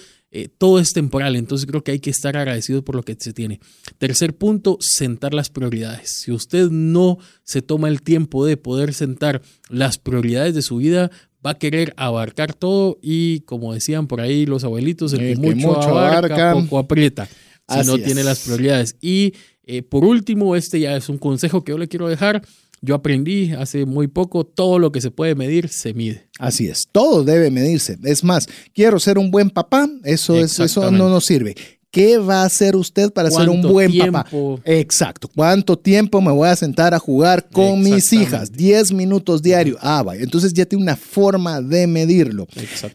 todo 0.59 0.79
es 0.79 0.93
temporal, 0.93 1.35
entonces 1.35 1.67
creo 1.67 1.83
que 1.83 1.91
hay 1.91 1.99
que 1.99 2.11
estar 2.11 2.37
agradecido 2.37 2.85
por 2.85 2.95
lo 2.95 3.03
que 3.03 3.17
se 3.19 3.33
tiene. 3.33 3.59
Tercer 3.99 4.37
punto, 4.37 4.79
sentar 4.81 5.35
las 5.35 5.51
prioridades. 5.51 6.21
Si 6.23 6.31
usted 6.31 6.71
no 6.71 7.19
se 7.43 7.62
toma 7.62 7.89
el 7.89 8.01
tiempo 8.03 8.47
de 8.47 8.57
poder 8.57 8.95
sentar 8.95 9.43
las 9.69 9.99
prioridades 9.99 10.55
de 10.55 10.62
su 10.62 10.77
vida, 10.77 11.11
va 11.45 11.53
a 11.53 11.59
querer 11.59 11.95
abarcar 11.97 12.55
todo 12.55 12.99
y 13.03 13.41
como 13.41 13.73
decían 13.73 14.07
por 14.07 14.21
ahí 14.21 14.47
los 14.47 14.65
abuelitos, 14.65 15.12
el, 15.12 15.41
que, 15.41 15.55
mucho, 15.55 15.99
abarca, 15.99 16.53
poco 16.53 16.79
aprieta, 16.79 17.29
si 17.69 17.87
no 17.87 17.99
tiene 17.99 18.25
las 18.25 18.41
prioridades. 18.41 18.97
Y 19.01 19.35
eh, 19.65 19.83
por 19.83 20.05
último, 20.05 20.57
este 20.57 20.81
ya 20.81 20.97
es 20.97 21.09
un 21.09 21.19
consejo 21.19 21.65
que 21.65 21.73
yo 21.73 21.79
le 21.79 21.89
quiero 21.89 22.09
dejar. 22.09 22.43
Yo 22.83 22.95
aprendí 22.95 23.53
hace 23.53 23.85
muy 23.85 24.09
poco, 24.09 24.45
todo 24.45 24.79
lo 24.79 24.91
que 24.91 25.03
se 25.03 25.11
puede 25.11 25.35
medir 25.35 25.69
se 25.69 25.93
mide. 25.93 26.29
Así 26.39 26.67
es, 26.67 26.89
todo 26.91 27.25
debe 27.25 27.51
medirse. 27.51 27.99
Es 28.05 28.25
más, 28.25 28.49
quiero 28.75 28.99
ser 28.99 29.19
un 29.19 29.31
buen 29.31 29.51
papá, 29.51 29.89
eso, 30.05 30.37
es, 30.37 30.59
eso 30.59 30.91
no 30.91 31.11
nos 31.11 31.27
sirve. 31.27 31.55
¿Qué 31.91 32.19
va 32.19 32.43
a 32.43 32.45
hacer 32.45 32.77
usted 32.77 33.12
para 33.12 33.31
ser 33.31 33.49
un 33.49 33.62
buen 33.62 33.91
papá? 33.99 34.27
Exacto. 34.65 35.29
¿Cuánto 35.35 35.77
tiempo 35.77 36.21
me 36.21 36.31
voy 36.31 36.49
a 36.49 36.55
sentar 36.55 36.95
a 36.95 37.01
jugar 37.01 37.49
con 37.51 37.83
mis 37.83 38.12
hijas? 38.12 38.53
10 38.53 38.93
minutos 38.93 39.43
diario. 39.43 39.77
Ah, 39.81 40.03
vaya. 40.05 40.23
Entonces 40.23 40.53
ya 40.53 40.65
tiene 40.67 40.85
una 40.85 40.97
forma 40.97 41.61
de 41.61 41.89
medirlo. 41.89 42.47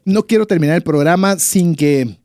No 0.05 0.25
quiero 0.25 0.45
terminar 0.45 0.77
el 0.77 0.81
programa 0.81 1.37
sin 1.39 1.75
que 1.75 2.17